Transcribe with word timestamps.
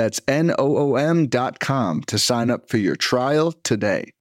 That's 0.00 0.18
N 0.26 0.50
O 0.58 0.78
O 0.78 0.96
M.com 0.96 2.04
to 2.04 2.18
sign 2.18 2.48
up 2.48 2.70
for 2.70 2.78
your 2.78 2.96
trial 2.96 3.52
today. 3.52 4.12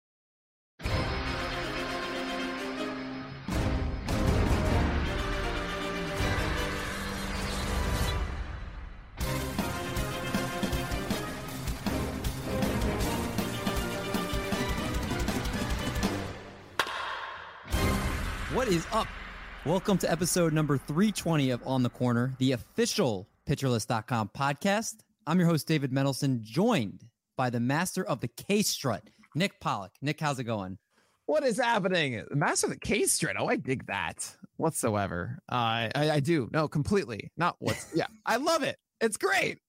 What 18.52 18.68
is 18.68 18.86
up? 18.92 19.08
Welcome 19.66 19.98
to 20.00 20.12
episode 20.12 20.52
number 20.52 20.78
320 20.78 21.52
of 21.52 21.66
On 21.66 21.84
the 21.84 21.90
Corner, 21.90 22.36
the 22.38 22.52
official 22.52 23.30
pitcherlist.com 23.48 24.32
podcast. 24.38 24.98
I'm 25.30 25.38
your 25.38 25.48
host, 25.48 25.68
David 25.68 25.92
Mendelson, 25.92 26.42
joined 26.42 27.06
by 27.38 27.52
the 27.52 27.60
master 27.60 28.04
of 28.04 28.20
the 28.20 28.30
K 28.30 28.64
strut, 28.64 29.04
Nick 29.36 29.60
Pollack. 29.60 29.92
Nick, 30.02 30.20
how's 30.20 30.40
it 30.40 30.46
going? 30.46 30.80
What 31.28 31.44
is 31.44 31.60
happening? 31.60 32.26
The 32.28 32.36
master 32.36 32.66
of 32.66 32.74
the 32.74 32.80
K 32.80 33.06
strut. 33.06 33.36
Oh, 33.38 33.46
I 33.46 33.56
dig 33.56 33.86
that 33.86 34.36
whatsoever. 34.58 35.38
Uh, 35.48 35.94
I, 35.94 36.10
I 36.14 36.20
do. 36.20 36.50
No, 36.52 36.68
completely. 36.68 37.32
Not 37.38 37.58
what's, 37.60 37.92
yeah, 37.96 38.08
I 38.26 38.38
love 38.38 38.64
it. 38.64 38.78
It's 39.02 39.18
great. 39.18 39.60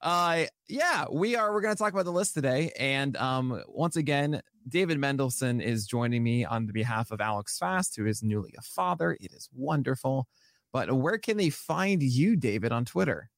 Uh, 0.00 0.44
yeah, 0.68 1.06
we 1.10 1.34
are. 1.34 1.52
We're 1.52 1.60
going 1.60 1.74
to 1.74 1.78
talk 1.78 1.92
about 1.92 2.04
the 2.04 2.12
list 2.12 2.34
today. 2.34 2.70
And 2.78 3.16
um, 3.16 3.64
once 3.66 3.96
again, 3.96 4.40
David 4.68 4.98
Mendelson 4.98 5.60
is 5.60 5.86
joining 5.86 6.22
me 6.22 6.44
on 6.44 6.68
the 6.68 6.72
behalf 6.72 7.10
of 7.10 7.20
Alex 7.20 7.58
Fast, 7.58 7.96
who 7.96 8.06
is 8.06 8.22
newly 8.22 8.54
a 8.56 8.62
father. 8.62 9.16
It 9.20 9.32
is 9.32 9.48
wonderful. 9.52 10.28
But 10.72 10.92
where 10.92 11.18
can 11.18 11.36
they 11.36 11.50
find 11.50 12.00
you, 12.00 12.36
David, 12.36 12.70
on 12.70 12.84
Twitter? 12.84 13.28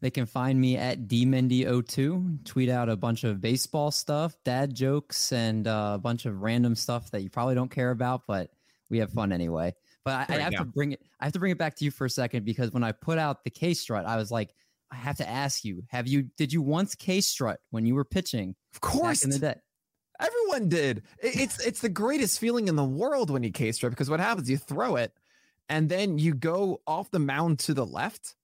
They 0.00 0.10
can 0.10 0.26
find 0.26 0.60
me 0.60 0.76
at 0.76 1.08
dmendy02. 1.08 2.44
Tweet 2.44 2.68
out 2.68 2.88
a 2.88 2.96
bunch 2.96 3.24
of 3.24 3.40
baseball 3.40 3.90
stuff, 3.90 4.36
dad 4.44 4.74
jokes, 4.74 5.32
and 5.32 5.66
uh, 5.66 5.92
a 5.94 5.98
bunch 5.98 6.26
of 6.26 6.42
random 6.42 6.74
stuff 6.74 7.10
that 7.12 7.22
you 7.22 7.30
probably 7.30 7.54
don't 7.54 7.70
care 7.70 7.90
about, 7.90 8.22
but 8.26 8.50
we 8.90 8.98
have 8.98 9.10
fun 9.12 9.32
anyway. 9.32 9.74
But 10.04 10.30
I, 10.30 10.36
I 10.36 10.38
have 10.38 10.52
go. 10.52 10.58
to 10.58 10.64
bring 10.64 10.92
it. 10.92 11.00
I 11.20 11.24
have 11.24 11.32
to 11.32 11.38
bring 11.38 11.52
it 11.52 11.58
back 11.58 11.74
to 11.76 11.84
you 11.84 11.90
for 11.90 12.04
a 12.04 12.10
second 12.10 12.44
because 12.44 12.70
when 12.70 12.84
I 12.84 12.92
put 12.92 13.18
out 13.18 13.42
the 13.42 13.50
K 13.50 13.74
strut, 13.74 14.06
I 14.06 14.16
was 14.16 14.30
like, 14.30 14.54
I 14.90 14.96
have 14.96 15.16
to 15.16 15.28
ask 15.28 15.64
you: 15.64 15.82
Have 15.88 16.06
you? 16.06 16.28
Did 16.36 16.52
you 16.52 16.62
once 16.62 16.94
K 16.94 17.20
strut 17.20 17.58
when 17.70 17.86
you 17.86 17.94
were 17.94 18.04
pitching? 18.04 18.54
Of 18.74 18.80
course, 18.80 19.24
in 19.24 19.30
the 19.30 19.38
day. 19.38 19.54
Everyone 20.20 20.68
did. 20.68 21.02
It's 21.18 21.64
it's 21.64 21.80
the 21.80 21.88
greatest 21.88 22.38
feeling 22.38 22.68
in 22.68 22.76
the 22.76 22.84
world 22.84 23.30
when 23.30 23.42
you 23.42 23.50
K 23.50 23.72
strut 23.72 23.90
because 23.90 24.08
what 24.08 24.20
happens? 24.20 24.48
You 24.48 24.58
throw 24.58 24.96
it, 24.96 25.12
and 25.68 25.88
then 25.88 26.18
you 26.18 26.34
go 26.34 26.80
off 26.86 27.10
the 27.10 27.18
mound 27.18 27.58
to 27.60 27.74
the 27.74 27.84
left, 27.84 28.36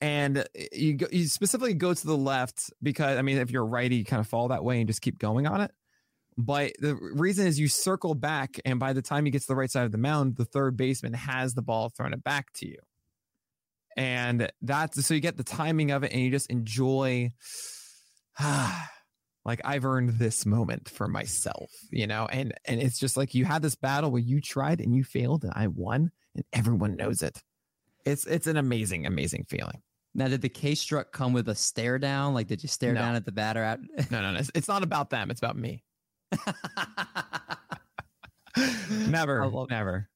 and 0.00 0.46
you 0.72 0.94
go, 0.94 1.06
you 1.10 1.26
specifically 1.26 1.74
go 1.74 1.92
to 1.92 2.06
the 2.06 2.16
left 2.16 2.72
because 2.82 3.18
I 3.18 3.22
mean, 3.22 3.38
if 3.38 3.50
you're 3.50 3.66
righty, 3.66 3.96
you 3.96 4.04
kind 4.04 4.20
of 4.20 4.28
fall 4.28 4.48
that 4.48 4.64
way 4.64 4.78
and 4.78 4.86
just 4.86 5.02
keep 5.02 5.18
going 5.18 5.46
on 5.46 5.60
it. 5.60 5.72
But 6.36 6.72
the 6.78 6.94
reason 6.94 7.48
is 7.48 7.58
you 7.58 7.66
circle 7.66 8.14
back, 8.14 8.60
and 8.64 8.78
by 8.78 8.92
the 8.92 9.02
time 9.02 9.26
you 9.26 9.32
get 9.32 9.40
to 9.42 9.48
the 9.48 9.56
right 9.56 9.70
side 9.70 9.86
of 9.86 9.92
the 9.92 9.98
mound, 9.98 10.36
the 10.36 10.44
third 10.44 10.76
baseman 10.76 11.14
has 11.14 11.54
the 11.54 11.62
ball 11.62 11.88
thrown 11.88 12.12
it 12.12 12.22
back 12.22 12.52
to 12.54 12.68
you. 12.68 12.78
And 13.96 14.48
that's 14.62 15.04
so 15.04 15.14
you 15.14 15.20
get 15.20 15.36
the 15.36 15.42
timing 15.42 15.90
of 15.90 16.04
it 16.04 16.12
and 16.12 16.20
you 16.20 16.30
just 16.30 16.48
enjoy 16.50 17.32
Ah, 18.38 18.88
like 19.44 19.60
i've 19.64 19.84
earned 19.84 20.10
this 20.18 20.44
moment 20.44 20.88
for 20.88 21.08
myself 21.08 21.70
you 21.90 22.06
know? 22.06 22.28
And 22.30 22.54
and 22.64 22.80
it's 22.80 22.98
just 22.98 23.16
like 23.16 23.34
you 23.34 23.44
had 23.44 23.62
this 23.62 23.74
battle 23.74 24.10
where 24.10 24.20
you 24.20 24.40
tried 24.40 24.80
and 24.80 24.94
you 24.94 25.02
failed 25.02 25.42
and 25.42 25.52
i 25.56 25.66
won 25.66 26.12
and 26.36 26.44
everyone 26.52 26.94
knows 26.96 27.22
it. 27.22 27.42
It's 28.04 28.26
it's 28.26 28.46
an 28.46 28.56
amazing 28.56 29.06
amazing 29.06 29.46
feeling 29.48 29.82
now 30.18 30.28
did 30.28 30.42
the 30.42 30.48
k 30.48 30.74
struck 30.74 31.12
come 31.12 31.32
with 31.32 31.48
a 31.48 31.54
stare 31.54 31.98
down 31.98 32.34
like 32.34 32.46
did 32.46 32.62
you 32.62 32.68
stare 32.68 32.92
no. 32.92 33.00
down 33.00 33.14
at 33.14 33.24
the 33.24 33.32
batter 33.32 33.62
out 33.62 33.80
no 34.10 34.20
no 34.20 34.32
no 34.32 34.38
it's, 34.38 34.50
it's 34.54 34.68
not 34.68 34.82
about 34.82 35.10
them 35.10 35.30
it's 35.30 35.40
about 35.40 35.56
me 35.56 35.82
never 39.08 39.50
never 39.70 40.08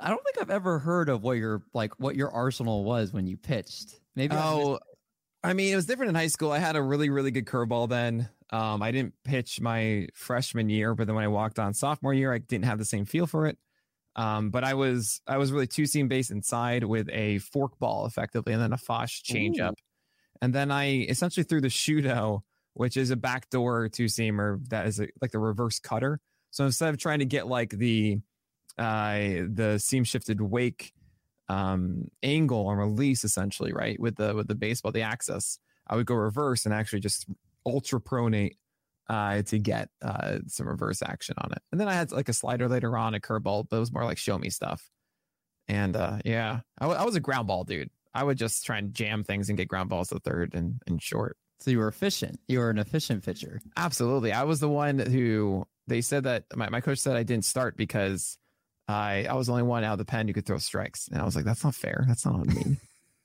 I 0.00 0.08
don't 0.08 0.22
think 0.24 0.40
I've 0.40 0.50
ever 0.50 0.78
heard 0.78 1.08
of 1.08 1.22
what 1.22 1.36
your 1.36 1.62
like 1.74 1.98
what 2.00 2.16
your 2.16 2.30
arsenal 2.30 2.84
was 2.84 3.12
when 3.12 3.26
you 3.26 3.36
pitched. 3.36 4.00
Maybe. 4.16 4.34
Oh, 4.34 4.78
I, 5.44 5.50
I 5.50 5.52
mean, 5.52 5.72
it 5.72 5.76
was 5.76 5.86
different 5.86 6.08
in 6.10 6.14
high 6.14 6.28
school. 6.28 6.50
I 6.50 6.58
had 6.58 6.76
a 6.76 6.82
really, 6.82 7.10
really 7.10 7.30
good 7.30 7.46
curveball 7.46 7.88
then. 7.88 8.28
Um, 8.50 8.82
I 8.82 8.90
didn't 8.90 9.14
pitch 9.24 9.60
my 9.60 10.08
freshman 10.14 10.68
year, 10.68 10.94
but 10.94 11.06
then 11.06 11.14
when 11.14 11.24
I 11.24 11.28
walked 11.28 11.58
on 11.58 11.74
sophomore 11.74 12.12
year, 12.12 12.32
I 12.32 12.38
didn't 12.38 12.64
have 12.64 12.78
the 12.78 12.84
same 12.84 13.04
feel 13.04 13.26
for 13.26 13.46
it. 13.46 13.58
Um, 14.16 14.50
but 14.50 14.64
I 14.64 14.74
was 14.74 15.20
I 15.26 15.38
was 15.38 15.52
really 15.52 15.66
two 15.66 15.86
seam 15.86 16.08
base 16.08 16.30
inside 16.30 16.84
with 16.84 17.08
a 17.10 17.38
fork 17.38 17.78
ball 17.78 18.06
effectively, 18.06 18.52
and 18.52 18.62
then 18.62 18.72
a 18.72 18.76
Fosh 18.76 19.22
changeup, 19.22 19.74
and 20.42 20.52
then 20.52 20.70
I 20.70 21.02
essentially 21.02 21.44
threw 21.44 21.60
the 21.60 21.68
shooto, 21.68 22.40
which 22.74 22.96
is 22.96 23.10
a 23.10 23.16
backdoor 23.16 23.88
two 23.88 24.06
seamer 24.06 24.58
that 24.68 24.86
is 24.86 25.00
a, 25.00 25.08
like 25.20 25.30
the 25.30 25.38
reverse 25.38 25.78
cutter. 25.78 26.20
So 26.50 26.64
instead 26.64 26.88
of 26.88 26.98
trying 26.98 27.20
to 27.20 27.24
get 27.24 27.46
like 27.46 27.70
the 27.70 28.18
uh, 28.78 29.18
the 29.48 29.78
seam 29.78 30.04
shifted 30.04 30.40
wake 30.40 30.92
um, 31.48 32.08
angle 32.22 32.70
and 32.70 32.78
release 32.78 33.24
essentially, 33.24 33.72
right? 33.72 33.98
With 33.98 34.16
the 34.16 34.34
with 34.34 34.48
the 34.48 34.54
baseball, 34.54 34.92
the 34.92 35.02
axis, 35.02 35.58
I 35.86 35.96
would 35.96 36.06
go 36.06 36.14
reverse 36.14 36.64
and 36.64 36.74
actually 36.74 37.00
just 37.00 37.26
ultra 37.66 38.00
pronate 38.00 38.56
uh, 39.10 39.42
to 39.42 39.58
get 39.58 39.88
uh, 40.02 40.38
some 40.46 40.68
reverse 40.68 41.02
action 41.02 41.34
on 41.38 41.50
it. 41.50 41.58
And 41.72 41.80
then 41.80 41.88
I 41.88 41.94
had 41.94 42.12
like 42.12 42.28
a 42.28 42.32
slider 42.32 42.68
later 42.68 42.96
on, 42.96 43.14
a 43.14 43.20
curveball, 43.20 43.66
but 43.68 43.76
it 43.76 43.80
was 43.80 43.92
more 43.92 44.04
like 44.04 44.18
show 44.18 44.38
me 44.38 44.50
stuff. 44.50 44.88
And 45.66 45.96
uh, 45.96 46.18
yeah, 46.24 46.60
I, 46.78 46.84
w- 46.84 46.98
I 46.98 47.04
was 47.04 47.16
a 47.16 47.20
ground 47.20 47.48
ball 47.48 47.64
dude. 47.64 47.90
I 48.14 48.22
would 48.22 48.38
just 48.38 48.64
try 48.64 48.78
and 48.78 48.94
jam 48.94 49.24
things 49.24 49.48
and 49.48 49.58
get 49.58 49.66
ground 49.66 49.88
balls 49.88 50.10
to 50.10 50.20
third 50.20 50.54
and, 50.54 50.80
and 50.86 51.02
short. 51.02 51.36
So 51.58 51.72
you 51.72 51.78
were 51.78 51.88
efficient. 51.88 52.38
You 52.46 52.60
were 52.60 52.70
an 52.70 52.78
efficient 52.78 53.24
pitcher. 53.24 53.60
Absolutely. 53.76 54.32
I 54.32 54.44
was 54.44 54.60
the 54.60 54.68
one 54.68 55.00
who 55.00 55.66
they 55.88 56.02
said 56.02 56.24
that 56.24 56.44
my, 56.54 56.68
my 56.68 56.80
coach 56.80 56.98
said 56.98 57.16
I 57.16 57.24
didn't 57.24 57.44
start 57.44 57.76
because 57.76 58.38
I 58.86 59.26
I 59.28 59.34
was 59.34 59.48
the 59.48 59.54
only 59.54 59.64
one 59.64 59.82
out 59.82 59.92
of 59.92 59.98
the 59.98 60.04
pen 60.04 60.28
who 60.28 60.34
could 60.34 60.46
throw 60.46 60.58
strikes, 60.58 61.08
and 61.08 61.20
I 61.20 61.24
was 61.24 61.34
like, 61.34 61.44
that's 61.44 61.64
not 61.64 61.74
fair. 61.74 62.04
That's 62.06 62.24
not 62.24 62.36
on 62.36 62.46
me. 62.46 62.76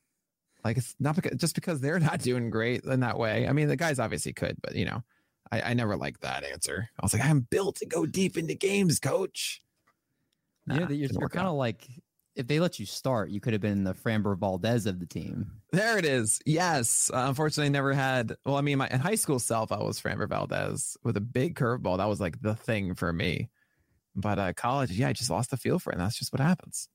like 0.63 0.77
it's 0.77 0.95
not 0.99 1.15
because 1.15 1.37
just 1.37 1.55
because 1.55 1.79
they're 1.79 1.99
not 1.99 2.21
doing 2.21 2.49
great 2.49 2.83
in 2.83 3.01
that 3.01 3.19
way. 3.19 3.47
I 3.47 3.53
mean, 3.53 3.67
the 3.67 3.75
guys 3.75 3.99
obviously 3.99 4.33
could, 4.33 4.57
but 4.61 4.75
you 4.75 4.85
know, 4.85 5.03
I, 5.51 5.61
I 5.61 5.73
never 5.73 5.95
liked 5.95 6.21
that 6.21 6.43
answer. 6.43 6.89
I 6.99 7.05
was 7.05 7.13
like, 7.13 7.23
I'm 7.23 7.41
built 7.41 7.77
to 7.77 7.85
go 7.85 8.05
deep 8.05 8.37
into 8.37 8.55
games, 8.55 8.99
coach. 8.99 9.61
Nah, 10.67 10.79
yeah, 10.79 10.89
you're, 10.89 11.09
you're 11.19 11.29
kind 11.29 11.47
of 11.47 11.55
like 11.55 11.87
if 12.35 12.47
they 12.47 12.59
let 12.59 12.79
you 12.79 12.85
start, 12.85 13.29
you 13.29 13.39
could 13.39 13.53
have 13.53 13.61
been 13.61 13.83
the 13.83 13.93
Framber 13.93 14.37
Valdez 14.37 14.85
of 14.85 14.99
the 14.99 15.05
team. 15.05 15.51
There 15.71 15.97
it 15.97 16.05
is. 16.05 16.41
Yes. 16.45 17.09
Uh, 17.13 17.25
unfortunately, 17.27 17.67
I 17.67 17.69
never 17.69 17.93
had. 17.93 18.35
Well, 18.45 18.57
I 18.57 18.61
mean, 18.61 18.77
my 18.77 18.87
in 18.89 18.99
high 18.99 19.15
school 19.15 19.39
self, 19.39 19.71
I 19.71 19.81
was 19.81 20.01
Framber 20.01 20.27
Valdez 20.27 20.97
with 21.03 21.17
a 21.17 21.21
big 21.21 21.55
curveball. 21.55 21.97
That 21.97 22.09
was 22.09 22.19
like 22.19 22.41
the 22.41 22.55
thing 22.55 22.95
for 22.95 23.11
me. 23.13 23.49
But 24.15 24.39
uh, 24.39 24.53
college, 24.53 24.91
yeah, 24.91 25.09
I 25.09 25.13
just 25.13 25.29
lost 25.29 25.51
the 25.51 25.57
feel 25.57 25.79
for 25.79 25.91
it. 25.91 25.95
And 25.95 26.01
that's 26.01 26.17
just 26.17 26.33
what 26.33 26.39
happens. 26.39 26.89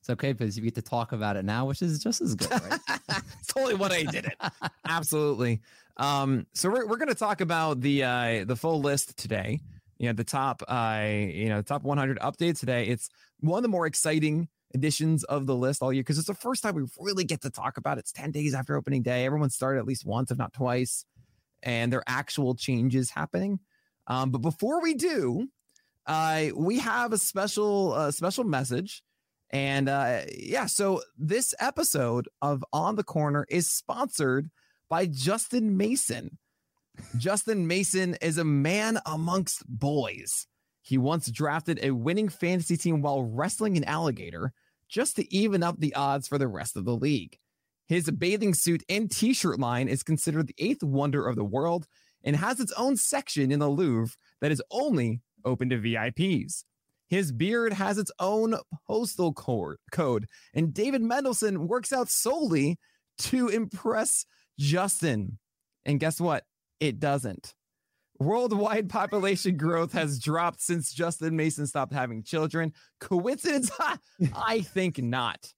It's 0.00 0.10
okay 0.10 0.32
because 0.32 0.56
you 0.56 0.64
get 0.64 0.76
to 0.76 0.82
talk 0.82 1.12
about 1.12 1.36
it 1.36 1.44
now, 1.44 1.66
which 1.66 1.82
is 1.82 2.02
just 2.02 2.20
as 2.20 2.34
good, 2.34 2.50
right? 2.50 2.80
it's 3.38 3.52
totally 3.52 3.74
what 3.74 3.92
I 3.92 4.04
did 4.04 4.24
it. 4.24 4.34
Absolutely. 4.88 5.60
Um, 6.00 6.46
so 6.54 6.70
we're, 6.70 6.86
we're 6.86 6.96
going 6.96 7.08
to 7.08 7.14
talk 7.14 7.42
about 7.42 7.82
the 7.82 8.02
uh, 8.02 8.44
the 8.46 8.56
full 8.56 8.80
list 8.80 9.18
today. 9.18 9.60
You 9.98 10.08
know, 10.08 10.14
the 10.14 10.24
top 10.24 10.62
uh, 10.66 11.04
you 11.04 11.50
know, 11.50 11.60
top 11.60 11.82
100 11.82 12.18
updates 12.20 12.58
today. 12.58 12.86
It's 12.86 13.10
one 13.40 13.58
of 13.58 13.62
the 13.62 13.68
more 13.68 13.86
exciting 13.86 14.48
editions 14.74 15.24
of 15.24 15.46
the 15.46 15.54
list 15.54 15.82
all 15.82 15.92
year 15.92 16.02
because 16.02 16.16
it's 16.16 16.26
the 16.26 16.34
first 16.34 16.62
time 16.62 16.74
we 16.74 16.84
really 16.98 17.24
get 17.24 17.42
to 17.42 17.50
talk 17.50 17.76
about 17.76 17.98
it. 17.98 18.00
It's 18.00 18.12
10 18.12 18.30
days 18.30 18.54
after 18.54 18.76
opening 18.76 19.02
day. 19.02 19.26
Everyone 19.26 19.50
started 19.50 19.78
at 19.78 19.86
least 19.86 20.06
once, 20.06 20.30
if 20.30 20.38
not 20.38 20.54
twice, 20.54 21.04
and 21.62 21.92
there 21.92 22.00
are 22.00 22.04
actual 22.06 22.54
changes 22.54 23.10
happening. 23.10 23.60
Um, 24.06 24.30
but 24.30 24.38
before 24.38 24.80
we 24.80 24.94
do, 24.94 25.48
uh, 26.06 26.46
we 26.56 26.78
have 26.78 27.12
a 27.12 27.18
special 27.18 27.92
uh, 27.92 28.10
special 28.10 28.44
message. 28.44 29.02
And 29.50 29.88
uh, 29.88 30.22
yeah, 30.34 30.64
so 30.64 31.02
this 31.18 31.54
episode 31.60 32.26
of 32.40 32.64
On 32.72 32.96
the 32.96 33.04
Corner 33.04 33.44
is 33.50 33.70
sponsored 33.70 34.48
by 34.90 35.06
Justin 35.06 35.76
Mason. 35.78 36.36
Justin 37.16 37.66
Mason 37.66 38.16
is 38.20 38.36
a 38.36 38.44
man 38.44 38.98
amongst 39.06 39.64
boys. 39.66 40.46
He 40.82 40.98
once 40.98 41.30
drafted 41.30 41.78
a 41.82 41.92
winning 41.92 42.28
fantasy 42.28 42.76
team 42.76 43.00
while 43.00 43.22
wrestling 43.22 43.76
an 43.76 43.84
alligator 43.84 44.52
just 44.88 45.16
to 45.16 45.34
even 45.34 45.62
up 45.62 45.78
the 45.78 45.94
odds 45.94 46.26
for 46.26 46.36
the 46.36 46.48
rest 46.48 46.76
of 46.76 46.84
the 46.84 46.96
league. 46.96 47.38
His 47.86 48.10
bathing 48.10 48.52
suit 48.52 48.82
and 48.88 49.10
t 49.10 49.32
shirt 49.32 49.60
line 49.60 49.88
is 49.88 50.02
considered 50.02 50.48
the 50.48 50.54
eighth 50.58 50.82
wonder 50.82 51.26
of 51.26 51.36
the 51.36 51.44
world 51.44 51.86
and 52.24 52.36
has 52.36 52.60
its 52.60 52.72
own 52.72 52.96
section 52.96 53.52
in 53.52 53.60
the 53.60 53.68
Louvre 53.68 54.14
that 54.40 54.50
is 54.50 54.62
only 54.70 55.20
open 55.44 55.70
to 55.70 55.78
VIPs. 55.78 56.64
His 57.08 57.32
beard 57.32 57.72
has 57.72 57.98
its 57.98 58.12
own 58.18 58.56
postal 58.86 59.32
code, 59.32 60.26
and 60.54 60.74
David 60.74 61.02
Mendelson 61.02 61.68
works 61.68 61.92
out 61.92 62.08
solely 62.08 62.78
to 63.18 63.48
impress 63.48 64.24
Justin. 64.60 65.38
And 65.86 65.98
guess 65.98 66.20
what? 66.20 66.44
It 66.80 67.00
doesn't. 67.00 67.54
Worldwide 68.18 68.90
population 68.90 69.56
growth 69.56 69.94
has 69.94 70.18
dropped 70.18 70.60
since 70.60 70.92
Justin 70.92 71.34
Mason 71.34 71.66
stopped 71.66 71.94
having 71.94 72.22
children. 72.22 72.74
Coincidence? 73.00 73.70
I 74.36 74.60
think 74.60 75.02
not. 75.02 75.54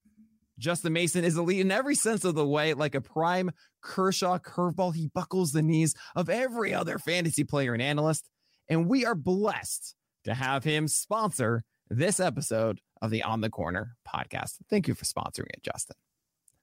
Justin 0.56 0.93
Mason 0.93 1.25
is 1.25 1.37
elite 1.37 1.58
in 1.58 1.72
every 1.72 1.96
sense 1.96 2.25
of 2.25 2.37
the 2.37 2.46
way, 2.46 2.75
like 2.75 2.94
a 2.94 3.00
prime 3.00 3.50
Kershaw 3.82 4.38
curveball. 4.38 4.94
He 4.94 5.08
buckles 5.12 5.50
the 5.50 5.62
knees 5.62 5.96
of 6.14 6.31
every 6.31 6.72
other 6.72 7.00
fantasy 7.00 7.43
player 7.43 7.72
and 7.72 7.82
analyst. 7.82 8.28
And 8.69 8.88
we 8.88 9.04
are 9.04 9.16
blessed 9.16 9.96
to 10.22 10.34
have 10.34 10.62
him 10.62 10.87
sponsor 10.87 11.64
this 11.90 12.20
episode 12.20 12.81
of 13.00 13.10
the 13.10 13.25
On 13.25 13.40
the 13.40 13.50
Corner 13.50 13.96
podcast. 14.06 14.58
Thank 14.70 14.87
you 14.87 14.94
for 14.94 15.04
sponsoring 15.04 15.50
it, 15.52 15.64
Justin. 15.64 15.96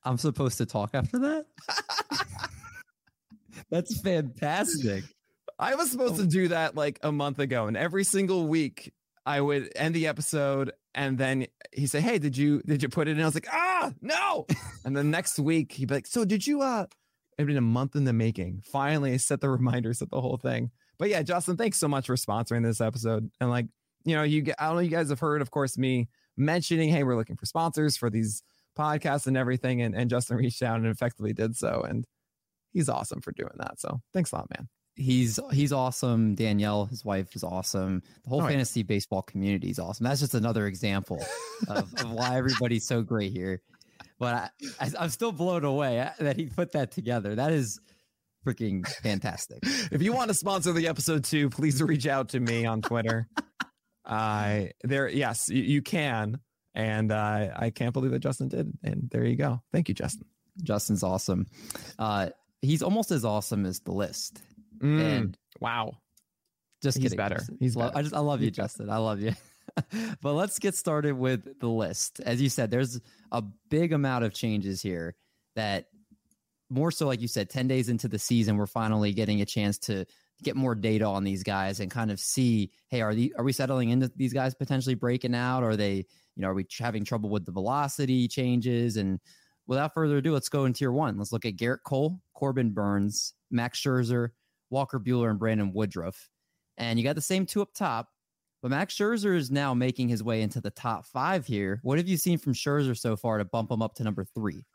I'm 0.04 0.18
supposed 0.18 0.58
to 0.60 0.66
talk 0.66 0.92
after 0.94 1.20
that? 1.20 1.46
That's 3.70 4.00
fantastic. 4.02 5.04
I 5.58 5.76
was 5.76 5.92
supposed 5.92 6.16
to 6.16 6.26
do 6.26 6.48
that 6.50 6.76
like 6.76 7.00
a 7.04 7.12
month 7.12 7.40
ago, 7.40 7.68
and 7.68 7.76
every 7.76 8.04
single 8.04 8.48
week 8.48 8.94
I 9.26 9.42
would 9.42 9.72
end 9.76 9.94
the 9.94 10.08
episode, 10.08 10.72
and 10.96 11.18
then 11.18 11.48
he 11.74 11.86
say, 11.86 12.00
"Hey, 12.00 12.18
did 12.18 12.38
you 12.38 12.62
did 12.66 12.82
you 12.82 12.90
put 12.90 13.08
it 13.08 13.18
in?" 13.18 13.22
I 13.22 13.26
was 13.26 13.36
like, 13.36 13.48
"Ah, 13.52 13.92
no!" 14.02 14.48
and 14.86 14.96
then 14.96 15.12
next 15.12 15.38
week 15.38 15.74
he'd 15.74 15.90
be 15.90 15.96
like, 15.96 16.08
"So 16.08 16.24
did 16.26 16.48
you?" 16.48 16.62
Uh, 16.62 16.86
It'd 17.38 17.48
been 17.48 17.58
a 17.58 17.62
month 17.62 17.96
in 17.96 18.04
the 18.04 18.12
making. 18.12 18.64
Finally, 18.66 19.14
I 19.14 19.18
set 19.18 19.40
the 19.40 19.50
reminders 19.50 20.02
of 20.02 20.10
the 20.10 20.20
whole 20.20 20.36
thing. 20.36 20.72
But 20.98 21.08
yeah, 21.10 21.22
Justin, 21.22 21.56
thanks 21.56 21.78
so 21.78 21.88
much 21.88 22.08
for 22.08 22.18
sponsoring 22.18 22.64
this 22.64 22.82
episode. 22.82 23.32
And 23.40 23.50
like, 23.50 23.68
you 24.04 24.14
know, 24.14 24.24
you 24.24 24.54
I 24.60 24.66
don't 24.68 24.76
know, 24.76 24.82
you 24.82 24.90
guys 24.90 25.10
have 25.10 25.22
heard, 25.22 25.42
of 25.42 25.50
course, 25.50 25.78
me 25.78 26.10
mentioning, 26.36 26.90
"Hey, 26.90 27.04
we're 27.04 27.16
looking 27.16 27.38
for 27.38 27.46
sponsors 27.46 27.96
for 27.98 28.10
these 28.10 28.44
podcasts 28.80 29.28
and 29.28 29.38
everything," 29.38 29.82
and 29.82 29.96
and 29.96 30.10
Justin 30.10 30.38
reached 30.38 30.64
out 30.64 30.78
and 30.78 30.88
effectively 30.88 31.34
did 31.34 31.56
so, 31.56 31.86
and 31.88 32.06
he's 32.72 32.90
awesome 32.90 33.22
for 33.22 33.32
doing 33.32 33.54
that. 33.58 33.80
So 33.80 34.00
thanks 34.14 34.32
a 34.32 34.38
lot, 34.38 34.50
man 34.50 34.70
he's 35.00 35.40
he's 35.52 35.72
awesome. 35.72 36.36
Danielle, 36.36 36.86
his 36.86 37.04
wife, 37.04 37.36
is 37.36 37.44
awesome. 37.44 38.04
The 38.24 38.30
whole 38.30 38.44
oh, 38.44 38.48
fantasy 38.48 38.82
yeah. 38.82 38.86
baseball 38.88 39.22
community 39.22 39.70
is 39.70 39.80
awesome. 39.80 40.04
That's 40.04 40.20
just 40.20 40.36
another 40.36 40.68
example 40.68 41.24
of, 41.68 41.92
of, 41.94 42.12
why 42.12 42.38
everybody's 42.38 42.86
so 42.86 43.02
great 43.02 43.32
here. 43.32 43.62
But 44.20 44.52
I, 44.80 44.92
I, 45.00 45.04
am 45.04 45.10
still 45.10 45.32
blown 45.32 45.64
away 45.64 46.00
uh, 46.00 46.10
that 46.20 46.36
he 46.36 46.48
put 46.48 46.74
that 46.74 46.92
together. 46.92 47.36
That 47.36 47.54
is 47.54 47.80
freaking 48.46 48.86
fantastic. 49.02 49.60
if 49.64 50.02
you 50.02 50.14
want 50.14 50.30
to 50.30 50.34
sponsor 50.34 50.74
the 50.74 50.88
episode 50.88 51.24
too, 51.24 51.50
please 51.50 51.82
reach 51.82 52.06
out 52.06 52.30
to 52.30 52.40
me 52.40 52.66
on 52.66 52.82
Twitter. 52.82 53.28
uh, 54.06 54.64
there, 54.84 55.08
yes, 55.08 55.48
you, 55.50 55.64
you 55.64 55.82
can, 55.82 56.40
and 56.76 57.12
uh, 57.12 57.50
I 57.56 57.70
can't 57.70 57.94
believe 57.94 58.12
that 58.12 58.20
Justin 58.20 58.48
did. 58.48 58.72
And 58.84 59.10
there 59.12 59.26
you 59.26 59.36
go. 59.36 59.62
Thank 59.72 59.90
you, 59.90 59.96
Justin. 59.96 60.26
Justin's 60.64 61.04
awesome. 61.04 61.48
Uh, 61.98 62.30
he's 62.62 62.84
almost 62.84 63.12
as 63.12 63.26
awesome 63.26 63.66
as 63.66 63.80
the 63.80 63.92
list. 63.92 64.42
Mm, 64.80 65.02
and 65.02 65.38
wow. 65.60 65.98
Just 66.82 66.98
he's 66.98 67.06
kidding. 67.06 67.18
better. 67.18 67.42
He's 67.60 67.76
better. 67.76 67.96
I 67.96 68.02
just 68.02 68.16
I 68.16 68.20
love 68.20 68.42
you, 68.42 68.52
Justin. 68.52 68.90
I 68.90 68.98
love 68.98 69.22
you. 69.22 69.34
but 70.22 70.34
let's 70.34 70.60
get 70.60 70.76
started 70.76 71.14
with 71.18 71.60
the 71.60 71.68
list. 71.68 72.20
As 72.22 72.42
you 72.42 72.50
said, 72.50 72.72
there's 72.72 73.00
a 73.32 73.44
big 73.70 73.94
amount 73.94 74.24
of 74.26 74.34
changes 74.34 74.82
here 74.82 75.16
that 75.56 75.86
more 76.70 76.92
so 76.92 77.08
like 77.08 77.22
you 77.22 77.28
said 77.28 77.50
10 77.50 77.68
days 77.68 77.90
into 77.90 78.08
the 78.08 78.20
season 78.20 78.56
we're 78.56 78.68
finally 78.68 79.12
getting 79.12 79.42
a 79.42 79.46
chance 79.46 79.78
to 79.78 80.06
get 80.44 80.56
more 80.56 80.76
data 80.76 81.06
on 81.06 81.24
these 81.24 81.44
guys 81.44 81.80
and 81.80 81.92
kind 81.92 82.12
of 82.12 82.20
see 82.20 82.72
hey 82.90 83.02
are 83.02 83.16
the 83.16 83.34
are 83.38 83.44
we 83.44 83.52
settling 83.52 83.90
into 83.90 84.10
these 84.16 84.34
guys 84.34 84.54
potentially 84.54 84.96
breaking 84.96 85.36
out 85.36 85.64
are 85.64 85.76
they 85.76 86.06
you 86.40 86.44
know 86.44 86.50
are 86.50 86.56
we 86.56 86.66
having 86.80 87.04
trouble 87.04 87.30
with 87.30 87.46
the 87.46 87.52
velocity 87.52 88.26
changes 88.26 88.96
and 88.96 89.20
without 89.68 89.94
further 89.94 90.18
ado 90.18 90.32
let's 90.32 90.48
go 90.48 90.64
in 90.64 90.72
tier 90.72 90.92
1 90.92 91.18
let's 91.18 91.34
look 91.34 91.46
at 91.46 91.58
Gerrit 91.58 91.84
Cole 91.86 92.22
Corbin 92.34 92.72
Burnes, 92.72 93.34
Max 93.52 93.78
Scherzer 93.82 94.30
Walker 94.70 95.00
Buehler 95.00 95.30
and 95.30 95.40
Brandon 95.40 95.74
Woodruff. 95.74 96.30
And 96.78 96.98
you 96.98 97.04
got 97.04 97.16
the 97.16 97.22
same 97.22 97.46
two 97.46 97.62
up 97.62 97.74
top, 97.74 98.08
but 98.62 98.72
Max 98.72 98.96
Scherzer 98.96 99.36
is 99.36 99.52
now 99.52 99.74
making 99.74 100.08
his 100.08 100.24
way 100.24 100.42
into 100.42 100.62
the 100.62 100.70
top 100.70 101.06
five 101.06 101.46
here. 101.46 101.80
What 101.84 101.98
have 101.98 102.08
you 102.08 102.16
seen 102.16 102.38
from 102.38 102.54
Scherzer 102.54 102.98
so 102.98 103.18
far 103.18 103.38
to 103.38 103.46
bump 103.46 103.72
him 103.72 103.82
up 103.82 103.96
to 103.96 104.04
number 104.04 104.24
three? 104.24 104.66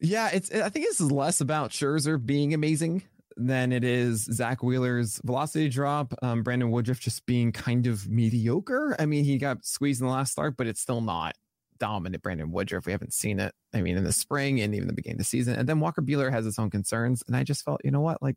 Yeah, 0.00 0.30
it's. 0.32 0.50
I 0.50 0.70
think 0.70 0.86
this 0.86 1.00
is 1.00 1.12
less 1.12 1.42
about 1.42 1.72
Scherzer 1.72 2.24
being 2.24 2.54
amazing 2.54 3.02
than 3.36 3.72
it 3.72 3.84
is 3.84 4.24
Zack 4.24 4.62
Wheeler's 4.62 5.20
velocity 5.24 5.68
drop. 5.68 6.14
Um, 6.22 6.42
Brandon 6.42 6.70
Woodruff 6.70 7.00
just 7.00 7.26
being 7.26 7.52
kind 7.52 7.86
of 7.86 8.08
mediocre. 8.08 8.96
I 8.98 9.06
mean, 9.06 9.24
he 9.24 9.38
got 9.38 9.64
squeezed 9.64 10.00
in 10.00 10.06
the 10.06 10.12
last 10.12 10.32
start, 10.32 10.56
but 10.56 10.66
it's 10.66 10.80
still 10.80 11.00
not 11.00 11.34
dominant 11.78 12.22
Brandon 12.22 12.52
Woodruff. 12.52 12.86
We 12.86 12.92
haven't 12.92 13.14
seen 13.14 13.40
it. 13.40 13.54
I 13.74 13.80
mean, 13.80 13.96
in 13.96 14.04
the 14.04 14.12
spring 14.12 14.60
and 14.60 14.74
even 14.74 14.86
the 14.86 14.94
beginning 14.94 15.16
of 15.16 15.20
the 15.20 15.24
season. 15.24 15.56
And 15.56 15.68
then 15.68 15.80
Walker 15.80 16.02
Buehler 16.02 16.30
has 16.30 16.44
his 16.44 16.58
own 16.58 16.70
concerns. 16.70 17.22
And 17.26 17.34
I 17.34 17.42
just 17.42 17.64
felt, 17.64 17.80
you 17.84 17.90
know 17.90 18.00
what, 18.00 18.22
like 18.22 18.36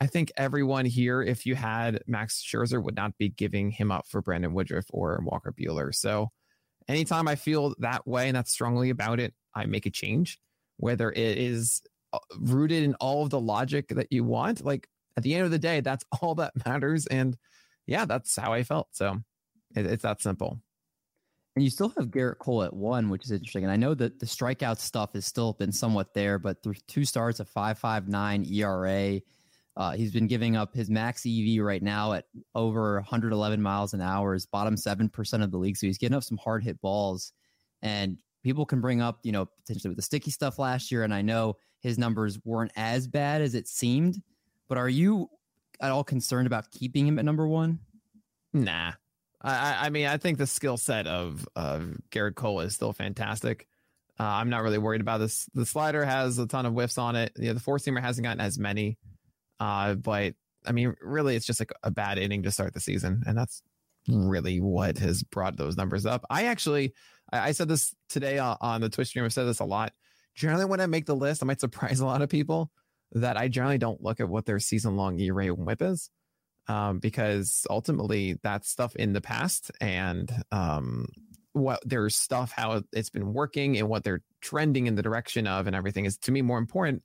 I 0.00 0.06
think 0.06 0.32
everyone 0.36 0.84
here, 0.84 1.22
if 1.22 1.46
you 1.46 1.54
had 1.54 2.02
Max 2.06 2.42
Scherzer, 2.42 2.82
would 2.82 2.96
not 2.96 3.16
be 3.18 3.28
giving 3.28 3.70
him 3.70 3.92
up 3.92 4.06
for 4.08 4.22
Brandon 4.22 4.54
Woodruff 4.54 4.86
or 4.90 5.20
Walker 5.24 5.52
Buehler. 5.52 5.94
So 5.94 6.30
anytime 6.88 7.28
I 7.28 7.34
feel 7.34 7.74
that 7.78 8.06
way 8.06 8.28
and 8.28 8.36
that's 8.36 8.52
strongly 8.52 8.90
about 8.90 9.20
it, 9.20 9.34
I 9.54 9.66
make 9.66 9.86
a 9.86 9.90
change, 9.90 10.38
whether 10.78 11.10
it 11.10 11.38
is 11.38 11.82
rooted 12.38 12.82
in 12.82 12.94
all 12.94 13.22
of 13.22 13.30
the 13.30 13.40
logic 13.40 13.88
that 13.88 14.12
you 14.12 14.24
want. 14.24 14.64
Like 14.64 14.88
at 15.16 15.22
the 15.22 15.34
end 15.34 15.44
of 15.44 15.50
the 15.50 15.58
day, 15.58 15.80
that's 15.80 16.04
all 16.20 16.34
that 16.36 16.52
matters. 16.66 17.06
And 17.06 17.36
yeah, 17.86 18.04
that's 18.04 18.36
how 18.36 18.52
I 18.52 18.62
felt. 18.62 18.88
So 18.92 19.18
it, 19.74 19.86
it's 19.86 20.02
that 20.02 20.22
simple. 20.22 20.60
And 21.54 21.62
you 21.62 21.70
still 21.70 21.92
have 21.98 22.06
Gerrit 22.06 22.38
Cole 22.38 22.62
at 22.62 22.72
one, 22.72 23.10
which 23.10 23.24
is 23.24 23.30
interesting. 23.30 23.64
And 23.64 23.72
I 23.72 23.76
know 23.76 23.92
that 23.94 24.18
the 24.18 24.26
strikeout 24.26 24.78
stuff 24.78 25.12
has 25.12 25.26
still 25.26 25.52
been 25.52 25.72
somewhat 25.72 26.14
there, 26.14 26.38
but 26.38 26.62
through 26.62 26.76
two 26.88 27.04
starts, 27.04 27.40
a 27.40 27.44
5.59 27.44 28.50
ERA, 28.50 29.20
uh, 29.76 29.92
he's 29.92 30.12
been 30.12 30.26
giving 30.26 30.56
up 30.56 30.74
his 30.74 30.88
max 30.88 31.26
EV 31.26 31.62
right 31.62 31.82
now 31.82 32.12
at 32.12 32.24
over 32.54 32.94
111 32.94 33.60
miles 33.60 33.92
an 33.92 34.00
hour, 34.00 34.34
is 34.34 34.46
bottom 34.46 34.76
7% 34.76 35.42
of 35.42 35.50
the 35.50 35.58
league. 35.58 35.76
So 35.76 35.86
he's 35.86 35.98
getting 35.98 36.16
up 36.16 36.24
some 36.24 36.38
hard 36.38 36.64
hit 36.64 36.80
balls. 36.80 37.32
And 37.82 38.18
people 38.42 38.66
can 38.66 38.80
bring 38.80 39.00
up, 39.00 39.20
you 39.22 39.32
know, 39.32 39.46
potentially 39.46 39.90
with 39.90 39.96
the 39.96 40.02
sticky 40.02 40.30
stuff 40.30 40.58
last 40.58 40.90
year. 40.90 41.04
And 41.04 41.14
I 41.14 41.22
know 41.22 41.56
his 41.80 41.98
numbers 41.98 42.38
weren't 42.44 42.72
as 42.76 43.06
bad 43.06 43.42
as 43.42 43.54
it 43.54 43.68
seemed. 43.68 44.20
But 44.68 44.78
are 44.78 44.88
you 44.88 45.28
at 45.80 45.90
all 45.90 46.04
concerned 46.04 46.46
about 46.46 46.70
keeping 46.70 47.06
him 47.06 47.18
at 47.18 47.24
number 47.24 47.46
one? 47.46 47.80
Nah. 48.52 48.92
I, 49.40 49.86
I 49.86 49.90
mean, 49.90 50.06
I 50.06 50.16
think 50.18 50.38
the 50.38 50.46
skill 50.46 50.76
set 50.76 51.06
of, 51.06 51.46
of 51.56 51.96
Gerrit 52.10 52.36
Cole 52.36 52.60
is 52.60 52.74
still 52.74 52.92
fantastic. 52.92 53.66
Uh, 54.20 54.24
I'm 54.24 54.50
not 54.50 54.62
really 54.62 54.78
worried 54.78 55.00
about 55.00 55.18
this. 55.18 55.48
The 55.54 55.66
slider 55.66 56.04
has 56.04 56.38
a 56.38 56.46
ton 56.46 56.66
of 56.66 56.74
whiffs 56.74 56.98
on 56.98 57.16
it. 57.16 57.32
You 57.36 57.48
know, 57.48 57.54
the 57.54 57.60
four 57.60 57.78
seamer 57.78 58.00
hasn't 58.00 58.24
gotten 58.24 58.40
as 58.40 58.58
many. 58.58 58.98
Uh, 59.58 59.94
but 59.94 60.34
I 60.64 60.72
mean, 60.72 60.94
really, 61.00 61.34
it's 61.34 61.46
just 61.46 61.60
like 61.60 61.72
a 61.82 61.90
bad 61.90 62.18
inning 62.18 62.44
to 62.44 62.50
start 62.50 62.74
the 62.74 62.80
season, 62.80 63.22
and 63.26 63.36
that's 63.36 63.62
really 64.08 64.60
what 64.60 64.98
has 64.98 65.22
brought 65.22 65.56
those 65.56 65.76
numbers 65.76 66.06
up. 66.06 66.24
I 66.30 66.44
actually, 66.44 66.94
I, 67.32 67.48
I 67.48 67.52
said 67.52 67.68
this 67.68 67.94
today 68.08 68.38
on, 68.38 68.56
on 68.60 68.80
the 68.80 68.88
Twitch 68.88 69.08
stream. 69.08 69.24
I've 69.24 69.32
said 69.32 69.46
this 69.46 69.60
a 69.60 69.64
lot. 69.64 69.92
Generally, 70.34 70.66
when 70.66 70.80
I 70.80 70.86
make 70.86 71.06
the 71.06 71.16
list, 71.16 71.42
I 71.42 71.46
might 71.46 71.60
surprise 71.60 72.00
a 72.00 72.06
lot 72.06 72.22
of 72.22 72.28
people 72.28 72.70
that 73.12 73.36
I 73.36 73.48
generally 73.48 73.78
don't 73.78 74.02
look 74.02 74.20
at 74.20 74.28
what 74.28 74.46
their 74.46 74.58
season 74.58 74.96
long 74.96 75.18
ERA 75.18 75.48
whip 75.48 75.82
is. 75.82 76.10
Um, 76.68 77.00
because 77.00 77.66
ultimately 77.68 78.38
that's 78.44 78.70
stuff 78.70 78.94
in 78.94 79.12
the 79.14 79.20
past 79.20 79.72
and 79.80 80.32
um, 80.52 81.08
what 81.54 81.80
there's 81.84 82.14
stuff 82.14 82.52
how 82.54 82.82
it's 82.92 83.10
been 83.10 83.32
working 83.32 83.76
and 83.78 83.88
what 83.88 84.04
they're 84.04 84.22
trending 84.40 84.86
in 84.86 84.94
the 84.94 85.02
direction 85.02 85.48
of 85.48 85.66
and 85.66 85.74
everything 85.74 86.04
is 86.04 86.18
to 86.18 86.30
me 86.30 86.40
more 86.40 86.58
important 86.58 87.02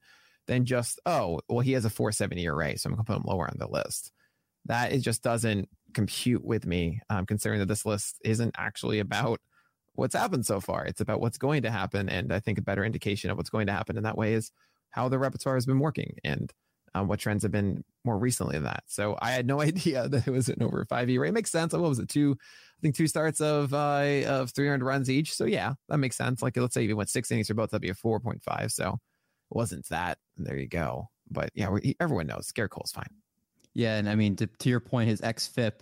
than 0.48 0.66
just, 0.66 1.00
oh, 1.06 1.42
well, 1.50 1.60
he 1.60 1.74
has 1.74 1.86
a 1.86 1.90
470 1.90 2.44
ERA, 2.44 2.78
so 2.78 2.88
I'm 2.88 2.96
going 2.96 3.06
to 3.06 3.12
put 3.12 3.18
him 3.18 3.26
lower 3.26 3.48
on 3.48 3.58
the 3.58 3.68
list. 3.68 4.12
That 4.66 4.92
it 4.92 5.00
just 5.00 5.22
doesn't 5.22 5.70
compute 5.94 6.44
with 6.44 6.66
me, 6.66 7.02
um, 7.10 7.26
considering 7.26 7.60
that 7.60 7.68
this 7.68 7.86
list 7.86 8.20
isn't 8.24 8.56
actually 8.58 9.00
about 9.00 9.40
what's 9.98 10.16
happened 10.16 10.46
so 10.46 10.62
far. 10.62 10.86
It's 10.86 11.01
about 11.01 11.20
what's 11.20 11.38
going 11.39 11.63
to 11.63 11.72
happen. 11.72 12.08
And 12.08 12.32
I 12.32 12.39
think 12.39 12.58
a 12.58 12.62
better 12.62 12.86
indication 12.86 13.32
of 13.32 13.38
what's 13.38 13.50
going 13.50 13.68
to 13.68 13.74
happen 13.74 13.98
in 13.98 14.04
that 14.04 14.18
way 14.18 14.34
is 14.34 14.51
how 14.92 15.10
the 15.10 15.20
repertoire 15.20 15.56
has 15.56 15.66
been 15.66 15.80
working 15.80 16.18
and 16.24 16.54
um, 16.94 17.08
what 17.08 17.20
trends 17.20 17.44
have 17.44 17.51
been 17.51 17.84
more 18.06 18.18
recently 18.18 18.54
than 18.54 18.63
that. 18.66 18.84
So 18.86 19.18
I 19.22 19.32
had 19.32 19.48
no 19.48 19.60
idea 19.70 20.08
that 20.08 20.27
it 20.27 20.32
was 20.32 20.50
an 20.50 20.62
over 20.62 20.86
five 20.86 21.10
ERA. 21.10 21.27
It 21.27 21.34
makes 21.34 21.51
sense. 21.51 21.74
What 21.74 21.82
was 21.82 22.00
it? 22.00 22.10
Two, 22.10 22.38
I 22.39 22.80
think 22.82 22.96
two 22.96 23.08
starts 23.08 23.42
of 23.42 23.74
uh, 23.74 24.24
of 24.27 24.51
300 24.51 24.86
runs 24.86 25.10
each. 25.10 25.34
So 25.34 25.46
yeah, 25.46 25.74
that 25.89 25.98
makes 25.98 26.16
sense. 26.16 26.44
Like 26.44 26.56
let's 26.58 26.75
say 26.75 26.84
you 26.84 26.96
went 26.96 27.10
six 27.10 27.32
innings 27.32 27.48
for 27.48 27.56
both, 27.56 27.72
that'd 27.72 27.82
be 27.82 27.89
a 27.89 27.96
4.5. 27.96 28.72
So 28.72 28.89
it 28.89 28.98
wasn't 29.58 29.89
that. 29.89 30.20
There 30.38 30.58
you 30.58 30.68
go. 30.68 31.10
But 31.30 31.50
yeah, 31.56 31.70
we, 31.70 31.96
everyone 32.00 32.27
knows 32.27 32.51
Gerrit 32.51 32.70
Cole's 32.70 32.92
fine. 32.92 33.10
Yeah, 33.74 33.98
and 33.98 34.08
I 34.08 34.16
mean 34.16 34.36
to, 34.38 34.48
to 34.48 34.70
your 34.70 34.80
point, 34.80 35.10
his 35.10 35.22
xFIP 35.22 35.74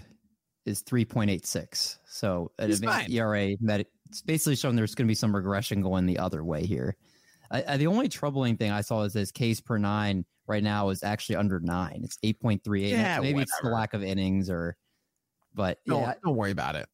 is 0.66 0.82
three 0.82 1.06
point 1.06 1.30
eight 1.30 1.46
six. 1.46 2.00
So 2.08 2.52
at 2.58 2.70
ERA, 3.10 3.56
that 3.62 3.88
it's 4.10 4.22
basically 4.22 4.56
showing 4.56 4.76
there's 4.76 4.96
going 4.96 5.08
to 5.08 5.12
be 5.12 5.16
some 5.16 5.36
regression 5.36 5.82
going 5.82 6.06
the 6.06 6.20
other 6.20 6.44
way 6.44 6.66
here. 6.66 6.96
I, 7.52 7.64
I, 7.68 7.78
the 7.78 7.88
only 7.88 8.08
troubling 8.08 8.58
thing 8.58 8.72
I 8.72 8.82
saw 8.82 9.04
is 9.04 9.14
this 9.14 9.32
case 9.32 9.62
per 9.62 9.78
nine 9.78 10.26
right 10.48 10.64
now 10.64 10.90
is 10.90 11.04
actually 11.04 11.36
under 11.36 11.60
nine. 11.60 12.02
It's 12.04 12.18
eight 12.24 12.40
point 12.40 12.64
three 12.64 12.86
eight. 12.86 12.92
Yeah, 12.92 13.20
maybe 13.20 13.34
whatever. 13.34 13.42
it's 13.44 13.62
the 13.62 13.70
lack 13.70 13.94
of 13.94 14.04
innings 14.04 14.50
or, 14.50 14.78
but 15.54 15.80
don't, 15.86 16.02
yeah, 16.02 16.14
don't 16.24 16.36
worry 16.36 16.52
about 16.52 16.76
it. 16.76 16.88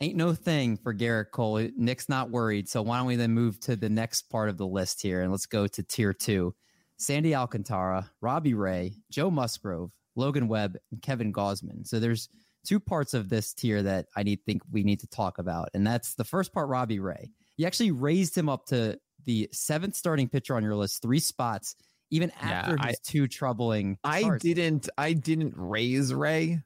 Ain't 0.00 0.16
no 0.16 0.32
thing 0.32 0.76
for 0.76 0.94
Gerrit 0.94 1.32
Cole. 1.32 1.68
Nick's 1.76 2.08
not 2.08 2.30
worried. 2.30 2.68
So 2.68 2.82
why 2.82 2.98
don't 2.98 3.06
we 3.06 3.16
then 3.16 3.32
move 3.32 3.58
to 3.60 3.76
the 3.76 3.88
next 3.88 4.30
part 4.30 4.48
of 4.48 4.56
the 4.56 4.66
list 4.66 5.02
here 5.02 5.22
and 5.22 5.30
let's 5.30 5.46
go 5.46 5.66
to 5.66 5.82
tier 5.82 6.12
two. 6.12 6.54
Sandy 6.98 7.34
Alcantara, 7.34 8.10
Robbie 8.20 8.54
Ray, 8.54 8.94
Joe 9.10 9.30
Musgrove, 9.30 9.92
Logan 10.16 10.48
Webb, 10.48 10.76
and 10.90 11.00
Kevin 11.00 11.32
Gausman. 11.32 11.86
So 11.86 12.00
there's 12.00 12.28
two 12.64 12.80
parts 12.80 13.14
of 13.14 13.28
this 13.28 13.52
tier 13.54 13.82
that 13.82 14.06
I 14.16 14.22
need 14.22 14.40
think 14.44 14.62
we 14.70 14.82
need 14.82 15.00
to 15.00 15.06
talk 15.06 15.38
about, 15.38 15.70
and 15.74 15.86
that's 15.86 16.14
the 16.14 16.24
first 16.24 16.52
part. 16.52 16.68
Robbie 16.68 17.00
Ray. 17.00 17.30
You 17.56 17.66
actually 17.66 17.90
raised 17.90 18.36
him 18.38 18.48
up 18.48 18.66
to 18.66 18.98
the 19.24 19.48
seventh 19.52 19.96
starting 19.96 20.28
pitcher 20.28 20.54
on 20.54 20.62
your 20.62 20.76
list, 20.76 21.02
three 21.02 21.18
spots, 21.18 21.74
even 22.10 22.30
after 22.40 22.76
yeah, 22.76 22.86
his 22.86 22.96
I, 22.96 23.10
two 23.10 23.26
troubling. 23.26 23.98
I 24.04 24.38
didn't. 24.38 24.88
I 24.96 25.12
didn't 25.12 25.54
raise 25.56 26.14
Ray. 26.14 26.60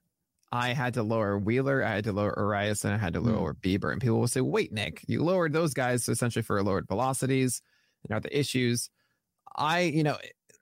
I 0.52 0.74
had 0.74 0.94
to 0.94 1.02
lower 1.02 1.38
Wheeler, 1.38 1.82
I 1.82 1.94
had 1.94 2.04
to 2.04 2.12
lower 2.12 2.34
Urias, 2.36 2.84
and 2.84 2.92
I 2.92 2.98
had 2.98 3.14
to 3.14 3.20
hmm. 3.20 3.30
lower 3.30 3.54
mm. 3.54 3.60
Bieber. 3.60 3.90
And 3.90 4.00
people 4.00 4.20
will 4.20 4.28
say, 4.28 4.42
"Wait, 4.42 4.72
Nick, 4.72 5.02
you 5.08 5.22
lowered 5.22 5.54
those 5.54 5.72
guys 5.72 6.08
essentially 6.08 6.42
for 6.42 6.62
lowered 6.62 6.86
velocities 6.86 7.62
and 8.04 8.16
other 8.16 8.28
issues." 8.30 8.90
I, 9.56 9.80
you 9.80 10.02
know, 10.02 10.18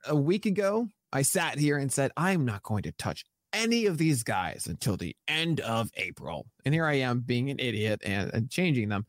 a 0.07 0.15
week 0.15 0.45
ago, 0.45 0.87
I 1.11 1.23
sat 1.23 1.59
here 1.59 1.77
and 1.77 1.91
said, 1.91 2.11
"I'm 2.15 2.45
not 2.45 2.63
going 2.63 2.83
to 2.83 2.93
touch 2.93 3.25
any 3.53 3.85
of 3.85 3.97
these 3.97 4.23
guys 4.23 4.67
until 4.67 4.97
the 4.97 5.15
end 5.27 5.59
of 5.59 5.89
April," 5.95 6.47
and 6.65 6.73
here 6.73 6.85
I 6.85 6.95
am 6.95 7.21
being 7.21 7.49
an 7.49 7.59
idiot 7.59 8.01
and, 8.03 8.33
and 8.33 8.49
changing 8.49 8.89
them. 8.89 9.05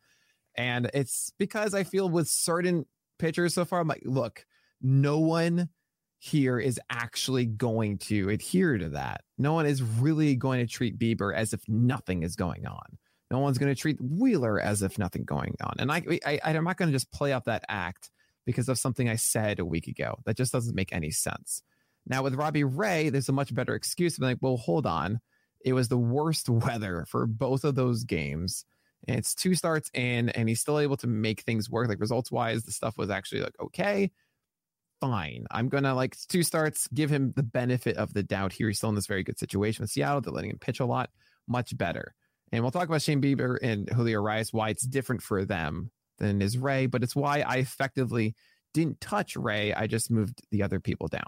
And 0.55 0.89
it's 0.93 1.31
because 1.39 1.73
I 1.73 1.83
feel 1.83 2.09
with 2.09 2.27
certain 2.27 2.85
pitchers 3.19 3.53
so 3.53 3.65
far, 3.65 3.79
I'm 3.79 3.87
like, 3.87 4.03
look, 4.05 4.45
no 4.81 5.19
one 5.19 5.69
here 6.19 6.59
is 6.59 6.79
actually 6.89 7.45
going 7.45 7.97
to 7.97 8.29
adhere 8.29 8.77
to 8.77 8.89
that. 8.89 9.21
No 9.37 9.53
one 9.53 9.65
is 9.65 9.81
really 9.81 10.35
going 10.35 10.59
to 10.59 10.71
treat 10.71 10.97
Bieber 10.97 11.35
as 11.35 11.53
if 11.53 11.61
nothing 11.67 12.23
is 12.23 12.35
going 12.35 12.65
on. 12.65 12.97
No 13.31 13.39
one's 13.39 13.57
going 13.57 13.73
to 13.73 13.79
treat 13.79 13.97
Wheeler 13.99 14.59
as 14.59 14.83
if 14.83 14.99
nothing 14.99 15.23
going 15.23 15.55
on. 15.61 15.73
And 15.79 15.91
I, 15.91 16.03
I 16.25 16.39
I'm 16.43 16.63
not 16.63 16.77
going 16.77 16.89
to 16.89 16.95
just 16.95 17.11
play 17.11 17.33
off 17.33 17.45
that 17.45 17.65
act 17.67 18.11
because 18.45 18.69
of 18.69 18.77
something 18.77 19.09
I 19.09 19.15
said 19.15 19.59
a 19.59 19.65
week 19.65 19.87
ago. 19.87 20.19
That 20.25 20.37
just 20.37 20.53
doesn't 20.53 20.75
make 20.75 20.93
any 20.93 21.11
sense. 21.11 21.63
Now 22.05 22.23
with 22.23 22.35
Robbie 22.35 22.63
Ray, 22.63 23.09
there's 23.09 23.29
a 23.29 23.33
much 23.33 23.53
better 23.53 23.75
excuse. 23.75 24.17
I'm 24.17 24.25
like, 24.25 24.37
well, 24.41 24.57
hold 24.57 24.85
on. 24.85 25.19
It 25.63 25.73
was 25.73 25.87
the 25.87 25.97
worst 25.97 26.49
weather 26.49 27.05
for 27.09 27.25
both 27.25 27.63
of 27.63 27.75
those 27.75 28.03
games. 28.03 28.65
And 29.07 29.17
it's 29.17 29.35
two 29.35 29.55
starts 29.55 29.89
in, 29.93 30.29
and 30.29 30.47
he's 30.47 30.61
still 30.61 30.79
able 30.79 30.95
to 30.97 31.07
make 31.07 31.41
things 31.41 31.69
work. 31.69 31.89
Like 31.89 31.99
results 31.99 32.31
wise, 32.31 32.63
the 32.63 32.71
stuff 32.71 32.97
was 32.97 33.09
actually 33.09 33.41
like 33.41 33.55
okay, 33.61 34.11
fine. 35.01 35.45
I'm 35.51 35.67
gonna 35.67 35.93
like 35.93 36.15
two 36.29 36.43
starts, 36.43 36.87
give 36.93 37.09
him 37.09 37.33
the 37.35 37.43
benefit 37.43 37.97
of 37.97 38.13
the 38.13 38.23
doubt 38.23 38.53
here. 38.53 38.69
He's 38.69 38.77
still 38.77 38.89
in 38.89 38.95
this 38.95 39.07
very 39.07 39.23
good 39.23 39.37
situation 39.37 39.83
with 39.83 39.91
Seattle. 39.91 40.21
They're 40.21 40.31
letting 40.31 40.51
him 40.51 40.59
pitch 40.59 40.79
a 40.79 40.85
lot, 40.85 41.09
much 41.47 41.77
better. 41.77 42.15
And 42.53 42.63
we'll 42.63 42.71
talk 42.71 42.87
about 42.87 43.01
Shane 43.01 43.21
Bieber 43.21 43.57
and 43.61 43.89
Julio 43.89 44.21
Urias, 44.21 44.53
why 44.53 44.69
it's 44.69 44.85
different 44.85 45.21
for 45.21 45.43
them 45.43 45.91
than 46.19 46.41
is 46.41 46.57
Ray, 46.57 46.85
but 46.85 47.03
it's 47.03 47.15
why 47.15 47.41
I 47.41 47.57
effectively 47.57 48.35
didn't 48.73 49.01
touch 49.01 49.35
Ray. 49.35 49.73
I 49.73 49.87
just 49.87 50.11
moved 50.11 50.41
the 50.51 50.63
other 50.63 50.79
people 50.79 51.07
down. 51.07 51.27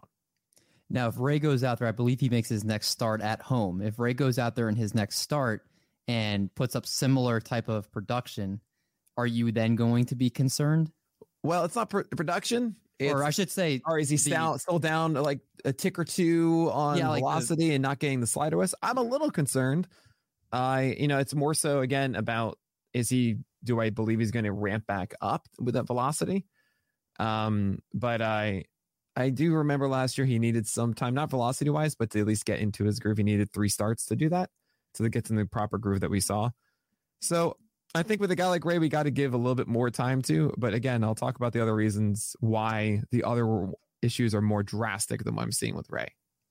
Now, 0.90 1.08
if 1.08 1.20
Ray 1.20 1.40
goes 1.40 1.64
out 1.64 1.80
there, 1.80 1.88
I 1.88 1.92
believe 1.92 2.20
he 2.20 2.30
makes 2.30 2.50
his 2.50 2.64
next 2.64 2.90
start 2.90 3.22
at 3.22 3.42
home. 3.42 3.82
If 3.82 4.00
Ray 4.00 4.14
goes 4.14 4.38
out 4.38 4.56
there 4.56 4.70
in 4.70 4.76
his 4.76 4.94
next 4.94 5.18
start, 5.18 5.66
and 6.08 6.54
puts 6.56 6.76
up 6.76 6.86
similar 6.86 7.40
type 7.40 7.68
of 7.68 7.92
production, 7.92 8.62
are 9.18 9.28
you 9.28 9.52
then 9.52 9.76
going 9.76 10.06
to 10.06 10.16
be 10.16 10.30
concerned? 10.30 10.92
Well, 11.44 11.66
it's 11.66 11.76
not 11.76 11.90
pr- 11.90 12.02
production. 12.16 12.76
It's, 13.00 13.14
or 13.14 13.24
I 13.24 13.32
should 13.32 13.52
say, 13.52 13.82
or 13.86 14.00
is 14.00 14.10
he 14.10 14.18
the, 14.18 14.30
down, 14.30 14.60
still 14.60 14.80
down 14.80 15.16
like 15.16 15.40
a 15.66 15.74
tick 15.74 16.00
or 16.00 16.06
two 16.06 16.70
on 16.72 16.98
yeah, 16.98 17.14
velocity 17.14 17.64
like 17.64 17.70
the, 17.70 17.76
and 17.76 17.82
not 17.82 18.00
getting 18.00 18.22
the 18.22 18.28
slider 18.28 18.58
with? 18.58 18.74
I'm 18.82 18.98
a 18.98 19.04
little 19.04 19.32
concerned. 19.32 19.88
I, 20.52 20.96
you 20.98 21.08
know, 21.08 21.18
it's 21.18 21.36
more 21.36 21.54
so 21.54 21.82
again 21.82 22.16
about 22.16 22.58
is 22.94 23.10
he? 23.10 23.38
Do 23.64 23.82
I 23.82 23.90
believe 23.90 24.20
he's 24.20 24.32
going 24.32 24.46
to 24.46 24.52
ramp 24.52 24.86
back 24.86 25.16
up 25.22 25.48
with 25.60 25.74
that 25.74 25.88
velocity? 25.88 26.46
Um, 27.20 27.80
but 27.94 28.22
I, 28.22 28.66
I 29.16 29.30
do 29.30 29.54
remember 29.54 29.88
last 29.88 30.18
year 30.18 30.28
he 30.28 30.40
needed 30.40 30.68
some 30.68 30.94
time, 30.94 31.14
not 31.14 31.30
velocity 31.30 31.70
wise, 31.70 31.96
but 31.96 32.10
to 32.12 32.20
at 32.20 32.28
least 32.28 32.46
get 32.46 32.60
into 32.60 32.84
his 32.84 33.00
groove. 33.00 33.18
He 33.18 33.24
needed 33.24 33.52
three 33.52 33.70
starts 33.70 34.06
to 34.08 34.16
do 34.16 34.30
that 34.30 34.50
to 34.96 35.10
get 35.10 35.30
in 35.30 35.36
the 35.36 35.46
proper 35.46 35.78
groove 35.78 36.02
that 36.02 36.10
we 36.10 36.20
saw. 36.20 36.50
So 37.22 37.58
I 37.94 38.04
think 38.04 38.20
with 38.20 38.32
a 38.32 38.36
guy 38.36 38.48
like 38.48 38.66
Ray, 38.66 38.78
we 38.78 38.90
got 38.90 39.04
to 39.04 39.12
give 39.12 39.34
a 39.34 39.38
little 39.38 39.56
bit 39.56 39.68
more 39.68 39.90
time 39.90 40.22
to. 40.24 40.54
But 40.58 40.74
again, 40.74 41.04
I'll 41.04 41.16
talk 41.16 41.38
about 41.38 41.54
the 41.54 41.62
other 41.62 41.76
reasons 41.76 42.36
why 42.42 43.02
the 43.12 43.24
other 43.24 43.70
issues 44.02 44.36
are 44.36 44.42
more 44.42 44.64
drastic 44.64 45.24
than 45.24 45.36
what 45.36 45.44
I'm 45.44 45.52
seeing 45.52 45.76
with 45.76 45.90
Ray. 45.90 46.10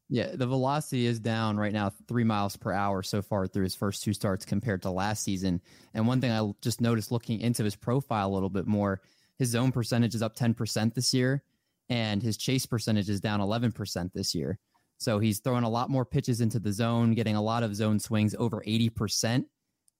Yeah, 0.09 0.35
the 0.35 0.47
velocity 0.47 1.07
is 1.07 1.19
down 1.19 1.57
right 1.57 1.73
now, 1.73 1.91
three 2.09 2.25
miles 2.25 2.57
per 2.57 2.73
hour 2.73 3.03
so 3.03 3.23
far 3.23 3.47
through 3.47 3.65
his 3.65 3.75
first 3.75 4.03
two 4.03 4.13
starts 4.13 4.45
compared 4.45 4.83
to 4.83 4.91
last 4.91 5.23
season. 5.23 5.61
And 5.95 6.07
one 6.07 6.21
thing 6.21 6.31
I 6.31 6.51
just 6.61 6.81
noticed 6.81 7.11
looking 7.11 7.41
into 7.41 7.65
his 7.65 7.77
profile 7.77 8.29
a 8.29 8.35
little 8.35 8.51
bit 8.51 8.67
more, 8.67 9.01
his 9.39 9.49
zone 9.49 9.73
percentage 9.73 10.15
is 10.15 10.23
up 10.23 10.37
10% 10.37 10.95
this 10.95 11.15
year, 11.15 11.43
and 11.89 12.23
his 12.23 12.37
chase 12.37 12.67
percentage 12.67 13.09
is 13.09 13.21
down 13.21 13.41
11% 13.41 14.11
this 14.15 14.35
year. 14.35 14.59
So 14.99 15.19
he's 15.19 15.41
throwing 15.41 15.65
a 15.65 15.69
lot 15.69 15.91
more 15.91 16.05
pitches 16.05 16.41
into 16.41 16.59
the 16.59 16.73
zone, 16.73 17.15
getting 17.15 17.37
a 17.37 17.43
lot 17.43 17.63
of 17.63 17.75
zone 17.75 17.99
swings 17.99 18.35
over 18.39 18.63
80%. 18.67 19.45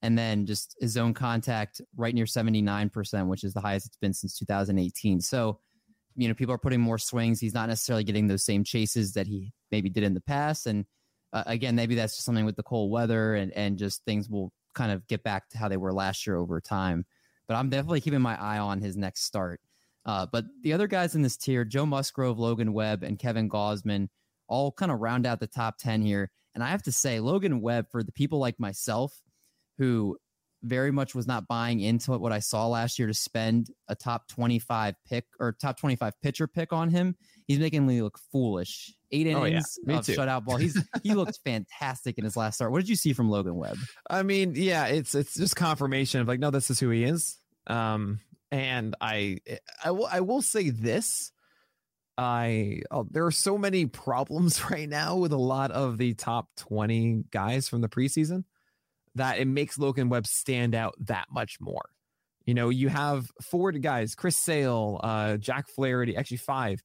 And 0.03 0.19
then 0.19 0.47
just 0.47 0.77
his 0.81 0.93
zone 0.93 1.15
contact 1.15 1.81
right 1.97 2.15
near 2.15 2.27
79%, 2.27 3.27
which 3.27 3.45
is 3.45 3.55
the 3.55 3.61
highest 3.61 3.87
it's 3.87 3.97
been 3.97 4.13
since 4.13 4.39
2018. 4.39 5.21
So, 5.21 5.61
you 6.15 6.29
know, 6.29 6.35
people 6.35 6.55
are 6.55 6.59
putting 6.59 6.81
more 6.81 6.99
swings. 6.99 7.41
He's 7.41 7.55
not 7.55 7.69
necessarily 7.69 8.05
getting 8.05 8.29
those 8.29 8.45
same 8.45 8.65
chases 8.65 9.13
that 9.15 9.27
he 9.27 9.53
maybe 9.71 9.89
did 9.89 10.05
in 10.05 10.15
the 10.15 10.21
past. 10.21 10.67
And 10.67 10.85
uh, 11.33 11.43
again, 11.47 11.75
maybe 11.75 11.95
that's 11.95 12.15
just 12.15 12.27
something 12.27 12.45
with 12.45 12.57
the 12.57 12.63
cold 12.63 12.91
weather 12.91 13.35
and, 13.35 13.51
and 13.53 13.79
just 13.79 14.05
things 14.05 14.29
will 14.29 14.53
kind 14.75 14.93
of 14.93 15.07
get 15.07 15.23
back 15.23 15.49
to 15.51 15.59
how 15.59 15.69
they 15.69 15.77
were 15.77 15.93
last 15.93 16.27
year 16.27 16.37
over 16.37 16.61
time. 16.61 17.05
But 17.49 17.57
I'm 17.57 17.71
definitely 17.71 18.01
keeping 18.01 18.21
my 18.21 18.41
eye 18.41 18.59
on 18.59 18.81
his 18.81 18.97
next 18.97 19.25
start. 19.25 19.61
Uh, 20.07 20.27
but 20.31 20.45
the 20.63 20.73
other 20.73 20.87
guys 20.87 21.15
in 21.15 21.23
this 21.23 21.37
tier, 21.37 21.65
Joe 21.65 21.87
Musgrove, 21.87 22.39
Logan 22.39 22.73
Webb, 22.73 23.03
and 23.03 23.19
Kevin 23.19 23.49
Gausman,– 23.49 24.09
all 24.49 24.73
kind 24.73 24.93
of 24.93 25.01
round 25.01 25.27
out 25.27 25.41
the 25.41 25.47
top 25.47 25.79
10 25.79 26.03
here. 26.03 26.31
And 26.55 26.63
I 26.63 26.71
have 26.71 26.83
to 26.85 26.93
say, 26.93 27.21
Logan 27.21 27.61
Webb, 27.61 27.87
for 27.91 28.03
the 28.03 28.13
people 28.13 28.39
like 28.39 28.61
myself 28.61 29.13
who 29.79 30.17
very 30.63 30.93
much 30.93 31.15
was 31.15 31.27
not 31.27 31.47
buying 31.47 31.81
into 31.81 32.13
what 32.13 32.33
I 32.33 32.39
saw 32.39 32.69
last 32.69 32.99
year 32.99 33.09
to 33.09 33.15
spend 33.15 33.69
a 33.89 33.95
top 33.95 34.29
25 34.29 34.95
pick 35.07 35.25
or 35.39 35.53
top 35.53 35.79
25 35.79 36.13
pitcher 36.23 36.47
pick 36.47 36.73
on 36.73 36.89
him, 36.89 37.17
he's 37.47 37.59
making 37.59 37.87
me 37.87 38.01
look 38.01 38.19
foolish. 38.33 38.95
Eight 39.11 39.27
innings 39.27 39.79
oh, 39.87 39.91
yeah. 39.91 39.99
of 39.99 40.07
too. 40.07 40.15
shutout 40.15 40.45
ball. 40.45 40.57
He's 40.57 40.81
he 41.03 41.15
looked 41.15 41.39
fantastic 41.45 42.19
in 42.19 42.25
his 42.25 42.37
last 42.37 42.57
start. 42.57 42.73
What 42.73 42.81
did 42.81 42.89
you 42.89 42.97
see 42.97 43.13
from 43.13 43.29
Logan 43.29 43.57
Webb? 43.57 43.77
I 44.09 44.23
mean, 44.23 44.55
yeah, 44.57 44.87
it's 44.87 45.15
it's 45.15 45.35
just 45.35 45.55
confirmation 45.55 46.21
of 46.21 46.29
like, 46.29 46.41
no, 46.41 46.51
this 46.51 46.71
is 46.71 46.81
who 46.81 46.91
he 46.91 47.05
is. 47.05 47.37
Um, 47.67 48.21
and 48.51 48.95
I 49.01 49.39
I 49.85 49.91
will 49.91 50.09
I 50.11 50.21
will 50.21 50.43
say 50.43 50.71
this. 50.71 51.33
I 52.17 52.83
oh, 52.91 53.07
there 53.11 53.27
are 53.27 53.33
so 53.33 53.59
many 53.59 53.87
problems 54.05 54.71
right 54.71 54.89
now 54.89 55.17
with 55.17 55.33
a 55.33 55.39
lot 55.39 55.71
of 55.71 55.99
the 55.99 56.15
top 56.15 56.49
20 56.59 57.25
guys 57.31 57.69
from 57.69 57.81
the 57.81 57.89
preseason 57.89 58.45
that 59.17 59.39
it 59.39 59.47
makes 59.47 59.79
Logan 59.79 60.09
Webb 60.09 60.27
stand 60.27 60.75
out 60.75 60.95
that 61.01 61.27
much 61.31 61.57
more. 61.61 61.89
You 62.47 62.55
know, 62.55 62.69
you 62.69 62.89
have 62.89 63.27
four 63.43 63.73
guys, 63.73 64.15
Chris 64.15 64.37
Sale, 64.43 65.01
uh, 65.03 65.37
Jack 65.39 65.67
Flaherty, 65.69 66.17
actually 66.17 66.39
five. 66.39 66.83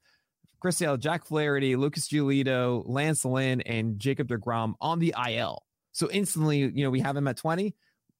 Chris 0.61 0.77
Sale, 0.77 0.97
Jack 0.97 1.25
Flaherty, 1.25 1.75
Lucas 1.75 2.07
Giolito, 2.09 2.83
Lance 2.85 3.23
Lynn, 3.25 3.61
and 3.61 3.99
Jacob 3.99 4.27
DeGrom 4.27 4.73
on 4.81 4.99
the 4.99 5.13
IL. 5.27 5.63
So 5.91 6.09
instantly, 6.11 6.59
you 6.59 6.83
know, 6.83 6.89
we 6.89 6.99
have 6.99 7.15
him 7.15 7.27
at 7.27 7.37
20. 7.37 7.75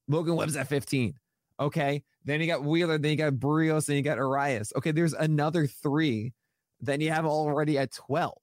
Logan 0.08 0.36
Webb's 0.36 0.56
at 0.56 0.68
15. 0.68 1.14
Okay. 1.60 2.02
Then 2.24 2.40
you 2.40 2.46
got 2.46 2.64
Wheeler, 2.64 2.98
then 2.98 3.12
you 3.12 3.16
got 3.16 3.34
Berrios, 3.34 3.86
then 3.86 3.96
you 3.96 4.02
got 4.02 4.16
Urias. 4.16 4.72
Okay, 4.76 4.92
there's 4.92 5.14
another 5.14 5.66
three 5.66 6.32
then 6.80 7.00
you 7.00 7.10
have 7.10 7.26
already 7.26 7.78
at 7.78 7.92
12, 7.92 8.36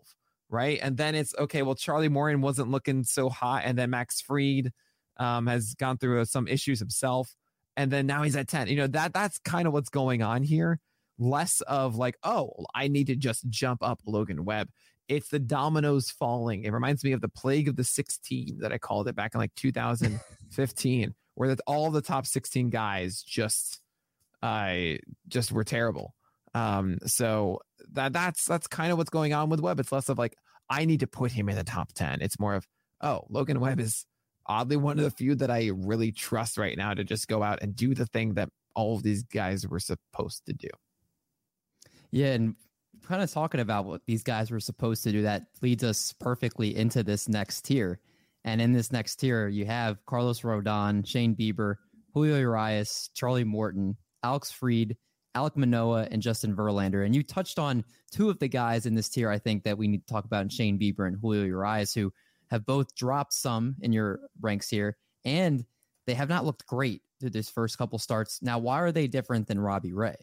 right? 0.49 0.79
And 0.81 0.97
then 0.97 1.15
it's 1.15 1.33
okay, 1.37 1.61
well, 1.61 1.75
Charlie 1.75 2.09
Morton 2.09 2.41
wasn't 2.41 2.69
looking 2.69 3.03
so 3.03 3.29
hot. 3.29 3.63
And 3.65 3.77
then 3.77 3.89
Max 3.89 4.21
Fried 4.21 4.71
um, 5.17 5.47
has 5.47 5.73
gone 5.73 5.97
through 5.97 6.25
some 6.25 6.47
issues 6.47 6.79
himself. 6.79 7.35
And 7.75 7.91
then 7.91 8.07
now 8.07 8.23
he's 8.23 8.35
at 8.35 8.47
10. 8.47 8.67
You 8.67 8.75
know, 8.77 8.87
that 8.87 9.13
that's 9.13 9.37
kind 9.39 9.67
of 9.67 9.73
what's 9.73 9.89
going 9.89 10.21
on 10.21 10.43
here. 10.43 10.79
Less 11.19 11.61
of 11.61 11.95
like, 11.95 12.17
oh, 12.23 12.65
I 12.73 12.87
need 12.87 13.07
to 13.07 13.15
just 13.15 13.49
jump 13.49 13.81
up 13.83 14.01
Logan 14.05 14.45
Webb. 14.45 14.69
It's 15.07 15.29
the 15.29 15.39
dominoes 15.39 16.11
falling. 16.11 16.63
It 16.63 16.73
reminds 16.73 17.03
me 17.03 17.13
of 17.13 17.21
the 17.21 17.29
plague 17.29 17.67
of 17.67 17.75
the 17.75 17.83
16 17.83 18.59
that 18.59 18.73
I 18.73 18.77
called 18.77 19.07
it 19.07 19.15
back 19.15 19.33
in 19.33 19.39
like 19.39 19.55
2015, 19.55 21.15
where 21.37 21.49
that 21.49 21.61
all 21.67 21.91
the 21.91 22.01
top 22.01 22.25
16 22.25 22.71
guys 22.71 23.21
just 23.21 23.79
uh, 24.41 24.95
just 25.27 25.51
were 25.51 25.63
terrible. 25.63 26.15
Um, 26.55 26.97
so 27.05 27.59
that 27.93 28.11
that's 28.11 28.45
that's 28.45 28.65
kind 28.65 28.91
of 28.91 28.97
what's 28.97 29.11
going 29.11 29.33
on 29.33 29.49
with 29.49 29.59
Webb. 29.59 29.79
It's 29.79 29.91
less 29.91 30.09
of 30.09 30.17
like 30.17 30.35
I 30.67 30.85
need 30.85 31.01
to 31.01 31.07
put 31.07 31.31
him 31.31 31.47
in 31.47 31.55
the 31.55 31.63
top 31.63 31.93
ten. 31.93 32.21
It's 32.21 32.39
more 32.39 32.55
of 32.55 32.65
oh, 33.01 33.25
Logan 33.29 33.59
Webb 33.59 33.79
is 33.79 34.05
oddly 34.47 34.77
one 34.77 34.97
of 34.97 35.03
the 35.03 35.11
few 35.11 35.35
that 35.35 35.51
I 35.51 35.69
really 35.73 36.11
trust 36.11 36.57
right 36.57 36.75
now 36.75 36.95
to 36.95 37.03
just 37.03 37.27
go 37.27 37.43
out 37.43 37.61
and 37.61 37.75
do 37.75 37.93
the 37.93 38.07
thing 38.07 38.33
that 38.33 38.49
all 38.73 38.95
of 38.95 39.03
these 39.03 39.21
guys 39.21 39.67
were 39.67 39.79
supposed 39.79 40.45
to 40.47 40.53
do. 40.53 40.69
Yeah, 42.09 42.33
and 42.33 42.55
kind 43.07 43.21
of 43.21 43.31
talking 43.31 43.59
about 43.59 43.85
what 43.85 44.01
these 44.07 44.23
guys 44.23 44.49
were 44.49 44.59
supposed 44.59 45.03
to 45.03 45.11
do, 45.11 45.21
that 45.21 45.43
leads 45.61 45.83
us 45.83 46.13
perfectly 46.19 46.75
into 46.75 47.03
this 47.03 47.29
next 47.29 47.61
tier. 47.61 47.99
And 48.47 48.61
in 48.61 48.71
this 48.71 48.93
next 48.93 49.17
tier, 49.17 49.49
you 49.49 49.65
have 49.65 50.05
Carlos 50.05 50.39
Rodon, 50.39 51.05
Shane 51.05 51.35
Bieber, 51.35 51.75
Julio 52.13 52.37
Urias, 52.37 53.09
Charlie 53.13 53.43
Morton, 53.43 53.97
Alex 54.23 54.49
Fried, 54.51 54.95
Alek 55.35 55.57
Manoah, 55.57 56.07
and 56.09 56.21
Justin 56.21 56.55
Verlander. 56.55 57.05
And 57.05 57.13
you 57.13 57.23
touched 57.23 57.59
on 57.59 57.83
two 58.09 58.29
of 58.29 58.39
the 58.39 58.47
guys 58.47 58.85
in 58.85 58.95
this 58.95 59.09
tier, 59.09 59.29
I 59.29 59.37
think, 59.37 59.65
that 59.65 59.77
we 59.77 59.89
need 59.89 60.07
to 60.07 60.13
talk 60.13 60.23
about 60.23 60.43
in 60.43 60.49
Shane 60.49 60.79
Bieber 60.79 61.05
and 61.05 61.17
Julio 61.19 61.43
Urias, 61.43 61.93
who 61.93 62.13
have 62.49 62.65
both 62.65 62.95
dropped 62.95 63.33
some 63.33 63.75
in 63.81 63.91
your 63.91 64.21
ranks 64.39 64.69
here, 64.69 64.95
and 65.25 65.65
they 66.05 66.13
have 66.13 66.29
not 66.29 66.45
looked 66.45 66.65
great 66.65 67.01
through 67.19 67.31
this 67.31 67.49
first 67.49 67.77
couple 67.77 67.99
starts. 67.99 68.41
Now, 68.41 68.59
why 68.59 68.79
are 68.79 68.93
they 68.93 69.07
different 69.07 69.49
than 69.49 69.59
Robbie 69.59 69.91
Ray? 69.91 70.15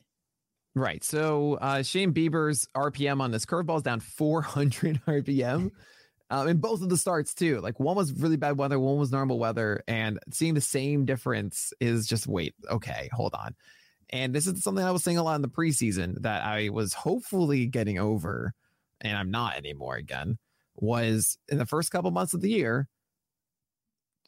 Right. 0.75 1.05
So 1.05 1.59
uh, 1.61 1.83
Shane 1.83 2.15
Bieber's 2.15 2.69
RPM 2.75 3.21
on 3.21 3.33
this 3.33 3.45
curveball 3.45 3.77
is 3.77 3.83
down 3.83 4.01
400 4.01 5.03
RPM. 5.07 5.73
Um, 6.31 6.49
in 6.49 6.57
both 6.57 6.81
of 6.81 6.89
the 6.89 6.97
starts 6.97 7.35
too. 7.35 7.61
Like 7.61 7.79
one 7.79 7.97
was 7.97 8.13
really 8.13 8.37
bad 8.37 8.57
weather, 8.57 8.81
one 8.81 8.97
was 8.97 9.13
normal 9.13 9.39
weather, 9.39 9.85
and 9.87 10.19
seeing 10.33 10.55
the 10.55 10.61
same 10.61 11.05
difference 11.05 11.73
is 11.81 12.07
just 12.07 12.27
wait, 12.27 12.55
okay, 12.71 13.11
hold 13.13 13.35
on. 13.35 13.55
And 14.11 14.35
this 14.35 14.47
is 14.47 14.63
something 14.63 14.85
I 14.85 14.91
was 14.91 15.05
saying 15.05 15.19
a 15.19 15.23
lot 15.23 15.37
in 15.37 15.43
the 15.43 15.49
preseason 15.49 16.23
that 16.23 16.45
I 16.45 16.71
was 16.71 16.95
hopefully 16.95 17.67
getting 17.67 17.99
over, 17.99 18.55
and 19.01 19.17
I'm 19.17 19.31
not 19.31 19.57
anymore 19.57 19.97
again. 19.97 20.39
Was 20.77 21.39
in 21.49 21.59
the 21.59 21.67
first 21.67 21.91
couple 21.91 22.11
months 22.11 22.35
of 22.35 22.41
the 22.41 22.51
year, 22.51 22.89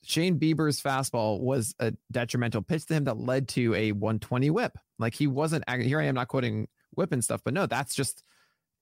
Shane 0.04 0.38
Bieber's 0.38 0.80
fastball 0.80 1.40
was 1.40 1.74
a 1.80 1.92
detrimental 2.12 2.62
pitch 2.62 2.86
to 2.86 2.94
him 2.94 3.04
that 3.04 3.18
led 3.18 3.48
to 3.48 3.74
a 3.74 3.90
120 3.92 4.50
whip. 4.50 4.78
Like 4.98 5.14
he 5.14 5.26
wasn't 5.26 5.68
here. 5.68 6.00
I 6.00 6.04
am 6.04 6.14
not 6.14 6.28
quoting 6.28 6.68
whip 6.94 7.10
and 7.12 7.24
stuff, 7.24 7.40
but 7.44 7.54
no, 7.54 7.66
that's 7.66 7.94
just 7.94 8.22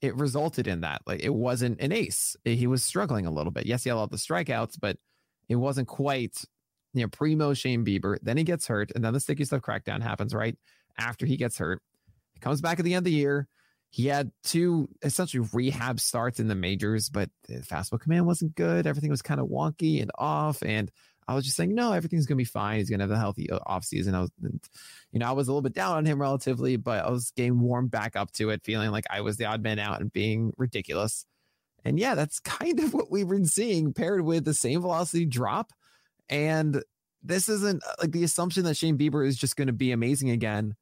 it 0.04 0.14
resulted 0.16 0.66
in 0.66 0.82
that. 0.82 1.02
Like 1.06 1.22
it 1.22 1.34
wasn't 1.34 1.80
an 1.80 1.90
ace. 1.90 2.36
Eh, 2.44 2.54
he 2.54 2.66
was 2.66 2.84
struggling 2.84 3.26
a 3.26 3.30
little 3.30 3.50
bit. 3.50 3.66
Yes, 3.66 3.84
he 3.84 3.90
had 3.90 3.96
all 3.96 4.06
the 4.06 4.16
strikeouts, 4.16 4.78
but 4.80 4.98
it 5.48 5.56
wasn't 5.56 5.88
quite 5.88 6.44
you 6.92 7.02
know 7.02 7.08
primo 7.08 7.54
Shane 7.54 7.84
Bieber. 7.84 8.18
Then 8.22 8.36
he 8.36 8.44
gets 8.44 8.66
hurt, 8.66 8.92
and 8.94 9.02
then 9.02 9.14
the 9.14 9.20
sticky 9.20 9.46
stuff 9.46 9.62
crackdown 9.62 10.02
happens 10.02 10.34
right 10.34 10.56
after 10.98 11.24
he 11.24 11.36
gets 11.36 11.58
hurt. 11.58 11.80
He 12.34 12.40
comes 12.40 12.60
back 12.60 12.78
at 12.78 12.84
the 12.84 12.94
end 12.94 12.98
of 12.98 13.04
the 13.04 13.18
year. 13.18 13.48
He 13.90 14.06
had 14.06 14.30
two 14.42 14.88
essentially 15.02 15.48
rehab 15.52 16.00
starts 16.00 16.40
in 16.40 16.48
the 16.48 16.54
majors, 16.56 17.08
but 17.08 17.30
the 17.48 17.60
fastball 17.60 18.00
command 18.00 18.26
wasn't 18.26 18.56
good. 18.56 18.86
Everything 18.86 19.10
was 19.10 19.22
kind 19.22 19.40
of 19.40 19.46
wonky 19.46 20.02
and 20.02 20.10
off, 20.18 20.62
and 20.62 20.90
I 21.26 21.34
was 21.34 21.44
just 21.44 21.56
saying, 21.56 21.74
no, 21.74 21.92
everything's 21.92 22.26
gonna 22.26 22.36
be 22.36 22.44
fine. 22.44 22.78
He's 22.78 22.90
gonna 22.90 23.04
have 23.04 23.10
a 23.10 23.18
healthy 23.18 23.50
uh, 23.50 23.58
offseason. 23.60 24.14
I 24.14 24.20
was, 24.20 24.30
you 25.12 25.18
know, 25.18 25.26
I 25.26 25.32
was 25.32 25.48
a 25.48 25.50
little 25.50 25.62
bit 25.62 25.74
down 25.74 25.96
on 25.96 26.04
him 26.04 26.20
relatively, 26.20 26.76
but 26.76 27.04
I 27.04 27.10
was 27.10 27.32
getting 27.36 27.60
warmed 27.60 27.90
back 27.90 28.16
up 28.16 28.32
to 28.32 28.50
it, 28.50 28.64
feeling 28.64 28.90
like 28.90 29.04
I 29.10 29.20
was 29.20 29.36
the 29.36 29.46
odd 29.46 29.62
man 29.62 29.78
out 29.78 30.00
and 30.00 30.12
being 30.12 30.52
ridiculous. 30.56 31.26
And 31.84 31.98
yeah, 31.98 32.14
that's 32.14 32.40
kind 32.40 32.80
of 32.80 32.94
what 32.94 33.10
we've 33.10 33.28
been 33.28 33.46
seeing 33.46 33.92
paired 33.92 34.22
with 34.22 34.44
the 34.44 34.54
same 34.54 34.80
velocity 34.80 35.26
drop. 35.26 35.72
And 36.28 36.82
this 37.22 37.48
isn't 37.48 37.82
uh, 37.84 37.94
like 38.00 38.12
the 38.12 38.24
assumption 38.24 38.64
that 38.64 38.76
Shane 38.76 38.98
Bieber 38.98 39.26
is 39.26 39.36
just 39.36 39.56
going 39.56 39.66
to 39.66 39.72
be 39.72 39.92
amazing 39.92 40.30
again. 40.30 40.74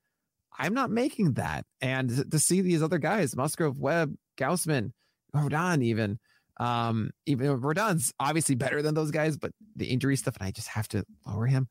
I'm 0.58 0.75
not 0.75 0.90
making 0.90 1.34
that. 1.34 1.64
And 1.80 2.30
to 2.30 2.38
see 2.38 2.61
these 2.61 2.82
other 2.82 2.99
guys, 2.99 3.34
Musgrove, 3.34 3.78
Webb, 3.78 4.14
Gausman, 4.37 4.92
Rodon, 5.34 5.82
even 5.82 6.18
um, 6.59 7.11
even 7.26 7.61
Rodon's 7.61 8.12
obviously 8.21 8.54
better 8.54 8.82
than 8.82 8.94
those 8.94 9.11
guys, 9.11 9.37
but 9.37 9.52
the 9.76 9.87
injury 9.87 10.16
stuff, 10.16 10.37
and 10.38 10.47
I 10.47 10.50
just 10.50 10.68
have 10.68 10.88
to 10.88 11.04
lower 11.26 11.47
him. 11.47 11.68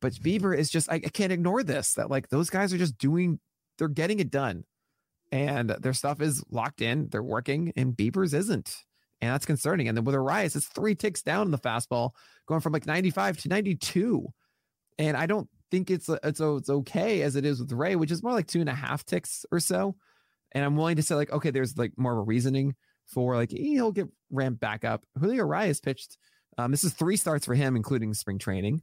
But 0.00 0.14
Bieber 0.14 0.56
is 0.56 0.70
just 0.70 0.90
I, 0.90 0.96
I 0.96 0.98
can't 0.98 1.32
ignore 1.32 1.62
this. 1.62 1.94
That 1.94 2.10
like 2.10 2.28
those 2.28 2.50
guys 2.50 2.72
are 2.72 2.78
just 2.78 2.98
doing, 2.98 3.38
they're 3.78 3.88
getting 3.88 4.20
it 4.20 4.30
done, 4.30 4.64
and 5.32 5.70
their 5.70 5.92
stuff 5.92 6.20
is 6.20 6.44
locked 6.50 6.82
in. 6.82 7.08
They're 7.10 7.22
working, 7.22 7.72
and 7.76 7.96
Bieber's 7.96 8.34
isn't, 8.34 8.74
and 9.20 9.32
that's 9.32 9.46
concerning. 9.46 9.88
And 9.88 9.96
then 9.96 10.04
with 10.04 10.14
Urias, 10.14 10.56
it's 10.56 10.66
three 10.66 10.94
ticks 10.94 11.22
down 11.22 11.46
in 11.46 11.50
the 11.50 11.58
fastball, 11.58 12.10
going 12.46 12.60
from 12.60 12.72
like 12.72 12.86
95 12.86 13.38
to 13.38 13.48
92, 13.48 14.26
and 14.98 15.16
I 15.16 15.26
don't 15.26 15.48
think 15.70 15.90
it's 15.90 16.08
it's 16.08 16.40
it's 16.40 16.70
okay 16.70 17.22
as 17.22 17.36
it 17.36 17.44
is 17.44 17.60
with 17.60 17.72
Ray, 17.72 17.96
which 17.96 18.10
is 18.10 18.22
more 18.22 18.32
like 18.32 18.46
two 18.46 18.60
and 18.60 18.68
a 18.68 18.74
half 18.74 19.04
ticks 19.04 19.44
or 19.50 19.60
so. 19.60 19.96
And 20.52 20.64
I'm 20.64 20.76
willing 20.76 20.96
to 20.96 21.02
say 21.02 21.14
like, 21.14 21.32
okay, 21.32 21.50
there's 21.50 21.76
like 21.76 21.92
more 21.96 22.12
of 22.12 22.18
a 22.18 22.22
reasoning 22.22 22.74
for 23.06 23.34
like 23.34 23.50
he'll 23.50 23.92
get 23.92 24.08
ramped 24.30 24.60
back 24.60 24.84
up. 24.84 25.04
Julio 25.18 25.46
Urias 25.46 25.80
pitched. 25.80 26.18
Um, 26.58 26.70
this 26.70 26.84
is 26.84 26.92
three 26.92 27.16
starts 27.16 27.44
for 27.44 27.54
him, 27.54 27.76
including 27.76 28.14
spring 28.14 28.38
training, 28.38 28.82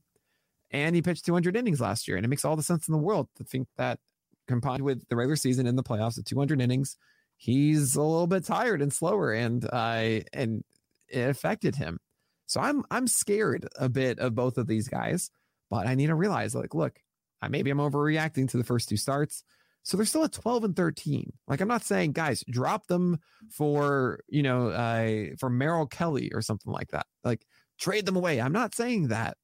and 0.72 0.96
he 0.96 1.02
pitched 1.02 1.26
200 1.26 1.56
innings 1.56 1.82
last 1.82 2.08
year. 2.08 2.18
And 2.18 2.26
it 2.26 2.30
makes 2.30 2.46
all 2.46 2.56
the 2.56 2.64
sense 2.64 2.88
in 2.88 2.92
the 2.92 3.00
world 3.00 3.30
to 3.36 3.44
think 3.44 3.68
that 3.78 4.00
combined 4.48 4.84
with 4.84 5.08
the 5.10 5.16
regular 5.16 5.36
season 5.36 5.66
and 5.68 5.78
the 5.78 5.84
playoffs 5.84 6.20
at 6.20 6.26
200 6.26 6.62
innings, 6.62 6.98
he's 7.38 7.96
a 7.96 8.02
little 8.02 8.28
bit 8.28 8.46
tired 8.46 8.82
and 8.82 8.94
slower, 8.94 9.34
and 9.34 9.66
uh, 9.72 10.20
and 10.34 10.64
it 11.10 11.30
affected 11.30 11.76
him. 11.76 12.00
So 12.46 12.62
I'm 12.62 12.84
I'm 12.92 13.08
scared 13.08 13.68
a 13.78 13.90
bit 13.90 14.20
of 14.20 14.36
both 14.36 14.58
of 14.58 14.68
these 14.68 14.88
guys, 14.88 15.30
but 15.70 15.88
I 15.88 15.96
need 15.96 16.08
to 16.08 16.16
realize 16.16 16.56
like, 16.56 16.76
look, 16.76 17.00
I 17.42 17.48
maybe 17.48 17.70
I'm 17.72 17.80
overreacting 17.80 18.50
to 18.52 18.58
the 18.58 18.64
first 18.64 18.90
two 18.90 18.98
starts. 18.98 19.44
So 19.84 19.98
they're 19.98 20.06
still 20.06 20.24
at 20.24 20.32
12 20.32 20.63
and 20.63 20.76
13. 20.76 21.34
Like 21.48 21.60
I'm 21.60 21.67
not 21.67 21.84
saying, 21.84 22.13
guys, 22.13 22.43
drop 22.50 22.88
them 22.88 23.19
for, 23.50 24.22
you 24.30 24.41
know, 24.41 24.69
uh, 24.69 25.36
for 25.38 25.50
Merrill 25.50 25.88
Kelly 25.88 26.32
or 26.34 26.41
something 26.41 26.72
like 26.72 26.89
that. 26.91 27.06
Like 27.24 27.46
trade 27.78 28.06
them 28.06 28.15
away. 28.15 28.39
I'm 28.39 28.54
not 28.54 28.74
saying 28.74 29.10
that. 29.10 29.38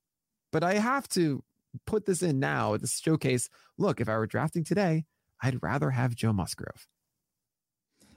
But 0.52 0.64
I 0.64 0.76
have 0.76 1.08
to 1.10 1.44
put 1.86 2.06
this 2.06 2.24
in 2.24 2.40
now 2.40 2.78
to 2.78 2.88
showcase, 2.88 3.50
look, 3.78 4.00
if 4.00 4.08
I 4.08 4.18
were 4.18 4.28
drafting 4.28 4.64
today, 4.64 5.06
I'd 5.44 5.62
rather 5.62 5.92
have 5.92 6.16
Joe 6.16 6.34
Musgrove. 6.34 6.88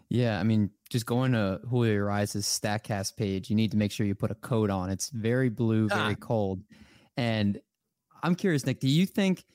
Yeah, 0.09 0.39
I 0.39 0.45
mean, 0.45 0.71
just 0.91 1.07
going 1.07 1.33
to 1.33 1.61
Julio 1.69 1.93
Urias' 1.93 2.37
StatCast 2.37 3.17
page, 3.17 3.51
you 3.51 3.57
need 3.57 3.73
to 3.73 3.77
make 3.77 3.91
sure 3.91 4.07
you 4.07 4.15
put 4.15 4.31
a 4.31 4.37
coat 4.37 4.71
on. 4.71 4.91
It's 4.91 5.11
very 5.11 5.49
blue, 5.49 5.89
very 5.89 6.13
ah. 6.13 6.21
cold. 6.21 6.63
And 7.17 7.61
I'm 8.23 8.35
curious, 8.35 8.65
Nick, 8.65 8.79
do 8.79 8.89
you 8.89 9.07
think– 9.07 9.45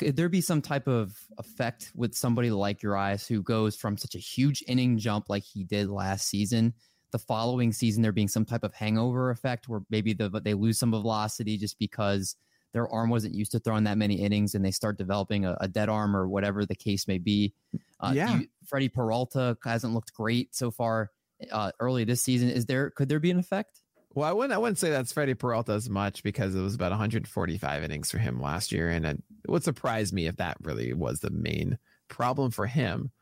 could 0.00 0.16
there 0.16 0.30
be 0.30 0.40
some 0.40 0.62
type 0.62 0.88
of 0.88 1.14
effect 1.36 1.92
with 1.94 2.14
somebody 2.14 2.50
like 2.50 2.82
Urias 2.82 3.26
who 3.28 3.42
goes 3.42 3.76
from 3.76 3.98
such 3.98 4.14
a 4.14 4.18
huge 4.18 4.64
inning 4.66 4.96
jump 4.96 5.28
like 5.28 5.42
he 5.42 5.62
did 5.62 5.90
last 5.90 6.26
season? 6.26 6.72
The 7.10 7.18
following 7.18 7.70
season, 7.70 8.02
there 8.02 8.10
being 8.10 8.28
some 8.28 8.46
type 8.46 8.64
of 8.64 8.72
hangover 8.72 9.30
effect 9.30 9.68
where 9.68 9.80
maybe 9.90 10.14
the, 10.14 10.30
they 10.42 10.54
lose 10.54 10.78
some 10.78 10.94
of 10.94 11.02
velocity 11.02 11.58
just 11.58 11.78
because 11.78 12.34
their 12.72 12.88
arm 12.88 13.10
wasn't 13.10 13.34
used 13.34 13.52
to 13.52 13.58
throwing 13.58 13.84
that 13.84 13.98
many 13.98 14.14
innings 14.14 14.54
and 14.54 14.64
they 14.64 14.70
start 14.70 14.96
developing 14.96 15.44
a, 15.44 15.54
a 15.60 15.68
dead 15.68 15.90
arm 15.90 16.16
or 16.16 16.26
whatever 16.26 16.64
the 16.64 16.74
case 16.74 17.06
may 17.06 17.18
be. 17.18 17.52
Uh, 17.98 18.12
yeah. 18.14 18.38
You, 18.38 18.46
Freddie 18.64 18.88
Peralta 18.88 19.58
hasn't 19.62 19.92
looked 19.92 20.14
great 20.14 20.54
so 20.54 20.70
far 20.70 21.10
uh, 21.52 21.72
early 21.78 22.04
this 22.04 22.22
season. 22.22 22.48
Is 22.48 22.64
there, 22.64 22.88
could 22.88 23.10
there 23.10 23.20
be 23.20 23.30
an 23.30 23.38
effect? 23.38 23.82
Well, 24.12 24.28
I 24.28 24.32
wouldn't. 24.32 24.52
I 24.52 24.58
wouldn't 24.58 24.78
say 24.78 24.90
that's 24.90 25.12
Freddie 25.12 25.34
Peralta 25.34 25.72
as 25.72 25.88
much 25.88 26.24
because 26.24 26.54
it 26.54 26.60
was 26.60 26.74
about 26.74 26.90
145 26.90 27.84
innings 27.84 28.10
for 28.10 28.18
him 28.18 28.40
last 28.40 28.72
year, 28.72 28.88
and 28.88 29.06
it 29.06 29.22
would 29.46 29.62
surprise 29.62 30.12
me 30.12 30.26
if 30.26 30.36
that 30.36 30.56
really 30.62 30.92
was 30.92 31.20
the 31.20 31.30
main 31.30 31.78
problem 32.08 32.50
for 32.50 32.66
him. 32.66 33.12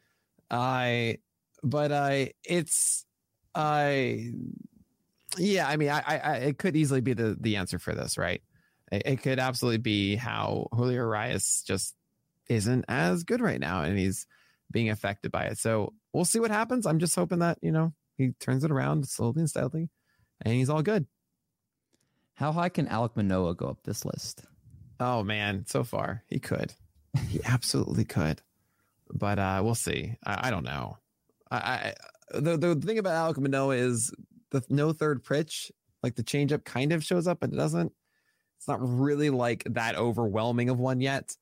I, 0.51 1.19
but 1.63 1.93
I, 1.93 2.33
it's, 2.43 3.05
I, 3.55 4.33
yeah. 5.37 5.69
I 5.69 5.77
mean, 5.77 5.91
I, 5.91 6.03
I, 6.07 6.37
it 6.37 6.59
could 6.59 6.75
easily 6.75 7.03
be 7.03 7.13
the 7.13 7.37
the 7.39 7.57
answer 7.57 7.79
for 7.79 7.95
this, 7.95 8.17
right? 8.17 8.41
It, 8.91 9.03
it 9.05 9.17
could 9.23 9.39
absolutely 9.39 9.79
be 9.79 10.17
how 10.17 10.69
Julio 10.73 11.03
Urias 11.03 11.65
just 11.67 11.95
isn't 12.49 12.87
as 12.89 13.25
good 13.25 13.43
right 13.43 13.61
now, 13.61 13.83
and 13.83 13.99
he's 13.99 14.27
being 14.71 14.89
affected 14.89 15.33
by 15.33 15.45
it. 15.45 15.59
So 15.59 15.93
we'll 16.15 16.25
see 16.25 16.41
what 16.41 16.51
happens. 16.51 16.87
I'm 16.87 16.99
just 16.99 17.15
hoping 17.15 17.41
that 17.41 17.59
you 17.61 17.73
know 17.73 17.93
he 18.17 18.31
turns 18.41 18.65
it 18.65 18.71
around 18.71 19.07
slowly 19.07 19.41
and 19.41 19.51
steadily 19.51 19.91
and 20.43 20.55
he's 20.55 20.71
all 20.71 20.83
good. 20.83 21.07
How 22.35 22.53
high 22.53 22.69
can 22.69 22.87
Alek 22.87 23.17
Manoah 23.17 23.55
go 23.55 23.67
up 23.67 23.79
this 23.85 24.05
list? 24.05 24.45
Oh 25.01 25.23
man, 25.23 25.65
so 25.67 25.85
far 25.85 26.25
he 26.29 26.39
could. 26.39 26.75
He 27.29 27.41
absolutely 27.45 28.05
could, 28.05 28.43
but 29.13 29.39
uh, 29.39 29.61
we'll 29.65 29.75
see. 29.75 30.15
I, 30.25 30.49
I 30.49 30.51
don't 30.51 30.65
know. 30.65 30.99
I, 31.51 31.57
I, 31.57 31.95
the 32.39 32.57
the 32.57 32.75
thing 32.77 32.99
about 32.99 33.35
Alek 33.35 33.41
Manoah 33.41 33.75
is 33.77 34.13
the 34.51 34.63
no 34.69 34.93
third 34.93 35.25
pitch, 35.25 35.73
like 36.03 36.15
the 36.15 36.23
changeup, 36.23 36.65
kind 36.65 36.93
of 36.93 37.03
shows 37.03 37.27
up, 37.27 37.41
but 37.41 37.53
it 37.53 37.57
doesn't. 37.57 37.93
It's 38.59 38.69
not 38.69 38.79
really 38.81 39.31
like 39.31 39.65
that 39.67 39.97
overwhelming 39.97 40.69
of 40.69 40.79
one 40.79 41.01
yet. 41.01 41.35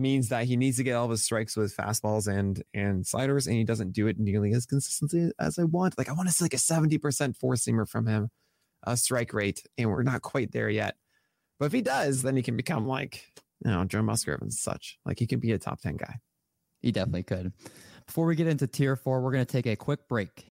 Means 0.00 0.30
that 0.30 0.46
he 0.46 0.56
needs 0.56 0.78
to 0.78 0.82
get 0.82 0.94
all 0.94 1.04
of 1.04 1.10
his 1.10 1.22
strikes 1.22 1.56
with 1.56 1.76
fastballs 1.76 2.26
and 2.26 2.62
and 2.72 3.06
sliders, 3.06 3.46
and 3.46 3.56
he 3.56 3.64
doesn't 3.64 3.92
do 3.92 4.06
it 4.06 4.18
nearly 4.18 4.52
as 4.54 4.64
consistently 4.64 5.30
as 5.38 5.58
I 5.58 5.64
want. 5.64 5.98
Like 5.98 6.08
I 6.08 6.12
want 6.12 6.26
to 6.28 6.34
see 6.34 6.44
like 6.44 6.54
a 6.54 6.58
seventy 6.58 6.96
percent 6.96 7.36
four 7.36 7.54
seamer 7.54 7.86
from 7.86 8.06
him, 8.06 8.30
a 8.84 8.96
strike 8.96 9.34
rate, 9.34 9.62
and 9.76 9.90
we're 9.90 10.02
not 10.02 10.22
quite 10.22 10.52
there 10.52 10.70
yet. 10.70 10.96
But 11.58 11.66
if 11.66 11.72
he 11.72 11.82
does, 11.82 12.22
then 12.22 12.34
he 12.34 12.42
can 12.42 12.56
become 12.56 12.86
like 12.86 13.26
you 13.62 13.70
know 13.70 13.84
Joe 13.84 14.02
Musgrove 14.02 14.40
and 14.40 14.52
such. 14.52 14.98
Like 15.04 15.18
he 15.18 15.26
can 15.26 15.38
be 15.38 15.52
a 15.52 15.58
top 15.58 15.80
ten 15.82 15.96
guy. 15.96 16.16
He 16.80 16.92
definitely 16.92 17.24
could. 17.24 17.52
Before 18.06 18.24
we 18.24 18.36
get 18.36 18.46
into 18.46 18.66
tier 18.66 18.96
four, 18.96 19.20
we're 19.20 19.32
going 19.32 19.44
to 19.44 19.52
take 19.52 19.66
a 19.66 19.76
quick 19.76 20.08
break. 20.08 20.50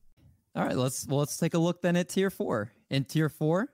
All 0.55 0.65
right, 0.65 0.75
let's 0.75 1.07
well, 1.07 1.19
let's 1.19 1.37
take 1.37 1.53
a 1.53 1.59
look 1.59 1.81
then 1.81 1.95
at 1.95 2.09
tier 2.09 2.29
four. 2.29 2.71
In 2.89 3.05
tier 3.05 3.29
four, 3.29 3.69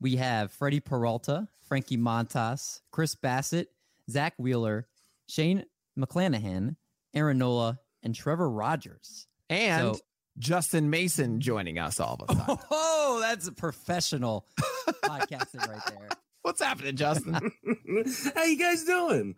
we 0.00 0.16
have 0.16 0.50
Freddie 0.52 0.80
Peralta, 0.80 1.48
Frankie 1.68 1.98
Montas, 1.98 2.80
Chris 2.90 3.14
Bassitt, 3.14 3.66
Zack 4.10 4.34
Wheeler, 4.38 4.86
Shane 5.28 5.64
McClanahan, 5.98 6.76
Aaron 7.14 7.38
Nola, 7.38 7.78
and 8.02 8.14
Trevor 8.14 8.48
Rogers. 8.48 9.26
And 9.50 9.94
so, 9.94 10.00
Justin 10.38 10.88
Mason 10.88 11.40
joining 11.40 11.78
us 11.78 12.00
all 12.00 12.16
of 12.18 12.30
a 12.30 12.34
sudden. 12.34 12.58
Oh, 12.70 13.18
that's 13.20 13.46
a 13.46 13.52
professional 13.52 14.46
podcasting 15.04 15.68
right 15.68 15.84
there. 15.86 16.08
What's 16.42 16.62
happening, 16.62 16.96
Justin? 16.96 17.34
How 18.34 18.44
you 18.44 18.58
guys 18.58 18.84
doing? 18.84 19.36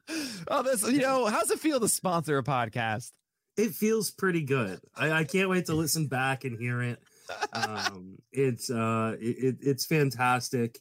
Oh, 0.48 0.62
this 0.62 0.88
you 0.88 1.00
know, 1.00 1.26
how's 1.26 1.50
it 1.50 1.58
feel 1.58 1.80
to 1.80 1.88
sponsor 1.88 2.38
a 2.38 2.42
podcast? 2.42 3.12
It 3.56 3.72
feels 3.72 4.10
pretty 4.10 4.42
good. 4.42 4.80
I, 4.96 5.12
I, 5.12 5.24
can't 5.24 5.48
wait 5.48 5.66
to 5.66 5.74
listen 5.74 6.06
back 6.06 6.44
and 6.44 6.58
hear 6.58 6.82
it. 6.82 6.98
Um, 7.52 8.18
it's 8.32 8.70
uh, 8.70 9.16
it, 9.20 9.56
it's 9.60 9.86
fantastic. 9.86 10.78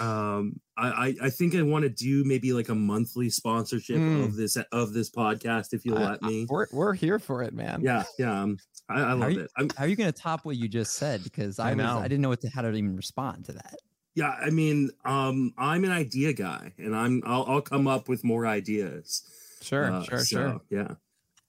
Um, 0.00 0.60
I, 0.76 1.14
I 1.22 1.30
think 1.30 1.54
I 1.54 1.62
want 1.62 1.84
to 1.84 1.88
do 1.88 2.24
maybe 2.24 2.52
like 2.52 2.68
a 2.68 2.74
monthly 2.74 3.30
sponsorship 3.30 3.96
mm. 3.96 4.24
of 4.24 4.34
this 4.36 4.56
of 4.72 4.92
this 4.92 5.10
podcast 5.10 5.72
if 5.72 5.84
you'll 5.84 5.98
let 5.98 6.20
me. 6.22 6.46
we're 6.48 6.66
we're 6.72 6.92
here 6.92 7.18
for 7.18 7.42
it, 7.42 7.54
man. 7.54 7.80
Yeah, 7.82 8.02
yeah. 8.18 8.42
Um, 8.42 8.58
I, 8.88 9.00
I 9.00 9.12
love 9.14 9.32
you, 9.32 9.40
it. 9.40 9.50
I'm, 9.56 9.70
how 9.76 9.84
are 9.84 9.86
you 9.86 9.96
going 9.96 10.12
to 10.12 10.18
top 10.18 10.44
what 10.44 10.56
you 10.56 10.68
just 10.68 10.94
said? 10.94 11.24
Because 11.24 11.58
I, 11.58 11.70
I 11.70 11.74
was, 11.74 11.84
I 11.84 12.08
didn't 12.08 12.20
know 12.20 12.28
what 12.28 12.40
to, 12.42 12.48
how 12.48 12.62
to 12.62 12.72
even 12.72 12.96
respond 12.96 13.46
to 13.46 13.52
that. 13.52 13.76
Yeah, 14.14 14.30
I 14.30 14.50
mean, 14.50 14.90
um, 15.04 15.52
I'm 15.56 15.84
an 15.84 15.92
idea 15.92 16.32
guy, 16.32 16.72
and 16.78 16.94
I'm 16.94 17.22
I'll, 17.26 17.44
I'll 17.46 17.62
come 17.62 17.86
up 17.86 18.08
with 18.08 18.24
more 18.24 18.46
ideas. 18.46 19.22
Sure, 19.62 19.90
uh, 19.90 20.02
sure, 20.04 20.18
so, 20.18 20.24
sure. 20.24 20.60
Yeah. 20.68 20.94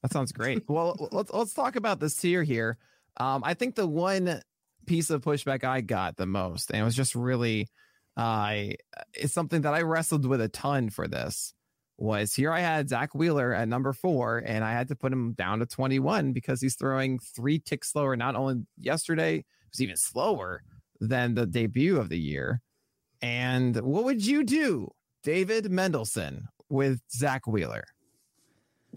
That 0.08 0.14
sounds 0.14 0.32
great. 0.32 0.64
well, 0.70 1.10
let's 1.12 1.34
let's 1.34 1.54
talk 1.54 1.76
about 1.76 2.00
this 2.00 2.16
tier 2.16 2.42
here. 2.42 2.78
Um, 3.18 3.44
I 3.44 3.56
think 3.56 3.76
the 3.76 3.88
one 3.88 4.42
piece 4.86 5.10
of 5.10 5.22
pushback 5.22 5.66
I 5.66 5.82
got 5.82 6.16
the 6.16 6.26
most, 6.26 6.72
and 6.72 6.80
it 6.80 6.84
was 6.86 6.96
just 6.96 7.14
really, 7.14 7.68
uh, 8.16 8.54
it's 9.14 9.34
something 9.34 9.64
that 9.64 9.74
I 9.74 9.82
wrestled 9.82 10.26
with 10.26 10.40
a 10.40 10.48
ton 10.48 10.90
for 10.90 11.10
this. 11.10 11.54
Was 11.98 12.34
here 12.34 12.54
I 12.54 12.62
had 12.62 12.88
Zack 12.88 13.16
Wheeler 13.16 13.54
at 13.54 13.68
number 13.68 13.92
four, 13.92 14.38
and 14.38 14.64
I 14.64 14.72
had 14.72 14.88
to 14.90 14.96
put 14.96 15.12
him 15.12 15.34
down 15.34 15.60
to 15.60 15.66
21 15.66 16.32
because 16.32 16.62
he's 16.62 16.76
throwing 16.76 17.20
three 17.20 17.60
ticks 17.60 17.92
slower. 17.92 18.16
Not 18.16 18.36
only 18.36 18.64
yesterday, 18.78 19.40
it 19.40 19.46
was 19.74 19.82
even 19.82 19.98
slower 19.98 20.62
than 21.02 21.34
the 21.34 21.46
debut 21.46 22.00
of 22.00 22.08
the 22.08 22.20
year. 22.20 22.62
And 23.22 23.76
what 23.82 24.06
would 24.06 24.26
you 24.26 24.44
do, 24.44 24.92
David 25.24 25.66
Mendelson, 25.66 26.44
with 26.70 27.02
Zack 27.12 27.46
Wheeler? 27.46 27.84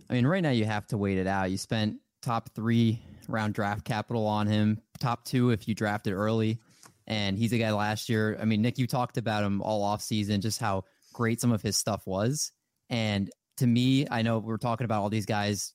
I 0.09 0.15
mean, 0.15 0.27
right 0.27 0.43
now 0.43 0.51
you 0.51 0.65
have 0.65 0.87
to 0.89 0.99
wait 0.99 1.19
it 1.19 1.27
out. 1.27 1.51
You 1.51 1.59
spent 1.59 1.97
top 2.23 2.51
three 2.55 3.01
round 3.29 3.55
draft 3.55 3.85
capital 3.85 4.27
on 4.27 4.47
him, 4.47 4.81
top 4.99 5.25
two 5.25 5.51
if 5.51 5.69
you 5.69 5.75
drafted 5.75 6.13
early. 6.13 6.59
And 7.07 7.37
he's 7.37 7.53
a 7.53 7.59
guy 7.59 7.73
last 7.73 8.09
year. 8.09 8.39
I 8.41 8.45
mean, 8.45 8.63
Nick, 8.63 8.79
you 8.79 8.87
talked 8.87 9.19
about 9.19 9.43
him 9.43 9.63
all 9.63 9.83
off 9.83 10.01
season, 10.01 10.41
just 10.41 10.61
how 10.61 10.85
great 11.13 11.41
some 11.41 11.51
of 11.51 11.61
his 11.61 11.77
stuff 11.77 12.07
was. 12.07 12.53
And 12.89 13.31
to 13.57 13.67
me, 13.67 14.07
I 14.11 14.23
know 14.23 14.39
we're 14.39 14.59
talking 14.59 14.85
about 14.85 15.03
all 15.03 15.11
these 15.11 15.27
guys 15.27 15.75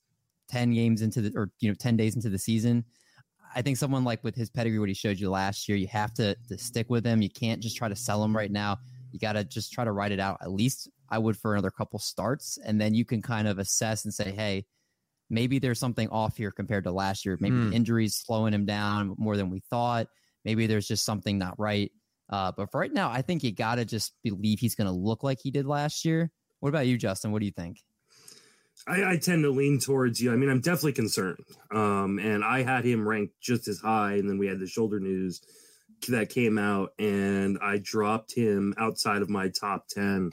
10 0.49 0.73
games 0.73 1.01
into 1.01 1.21
the, 1.21 1.37
or, 1.37 1.51
you 1.59 1.69
know, 1.69 1.75
10 1.75 1.97
days 1.97 2.15
into 2.15 2.29
the 2.29 2.39
season. 2.39 2.85
I 3.53 3.61
think 3.61 3.77
someone 3.77 4.03
like 4.03 4.23
with 4.23 4.35
his 4.35 4.49
pedigree, 4.49 4.79
what 4.79 4.89
he 4.89 4.95
showed 4.95 5.19
you 5.19 5.29
last 5.29 5.67
year, 5.67 5.77
you 5.77 5.87
have 5.87 6.13
to, 6.15 6.35
to 6.49 6.57
stick 6.57 6.89
with 6.89 7.05
him. 7.05 7.21
You 7.21 7.29
can't 7.29 7.61
just 7.61 7.77
try 7.77 7.89
to 7.89 7.95
sell 7.95 8.23
him 8.23 8.35
right 8.35 8.51
now. 8.51 8.77
You 9.11 9.19
got 9.19 9.33
to 9.33 9.43
just 9.43 9.71
try 9.71 9.83
to 9.83 9.91
write 9.91 10.11
it 10.11 10.19
out 10.19 10.39
at 10.41 10.51
least 10.51 10.89
I 11.09 11.17
would 11.17 11.37
for 11.37 11.53
another 11.53 11.71
couple 11.71 11.99
starts, 11.99 12.57
and 12.63 12.79
then 12.79 12.93
you 12.93 13.05
can 13.05 13.21
kind 13.21 13.47
of 13.47 13.59
assess 13.59 14.05
and 14.05 14.13
say, 14.13 14.31
hey, 14.31 14.65
maybe 15.29 15.59
there's 15.59 15.79
something 15.79 16.09
off 16.09 16.37
here 16.37 16.51
compared 16.51 16.83
to 16.85 16.91
last 16.91 17.25
year. 17.25 17.37
Maybe 17.39 17.55
mm. 17.55 17.73
injuries 17.73 18.15
slowing 18.15 18.53
him 18.53 18.65
down 18.65 19.15
more 19.17 19.37
than 19.37 19.49
we 19.49 19.61
thought. 19.69 20.07
Maybe 20.43 20.67
there's 20.67 20.87
just 20.87 21.05
something 21.05 21.37
not 21.37 21.59
right. 21.59 21.91
Uh, 22.29 22.51
but 22.55 22.71
for 22.71 22.79
right 22.79 22.93
now, 22.93 23.11
I 23.11 23.21
think 23.21 23.43
you 23.43 23.51
got 23.51 23.75
to 23.75 23.85
just 23.85 24.13
believe 24.23 24.59
he's 24.59 24.75
going 24.75 24.87
to 24.87 24.93
look 24.93 25.23
like 25.23 25.39
he 25.41 25.51
did 25.51 25.65
last 25.65 26.05
year. 26.05 26.31
What 26.59 26.69
about 26.69 26.87
you, 26.87 26.97
Justin? 26.97 27.31
What 27.31 27.39
do 27.39 27.45
you 27.45 27.51
think? 27.51 27.77
I, 28.87 29.11
I, 29.11 29.17
tend 29.17 29.43
to 29.43 29.51
lean 29.51 29.79
towards 29.79 30.21
you. 30.21 30.33
I 30.33 30.35
mean, 30.35 30.49
I'm 30.49 30.59
definitely 30.59 30.93
concerned. 30.93 31.39
Um, 31.71 32.19
and 32.19 32.43
I 32.43 32.63
had 32.63 32.83
him 32.83 33.07
ranked 33.07 33.33
just 33.41 33.67
as 33.67 33.79
high, 33.79 34.13
and 34.13 34.29
then 34.29 34.37
we 34.37 34.47
had 34.47 34.59
the 34.59 34.67
shoulder 34.67 34.99
news 34.99 35.41
that 36.09 36.29
came 36.29 36.57
out, 36.57 36.91
and 36.99 37.57
I 37.61 37.79
dropped 37.81 38.35
him 38.35 38.73
outside 38.77 39.21
of 39.21 39.29
my 39.29 39.49
top 39.49 39.87
10 39.87 40.31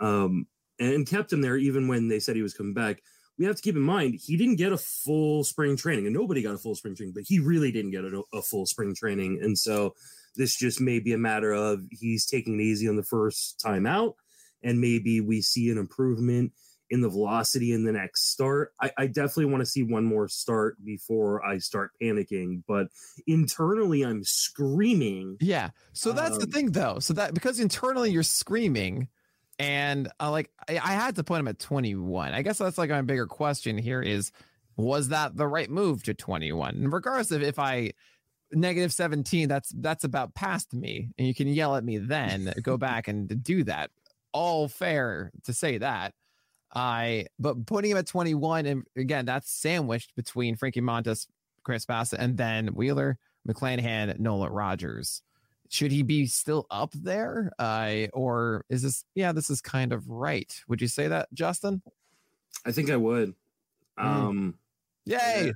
um, 0.00 0.46
and 0.78 1.06
kept 1.06 1.32
him 1.32 1.40
there 1.40 1.56
even 1.56 1.88
when 1.88 2.08
they 2.08 2.18
said 2.18 2.36
he 2.36 2.42
was 2.42 2.54
coming 2.54 2.74
back. 2.74 3.02
We 3.38 3.46
have 3.46 3.56
to 3.56 3.62
keep 3.62 3.76
in 3.76 3.82
mind 3.82 4.20
he 4.22 4.36
didn't 4.36 4.56
get 4.56 4.72
a 4.72 4.76
full 4.76 5.44
spring 5.44 5.76
training, 5.76 6.06
and 6.06 6.14
nobody 6.14 6.42
got 6.42 6.54
a 6.54 6.58
full 6.58 6.74
spring 6.74 6.94
training, 6.94 7.14
but 7.14 7.24
he 7.26 7.38
really 7.38 7.72
didn't 7.72 7.92
get 7.92 8.04
a, 8.04 8.22
a 8.34 8.42
full 8.42 8.66
spring 8.66 8.94
training, 8.94 9.40
and 9.42 9.56
so 9.56 9.94
this 10.36 10.56
just 10.56 10.80
may 10.80 11.00
be 11.00 11.12
a 11.12 11.18
matter 11.18 11.52
of 11.52 11.82
he's 11.90 12.26
taking 12.26 12.60
it 12.60 12.62
easy 12.62 12.88
on 12.88 12.96
the 12.96 13.02
first 13.02 13.58
time 13.58 13.86
out, 13.86 14.16
and 14.62 14.80
maybe 14.80 15.20
we 15.20 15.40
see 15.40 15.70
an 15.70 15.78
improvement 15.78 16.52
in 16.90 17.00
the 17.00 17.08
velocity 17.08 17.72
in 17.72 17.84
the 17.84 17.92
next 17.92 18.30
start. 18.30 18.72
I, 18.80 18.90
I 18.98 19.06
definitely 19.06 19.46
want 19.46 19.60
to 19.62 19.66
see 19.66 19.82
one 19.82 20.04
more 20.04 20.28
start 20.28 20.76
before 20.84 21.44
I 21.44 21.58
start 21.58 21.92
panicking. 22.02 22.62
But 22.66 22.88
internally, 23.26 24.02
I'm 24.02 24.24
screaming. 24.24 25.36
Yeah. 25.40 25.70
So 25.92 26.12
that's 26.12 26.34
um, 26.34 26.40
the 26.40 26.46
thing, 26.46 26.72
though. 26.72 26.98
So 26.98 27.14
that 27.14 27.32
because 27.32 27.60
internally 27.60 28.10
you're 28.10 28.22
screaming, 28.22 29.08
and 29.60 30.08
uh, 30.18 30.30
like 30.30 30.50
I, 30.68 30.76
I 30.76 30.92
had 30.92 31.16
to 31.16 31.24
put 31.24 31.38
him 31.38 31.46
at 31.46 31.58
21. 31.58 32.32
I 32.32 32.40
guess 32.40 32.58
that's 32.58 32.78
like 32.78 32.88
my 32.88 33.02
bigger 33.02 33.26
question 33.26 33.76
here 33.76 34.00
is 34.00 34.32
was 34.76 35.08
that 35.08 35.36
the 35.36 35.46
right 35.46 35.70
move 35.70 36.02
to 36.04 36.14
21? 36.14 36.76
And 36.76 36.92
regardless 36.92 37.30
of 37.30 37.42
if 37.42 37.58
I 37.58 37.92
negative 38.52 38.90
17, 38.90 39.48
that's 39.48 39.70
that's 39.76 40.04
about 40.04 40.34
past 40.34 40.72
me, 40.72 41.10
and 41.18 41.28
you 41.28 41.34
can 41.34 41.46
yell 41.46 41.76
at 41.76 41.84
me 41.84 41.98
then, 41.98 42.54
go 42.62 42.78
back 42.78 43.06
and 43.06 43.42
do 43.42 43.62
that. 43.64 43.90
All 44.32 44.66
fair 44.66 45.30
to 45.44 45.52
say 45.52 45.76
that. 45.76 46.14
I 46.74 47.26
but 47.38 47.66
putting 47.66 47.90
him 47.90 47.98
at 47.98 48.06
21, 48.06 48.64
and 48.64 48.84
again, 48.96 49.26
that's 49.26 49.50
sandwiched 49.52 50.16
between 50.16 50.56
Frankie 50.56 50.80
Montas, 50.80 51.26
Chris 51.64 51.84
Bassitt, 51.84 52.18
and 52.18 52.38
then 52.38 52.68
Wheeler, 52.68 53.18
McClanahan, 53.46 54.18
Nola 54.18 54.48
Rogers 54.48 55.20
should 55.70 55.92
he 55.92 56.02
be 56.02 56.26
still 56.26 56.66
up 56.68 56.92
there? 56.92 57.52
Uh, 57.58 58.06
or 58.12 58.64
is 58.68 58.82
this, 58.82 59.04
yeah, 59.14 59.30
this 59.30 59.50
is 59.50 59.60
kind 59.60 59.92
of 59.92 60.08
right. 60.08 60.52
Would 60.68 60.82
you 60.82 60.88
say 60.88 61.06
that, 61.06 61.32
Justin? 61.32 61.80
I 62.66 62.72
think 62.72 62.90
I 62.90 62.96
would. 62.96 63.34
Mm. 63.98 64.04
Um, 64.04 64.54
Yay. 65.06 65.52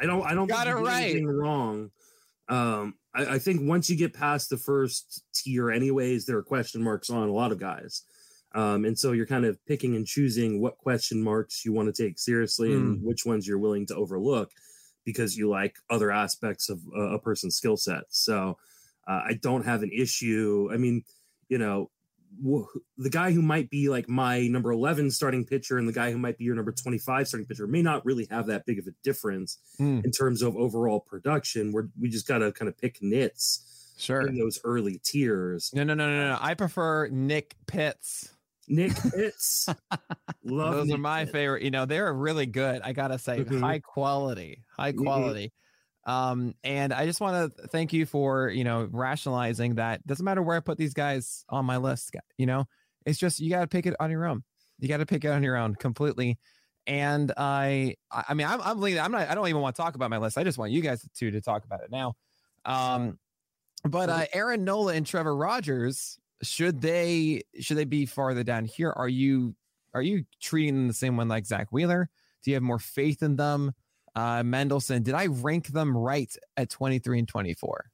I 0.00 0.06
don't, 0.06 0.22
I 0.24 0.34
don't 0.34 0.46
got 0.46 0.68
it 0.68 0.74
right. 0.74 1.10
Anything 1.10 1.26
wrong. 1.26 1.90
Um, 2.48 2.94
I, 3.12 3.26
I, 3.26 3.38
think 3.38 3.68
once 3.68 3.90
you 3.90 3.96
get 3.96 4.14
past 4.14 4.50
the 4.50 4.56
first 4.56 5.24
tier, 5.34 5.70
anyways, 5.70 6.26
there 6.26 6.36
are 6.36 6.42
question 6.42 6.82
marks 6.82 7.10
on 7.10 7.28
a 7.28 7.32
lot 7.32 7.52
of 7.52 7.58
guys. 7.58 8.02
Um, 8.54 8.84
and 8.84 8.98
so 8.98 9.12
you're 9.12 9.26
kind 9.26 9.44
of 9.44 9.64
picking 9.66 9.96
and 9.96 10.06
choosing 10.06 10.60
what 10.60 10.78
question 10.78 11.22
marks 11.22 11.64
you 11.64 11.72
want 11.72 11.92
to 11.92 12.02
take 12.02 12.18
seriously 12.18 12.70
mm. 12.70 12.76
and 12.76 13.02
which 13.02 13.26
ones 13.26 13.46
you're 13.46 13.58
willing 13.58 13.86
to 13.86 13.96
overlook 13.96 14.50
because 15.04 15.36
you 15.36 15.48
like 15.48 15.76
other 15.88 16.10
aspects 16.10 16.68
of 16.68 16.80
uh, 16.96 17.14
a 17.14 17.18
person's 17.18 17.56
skill 17.56 17.76
set. 17.76 18.02
So, 18.10 18.58
uh, 19.06 19.20
I 19.28 19.34
don't 19.40 19.64
have 19.64 19.82
an 19.82 19.90
issue. 19.92 20.68
I 20.72 20.76
mean, 20.76 21.04
you 21.48 21.58
know, 21.58 21.90
the 22.96 23.10
guy 23.10 23.32
who 23.32 23.42
might 23.42 23.68
be 23.70 23.88
like 23.88 24.08
my 24.08 24.46
number 24.46 24.70
11 24.70 25.10
starting 25.10 25.44
pitcher 25.44 25.78
and 25.78 25.88
the 25.88 25.92
guy 25.92 26.12
who 26.12 26.18
might 26.18 26.38
be 26.38 26.44
your 26.44 26.54
number 26.54 26.70
25 26.70 27.26
starting 27.26 27.44
pitcher 27.46 27.66
may 27.66 27.82
not 27.82 28.04
really 28.06 28.26
have 28.30 28.46
that 28.46 28.64
big 28.66 28.78
of 28.78 28.86
a 28.86 28.92
difference 29.02 29.58
Mm. 29.80 30.04
in 30.04 30.10
terms 30.12 30.40
of 30.42 30.56
overall 30.56 31.00
production. 31.00 31.72
We're, 31.72 31.88
we 32.00 32.08
just 32.08 32.28
got 32.28 32.38
to 32.38 32.52
kind 32.52 32.68
of 32.68 32.78
pick 32.78 33.02
nits 33.02 33.94
Sure. 33.98 34.26
in 34.26 34.38
those 34.38 34.60
early 34.64 35.00
tiers. 35.02 35.72
No, 35.74 35.82
no, 35.82 35.94
no, 35.94 36.08
no, 36.08 36.28
no. 36.28 36.38
I 36.40 36.54
prefer 36.54 37.08
Nick 37.08 37.56
Pitts. 37.66 38.32
Nick 38.68 38.92
Pitts. 39.14 39.68
Love 40.44 40.74
Those 40.86 40.92
are 40.92 40.98
my 40.98 41.22
Pitts. 41.24 41.32
favorite. 41.32 41.62
You 41.64 41.70
know, 41.72 41.84
they're 41.84 42.12
really 42.14 42.46
good. 42.46 42.80
I 42.82 42.92
gotta 42.92 43.18
say, 43.18 43.42
Mhm. 43.42 43.60
high 43.60 43.80
quality, 43.80 44.62
high 44.76 44.92
Mhm. 44.92 44.98
quality. 45.02 45.52
Um, 46.06 46.54
and 46.64 46.92
I 46.92 47.04
just 47.06 47.20
want 47.20 47.54
to 47.56 47.68
thank 47.68 47.92
you 47.92 48.06
for 48.06 48.48
you 48.48 48.64
know 48.64 48.88
rationalizing 48.90 49.76
that. 49.76 50.06
Doesn't 50.06 50.24
matter 50.24 50.42
where 50.42 50.56
I 50.56 50.60
put 50.60 50.78
these 50.78 50.94
guys 50.94 51.44
on 51.48 51.64
my 51.64 51.76
list. 51.76 52.14
You 52.38 52.46
know, 52.46 52.66
it's 53.06 53.18
just 53.18 53.40
you 53.40 53.50
got 53.50 53.60
to 53.60 53.66
pick 53.66 53.86
it 53.86 53.94
on 54.00 54.10
your 54.10 54.26
own. 54.26 54.42
You 54.78 54.88
got 54.88 54.98
to 54.98 55.06
pick 55.06 55.24
it 55.24 55.28
on 55.28 55.42
your 55.42 55.56
own 55.56 55.74
completely. 55.74 56.38
And 56.86 57.30
I, 57.36 57.96
I 58.10 58.34
mean, 58.34 58.46
I'm, 58.46 58.60
I'm 58.62 58.80
leaning. 58.80 59.00
I'm 59.00 59.12
not. 59.12 59.28
I 59.28 59.34
don't 59.34 59.48
even 59.48 59.60
want 59.60 59.76
to 59.76 59.82
talk 59.82 59.94
about 59.94 60.10
my 60.10 60.18
list. 60.18 60.38
I 60.38 60.44
just 60.44 60.58
want 60.58 60.72
you 60.72 60.80
guys 60.80 61.06
to 61.16 61.30
to 61.30 61.40
talk 61.40 61.64
about 61.64 61.82
it 61.82 61.90
now. 61.90 62.14
Um, 62.64 63.18
but 63.84 64.08
uh, 64.08 64.24
Aaron 64.32 64.64
Nola 64.64 64.94
and 64.94 65.06
Trevor 65.06 65.36
Rogers, 65.36 66.18
should 66.42 66.80
they 66.80 67.42
should 67.60 67.76
they 67.76 67.84
be 67.84 68.06
farther 68.06 68.42
down 68.42 68.64
here? 68.64 68.90
Are 68.90 69.08
you 69.08 69.54
are 69.94 70.02
you 70.02 70.24
treating 70.40 70.74
them 70.74 70.88
the 70.88 70.94
same 70.94 71.16
one 71.16 71.28
like 71.28 71.46
Zack 71.46 71.68
Wheeler? 71.70 72.08
Do 72.42 72.50
you 72.50 72.54
have 72.54 72.62
more 72.62 72.78
faith 72.78 73.22
in 73.22 73.36
them? 73.36 73.72
Uh, 74.14 74.42
Mendelson, 74.42 75.02
did 75.02 75.14
I 75.14 75.26
rank 75.26 75.68
them 75.68 75.96
right 75.96 76.34
at 76.56 76.70
23 76.70 77.20
and 77.20 77.28
24? 77.28 77.90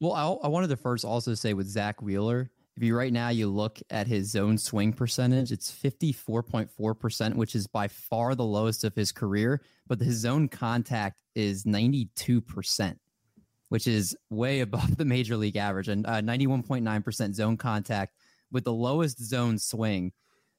Well, 0.00 0.12
I, 0.12 0.46
I 0.46 0.48
wanted 0.48 0.68
to 0.68 0.76
first 0.76 1.04
also 1.04 1.34
say 1.34 1.54
with 1.54 1.68
Zack 1.68 2.02
Wheeler, 2.02 2.50
if 2.76 2.82
you 2.82 2.96
right 2.96 3.12
now 3.12 3.28
you 3.28 3.46
look 3.48 3.78
at 3.90 4.08
his 4.08 4.30
zone 4.30 4.58
swing 4.58 4.92
percentage, 4.92 5.52
it's 5.52 5.70
54.4%, 5.70 7.34
which 7.36 7.54
is 7.54 7.66
by 7.68 7.86
far 7.86 8.34
the 8.34 8.44
lowest 8.44 8.82
of 8.82 8.94
his 8.96 9.12
career, 9.12 9.62
but 9.86 10.00
his 10.00 10.16
zone 10.16 10.48
contact 10.48 11.16
is 11.36 11.64
92%, 11.64 12.96
which 13.68 13.86
is 13.86 14.16
way 14.30 14.60
above 14.60 14.96
the 14.96 15.04
major 15.04 15.36
league 15.36 15.56
average 15.56 15.88
and 15.88 16.04
uh, 16.06 16.20
91.9% 16.20 17.34
zone 17.34 17.56
contact 17.56 18.16
with 18.50 18.64
the 18.64 18.72
lowest 18.72 19.22
zone 19.22 19.58
swing. 19.58 20.12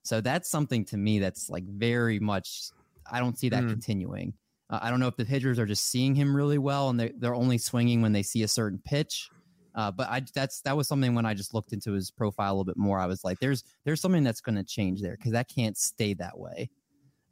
So 0.03 0.21
that's 0.21 0.49
something 0.49 0.86
to 0.86 0.97
me 0.97 1.19
that's 1.19 1.49
like 1.49 1.65
very 1.65 2.19
much, 2.19 2.69
I 3.12 3.19
don't 3.19 3.38
see 3.38 3.49
that 3.49 3.63
Hmm. 3.63 3.69
continuing. 3.71 4.34
Uh, 4.69 4.80
I 4.82 4.89
don't 4.89 4.99
know 4.99 5.08
if 5.08 5.17
the 5.17 5.25
pitchers 5.25 5.60
are 5.60 5.65
just 5.65 5.89
seeing 5.89 6.15
him 6.15 6.36
really 6.36 6.58
well 6.58 6.89
and 6.89 6.99
they're, 6.99 7.12
they're 7.17 7.36
only 7.36 7.58
swinging 7.58 8.01
when 8.01 8.13
they 8.13 8.23
see 8.23 8.43
a 8.43 8.47
certain 8.47 8.80
pitch. 8.84 9.30
Uh, 9.75 9.91
but 9.91 10.10
I 10.10 10.21
that's 10.34 10.62
that 10.62 10.78
was 10.78 10.88
something 10.88 11.15
when 11.15 11.25
I 11.25 11.34
just 11.34 11.54
looked 11.54 11.73
into 11.73 11.91
his 11.91 12.10
profile 12.10 12.51
a 12.51 12.54
little 12.54 12.63
bit 12.63 12.78
more. 12.78 12.97
I 12.97 13.08
was 13.08 13.25
like, 13.25 13.39
there's 13.39 13.63
there's 13.84 13.99
something 13.99 14.23
that's 14.23 14.39
going 14.39 14.56
to 14.56 14.63
change 14.63 15.01
there 15.01 15.17
because 15.17 15.34
that 15.34 15.49
can't 15.49 15.78
stay 15.78 16.13
that 16.13 16.39
way. 16.39 16.69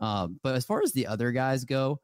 Um, 0.01 0.39
but 0.43 0.55
as 0.55 0.65
far 0.65 0.81
as 0.83 0.91
the 0.91 1.07
other 1.07 1.31
guys 1.31 1.63
go, 1.63 2.01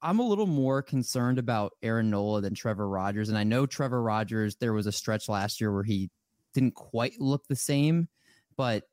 I'm 0.00 0.18
a 0.18 0.26
little 0.26 0.46
more 0.46 0.80
concerned 0.80 1.38
about 1.38 1.72
Aaron 1.82 2.08
Nola 2.08 2.40
than 2.40 2.54
Trevor 2.54 2.88
Rogers. 2.88 3.28
And 3.28 3.36
I 3.36 3.44
know 3.44 3.66
Trevor 3.66 4.02
Rogers, 4.02 4.56
there 4.56 4.72
was 4.72 4.86
a 4.86 4.92
stretch 4.92 5.28
last 5.28 5.60
year 5.60 5.72
where 5.72 5.82
he 5.82 6.08
didn't 6.54 6.74
quite 6.74 7.20
look 7.20 7.46
the 7.46 7.56
same, 7.56 8.08
but 8.56 8.84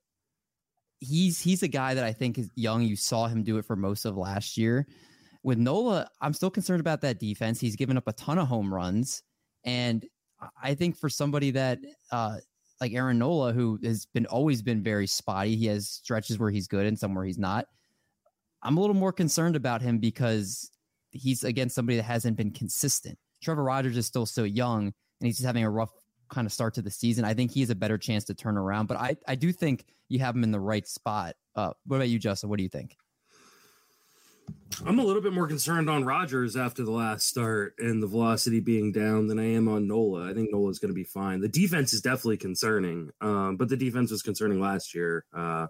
he's 1.00 1.42
he's 1.42 1.64
a 1.64 1.68
guy 1.68 1.94
that 1.94 2.04
I 2.04 2.14
think 2.14 2.38
is 2.38 2.50
young. 2.56 2.82
You 2.84 2.96
saw 2.96 3.28
him 3.28 3.44
do 3.44 3.58
it 3.58 3.66
for 3.66 3.76
most 3.76 4.06
of 4.06 4.18
last 4.18 4.58
year. 4.58 4.88
With 5.44 5.58
Nola, 5.58 6.10
I'm 6.22 6.34
still 6.34 6.50
concerned 6.50 6.82
about 6.82 7.02
that 7.02 7.20
defense. 7.20 7.60
He's 7.60 7.76
given 7.76 7.98
up 7.98 8.08
a 8.08 8.14
ton 8.14 8.38
of 8.38 8.48
home 8.48 8.74
runs. 8.74 9.24
And 9.64 10.06
I 10.62 10.74
think 10.74 10.98
for 10.98 11.10
somebody 11.10 11.52
that 11.52 11.80
uh, 12.12 12.38
like 12.82 12.94
Aaron 12.94 13.20
Nola, 13.20 13.54
who 13.54 13.80
has 13.84 14.06
been 14.06 14.26
always 14.26 14.62
been 14.62 14.84
very 14.84 15.08
spotty, 15.08 15.56
he 15.56 15.68
has 15.68 15.90
stretches 15.90 16.38
where 16.38 16.52
he's 16.52 16.68
good 16.68 16.86
and 16.86 16.98
some 16.98 17.16
where 17.16 17.26
he's 17.26 17.38
not. 17.38 17.66
I'm 18.64 18.78
a 18.78 18.82
little 18.82 18.96
more 18.96 19.14
concerned 19.14 19.56
about 19.56 19.82
him 19.82 20.00
because 20.00 20.70
he's 21.12 21.44
against 21.44 21.76
somebody 21.76 21.98
that 21.98 22.04
hasn't 22.04 22.38
been 22.38 22.52
consistent. 22.52 23.18
Trevor 23.42 23.64
Rogers 23.64 23.98
is 23.98 24.06
still 24.08 24.26
so 24.26 24.44
young 24.44 24.86
and 24.86 24.94
he's 25.26 25.38
just 25.38 25.46
having 25.46 25.64
a 25.64 25.70
rough 25.70 25.92
kind 26.30 26.46
of 26.46 26.54
start 26.54 26.74
to 26.76 26.82
the 26.82 26.92
season. 26.92 27.26
I 27.26 27.34
think 27.34 27.52
he 27.52 27.62
has 27.62 27.70
a 27.70 27.76
better 27.76 27.98
chance 27.98 28.24
to 28.26 28.34
turn 28.34 28.58
around, 28.58 28.88
but 28.88 28.98
I, 28.98 29.18
I 29.28 29.36
do 29.36 29.52
think 29.52 29.86
you 30.10 30.20
have 30.20 30.36
him 30.36 30.44
in 30.44 30.52
the 30.52 30.60
right 30.60 30.88
spot. 30.88 31.36
Uh, 31.56 31.74
what 31.86 31.98
about 31.98 32.10
you, 32.10 32.20
Justin? 32.20 32.50
What 32.50 32.58
do 32.58 32.64
you 32.64 32.70
think? 32.70 32.96
I'm 34.86 35.00
a 35.00 35.04
little 35.04 35.22
bit 35.22 35.34
more 35.34 35.48
concerned 35.48 35.90
on 35.90 36.06
Rogers 36.06 36.56
after 36.56 36.84
the 36.84 36.92
last 36.92 37.28
start 37.28 37.76
and 37.80 38.02
the 38.02 38.08
velocity 38.08 38.60
being 38.60 38.92
down 38.92 39.28
than 39.28 39.40
I 39.40 39.54
am 39.54 39.68
on 39.68 39.88
Nola. 39.88 40.30
I 40.30 40.34
think 40.34 40.52
Nola's 40.52 40.80
going 40.80 40.90
to 40.90 40.96
be 40.96 41.04
fine. 41.04 41.42
The 41.42 41.48
defense 41.48 41.94
is 41.94 42.02
definitely 42.02 42.38
concerning, 42.38 43.12
um, 43.20 43.58
but 43.58 43.70
the 43.70 43.78
defense 43.78 44.12
was 44.12 44.22
concerning 44.22 44.62
last 44.62 44.94
year. 44.94 45.26
Uh, 45.34 45.68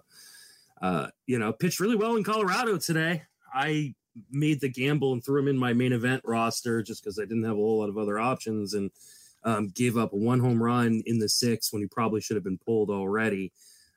uh, 0.82 1.08
you 1.26 1.38
know, 1.38 1.52
pitched 1.52 1.80
really 1.80 1.96
well 1.96 2.16
in 2.16 2.24
Colorado 2.24 2.76
today. 2.76 3.22
I 3.52 3.94
made 4.30 4.60
the 4.60 4.68
gamble 4.68 5.12
and 5.12 5.24
threw 5.24 5.40
him 5.40 5.48
in 5.48 5.58
my 5.58 5.72
main 5.72 5.92
event 5.92 6.22
roster 6.24 6.82
just 6.82 7.02
because 7.02 7.18
I 7.18 7.22
didn't 7.22 7.44
have 7.44 7.52
a 7.52 7.56
whole 7.56 7.78
lot 7.78 7.88
of 7.88 7.98
other 7.98 8.18
options 8.18 8.74
and 8.74 8.90
um, 9.44 9.68
gave 9.68 9.96
up 9.96 10.12
one 10.12 10.40
home 10.40 10.62
run 10.62 11.02
in 11.06 11.18
the 11.18 11.28
sixth 11.28 11.72
when 11.72 11.82
he 11.82 11.88
probably 11.88 12.20
should 12.20 12.36
have 12.36 12.44
been 12.44 12.58
pulled 12.58 12.90
already. 12.90 13.52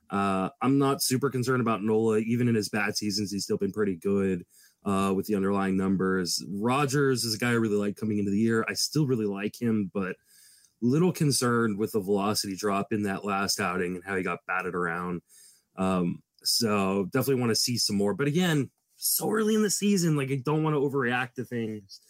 Uh, 0.09 0.49
I'm 0.61 0.77
not 0.77 1.01
super 1.01 1.29
concerned 1.29 1.61
about 1.61 1.83
Nola. 1.83 2.17
Even 2.17 2.47
in 2.47 2.55
his 2.55 2.69
bad 2.69 2.97
seasons, 2.97 3.31
he's 3.31 3.43
still 3.43 3.57
been 3.57 3.71
pretty 3.71 3.95
good 3.95 4.45
uh, 4.85 5.13
with 5.15 5.25
the 5.25 5.35
underlying 5.35 5.77
numbers. 5.77 6.43
Rogers 6.49 7.23
is 7.23 7.33
a 7.33 7.37
guy 7.37 7.49
I 7.49 7.53
really 7.53 7.77
like 7.77 7.95
coming 7.95 8.19
into 8.19 8.31
the 8.31 8.37
year. 8.37 8.65
I 8.67 8.73
still 8.73 9.07
really 9.07 9.25
like 9.25 9.59
him, 9.59 9.89
but 9.93 10.15
little 10.81 11.11
concerned 11.11 11.77
with 11.77 11.91
the 11.91 12.01
velocity 12.01 12.55
drop 12.55 12.87
in 12.91 13.03
that 13.03 13.23
last 13.23 13.59
outing 13.59 13.95
and 13.95 14.03
how 14.03 14.15
he 14.17 14.23
got 14.23 14.39
batted 14.47 14.75
around. 14.75 15.21
Um, 15.77 16.21
so 16.43 17.07
definitely 17.13 17.39
want 17.39 17.51
to 17.51 17.55
see 17.55 17.77
some 17.77 17.95
more. 17.95 18.13
But 18.13 18.27
again, 18.27 18.69
so 18.97 19.31
early 19.31 19.55
in 19.55 19.63
the 19.63 19.69
season, 19.69 20.17
like 20.17 20.31
I 20.31 20.41
don't 20.43 20.63
want 20.63 20.75
to 20.75 20.79
overreact 20.79 21.35
to 21.35 21.45
things 21.45 22.01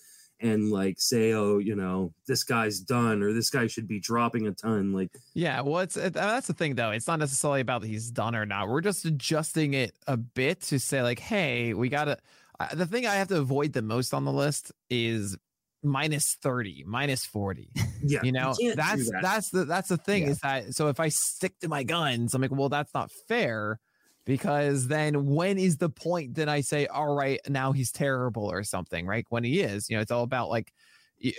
and 0.41 0.71
like 0.71 0.95
say, 0.99 1.34
oh, 1.34 1.58
you 1.60 1.75
know, 1.75 2.13
this 2.27 2.43
guy's 2.43 2.80
done 2.80 3.21
or 3.23 3.34
this 3.34 3.49
guy 3.49 3.67
should 3.67 3.88
be 3.88 3.99
dropping 3.99 4.47
a 4.47 4.51
ton. 4.51 4.91
Like 4.93 5.12
Yeah, 5.34 5.62
well, 5.62 5.80
it's 5.80 5.97
it, 5.97 6.13
that's 6.13 6.47
the 6.47 6.54
thing 6.54 6.75
though. 6.75 6.91
It's 6.91 7.08
not 7.08 7.19
necessarily 7.19 7.62
about 7.62 7.84
he's 7.84 8.10
done 8.12 8.36
or 8.36 8.45
not. 8.45 8.67
We're 8.67 8.82
just 8.82 9.06
adjusting 9.06 9.73
it 9.73 9.93
a 10.08 10.17
bit 10.17 10.62
to 10.63 10.80
say 10.80 11.01
like, 11.04 11.19
hey, 11.19 11.73
we 11.73 11.89
gotta. 11.89 12.17
Uh, 12.60 12.75
the 12.75 12.86
thing 12.86 13.06
I 13.08 13.15
have 13.15 13.27
to 13.30 13.38
avoid 13.38 13.73
the 13.73 13.82
most 13.82 14.13
on 14.13 14.23
the 14.25 14.32
list 14.32 14.71
is 14.89 15.36
minus 15.84 16.36
30 16.43 16.84
minus 16.86 17.25
40 17.25 17.71
yeah, 18.04 18.19
you 18.21 18.32
know 18.32 18.54
can't 18.62 18.75
that's 18.77 19.10
that. 19.10 19.19
that's 19.23 19.49
the 19.49 19.65
that's 19.65 19.89
the 19.89 19.97
thing 19.97 20.21
Yeah. 20.21 20.30
is 20.30 20.38
that 20.41 20.75
so 20.75 20.89
if 20.89 20.99
i 20.99 21.10
stick 21.10 21.58
to 21.62 21.67
my 21.67 21.82
guns 21.82 22.36
i'm 22.36 22.41
like 22.43 22.51
well 22.51 22.69
that's 22.69 22.93
not 22.93 23.10
fair 23.27 23.80
because 24.25 24.88
then 24.88 25.25
when 25.25 25.57
is 25.57 25.77
the 25.77 25.89
point 25.89 26.36
that 26.36 26.47
i 26.47 26.62
say 26.62 26.86
all 26.88 27.15
right 27.15 27.39
now 27.49 27.71
he's 27.71 27.91
terrible 27.91 28.51
or 28.51 28.63
something 28.63 29.05
right? 29.07 29.25
When 29.29 29.43
he 29.43 29.62
is 29.62 29.89
you 29.89 29.95
know 29.95 30.01
it's 30.01 30.12
all 30.12 30.23
about 30.23 30.49
like 30.49 30.71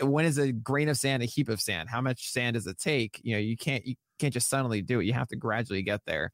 when 0.02 0.24
is 0.24 0.38
a 0.38 0.52
grain 0.52 0.88
of 0.88 0.96
sand 0.96 1.22
a 1.22 1.26
heap 1.26 1.48
of 1.48 1.60
sand? 1.60 1.88
How 1.88 2.00
much 2.00 2.30
sand 2.30 2.54
does 2.54 2.66
it 2.66 2.78
take? 2.78 3.20
You 3.22 3.34
know 3.34 3.40
you 3.40 3.56
can't 3.56 3.84
you 3.86 3.96
can't 4.18 4.32
just 4.32 4.48
suddenly 4.48 4.82
do 4.82 5.00
it. 5.00 5.06
You 5.06 5.12
have 5.12 5.28
to 5.28 5.36
gradually 5.36 5.82
get 5.82 6.00
there. 6.06 6.32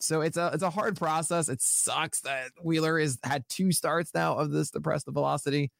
So 0.00 0.20
it's 0.20 0.36
a 0.36 0.50
it's 0.52 0.62
a 0.62 0.70
hard 0.70 0.96
process. 0.96 1.48
It 1.48 1.60
sucks 1.62 2.20
that 2.22 2.50
wheeler 2.62 2.98
is 2.98 3.18
had 3.24 3.44
two 3.48 3.72
starts 3.72 4.12
now 4.14 4.36
of 4.36 4.50
this 4.50 4.70
depressed 4.70 5.06
velocity 5.08 5.70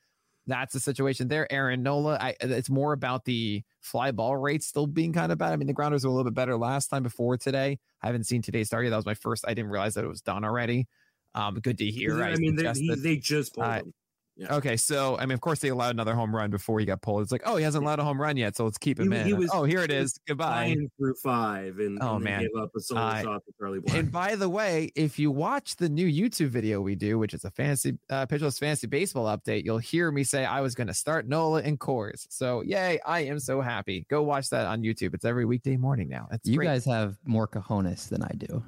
that's 0.48 0.72
the 0.72 0.80
situation 0.80 1.28
there. 1.28 1.50
Aaron 1.52 1.82
Nola, 1.82 2.18
I, 2.20 2.34
it's 2.40 2.70
more 2.70 2.92
about 2.92 3.24
the 3.24 3.62
fly 3.80 4.10
ball 4.10 4.36
rate 4.36 4.64
still 4.64 4.86
being 4.86 5.12
kind 5.12 5.30
of 5.30 5.38
bad. 5.38 5.52
I 5.52 5.56
mean, 5.56 5.68
the 5.68 5.74
grounders 5.74 6.04
were 6.04 6.10
a 6.10 6.12
little 6.12 6.24
bit 6.24 6.34
better 6.34 6.56
last 6.56 6.88
time 6.88 7.02
before 7.04 7.36
today. 7.36 7.78
I 8.02 8.06
haven't 8.06 8.24
seen 8.24 8.42
today's 8.42 8.66
start 8.66 8.84
yet. 8.84 8.90
That 8.90 8.96
was 8.96 9.06
my 9.06 9.14
first. 9.14 9.44
I 9.46 9.54
didn't 9.54 9.70
realize 9.70 9.94
that 9.94 10.04
it 10.04 10.08
was 10.08 10.22
done 10.22 10.44
already. 10.44 10.88
Um, 11.34 11.54
good 11.60 11.78
to 11.78 11.84
hear. 11.84 12.22
I 12.22 12.34
mean, 12.36 12.56
they, 12.56 12.72
he, 12.72 12.94
they 12.96 13.16
just 13.16 13.54
pulled 13.54 13.66
Uh, 13.66 13.72
him. 13.74 13.94
Yeah. 14.38 14.54
okay, 14.54 14.76
so 14.76 15.16
I 15.18 15.26
mean, 15.26 15.32
of 15.34 15.40
course, 15.40 15.58
they 15.58 15.68
allowed 15.68 15.90
another 15.90 16.14
home 16.14 16.34
run 16.34 16.50
before 16.50 16.78
he 16.78 16.86
got 16.86 17.02
pulled. 17.02 17.22
It's 17.22 17.32
like, 17.32 17.42
oh, 17.44 17.56
he 17.56 17.64
hasn't 17.64 17.82
allowed 17.82 17.98
a 17.98 18.04
home 18.04 18.20
run 18.20 18.36
yet, 18.36 18.56
so 18.56 18.64
let's 18.64 18.78
keep 18.78 19.00
him 19.00 19.10
He- 19.10 19.18
in. 19.18 19.26
he 19.26 19.32
was- 19.34 19.50
oh, 19.52 19.64
here 19.64 19.80
it 19.80 19.90
he 19.90 19.96
is. 19.96 20.18
Goodbye. 20.28 20.68
Nine 20.68 20.90
through 20.96 21.14
five, 21.22 21.78
and, 21.80 21.98
Oh, 22.00 22.14
and 22.14 22.24
man. 22.24 22.40
gave 22.42 22.50
up 22.62 22.70
a 22.76 22.80
solo 22.80 23.00
Uh, 23.00 23.22
shot 23.22 23.42
to 23.46 23.52
Charlie 23.58 23.80
Black. 23.80 23.96
And 23.96 24.12
by 24.12 24.36
the 24.36 24.48
way, 24.48 24.92
if 24.94 25.18
you 25.18 25.32
watch 25.32 25.74
the 25.76 25.88
new 25.88 26.06
YouTube 26.06 26.50
video 26.50 26.80
we 26.80 26.94
do, 26.94 27.18
which 27.18 27.34
is 27.34 27.44
a 27.44 27.50
fantasy 27.50 27.98
uh, 28.10 28.26
Pitcher 28.26 28.44
List 28.44 28.60
fantasy 28.60 28.86
baseball 28.86 29.26
update, 29.26 29.64
you'll 29.64 29.78
hear 29.78 30.10
me 30.12 30.22
say 30.22 30.44
I 30.44 30.60
was 30.60 30.76
going 30.76 30.86
to 30.86 30.94
start 30.94 31.26
Nola 31.26 31.62
and 31.62 31.80
Coors. 31.80 32.26
So 32.30 32.60
yay, 32.62 33.00
I 33.04 33.20
am 33.20 33.40
so 33.40 33.60
happy. 33.60 34.06
Go 34.08 34.22
watch 34.22 34.50
that 34.50 34.66
on 34.66 34.82
YouTube. 34.82 35.14
It's 35.14 35.24
every 35.24 35.46
weekday 35.46 35.76
morning 35.76 36.08
now. 36.08 36.28
It's 36.30 36.48
You 36.48 36.58
great. 36.58 36.66
guys 36.66 36.84
have 36.84 37.16
more 37.24 37.48
cojones 37.48 38.08
than 38.08 38.22
I 38.22 38.30
do. 38.38 38.62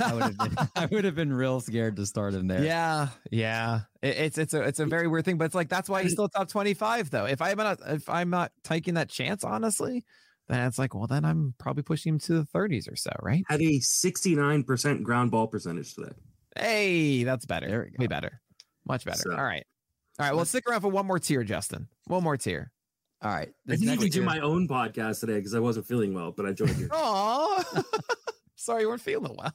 I 0.00 0.12
would 0.14 0.22
have 0.22 0.38
been, 0.38 0.56
I 0.76 0.86
would 0.86 1.04
have 1.04 1.14
been 1.14 1.32
real 1.32 1.60
scared 1.60 1.96
to 1.96 2.06
start 2.06 2.34
him 2.34 2.46
there. 2.46 2.62
Yeah, 2.64 3.08
yeah. 3.30 3.80
It, 4.02 4.16
it's 4.16 4.38
it's 4.38 4.54
a 4.54 4.62
it's 4.62 4.80
a 4.80 4.86
very 4.86 5.08
weird 5.08 5.24
thing, 5.24 5.38
but 5.38 5.44
it's 5.46 5.54
like 5.54 5.68
that's 5.68 5.88
why 5.88 6.02
he's 6.02 6.12
still 6.14 6.28
top 6.28 6.48
twenty 6.48 6.74
five 6.74 7.10
though. 7.10 7.26
If 7.26 7.40
I'm 7.42 7.56
not 7.58 7.78
if 7.86 8.08
I'm 8.08 8.30
not 8.30 8.52
taking 8.64 8.94
that 8.94 9.08
chance, 9.08 9.44
honestly, 9.44 10.04
then 10.48 10.66
it's 10.66 10.78
like, 10.78 10.94
well, 10.94 11.06
then 11.06 11.24
I'm 11.24 11.54
probably 11.58 11.82
pushing 11.82 12.14
him 12.14 12.18
to 12.20 12.34
the 12.34 12.44
thirties 12.44 12.88
or 12.88 12.96
so, 12.96 13.10
right? 13.22 13.42
had 13.48 13.60
a 13.60 13.80
69% 13.80 15.02
ground 15.02 15.30
ball 15.30 15.46
percentage 15.48 15.94
today. 15.94 16.12
Hey, 16.56 17.24
that's 17.24 17.46
better. 17.46 17.68
There 17.68 17.90
we 17.98 18.04
Way 18.04 18.06
better. 18.06 18.40
Much 18.86 19.04
better. 19.04 19.18
So- 19.18 19.36
All 19.36 19.44
right. 19.44 19.64
All 20.18 20.26
right. 20.26 20.34
Well, 20.34 20.46
stick 20.46 20.68
around 20.68 20.80
for 20.80 20.88
one 20.88 21.06
more 21.06 21.18
tier, 21.18 21.44
Justin. 21.44 21.88
One 22.06 22.22
more 22.22 22.38
tier. 22.38 22.72
All 23.22 23.30
right. 23.30 23.48
I 23.48 23.52
this 23.66 23.80
didn't 23.80 23.94
even 23.94 24.08
do 24.08 24.22
my 24.22 24.40
own 24.40 24.66
podcast 24.68 25.20
today 25.20 25.34
because 25.34 25.54
I 25.54 25.58
wasn't 25.58 25.86
feeling 25.86 26.14
well, 26.14 26.32
but 26.32 26.46
I 26.46 26.52
joined 26.52 26.78
you. 26.78 26.88
Oh, 26.90 27.62
Sorry, 28.56 28.82
you 28.82 28.88
weren't 28.88 29.00
feeling 29.02 29.34
well. 29.36 29.52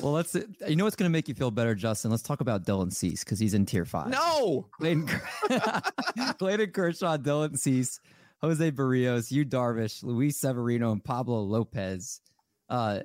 Well, 0.00 0.12
let's. 0.12 0.34
You 0.34 0.76
know 0.76 0.84
what's 0.84 0.96
going 0.96 1.08
to 1.08 1.12
make 1.12 1.28
you 1.28 1.34
feel 1.34 1.50
better, 1.50 1.74
Justin? 1.74 2.10
Let's 2.10 2.22
talk 2.22 2.40
about 2.40 2.64
Dylan 2.64 2.92
Cease 2.92 3.24
because 3.24 3.38
he's 3.38 3.54
in 3.54 3.66
tier 3.66 3.84
five. 3.84 4.08
No, 4.08 4.68
Clayton, 4.78 5.08
Clayton 6.38 6.70
Kershaw, 6.72 7.16
Dylan 7.16 7.58
Cease, 7.58 8.00
Jose 8.40 8.70
Berrios, 8.72 9.30
Yu 9.30 9.44
Darvish, 9.44 10.02
Luis 10.02 10.36
Severino, 10.36 10.92
and 10.92 11.02
Pablo 11.02 11.40
Lopez. 11.40 12.20
Uh, 12.68 13.00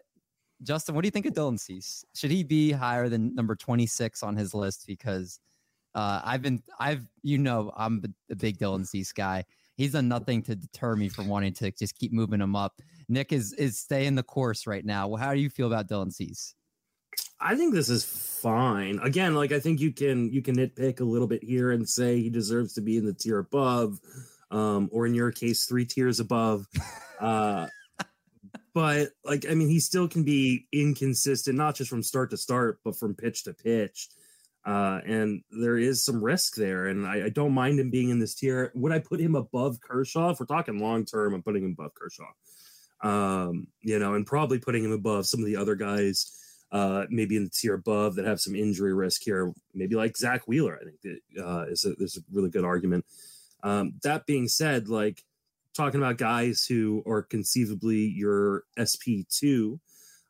Justin, 0.62 0.94
what 0.96 1.02
do 1.02 1.08
you 1.08 1.12
think 1.12 1.26
of 1.26 1.34
Dylan 1.34 1.60
Cease? 1.60 2.04
Should 2.14 2.32
he 2.32 2.44
be 2.44 2.72
higher 2.72 3.08
than 3.10 3.34
number 3.34 3.56
twenty 3.56 3.86
six 3.86 4.22
on 4.24 4.36
his 4.36 4.54
list? 4.54 4.86
Because 4.88 5.40
uh, 5.96 6.22
I've 6.24 6.42
been, 6.42 6.62
I've, 6.80 7.06
you 7.24 7.38
know, 7.38 7.72
I'm 7.76 8.04
a 8.30 8.36
big 8.36 8.58
Dylan 8.58 8.86
Cease 8.86 9.12
guy. 9.12 9.46
He's 9.80 9.94
done 9.94 10.10
nothing 10.10 10.42
to 10.42 10.58
deter 10.58 10.98
me 10.98 11.08
from 11.08 11.30
wanting 11.30 11.54
to 11.54 11.72
just 11.72 11.96
keep 11.98 12.12
moving 12.12 12.42
him 12.42 12.54
up. 12.54 12.82
Nick 13.08 13.32
is 13.32 13.54
is 13.54 13.80
staying 13.80 14.16
the 14.16 14.24
course 14.24 14.68
right 14.68 14.84
now. 14.84 15.08
Well, 15.08 15.22
how 15.22 15.34
do 15.34 15.40
you 15.40 15.50
feel 15.50 15.68
about 15.68 15.88
Dylan 15.88 16.12
Cease? 16.12 16.54
I 17.40 17.56
think 17.56 17.74
this 17.74 17.88
is 17.88 18.04
fine. 18.04 19.00
Again, 19.02 19.36
like 19.36 19.54
I 19.54 19.62
think 19.62 19.80
you 19.80 19.94
can 19.94 20.34
you 20.34 20.42
can 20.42 20.58
nitpick 20.58 21.00
a 21.00 21.06
little 21.06 21.28
bit 21.28 21.42
here 21.42 21.72
and 21.72 21.88
say 21.88 22.20
he 22.20 22.30
deserves 22.30 22.74
to 22.74 22.82
be 22.82 22.98
in 22.98 23.06
the 23.06 23.14
tier 23.14 23.40
above, 23.40 24.02
um, 24.52 24.90
or 24.92 25.08
in 25.08 25.14
your 25.14 25.32
case, 25.32 25.66
three 25.66 25.86
tiers 25.86 26.20
above. 26.20 26.68
Uh, 27.20 27.68
but 28.74 29.10
like 29.26 29.46
I 29.52 29.54
mean, 29.54 29.68
he 29.68 29.82
still 29.82 30.08
can 30.08 30.24
be 30.24 30.68
inconsistent, 30.72 31.58
not 31.58 31.76
just 31.76 31.90
from 31.90 32.02
start 32.02 32.30
to 32.30 32.38
start, 32.38 32.80
but 32.86 32.98
from 32.98 33.14
pitch 33.14 33.44
to 33.44 33.54
pitch. 33.54 34.08
Uh, 34.66 35.00
and 35.06 35.42
there 35.52 35.78
is 35.78 36.04
some 36.04 36.24
risk 36.24 36.56
there, 36.56 36.88
and 36.88 37.08
I, 37.08 37.26
I, 37.26 37.30
don't 37.30 37.54
mind 37.54 37.80
him 37.80 37.90
being 37.90 38.10
in 38.10 38.20
this 38.20 38.36
tier. 38.36 38.72
Would 38.76 38.92
I 38.92 39.00
put 39.00 39.22
him 39.22 39.36
above 39.36 39.80
Kershaw? 39.80 40.32
If 40.32 40.40
we're 40.40 40.46
talking 40.46 40.80
long 40.80 41.06
term, 41.06 41.34
I'm 41.34 41.42
putting 41.42 41.64
him 41.64 41.72
above 41.72 41.94
Kershaw 41.96 42.28
um, 43.02 43.68
you 43.82 44.00
know, 44.00 44.16
and 44.16 44.26
probably 44.26 44.60
putting 44.60 44.84
him 44.84 44.92
above 44.92 45.26
some 45.26 45.40
of 45.40 45.46
the 45.46 45.56
other 45.56 45.76
guys, 45.76 46.36
uh, 46.72 47.06
maybe 47.10 47.36
in 47.36 47.46
the 47.46 47.50
tier 47.50 47.76
above 47.76 48.16
that 48.16 48.26
have 48.26 48.42
some 48.42 48.56
injury 48.56 48.94
risk 48.94 49.24
here, 49.24 49.54
maybe 49.74 49.96
like 49.96 50.18
Zack 50.18 50.48
Wheeler. 50.48 50.80
I 50.80 50.86
think 50.86 51.02
that 51.02 51.44
uh, 51.44 51.66
is 51.70 51.86
a, 51.86 51.94
there's 51.94 52.18
a 52.18 52.22
really 52.32 52.50
good 52.50 52.66
argument. 52.66 53.06
Um, 53.64 53.94
that 54.04 54.26
being 54.26 54.48
said, 54.48 54.90
like 54.90 55.24
talking 55.74 56.00
about 56.00 56.18
guys 56.18 56.66
who 56.66 57.04
are 57.08 57.22
conceivably 57.22 58.08
your 58.08 58.64
SP2 58.78 59.80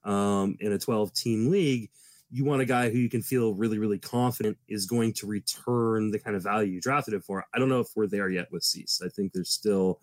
um, 0.04 0.58
in 0.60 0.72
a 0.72 0.80
12 0.80 1.14
team 1.14 1.50
league, 1.50 1.90
you 2.32 2.46
want 2.46 2.62
a 2.62 2.66
guy 2.66 2.90
who 2.90 2.98
you 2.98 3.10
can 3.10 3.22
feel 3.22 3.54
really, 3.54 3.80
really 3.80 3.98
confident 3.98 4.58
is 4.68 4.86
going 4.86 5.14
to 5.14 5.26
return 5.26 6.12
the 6.12 6.20
kind 6.20 6.36
of 6.36 6.44
value 6.44 6.74
you 6.74 6.82
drafted 6.82 7.14
it 7.14 7.24
for. 7.24 7.46
I 7.54 7.60
don't 7.60 7.70
know 7.70 7.80
if 7.80 7.88
we're 7.96 8.08
there 8.08 8.30
yet 8.30 8.52
with 8.52 8.64
Cease. 8.64 9.02
I 9.04 9.10
think 9.10 9.34
there's 9.34 9.50
still 9.50 10.00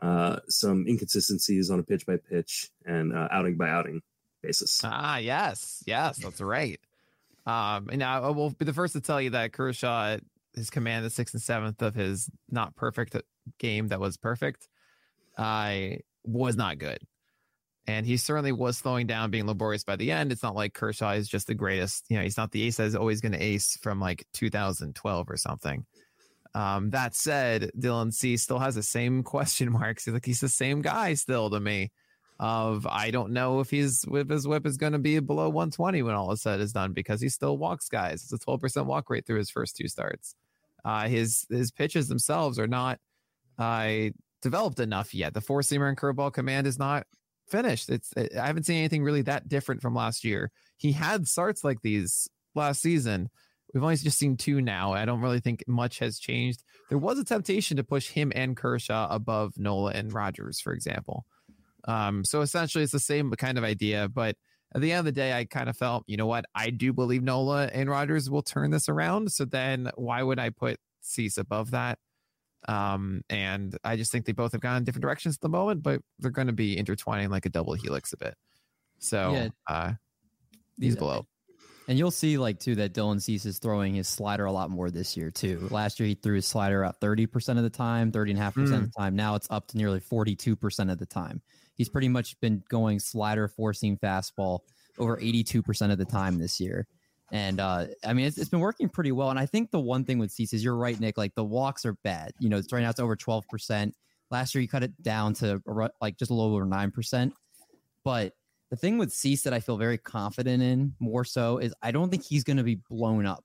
uh, 0.00 0.38
some 0.48 0.86
inconsistencies 0.86 1.70
on 1.70 1.80
a 1.80 1.82
pitch 1.82 2.06
by 2.06 2.18
pitch 2.18 2.70
and 2.84 3.12
uh, 3.12 3.28
outing 3.32 3.56
by 3.56 3.68
outing 3.68 4.02
basis. 4.42 4.80
Ah, 4.84 5.18
yes, 5.18 5.82
yes, 5.86 6.18
that's 6.18 6.40
right. 6.40 6.78
Um, 7.46 7.88
and 7.90 8.02
I 8.02 8.28
will 8.30 8.50
be 8.50 8.64
the 8.64 8.72
first 8.72 8.92
to 8.94 9.00
tell 9.00 9.20
you 9.20 9.30
that 9.30 9.52
Kershaw, 9.52 10.18
his 10.54 10.70
command 10.70 11.04
the 11.04 11.10
sixth 11.10 11.34
and 11.34 11.42
seventh 11.42 11.82
of 11.82 11.94
his 11.94 12.30
not 12.50 12.76
perfect 12.76 13.16
game 13.58 13.88
that 13.88 14.00
was 14.00 14.16
perfect, 14.16 14.68
I 15.38 15.98
uh, 15.98 16.02
was 16.24 16.56
not 16.56 16.78
good. 16.78 16.98
And 17.88 18.04
he 18.04 18.16
certainly 18.16 18.52
was 18.52 18.76
slowing 18.76 19.06
down, 19.06 19.30
being 19.30 19.46
laborious 19.46 19.84
by 19.84 19.94
the 19.94 20.10
end. 20.10 20.32
It's 20.32 20.42
not 20.42 20.56
like 20.56 20.74
Kershaw 20.74 21.12
is 21.12 21.28
just 21.28 21.46
the 21.46 21.54
greatest. 21.54 22.04
You 22.08 22.16
know, 22.16 22.24
he's 22.24 22.36
not 22.36 22.50
the 22.50 22.62
ace 22.64 22.78
that 22.78 22.86
is 22.86 22.96
always 22.96 23.20
going 23.20 23.32
to 23.32 23.42
ace 23.42 23.78
from 23.80 24.00
like 24.00 24.26
2012 24.32 25.30
or 25.30 25.36
something. 25.36 25.86
Um, 26.56 26.90
that 26.90 27.14
said, 27.14 27.70
Dylan 27.78 28.14
Cease 28.14 28.42
still 28.42 28.58
has 28.58 28.74
the 28.74 28.82
same 28.82 29.22
question 29.22 29.70
marks. 29.72 30.04
He's 30.04 30.14
like 30.14 30.24
he's 30.24 30.40
the 30.40 30.48
same 30.48 30.82
guy 30.82 31.14
still 31.14 31.50
to 31.50 31.60
me. 31.60 31.92
Of 32.38 32.86
I 32.86 33.10
don't 33.10 33.32
know 33.32 33.60
if 33.60 33.70
he's 33.70 34.04
if 34.10 34.28
his 34.28 34.46
whip 34.46 34.66
is 34.66 34.76
going 34.76 34.92
to 34.92 34.98
be 34.98 35.18
below 35.20 35.48
120 35.48 36.02
when 36.02 36.14
all 36.14 36.32
is 36.32 36.42
said 36.42 36.60
is 36.60 36.72
done 36.72 36.92
because 36.92 37.20
he 37.20 37.30
still 37.30 37.56
walks 37.56 37.88
guys. 37.88 38.22
It's 38.22 38.32
a 38.32 38.38
12% 38.38 38.84
walk 38.84 39.08
rate 39.08 39.26
through 39.26 39.38
his 39.38 39.48
first 39.48 39.76
two 39.76 39.88
starts. 39.88 40.34
Uh, 40.84 41.08
his 41.08 41.46
his 41.50 41.70
pitches 41.70 42.08
themselves 42.08 42.58
are 42.58 42.66
not 42.66 42.98
uh, 43.58 44.10
developed 44.42 44.80
enough 44.80 45.14
yet. 45.14 45.34
The 45.34 45.40
four 45.40 45.60
seamer 45.60 45.88
and 45.88 45.96
curveball 45.96 46.32
command 46.32 46.66
is 46.66 46.78
not 46.78 47.06
finished. 47.48 47.90
It's 47.90 48.12
I 48.16 48.46
haven't 48.46 48.64
seen 48.64 48.78
anything 48.78 49.02
really 49.02 49.22
that 49.22 49.48
different 49.48 49.82
from 49.82 49.94
last 49.94 50.24
year. 50.24 50.50
He 50.76 50.92
had 50.92 51.26
starts 51.28 51.64
like 51.64 51.82
these 51.82 52.28
last 52.54 52.80
season 52.80 53.30
We've 53.76 53.82
only 53.82 53.96
just 53.96 54.18
seen 54.18 54.38
two 54.38 54.62
now. 54.62 54.92
I 54.92 55.04
don't 55.04 55.20
really 55.20 55.40
think 55.40 55.64
much 55.66 55.98
has 55.98 56.18
changed. 56.18 56.62
There 56.88 56.96
was 56.96 57.18
a 57.18 57.24
temptation 57.24 57.76
to 57.76 57.84
push 57.84 58.08
him 58.08 58.32
and 58.34 58.56
Kershaw 58.56 59.06
above 59.10 59.58
Nola 59.58 59.92
and 59.92 60.10
Rogers, 60.12 60.60
for 60.60 60.72
example. 60.72 61.26
Um, 61.86 62.24
so 62.24 62.40
essentially, 62.40 62.84
it's 62.84 62.92
the 62.92 63.00
same 63.00 63.30
kind 63.32 63.58
of 63.58 63.64
idea. 63.64 64.08
But 64.08 64.36
at 64.74 64.80
the 64.80 64.92
end 64.92 65.00
of 65.00 65.04
the 65.04 65.12
day, 65.12 65.36
I 65.36 65.44
kind 65.44 65.68
of 65.68 65.76
felt, 65.76 66.04
you 66.06 66.16
know 66.16 66.26
what? 66.26 66.46
I 66.54 66.70
do 66.70 66.92
believe 66.94 67.22
Nola 67.22 67.66
and 67.66 67.90
Rogers 67.90 68.30
will 68.30 68.42
turn 68.42 68.70
this 68.70 68.88
around. 68.88 69.32
So 69.32 69.44
then 69.44 69.90
why 69.96 70.22
would 70.22 70.38
I 70.38 70.48
put 70.48 70.78
Cease 71.02 71.36
above 71.36 71.72
that? 71.72 71.98
Um, 72.68 73.22
and 73.30 73.76
I 73.84 73.96
just 73.96 74.12
think 74.12 74.26
they 74.26 74.32
both 74.32 74.52
have 74.52 74.60
gone 74.60 74.76
in 74.76 74.84
different 74.84 75.02
directions 75.02 75.36
at 75.36 75.40
the 75.40 75.48
moment, 75.48 75.82
but 75.82 76.00
they're 76.18 76.30
going 76.30 76.48
to 76.48 76.52
be 76.52 76.76
intertwining 76.76 77.30
like 77.30 77.46
a 77.46 77.50
double 77.50 77.74
helix 77.74 78.12
a 78.12 78.16
bit. 78.16 78.34
So 78.98 79.32
yeah. 79.32 79.48
uh, 79.68 79.92
he's 80.78 80.94
yeah. 80.94 80.98
below. 80.98 81.26
And 81.88 81.96
you'll 81.96 82.10
see, 82.10 82.36
like, 82.36 82.58
too, 82.58 82.74
that 82.76 82.94
Dylan 82.94 83.22
Cease 83.22 83.46
is 83.46 83.60
throwing 83.60 83.94
his 83.94 84.08
slider 84.08 84.46
a 84.46 84.52
lot 84.52 84.70
more 84.70 84.90
this 84.90 85.16
year, 85.16 85.30
too. 85.30 85.68
Last 85.70 86.00
year, 86.00 86.08
he 86.08 86.14
threw 86.14 86.34
his 86.34 86.46
slider 86.46 86.84
out 86.84 87.00
30% 87.00 87.58
of 87.58 87.62
the 87.62 87.70
time, 87.70 88.10
30.5% 88.10 88.52
mm. 88.52 88.74
of 88.74 88.82
the 88.82 88.92
time. 88.98 89.14
Now 89.14 89.36
it's 89.36 89.46
up 89.50 89.68
to 89.68 89.76
nearly 89.76 90.00
42% 90.00 90.90
of 90.90 90.98
the 90.98 91.06
time. 91.06 91.40
He's 91.76 91.88
pretty 91.88 92.08
much 92.08 92.40
been 92.40 92.64
going 92.68 92.98
slider, 92.98 93.46
four 93.46 93.72
seam 93.72 93.98
fastball 93.98 94.60
over 94.98 95.16
82% 95.16 95.92
of 95.92 95.98
the 95.98 96.04
time 96.04 96.38
this 96.38 96.58
year. 96.58 96.88
And 97.32 97.58
uh, 97.58 97.86
I 98.04 98.12
mean, 98.12 98.26
it's, 98.26 98.38
it's 98.38 98.48
been 98.48 98.60
working 98.60 98.88
pretty 98.88 99.12
well. 99.12 99.30
And 99.30 99.38
I 99.38 99.46
think 99.46 99.70
the 99.70 99.80
one 99.80 100.04
thing 100.04 100.18
with 100.18 100.30
Cease 100.30 100.52
is 100.52 100.62
you're 100.62 100.76
right, 100.76 100.98
Nick. 100.98 101.18
Like 101.18 101.34
the 101.34 101.44
walks 101.44 101.84
are 101.84 101.94
bad. 102.04 102.32
You 102.38 102.48
know, 102.48 102.56
it's 102.56 102.72
right 102.72 102.82
now 102.82 102.90
it's 102.90 103.00
over 103.00 103.16
12%. 103.16 103.92
Last 104.30 104.54
year, 104.54 104.62
you 104.62 104.68
cut 104.68 104.82
it 104.82 105.02
down 105.02 105.34
to 105.34 105.60
like 106.00 106.16
just 106.16 106.30
a 106.30 106.34
little 106.34 106.54
over 106.54 106.66
9%. 106.66 107.32
But 108.04 108.32
the 108.70 108.76
thing 108.76 108.98
with 108.98 109.12
Cease 109.12 109.42
that 109.42 109.52
I 109.52 109.60
feel 109.60 109.76
very 109.76 109.98
confident 109.98 110.62
in 110.62 110.94
more 111.00 111.24
so 111.24 111.58
is 111.58 111.74
I 111.82 111.90
don't 111.90 112.10
think 112.10 112.24
he's 112.24 112.44
going 112.44 112.56
to 112.56 112.64
be 112.64 112.80
blown 112.88 113.26
up. 113.26 113.44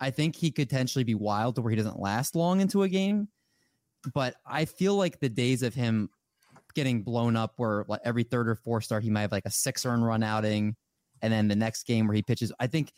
I 0.00 0.10
think 0.10 0.36
he 0.36 0.50
could 0.50 0.68
potentially 0.68 1.04
be 1.04 1.14
wild 1.14 1.54
to 1.54 1.62
where 1.62 1.70
he 1.70 1.76
doesn't 1.76 1.98
last 1.98 2.36
long 2.36 2.60
into 2.60 2.82
a 2.82 2.88
game. 2.88 3.28
But 4.14 4.34
I 4.46 4.66
feel 4.66 4.94
like 4.96 5.20
the 5.20 5.28
days 5.28 5.62
of 5.62 5.74
him 5.74 6.10
getting 6.76 7.02
blown 7.02 7.36
up 7.36 7.54
where 7.56 7.86
like 7.88 8.02
every 8.04 8.22
third 8.22 8.48
or 8.48 8.54
fourth 8.54 8.84
start 8.84 9.02
he 9.02 9.08
might 9.08 9.22
have 9.22 9.32
like 9.32 9.46
a 9.46 9.50
six 9.50 9.86
earn 9.86 10.02
run 10.02 10.22
outing 10.22 10.76
and 11.22 11.32
then 11.32 11.48
the 11.48 11.56
next 11.56 11.86
game 11.86 12.06
where 12.06 12.14
he 12.14 12.22
pitches 12.22 12.52
i 12.60 12.66
think 12.66 12.92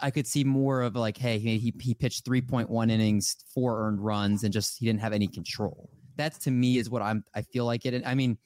i 0.00 0.10
could 0.10 0.26
see 0.26 0.44
more 0.44 0.82
of 0.82 0.94
like 0.94 1.16
hey 1.16 1.38
he, 1.38 1.72
he 1.80 1.94
pitched 1.94 2.24
3.1 2.24 2.90
innings 2.90 3.36
four 3.54 3.86
earned 3.86 4.04
runs 4.04 4.44
and 4.44 4.52
just 4.52 4.78
he 4.78 4.86
didn't 4.86 5.00
have 5.00 5.12
any 5.12 5.28
control 5.28 5.90
that 6.16 6.32
to 6.40 6.50
me 6.50 6.78
is 6.78 6.90
what 6.90 7.02
i'm 7.02 7.24
i 7.34 7.42
feel 7.42 7.64
like 7.64 7.84
it 7.86 8.02
i 8.06 8.14
mean 8.14 8.38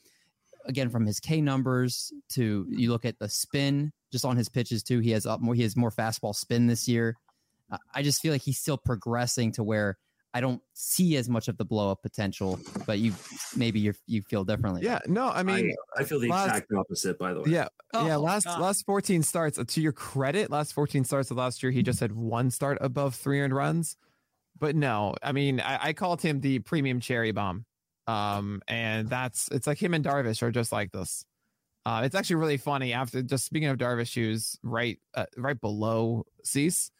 again 0.67 0.89
from 0.89 1.07
his 1.07 1.21
K 1.21 1.41
numbers 1.41 2.13
to 2.31 2.67
you 2.69 2.91
look 2.91 3.05
at 3.05 3.19
the 3.19 3.29
spin 3.29 3.93
just 4.13 4.25
on 4.25 4.37
his 4.37 4.49
pitches 4.49 4.83
too. 4.83 4.99
He 5.01 5.11
has 5.11 5.27
up 5.27 5.41
more. 5.41 5.55
He 5.55 5.63
has 5.63 5.77
more 5.77 5.91
fastball 5.91 6.35
spin 6.35 6.67
this 6.67 6.89
year. 6.89 7.17
I 7.95 8.03
just 8.03 8.21
feel 8.21 8.33
like 8.33 8.43
he's 8.43 8.59
still 8.59 8.79
progressing 8.79 9.53
to 9.53 9.63
where 9.63 9.97
I 10.33 10.41
don't 10.41 10.63
see 10.75 11.17
as 11.17 11.29
much 11.29 11.49
of 11.49 11.57
the 11.57 11.65
blow 11.65 11.91
up 11.91 12.03
potential, 12.03 12.59
but 12.87 12.99
you 12.99 13.13
maybe 13.57 13.81
you 13.81 13.95
you 14.07 14.23
feel 14.23 14.45
differently. 14.45 14.83
Yeah, 14.83 15.01
no, 15.07 15.29
I 15.29 15.43
mean, 15.43 15.75
I, 15.97 16.03
I 16.03 16.05
feel 16.05 16.21
the 16.21 16.29
last, 16.29 16.49
exact 16.49 16.73
opposite. 16.73 17.19
By 17.19 17.35
the 17.35 17.41
way, 17.41 17.51
yeah, 17.51 17.69
oh, 17.95 18.07
yeah. 18.07 18.17
Last 18.17 18.45
God. 18.45 18.61
last 18.61 18.87
fourteen 18.87 19.23
starts. 19.23 19.59
Uh, 19.59 19.65
to 19.67 19.81
your 19.81 19.93
credit, 19.93 20.51
last 20.51 20.73
fourteen 20.73 21.05
starts 21.05 21.31
of 21.31 21.37
last 21.37 21.63
year, 21.63 21.73
he 21.73 21.83
just 21.83 22.01
had 22.01 22.13
one 22.13 22.51
start 22.51 22.79
above 22.81 23.15
three 23.15 23.41
earned 23.41 23.55
runs. 23.55 23.97
But 24.59 24.77
no, 24.77 25.15
I 25.23 25.33
mean, 25.33 25.61
I, 25.61 25.89
I 25.89 25.93
called 25.95 26.21
him 26.21 26.41
the 26.41 26.59
premium 26.59 27.01
cherry 27.01 27.33
bomb 27.33 27.65
um, 28.11 28.63
and 28.67 29.09
that's 29.09 29.49
it's 29.53 29.67
like 29.67 29.81
him 29.81 29.95
and 29.95 30.05
Darvish 30.05 30.43
are 30.43 30.51
just 30.51 30.73
like 30.73 30.91
this. 30.91 31.25
Uh, 31.87 32.03
it's 32.05 32.15
actually 32.15 32.37
really 32.37 32.57
funny. 32.57 32.93
After 32.93 33.23
just 33.23 33.45
speaking 33.45 33.69
of 33.69 33.79
Darvish, 33.79 34.15
who's 34.15 34.59
right 34.63 34.99
uh, 35.15 35.27
right 35.37 35.61
below 35.61 36.25
Cease. 36.45 36.91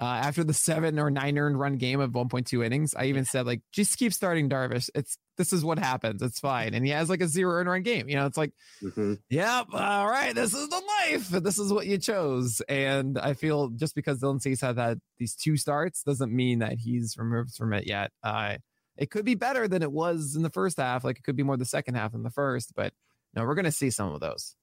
Uh, 0.00 0.04
after 0.04 0.44
the 0.44 0.54
seven 0.54 0.96
or 0.98 1.10
nine 1.10 1.36
earned 1.36 1.58
run 1.58 1.76
game 1.76 1.98
of 1.98 2.12
1.2 2.12 2.64
innings, 2.64 2.94
I 2.94 3.06
even 3.06 3.24
said 3.24 3.46
like, 3.46 3.62
just 3.72 3.98
keep 3.98 4.12
starting 4.12 4.48
Darvish. 4.48 4.88
It's 4.94 5.18
this 5.36 5.52
is 5.52 5.64
what 5.64 5.78
happens. 5.78 6.22
It's 6.22 6.38
fine. 6.38 6.74
And 6.74 6.84
he 6.84 6.92
has 6.92 7.10
like 7.10 7.20
a 7.20 7.26
zero 7.26 7.54
earned 7.54 7.68
run 7.68 7.82
game. 7.82 8.08
You 8.08 8.16
know, 8.16 8.26
it's 8.26 8.36
like, 8.36 8.52
mm-hmm. 8.82 9.14
yep, 9.28 9.66
all 9.72 10.08
right, 10.08 10.34
this 10.34 10.54
is 10.54 10.68
the 10.68 10.82
life. 11.06 11.28
This 11.28 11.58
is 11.58 11.72
what 11.72 11.86
you 11.86 11.98
chose. 11.98 12.60
And 12.68 13.18
I 13.18 13.34
feel 13.34 13.70
just 13.70 13.96
because 13.96 14.20
Dylan 14.20 14.40
Cease 14.40 14.60
had 14.60 14.78
had 14.78 15.00
these 15.18 15.34
two 15.34 15.56
starts 15.56 16.02
doesn't 16.04 16.32
mean 16.32 16.60
that 16.60 16.74
he's 16.74 17.16
removed 17.18 17.56
from 17.56 17.72
it 17.72 17.86
yet. 17.86 18.12
Uh, 18.22 18.56
it 18.96 19.10
could 19.10 19.24
be 19.24 19.34
better 19.34 19.66
than 19.66 19.82
it 19.82 19.92
was 19.92 20.34
in 20.36 20.42
the 20.42 20.50
first 20.50 20.78
half. 20.78 21.02
Like 21.02 21.18
it 21.18 21.24
could 21.24 21.36
be 21.36 21.44
more 21.44 21.56
the 21.56 21.64
second 21.64 21.94
half 21.94 22.12
than 22.12 22.22
the 22.22 22.30
first, 22.30 22.72
but 22.76 22.92
no, 23.34 23.44
we're 23.44 23.54
going 23.54 23.64
to 23.64 23.72
see 23.72 23.90
some 23.90 24.12
of 24.12 24.20
those. 24.20 24.54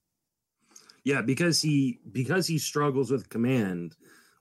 Yeah, 1.03 1.21
because 1.21 1.61
he 1.61 1.99
because 2.11 2.47
he 2.47 2.57
struggles 2.57 3.11
with 3.11 3.29
command 3.29 3.95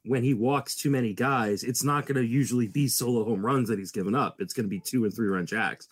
when 0.05 0.23
he 0.23 0.35
walks 0.35 0.75
too 0.75 0.91
many 0.91 1.15
guys, 1.15 1.63
it's 1.63 1.85
not 1.85 2.07
going 2.07 2.17
to 2.17 2.27
usually 2.27 2.69
be 2.69 2.89
solo 2.89 3.25
home 3.25 3.45
runs 3.45 3.69
that 3.69 3.79
he's 3.79 3.93
given 3.93 4.15
up. 4.15 4.37
It's 4.39 4.53
going 4.53 4.65
to 4.65 4.71
be 4.71 4.81
two 4.81 5.05
and 5.05 5.15
three 5.15 5.29
run 5.29 5.47
jacks. 5.47 5.89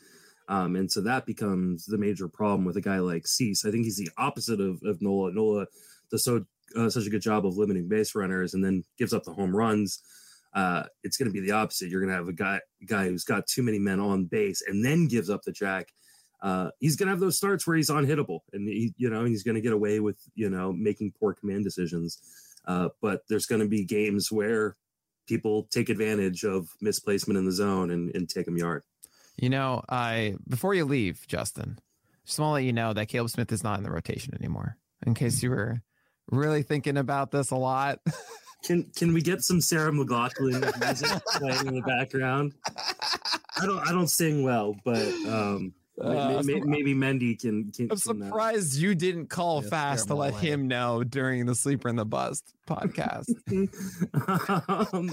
Um, 0.49 0.77
and 0.77 0.91
so 0.91 1.01
that 1.03 1.25
becomes 1.25 1.87
the 1.87 1.97
major 1.97 2.29
problem 2.29 2.65
with 2.65 2.77
a 2.77 2.81
guy 2.81 2.99
like 2.99 3.27
Cease. 3.27 3.65
I 3.65 3.71
think 3.71 3.85
he's 3.85 3.97
the 3.97 4.11
opposite 4.19 4.61
of, 4.61 4.83
of 4.85 5.01
Nola. 5.01 5.33
Nola 5.33 5.67
does 6.11 6.25
so 6.25 6.45
uh, 6.77 6.91
such 6.91 7.07
a 7.07 7.11
good 7.11 7.23
job 7.23 7.47
of 7.47 7.57
limiting 7.57 7.89
base 7.89 8.15
runners 8.15 8.55
and 8.55 8.65
then 8.65 8.85
gives 8.99 9.15
up 9.15 9.25
the 9.25 9.33
home 9.33 9.55
runs. 9.57 10.03
Uh, 10.55 10.85
it's 11.03 11.17
going 11.17 11.29
to 11.29 11.33
be 11.33 11.41
the 11.41 11.53
opposite. 11.53 11.89
You're 11.89 12.01
going 12.01 12.11
to 12.11 12.17
have 12.17 12.29
a 12.29 12.33
guy 12.33 12.61
guy 12.87 13.09
who's 13.09 13.25
got 13.25 13.47
too 13.47 13.63
many 13.63 13.79
men 13.79 14.01
on 14.01 14.25
base 14.25 14.63
and 14.67 14.85
then 14.85 15.09
gives 15.09 15.31
up 15.31 15.43
the 15.43 15.53
jack. 15.53 15.89
Uh, 16.43 16.71
he's 16.81 16.97
going 16.97 17.07
to 17.07 17.13
have 17.13 17.21
those 17.21 17.37
starts 17.37 17.67
where 17.67 17.77
he's 17.77 17.89
unhittable, 17.89 18.41
and 18.53 18.69
he, 18.69 18.93
you 18.99 19.09
know 19.09 19.25
he's 19.25 19.45
going 19.45 19.55
to 19.55 19.61
get 19.61 19.73
away 19.73 20.01
with 20.01 20.19
you 20.35 20.51
know 20.51 20.73
making 20.73 21.13
poor 21.19 21.33
command 21.33 21.65
decisions. 21.65 22.19
Uh, 22.67 22.89
but 23.01 23.23
there's 23.29 23.47
going 23.47 23.61
to 23.61 23.69
be 23.69 23.85
games 23.85 24.31
where 24.31 24.77
people 25.27 25.69
take 25.71 25.89
advantage 25.89 26.45
of 26.45 26.69
misplacement 26.81 27.39
in 27.39 27.45
the 27.45 27.53
zone 27.53 27.91
and, 27.91 28.15
and 28.15 28.29
take 28.29 28.47
them 28.47 28.57
yard. 28.57 28.83
You 29.37 29.49
know, 29.49 29.83
I 29.89 30.37
before 30.49 30.75
you 30.75 30.85
leave, 30.85 31.27
Justin, 31.27 31.79
just 32.27 32.39
want 32.39 32.51
to 32.51 32.55
let 32.55 32.65
you 32.65 32.73
know 32.73 32.93
that 32.93 33.07
Caleb 33.09 33.31
Smith 33.31 33.51
is 33.51 33.65
not 33.65 33.79
in 33.79 33.85
the 33.85 33.91
rotation 33.91 34.35
anymore. 34.35 34.77
In 35.07 35.15
case 35.15 35.43
you 35.43 35.51
were 35.51 35.83
really 36.31 36.63
thinking 36.63 36.97
about 36.97 37.31
this 37.31 37.51
a 37.51 37.57
lot. 37.57 38.01
Can 38.65 38.85
can 38.95 39.13
we 39.13 39.23
get 39.23 39.43
some 39.43 39.61
Sarah 39.61 39.91
McLachlan 39.91 40.61
music 40.79 41.11
playing 41.35 41.67
in 41.67 41.75
the 41.75 41.83
background? 41.83 42.55
I 43.57 43.67
don't 43.67 43.81
I 43.81 43.91
don't 43.91 44.07
sing 44.07 44.45
well, 44.45 44.77
but 44.85 45.03
um, 45.27 45.75
uh, 46.01 46.43
maybe, 46.45 46.61
maybe 46.63 46.95
Mendy 46.95 47.39
can. 47.39 47.71
can 47.71 47.91
I'm 47.91 47.99
can, 47.99 48.23
uh, 48.23 48.29
surprised 48.29 48.79
uh, 48.79 48.81
you 48.81 48.95
didn't 48.95 49.27
call 49.27 49.61
fast 49.61 50.09
to 50.09 50.15
let 50.15 50.35
him 50.35 50.67
know 50.67 51.05
during 51.05 51.45
the 51.47 51.55
Sleeper 51.55 51.89
in 51.89 51.97
the 51.97 52.07
Bust 52.07 52.55
podcast. 52.67 53.29
um, 54.93 55.11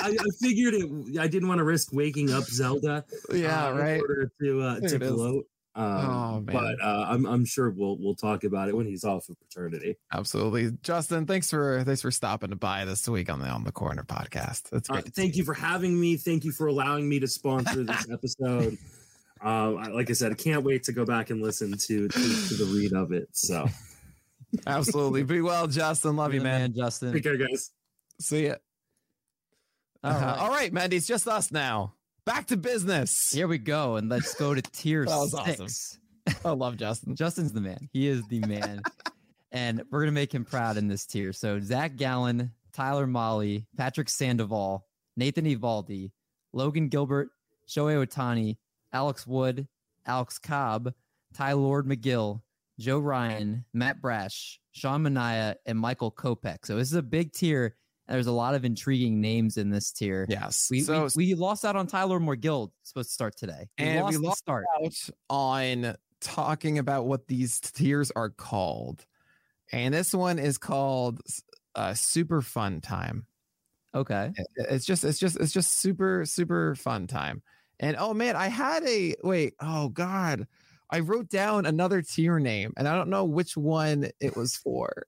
I, 0.00 0.08
I, 0.08 0.26
figured 0.40 0.74
it. 0.74 1.18
I 1.18 1.28
didn't 1.28 1.48
want 1.48 1.58
to 1.58 1.64
risk 1.64 1.92
waking 1.92 2.32
up 2.32 2.44
Zelda. 2.44 3.04
Yeah, 3.32 3.66
uh, 3.66 3.72
right. 3.72 3.94
In 3.96 4.00
order 4.00 4.30
to 4.40 4.60
uh, 4.62 4.80
to 4.80 4.98
gloat. 4.98 5.46
Um, 5.76 5.84
oh, 5.86 6.40
but 6.40 6.82
uh, 6.82 7.04
I'm 7.06 7.26
I'm 7.26 7.44
sure 7.44 7.68
we'll 7.70 7.98
we'll 7.98 8.14
talk 8.14 8.44
about 8.44 8.70
it 8.70 8.76
when 8.76 8.86
he's 8.86 9.04
off 9.04 9.28
of 9.28 9.36
paternity. 9.38 9.96
Absolutely, 10.10 10.70
Justin. 10.82 11.26
Thanks 11.26 11.50
for 11.50 11.84
thanks 11.84 12.00
for 12.00 12.10
stopping 12.10 12.50
by 12.56 12.86
this 12.86 13.06
week 13.06 13.30
on 13.30 13.40
the 13.40 13.48
On 13.48 13.62
the 13.62 13.72
Corner 13.72 14.02
podcast. 14.02 14.70
That's 14.70 14.88
great. 14.88 15.06
Uh, 15.06 15.10
thank 15.14 15.36
you 15.36 15.44
for 15.44 15.52
having 15.52 16.00
me. 16.00 16.16
Thank 16.16 16.44
you 16.44 16.52
for 16.52 16.68
allowing 16.68 17.06
me 17.06 17.20
to 17.20 17.28
sponsor 17.28 17.84
this 17.84 18.06
episode. 18.12 18.78
Um, 19.40 19.76
like 19.94 20.08
I 20.08 20.14
said, 20.14 20.32
I 20.32 20.34
can't 20.34 20.62
wait 20.62 20.84
to 20.84 20.92
go 20.92 21.04
back 21.04 21.30
and 21.30 21.42
listen 21.42 21.72
to 21.72 22.08
to, 22.08 22.08
to 22.08 22.54
the 22.54 22.70
read 22.74 22.92
of 22.92 23.12
it. 23.12 23.28
So, 23.32 23.68
absolutely, 24.66 25.22
be 25.22 25.40
well, 25.40 25.66
Justin. 25.66 26.16
Love 26.16 26.34
you, 26.34 26.40
man. 26.40 26.60
man. 26.60 26.74
Justin. 26.74 27.12
Take 27.12 27.22
care, 27.22 27.36
guys. 27.36 27.70
See 28.20 28.46
ya. 28.46 28.54
All 30.02 30.12
right, 30.12 30.38
all 30.38 30.48
right, 30.50 30.72
Mendy. 30.72 30.94
It's 30.94 31.06
just 31.06 31.28
us 31.28 31.50
now. 31.52 31.94
Back 32.24 32.46
to 32.48 32.56
business. 32.56 33.30
Here 33.30 33.48
we 33.48 33.58
go, 33.58 33.96
and 33.96 34.08
let's 34.08 34.34
go 34.34 34.54
to 34.54 34.62
tier 34.62 35.04
that 35.06 35.16
was 35.16 35.32
six. 35.44 35.98
Awesome. 36.28 36.40
I 36.44 36.50
love 36.50 36.76
Justin. 36.76 37.14
Justin's 37.14 37.52
the 37.52 37.60
man. 37.60 37.88
He 37.92 38.08
is 38.08 38.26
the 38.28 38.40
man, 38.40 38.82
and 39.52 39.82
we're 39.90 40.00
gonna 40.00 40.12
make 40.12 40.32
him 40.32 40.44
proud 40.44 40.76
in 40.76 40.88
this 40.88 41.06
tier. 41.06 41.32
So 41.32 41.60
Zac 41.60 41.96
Gallen, 41.96 42.52
Tyler 42.72 43.06
Mahle, 43.06 43.64
Patrick 43.76 44.08
Sandoval, 44.08 44.86
Nathan 45.16 45.44
Eovaldi, 45.44 46.10
Logan 46.52 46.88
Gilbert, 46.88 47.28
Shohei 47.68 48.04
Ohtani, 48.06 48.56
Alex 48.96 49.26
Wood, 49.26 49.68
Alex 50.06 50.38
Cobb, 50.38 50.94
Tylor 51.34 51.82
Megill, 51.82 52.40
Joe 52.78 52.98
Ryan, 52.98 53.66
Matt 53.74 54.00
Brash, 54.00 54.58
Sean 54.72 55.02
Manaea, 55.02 55.56
and 55.66 55.78
Michael 55.78 56.10
Kopech. 56.10 56.64
So 56.64 56.76
this 56.76 56.88
is 56.88 56.94
a 56.94 57.02
big 57.02 57.32
tier. 57.32 57.76
And 58.08 58.14
there's 58.14 58.26
a 58.26 58.32
lot 58.32 58.54
of 58.54 58.64
intriguing 58.64 59.20
names 59.20 59.58
in 59.58 59.68
this 59.68 59.92
tier. 59.92 60.24
Yes. 60.30 60.68
We, 60.70 60.80
so, 60.80 61.08
we, 61.14 61.26
we, 61.26 61.34
lost 61.34 61.66
out 61.66 61.76
on 61.76 61.86
Tylor 61.86 62.18
Megill 62.20 62.70
supposed 62.84 63.10
to 63.10 63.12
start 63.12 63.36
today. 63.36 63.68
We 63.78 63.84
and 63.84 64.00
lost 64.00 64.18
we 64.18 64.26
lost 64.26 64.38
start. 64.38 64.64
out 64.74 65.10
on 65.28 65.94
talking 66.22 66.78
about 66.78 67.04
what 67.04 67.26
these 67.26 67.60
tiers 67.60 68.10
are 68.16 68.30
called. 68.30 69.04
And 69.72 69.92
this 69.92 70.14
one 70.14 70.38
is 70.38 70.56
called 70.56 71.20
uh, 71.74 71.92
Super 71.92 72.40
Fun 72.40 72.80
Time. 72.80 73.26
Okay. 73.94 74.32
It's 74.56 74.86
just 74.86 75.04
it's 75.04 75.18
just 75.18 75.36
it's 75.38 75.52
just 75.52 75.80
super 75.80 76.24
super 76.24 76.74
fun 76.76 77.06
time. 77.06 77.42
And 77.80 77.96
oh 77.98 78.14
man, 78.14 78.36
I 78.36 78.48
had 78.48 78.84
a 78.84 79.14
wait. 79.22 79.54
Oh 79.60 79.88
god, 79.88 80.46
I 80.90 81.00
wrote 81.00 81.28
down 81.28 81.66
another 81.66 82.02
tier 82.02 82.38
name, 82.38 82.72
and 82.76 82.88
I 82.88 82.96
don't 82.96 83.10
know 83.10 83.24
which 83.24 83.56
one 83.56 84.10
it 84.20 84.36
was 84.36 84.56
for. 84.56 85.06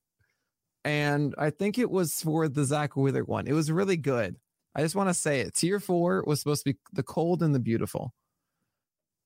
And 0.85 1.35
I 1.39 1.51
think 1.51 1.79
it 1.79 1.91
was 1.91 2.21
for 2.23 2.49
the 2.49 2.65
Zack 2.65 2.97
Wheeler 2.97 3.25
one. 3.25 3.47
It 3.47 3.53
was 3.53 3.71
really 3.71 3.97
good. 3.97 4.37
I 4.75 4.83
just 4.83 4.95
want 4.95 5.09
to 5.09 5.15
say 5.15 5.41
it. 5.41 5.55
Tier 5.55 5.81
four 5.81 6.23
was 6.27 6.41
supposed 6.41 6.65
to 6.65 6.73
be 6.73 6.79
the 6.93 7.03
cold 7.03 7.43
and 7.43 7.55
the 7.55 7.59
beautiful. 7.59 8.13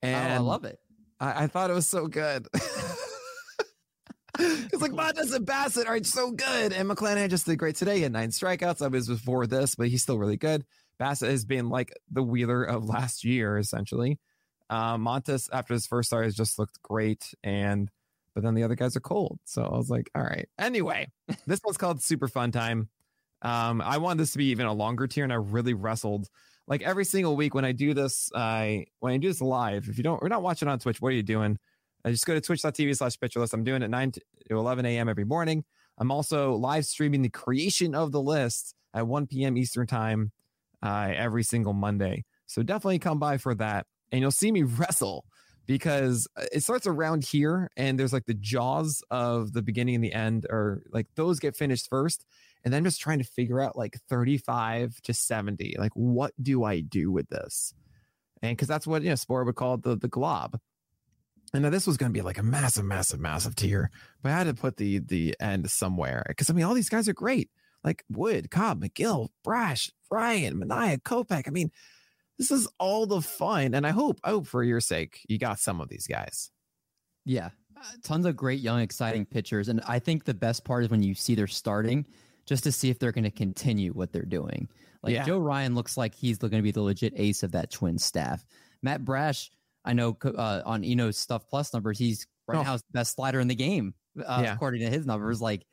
And 0.02 0.32
oh, 0.32 0.34
I 0.34 0.38
love 0.38 0.64
it. 0.64 0.78
I, 1.20 1.44
I 1.44 1.46
thought 1.46 1.70
it 1.70 1.74
was 1.74 1.88
so 1.88 2.06
good. 2.06 2.46
It's 4.38 4.80
like 4.80 4.92
Montas 4.92 5.34
and 5.34 5.46
Bassitt 5.46 5.86
are 5.86 6.02
so 6.04 6.30
good, 6.30 6.72
and 6.72 6.88
McClanahan 6.88 7.30
just 7.30 7.46
did 7.46 7.58
great 7.58 7.76
today. 7.76 7.96
He 7.96 8.02
had 8.02 8.12
nine 8.12 8.30
strikeouts. 8.30 8.82
I 8.82 8.88
was 8.88 9.08
before 9.08 9.46
this, 9.46 9.74
but 9.74 9.88
he's 9.88 10.02
still 10.02 10.18
really 10.18 10.36
good. 10.36 10.64
Bassitt 11.00 11.30
has 11.30 11.44
been 11.44 11.68
like 11.68 11.92
the 12.10 12.22
Wheeler 12.22 12.64
of 12.64 12.84
last 12.84 13.24
year, 13.24 13.58
essentially. 13.58 14.18
Um, 14.70 15.04
Montas, 15.04 15.48
after 15.52 15.74
his 15.74 15.86
first 15.86 16.08
start, 16.08 16.24
has 16.24 16.34
just 16.34 16.58
looked 16.58 16.80
great. 16.82 17.34
And, 17.42 17.90
but 18.34 18.42
then 18.42 18.54
the 18.54 18.62
other 18.62 18.74
guys 18.74 18.96
are 18.96 19.00
cold. 19.00 19.38
So 19.44 19.62
I 19.62 19.76
was 19.76 19.90
like, 19.90 20.10
all 20.14 20.22
right. 20.22 20.48
Anyway, 20.58 21.08
this 21.46 21.60
one's 21.64 21.76
called 21.76 22.02
Super 22.02 22.28
Fun 22.28 22.52
Time. 22.52 22.88
Um, 23.42 23.82
I 23.82 23.98
wanted 23.98 24.20
this 24.20 24.32
to 24.32 24.38
be 24.38 24.46
even 24.46 24.66
a 24.66 24.72
longer 24.72 25.06
tier, 25.06 25.24
and 25.24 25.32
I 25.32 25.36
really 25.36 25.74
wrestled. 25.74 26.28
Like 26.68 26.82
every 26.82 27.04
single 27.04 27.34
week 27.34 27.54
when 27.54 27.64
I 27.64 27.72
do 27.72 27.92
this, 27.92 28.30
I 28.34 28.86
when 29.00 29.12
I 29.12 29.16
do 29.16 29.28
this 29.28 29.40
live, 29.40 29.88
if 29.88 29.98
you 29.98 30.04
don't, 30.04 30.22
we're 30.22 30.28
not 30.28 30.44
watching 30.44 30.68
on 30.68 30.78
Twitch, 30.78 31.02
what 31.02 31.08
are 31.08 31.16
you 31.16 31.24
doing? 31.24 31.58
I 32.04 32.10
just 32.10 32.24
go 32.24 32.34
to 32.34 32.40
twitch.tv 32.40 32.96
slash 32.96 33.18
pitcherlist. 33.18 33.52
I'm 33.52 33.64
doing 33.64 33.82
it 33.82 33.88
9 33.88 34.12
to 34.12 34.20
11 34.50 34.86
a.m. 34.86 35.08
every 35.08 35.24
morning. 35.24 35.64
I'm 35.98 36.10
also 36.10 36.54
live 36.54 36.84
streaming 36.86 37.22
the 37.22 37.28
creation 37.28 37.94
of 37.94 38.12
the 38.12 38.20
list 38.20 38.74
at 38.94 39.06
1 39.06 39.26
p.m. 39.26 39.56
Eastern 39.56 39.86
time 39.86 40.32
uh, 40.82 41.12
every 41.14 41.42
single 41.42 41.72
Monday. 41.72 42.24
So 42.46 42.62
definitely 42.62 42.98
come 42.98 43.18
by 43.18 43.38
for 43.38 43.54
that. 43.54 43.86
And 44.10 44.20
you'll 44.20 44.30
see 44.30 44.52
me 44.52 44.62
wrestle 44.62 45.24
because 45.66 46.26
uh, 46.36 46.44
it 46.52 46.62
starts 46.62 46.86
around 46.86 47.24
here 47.24 47.70
and 47.76 47.98
there's 47.98 48.12
like 48.12 48.26
the 48.26 48.34
jaws 48.34 49.02
of 49.10 49.52
the 49.52 49.62
beginning 49.62 49.94
and 49.94 50.04
the 50.04 50.12
end, 50.12 50.46
or 50.50 50.82
like 50.90 51.06
those 51.14 51.38
get 51.38 51.56
finished 51.56 51.88
first. 51.88 52.24
And 52.64 52.72
then 52.72 52.84
just 52.84 53.00
trying 53.00 53.18
to 53.18 53.24
figure 53.24 53.60
out 53.60 53.76
like 53.76 53.98
35 54.08 55.00
to 55.02 55.14
70. 55.14 55.76
Like, 55.78 55.90
what 55.94 56.32
do 56.40 56.62
I 56.62 56.80
do 56.80 57.10
with 57.10 57.28
this? 57.28 57.74
And 58.40 58.56
because 58.56 58.68
that's 58.68 58.86
what, 58.86 59.02
you 59.02 59.08
know, 59.08 59.16
Spore 59.16 59.44
would 59.44 59.56
call 59.56 59.78
the, 59.78 59.96
the 59.96 60.08
glob. 60.08 60.58
And 61.52 61.64
now 61.64 61.70
this 61.70 61.86
was 61.86 61.96
going 61.96 62.10
to 62.10 62.16
be 62.16 62.22
like 62.22 62.38
a 62.38 62.42
massive, 62.42 62.84
massive, 62.84 63.20
massive 63.20 63.56
tier, 63.56 63.90
but 64.22 64.32
I 64.32 64.36
had 64.36 64.46
to 64.46 64.54
put 64.54 64.78
the 64.78 65.00
the 65.00 65.36
end 65.38 65.70
somewhere 65.70 66.24
because 66.26 66.48
I 66.48 66.54
mean 66.54 66.64
all 66.64 66.72
these 66.72 66.88
guys 66.88 67.10
are 67.10 67.14
great 67.14 67.50
like 67.84 68.04
Wood, 68.08 68.50
Cobb, 68.50 68.82
Megill, 68.82 69.28
Brash, 69.42 69.90
Ryan, 70.12 70.60
Manaea, 70.60 71.02
Kopech. 71.02 71.48
I 71.48 71.50
mean, 71.50 71.70
this 72.38 72.50
is 72.50 72.68
all 72.78 73.06
the 73.06 73.22
fun. 73.22 73.74
And 73.74 73.86
I 73.86 73.90
hope, 73.90 74.20
I 74.22 74.30
hope 74.30 74.46
for 74.46 74.62
your 74.62 74.80
sake, 74.80 75.24
you 75.28 75.38
got 75.38 75.58
some 75.58 75.80
of 75.80 75.88
these 75.88 76.06
guys. 76.06 76.50
Yeah. 77.24 77.50
Uh, 77.76 77.84
tons 78.04 78.26
of 78.26 78.36
great, 78.36 78.60
young, 78.60 78.80
exciting 78.80 79.24
pitchers. 79.24 79.68
And 79.68 79.80
I 79.88 79.98
think 79.98 80.24
the 80.24 80.34
best 80.34 80.64
part 80.64 80.84
is 80.84 80.90
when 80.90 81.02
you 81.02 81.14
see 81.14 81.34
they're 81.34 81.46
starting 81.46 82.06
just 82.46 82.64
to 82.64 82.72
see 82.72 82.90
if 82.90 82.98
they're 82.98 83.12
going 83.12 83.24
to 83.24 83.30
continue 83.30 83.92
what 83.92 84.12
they're 84.12 84.22
doing. 84.22 84.68
Like 85.02 85.14
yeah. 85.14 85.24
Joe 85.24 85.38
Ryan 85.38 85.74
looks 85.74 85.96
like 85.96 86.14
he's 86.14 86.38
going 86.38 86.52
to 86.52 86.62
be 86.62 86.70
the 86.70 86.82
legit 86.82 87.14
ace 87.16 87.42
of 87.42 87.52
that 87.52 87.70
twin 87.70 87.98
staff. 87.98 88.44
Matt 88.82 89.04
Brash, 89.04 89.50
I 89.84 89.92
know 89.94 90.16
uh, 90.24 90.62
on 90.64 90.84
Eno's 90.84 91.16
Stuff 91.16 91.48
Plus 91.48 91.72
numbers, 91.72 91.98
he's 91.98 92.26
right 92.46 92.58
oh. 92.58 92.62
now 92.62 92.76
the 92.76 92.82
best 92.92 93.16
slider 93.16 93.40
in 93.40 93.48
the 93.48 93.54
game, 93.54 93.94
uh, 94.24 94.42
yeah. 94.44 94.54
according 94.54 94.80
to 94.82 94.90
his 94.90 95.06
numbers. 95.06 95.40
Like, 95.40 95.64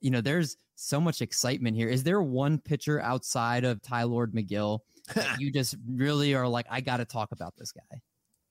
you 0.00 0.10
know, 0.10 0.20
there's 0.20 0.56
so 0.76 1.00
much 1.00 1.22
excitement 1.22 1.76
here. 1.76 1.88
Is 1.88 2.02
there 2.02 2.22
one 2.22 2.58
pitcher 2.58 3.00
outside 3.00 3.64
of 3.64 3.82
Tylor 3.82 4.28
Megill 4.28 4.80
that 5.14 5.36
you 5.40 5.52
just 5.52 5.76
really 5.88 6.34
are 6.34 6.48
like, 6.48 6.66
I 6.70 6.80
got 6.80 6.98
to 6.98 7.04
talk 7.04 7.32
about 7.32 7.54
this 7.56 7.72
guy? 7.72 8.00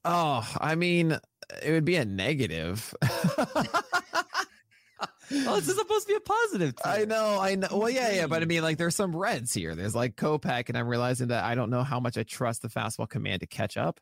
Oh, 0.05 0.47
I 0.59 0.75
mean, 0.75 1.17
it 1.63 1.71
would 1.71 1.85
be 1.85 1.97
a 1.97 2.05
negative. 2.05 2.93
well, 3.31 3.57
this 5.55 5.67
is 5.67 5.75
supposed 5.75 6.07
to 6.07 6.13
be 6.13 6.15
a 6.15 6.21
positive. 6.21 6.75
Tier. 6.75 6.91
I 6.91 7.05
know, 7.05 7.39
I 7.39 7.55
know. 7.55 7.67
Well, 7.71 7.89
yeah, 7.89 8.11
yeah, 8.11 8.27
but 8.27 8.41
I 8.41 8.45
mean, 8.45 8.61
like, 8.61 8.77
there's 8.77 8.95
some 8.95 9.15
reds 9.15 9.53
here. 9.53 9.75
There's 9.75 9.95
like 9.95 10.15
Kopech, 10.15 10.69
and 10.69 10.77
I'm 10.77 10.87
realizing 10.87 11.27
that 11.27 11.43
I 11.43 11.55
don't 11.55 11.69
know 11.69 11.83
how 11.83 11.99
much 11.99 12.17
I 12.17 12.23
trust 12.23 12.61
the 12.61 12.69
fastball 12.69 13.09
command 13.09 13.41
to 13.41 13.47
catch 13.47 13.75
up. 13.75 13.99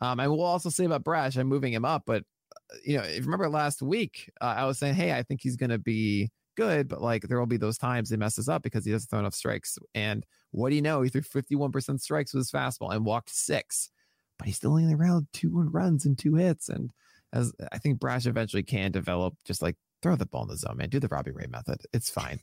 Um, 0.00 0.20
I 0.20 0.28
will 0.28 0.42
also 0.42 0.70
say 0.70 0.84
about 0.84 1.04
Brash, 1.04 1.36
I'm 1.36 1.46
moving 1.46 1.72
him 1.72 1.84
up, 1.84 2.04
but 2.06 2.24
uh, 2.72 2.76
you 2.84 2.96
know, 2.96 3.04
if 3.04 3.16
you 3.16 3.22
remember 3.22 3.48
last 3.48 3.82
week 3.82 4.30
uh, 4.40 4.54
I 4.56 4.64
was 4.64 4.78
saying, 4.78 4.94
hey, 4.94 5.12
I 5.12 5.22
think 5.22 5.40
he's 5.42 5.56
going 5.56 5.70
to 5.70 5.78
be 5.78 6.30
good, 6.60 6.88
but 6.88 7.00
like 7.00 7.22
there 7.22 7.38
will 7.38 7.46
be 7.46 7.56
those 7.56 7.78
times 7.78 8.10
he 8.10 8.16
messes 8.16 8.48
up 8.48 8.62
because 8.62 8.84
he 8.84 8.92
doesn't 8.92 9.08
throw 9.08 9.18
enough 9.18 9.34
strikes. 9.34 9.78
And 9.94 10.26
what 10.50 10.68
do 10.68 10.76
you 10.76 10.82
know? 10.82 11.00
He 11.00 11.08
threw 11.08 11.22
51% 11.22 12.00
strikes 12.00 12.34
with 12.34 12.42
his 12.42 12.50
fastball 12.50 12.92
and 12.92 13.04
walked 13.04 13.30
six, 13.30 13.90
but 14.38 14.46
he's 14.46 14.56
still 14.56 14.72
only 14.72 14.94
around 14.94 15.28
two 15.32 15.50
runs 15.50 16.04
and 16.04 16.18
two 16.18 16.34
hits. 16.34 16.68
And 16.68 16.90
as 17.32 17.52
I 17.72 17.78
think 17.78 17.98
Brash 17.98 18.26
eventually 18.26 18.62
can 18.62 18.92
develop, 18.92 19.34
just 19.44 19.62
like 19.62 19.76
throw 20.02 20.16
the 20.16 20.26
ball 20.26 20.42
in 20.42 20.48
the 20.48 20.56
zone, 20.56 20.76
man. 20.76 20.90
Do 20.90 21.00
the 21.00 21.08
Robbie 21.08 21.30
Ray 21.30 21.46
method. 21.48 21.80
It's 21.92 22.10
fine. 22.10 22.40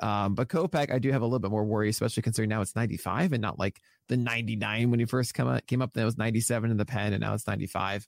Um, 0.00 0.34
but 0.34 0.48
Kopech, 0.48 0.92
I 0.92 0.98
do 0.98 1.10
have 1.12 1.22
a 1.22 1.26
little 1.26 1.40
bit 1.40 1.50
more 1.50 1.64
worry, 1.64 1.88
especially 1.90 2.22
considering 2.22 2.48
now 2.48 2.62
it's 2.62 2.76
95 2.76 3.32
and 3.32 3.42
not 3.42 3.58
like 3.58 3.80
the 4.08 4.16
99 4.16 4.90
when 4.90 5.00
he 5.00 5.06
first 5.06 5.34
come 5.34 5.48
up, 5.48 5.66
came 5.66 5.82
up. 5.82 5.92
Then 5.92 6.02
it 6.02 6.06
was 6.06 6.16
97 6.16 6.70
in 6.70 6.76
the 6.76 6.86
pen, 6.86 7.12
and 7.12 7.20
now 7.20 7.34
it's 7.34 7.46
95. 7.46 8.06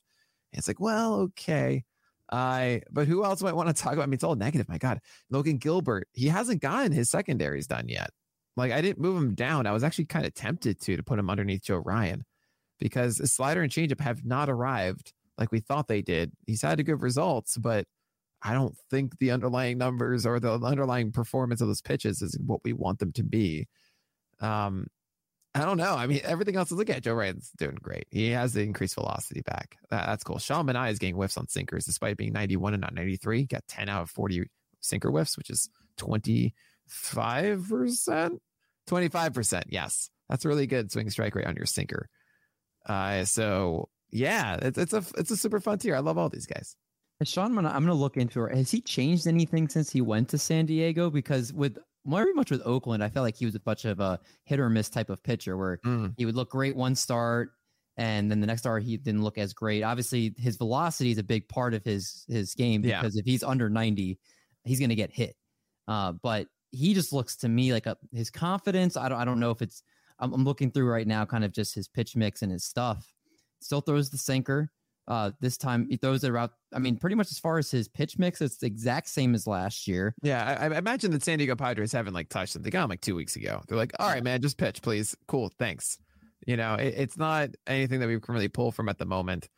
And 0.51 0.59
it's 0.59 0.67
like, 0.67 0.79
well, 0.79 1.15
okay. 1.15 1.83
I 2.31 2.81
uh, 2.85 2.89
but 2.91 3.07
who 3.07 3.23
else 3.23 3.41
might 3.41 3.55
want 3.55 3.75
to 3.75 3.81
talk 3.81 3.93
about? 3.93 4.03
I 4.03 4.05
mean, 4.05 4.15
it's 4.15 4.23
all 4.23 4.35
negative. 4.35 4.69
My 4.69 4.77
God, 4.77 4.99
Logan 5.29 5.57
Gilbert, 5.57 6.07
he 6.13 6.27
hasn't 6.27 6.61
gotten 6.61 6.91
his 6.91 7.09
secondaries 7.09 7.67
done 7.67 7.87
yet. 7.87 8.09
Like 8.55 8.71
I 8.71 8.81
didn't 8.81 8.99
move 8.99 9.17
him 9.17 9.35
down. 9.35 9.65
I 9.67 9.71
was 9.71 9.83
actually 9.83 10.05
kind 10.05 10.25
of 10.25 10.33
tempted 10.33 10.79
to 10.81 10.97
to 10.97 11.03
put 11.03 11.19
him 11.19 11.29
underneath 11.29 11.63
Joe 11.63 11.77
Ryan 11.77 12.23
because 12.79 13.17
the 13.17 13.27
slider 13.27 13.61
and 13.61 13.71
changeup 13.71 14.01
have 14.01 14.25
not 14.25 14.49
arrived 14.49 15.13
like 15.37 15.51
we 15.51 15.59
thought 15.59 15.87
they 15.87 16.01
did. 16.01 16.31
He's 16.45 16.61
had 16.61 16.83
good 16.85 17.01
results, 17.01 17.57
but 17.57 17.85
I 18.41 18.53
don't 18.53 18.75
think 18.89 19.17
the 19.19 19.31
underlying 19.31 19.77
numbers 19.77 20.25
or 20.25 20.39
the 20.39 20.53
underlying 20.53 21.11
performance 21.11 21.61
of 21.61 21.67
those 21.67 21.81
pitches 21.81 22.21
is 22.21 22.37
what 22.45 22.59
we 22.63 22.73
want 22.73 22.99
them 22.99 23.11
to 23.13 23.23
be. 23.23 23.67
Um, 24.41 24.87
I 25.55 25.65
don't 25.65 25.77
know. 25.77 25.93
I 25.95 26.07
mean, 26.07 26.21
everything 26.23 26.55
else 26.55 26.71
is 26.71 26.77
looking 26.77 26.95
at 26.95 27.03
Joe 27.03 27.13
Ryan's 27.13 27.51
doing 27.57 27.77
great. 27.81 28.07
He 28.09 28.29
has 28.29 28.53
the 28.53 28.61
increased 28.61 28.95
velocity 28.95 29.41
back. 29.41 29.77
That, 29.91 30.07
that's 30.07 30.23
cool. 30.23 30.39
Sean 30.39 30.65
Manaea 30.65 30.91
is 30.91 30.99
getting 30.99 31.15
whiffs 31.15 31.37
on 31.37 31.47
sinkers 31.47 31.85
despite 31.85 32.17
being 32.17 32.33
91 32.33 32.73
and 32.73 32.81
not 32.81 32.95
93. 32.95 33.45
Got 33.45 33.67
10 33.67 33.87
out 33.87 34.01
of 34.03 34.09
40 34.09 34.49
sinker 34.81 35.11
whiffs, 35.11 35.37
which 35.37 35.51
is 35.51 35.69
25%. 35.97 36.51
25%. 38.89 39.63
Yes. 39.67 40.09
That's 40.29 40.45
really 40.45 40.65
good 40.65 40.91
swing 40.91 41.09
strike 41.11 41.35
rate 41.35 41.45
on 41.45 41.55
your 41.55 41.67
sinker. 41.67 42.09
Uh, 42.87 43.25
so 43.25 43.89
yeah, 44.11 44.57
it's, 44.61 44.77
it's 44.77 44.93
a 44.93 45.03
it's 45.17 45.31
a 45.31 45.37
super 45.37 45.59
fun 45.59 45.79
tier. 45.79 45.95
I 45.95 45.99
love 45.99 46.17
all 46.17 46.29
these 46.29 46.45
guys. 46.45 46.75
Sean, 47.23 47.57
I'm 47.57 47.65
gonna 47.65 47.93
look 47.93 48.17
into 48.17 48.43
it. 48.45 48.55
Has 48.55 48.71
he 48.71 48.81
changed 48.81 49.27
anything 49.27 49.69
since 49.69 49.91
he 49.91 50.01
went 50.01 50.29
to 50.29 50.37
San 50.37 50.65
Diego? 50.65 51.09
Because 51.09 51.53
with 51.53 51.77
very 52.05 52.33
much 52.33 52.51
with 52.51 52.61
Oakland, 52.65 53.03
I 53.03 53.09
felt 53.09 53.23
like 53.23 53.35
he 53.35 53.45
was 53.45 53.55
a 53.55 53.59
bunch 53.59 53.85
of 53.85 53.99
a 53.99 54.19
hit 54.43 54.59
or 54.59 54.69
miss 54.69 54.89
type 54.89 55.09
of 55.09 55.23
pitcher 55.23 55.57
where 55.57 55.77
mm. 55.85 56.13
he 56.17 56.25
would 56.25 56.35
look 56.35 56.49
great 56.49 56.75
one 56.75 56.95
start 56.95 57.51
and 57.97 58.29
then 58.29 58.39
the 58.41 58.47
next 58.47 58.61
start 58.61 58.83
he 58.83 58.97
didn't 58.97 59.23
look 59.23 59.37
as 59.37 59.53
great. 59.53 59.83
Obviously, 59.83 60.33
his 60.37 60.57
velocity 60.57 61.11
is 61.11 61.17
a 61.17 61.23
big 61.23 61.47
part 61.47 61.73
of 61.73 61.83
his 61.83 62.25
his 62.27 62.53
game 62.55 62.81
because 62.81 63.15
yeah. 63.15 63.19
if 63.19 63.25
he's 63.25 63.43
under 63.43 63.69
90, 63.69 64.19
he's 64.63 64.79
going 64.79 64.89
to 64.89 64.95
get 64.95 65.11
hit. 65.11 65.35
Uh, 65.87 66.13
but 66.13 66.47
he 66.71 66.93
just 66.93 67.13
looks 67.13 67.35
to 67.37 67.49
me 67.49 67.71
like 67.71 67.85
a, 67.85 67.97
his 68.11 68.29
confidence. 68.29 68.97
I 68.97 69.09
don't 69.09 69.19
I 69.19 69.25
don't 69.25 69.39
know 69.39 69.51
if 69.51 69.61
it's 69.61 69.83
I'm, 70.19 70.33
I'm 70.33 70.43
looking 70.43 70.71
through 70.71 70.89
right 70.89 71.07
now, 71.07 71.25
kind 71.25 71.43
of 71.43 71.51
just 71.51 71.75
his 71.75 71.87
pitch 71.87 72.15
mix 72.15 72.41
and 72.41 72.51
his 72.51 72.63
stuff. 72.63 73.07
Still 73.61 73.81
throws 73.81 74.09
the 74.09 74.17
sinker. 74.17 74.71
Uh, 75.07 75.31
this 75.41 75.57
time 75.57 75.87
he 75.89 75.97
throws 75.97 76.23
it 76.23 76.29
around. 76.29 76.51
I 76.73 76.79
mean, 76.79 76.97
pretty 76.97 77.15
much 77.15 77.29
as 77.29 77.39
far 77.39 77.57
as 77.57 77.69
his 77.69 77.87
pitch 77.89 78.17
mix, 78.17 78.41
it's 78.41 78.57
the 78.57 78.67
exact 78.67 79.09
same 79.09 79.35
as 79.35 79.45
last 79.45 79.87
year. 79.87 80.15
Yeah, 80.21 80.57
I, 80.59 80.65
I 80.67 80.77
imagine 80.77 81.11
that 81.11 81.23
San 81.23 81.39
Diego 81.39 81.55
Padres 81.55 81.91
haven't 81.91 82.13
like 82.13 82.29
touched 82.29 82.61
got 82.61 82.83
him 82.83 82.89
like 82.89 83.01
two 83.01 83.15
weeks 83.15 83.35
ago. 83.35 83.61
They're 83.67 83.77
like, 83.77 83.91
all 83.99 84.07
right, 84.07 84.23
man, 84.23 84.41
just 84.41 84.57
pitch, 84.57 84.81
please. 84.81 85.15
Cool, 85.27 85.51
thanks. 85.59 85.97
You 86.47 86.57
know, 86.57 86.75
it, 86.75 86.93
it's 86.97 87.17
not 87.17 87.49
anything 87.67 87.99
that 87.99 88.07
we 88.07 88.19
can 88.19 88.33
really 88.33 88.47
pull 88.47 88.71
from 88.71 88.87
at 88.87 88.97
the 88.97 89.05
moment. 89.05 89.49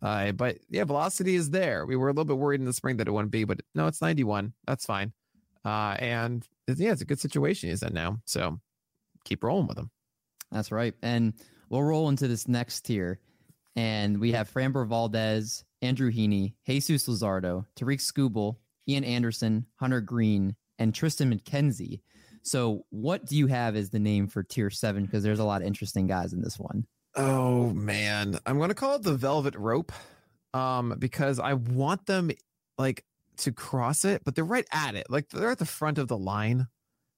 Uh, 0.00 0.32
but 0.32 0.58
yeah, 0.68 0.84
velocity 0.84 1.34
is 1.34 1.50
there. 1.50 1.86
We 1.86 1.96
were 1.96 2.08
a 2.08 2.12
little 2.12 2.24
bit 2.24 2.36
worried 2.36 2.60
in 2.60 2.66
the 2.66 2.72
spring 2.72 2.98
that 2.98 3.08
it 3.08 3.10
wouldn't 3.10 3.32
be, 3.32 3.44
but 3.44 3.60
no, 3.74 3.86
it's 3.86 4.02
91. 4.02 4.52
That's 4.66 4.84
fine. 4.84 5.12
Uh, 5.64 5.96
and 5.98 6.46
yeah, 6.68 6.92
it's 6.92 7.00
a 7.00 7.06
good 7.06 7.20
situation 7.20 7.70
he's 7.70 7.82
in 7.82 7.94
now. 7.94 8.18
So 8.26 8.60
keep 9.24 9.42
rolling 9.42 9.66
with 9.66 9.78
him. 9.78 9.90
That's 10.52 10.70
right. 10.70 10.94
And 11.02 11.32
we'll 11.70 11.82
roll 11.82 12.10
into 12.10 12.28
this 12.28 12.46
next 12.46 12.82
tier. 12.82 13.18
And 13.76 14.20
we 14.20 14.32
have 14.32 14.52
Framber 14.52 14.86
Valdez, 14.86 15.64
Andrew 15.82 16.10
Heaney, 16.12 16.54
Jesus 16.66 17.08
Luzardo, 17.08 17.66
Tarik 17.76 18.00
Skubal, 18.00 18.56
Ian 18.88 19.04
Anderson, 19.04 19.66
Hunter 19.76 20.00
Greene, 20.00 20.54
and 20.78 20.94
Tristan 20.94 21.32
McKenzie. 21.32 22.00
So, 22.42 22.84
what 22.90 23.24
do 23.24 23.36
you 23.36 23.46
have 23.46 23.74
as 23.74 23.90
the 23.90 23.98
name 23.98 24.28
for 24.28 24.42
tier 24.42 24.70
seven? 24.70 25.04
Because 25.04 25.22
there's 25.22 25.38
a 25.38 25.44
lot 25.44 25.62
of 25.62 25.66
interesting 25.66 26.06
guys 26.06 26.32
in 26.32 26.42
this 26.42 26.58
one. 26.58 26.86
Oh 27.16 27.70
man, 27.70 28.38
I'm 28.44 28.58
gonna 28.58 28.74
call 28.74 28.96
it 28.96 29.02
the 29.02 29.14
velvet 29.14 29.54
rope, 29.56 29.92
um, 30.52 30.94
because 30.98 31.38
I 31.38 31.54
want 31.54 32.06
them 32.06 32.30
like 32.76 33.04
to 33.38 33.52
cross 33.52 34.04
it, 34.04 34.22
but 34.24 34.34
they're 34.34 34.44
right 34.44 34.66
at 34.72 34.94
it, 34.94 35.06
like 35.08 35.28
they're 35.30 35.50
at 35.50 35.58
the 35.58 35.64
front 35.64 35.98
of 35.98 36.08
the 36.08 36.18
line, 36.18 36.66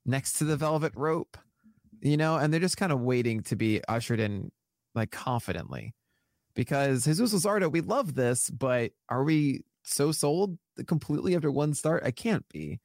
next 0.05 0.35
to 0.35 0.45
the 0.45 0.57
velvet 0.57 0.93
rope, 0.95 1.37
you 2.01 2.17
know, 2.17 2.37
and 2.37 2.53
they're 2.53 2.61
just 2.61 2.77
kind 2.77 2.93
of 2.93 3.01
waiting 3.01 3.43
to 3.45 3.57
be 3.57 3.83
ushered 3.89 4.21
in, 4.21 4.51
like 4.95 5.11
confidently 5.11 5.95
because 6.57 7.05
Jesus 7.05 7.33
Luzardo, 7.33 7.71
we 7.71 7.83
love 7.83 8.15
this, 8.15 8.51
but 8.51 8.91
are 9.09 9.23
we 9.23 9.63
so 9.85 10.11
sold 10.11 10.59
completely 10.87 11.37
after 11.37 11.53
one 11.53 11.75
start? 11.75 12.03
I 12.05 12.11
can't 12.11 12.49
be. 12.49 12.81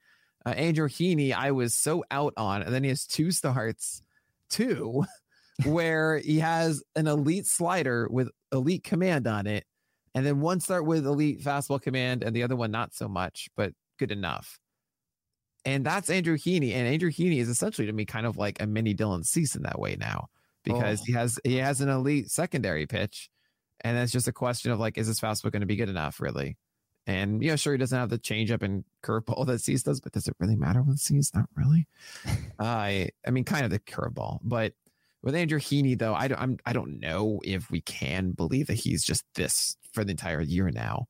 Uh, 0.45 0.49
Andrew 0.49 0.87
Heaney, 0.87 1.33
I 1.33 1.51
was 1.51 1.73
so 1.73 2.03
out 2.11 2.33
on, 2.37 2.61
and 2.61 2.73
then 2.73 2.83
he 2.83 2.89
has 2.89 3.07
two 3.07 3.31
starts, 3.31 4.03
two, 4.49 5.05
where 5.65 6.17
he 6.17 6.39
has 6.39 6.83
an 6.95 7.07
elite 7.07 7.47
slider 7.47 8.07
with 8.11 8.29
elite 8.51 8.83
command 8.83 9.25
on 9.25 9.47
it, 9.47 9.65
and 10.13 10.25
then 10.25 10.41
one 10.41 10.59
start 10.59 10.85
with 10.85 11.07
elite 11.07 11.41
fastball 11.41 11.81
command, 11.81 12.23
and 12.23 12.35
the 12.35 12.43
other 12.43 12.55
one 12.55 12.71
not 12.71 12.93
so 12.93 13.07
much, 13.07 13.49
but 13.55 13.73
good 13.97 14.11
enough. 14.11 14.59
And 15.63 15.85
that's 15.85 16.09
Andrew 16.09 16.37
Heaney, 16.37 16.73
and 16.73 16.87
Andrew 16.87 17.11
Heaney 17.11 17.37
is 17.37 17.47
essentially 17.47 17.87
to 17.87 17.93
me 17.93 18.03
kind 18.03 18.25
of 18.25 18.35
like 18.35 18.61
a 18.61 18.67
mini 18.67 18.95
Dylan 18.95 19.23
Cease 19.23 19.55
in 19.55 19.61
that 19.61 19.79
way 19.79 19.95
now, 19.97 20.27
because 20.65 21.01
oh. 21.01 21.03
he 21.05 21.13
has 21.13 21.39
he 21.45 21.55
has 21.57 21.79
an 21.79 21.89
elite 21.89 22.31
secondary 22.31 22.87
pitch 22.87 23.29
and 23.81 23.97
it's 23.97 24.11
just 24.11 24.27
a 24.27 24.33
question 24.33 24.71
of 24.71 24.79
like, 24.79 24.97
is 24.97 25.07
this 25.07 25.19
fastball 25.19 25.51
going 25.51 25.61
to 25.61 25.67
be 25.67 25.75
good 25.75 25.89
enough, 25.89 26.19
really? 26.19 26.57
And 27.07 27.41
yeah, 27.41 27.55
sure, 27.55 27.73
he 27.73 27.79
doesn't 27.79 27.97
have 27.97 28.09
the 28.09 28.19
changeup 28.19 28.61
and 28.61 28.83
curveball 29.03 29.45
that 29.47 29.61
Cease 29.61 29.83
does, 29.83 29.99
but 29.99 30.11
does 30.11 30.27
it 30.27 30.35
really 30.39 30.55
matter 30.55 30.81
with 30.81 30.99
Cease? 30.99 31.33
Not 31.33 31.49
really. 31.55 31.87
I, 32.59 33.09
I 33.25 33.31
mean, 33.31 33.43
kind 33.43 33.65
of 33.65 33.71
the 33.71 33.79
curveball, 33.79 34.39
but 34.43 34.73
with 35.23 35.35
Andrew 35.35 35.59
Heaney 35.59 35.97
though, 35.97 36.13
I 36.13 36.27
don't, 36.27 36.41
I'm, 36.41 36.57
I 36.65 36.73
don't 36.73 36.99
know 36.99 37.41
if 37.43 37.69
we 37.69 37.81
can 37.81 38.31
believe 38.31 38.67
that 38.67 38.75
he's 38.75 39.03
just 39.03 39.23
this 39.35 39.77
for 39.93 40.03
the 40.03 40.11
entire 40.11 40.41
year 40.41 40.69
now. 40.71 41.07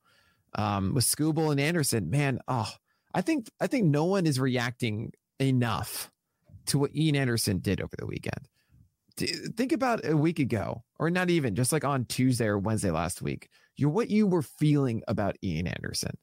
Um, 0.54 0.92
with 0.92 1.04
Skubal 1.04 1.50
and 1.50 1.58
Anderson, 1.58 2.10
man, 2.10 2.38
oh, 2.46 2.70
I 3.14 3.22
think, 3.22 3.50
I 3.58 3.66
think 3.66 3.86
no 3.86 4.04
one 4.04 4.26
is 4.26 4.38
reacting 4.38 5.12
enough 5.38 6.10
to 6.66 6.78
what 6.78 6.94
Ian 6.94 7.16
Anderson 7.16 7.58
did 7.58 7.80
over 7.80 7.94
the 7.98 8.06
weekend 8.06 8.48
think 9.16 9.72
about 9.72 10.06
a 10.06 10.16
week 10.16 10.38
ago, 10.38 10.82
or 10.98 11.10
not 11.10 11.30
even 11.30 11.54
just 11.54 11.72
like 11.72 11.84
on 11.84 12.04
Tuesday 12.06 12.46
or 12.46 12.58
Wednesday 12.58 12.90
last 12.90 13.22
week. 13.22 13.48
You're 13.76 13.90
what 13.90 14.10
you 14.10 14.26
were 14.26 14.42
feeling 14.42 15.02
about 15.08 15.36
Ian 15.42 15.66
Anderson. 15.66 16.16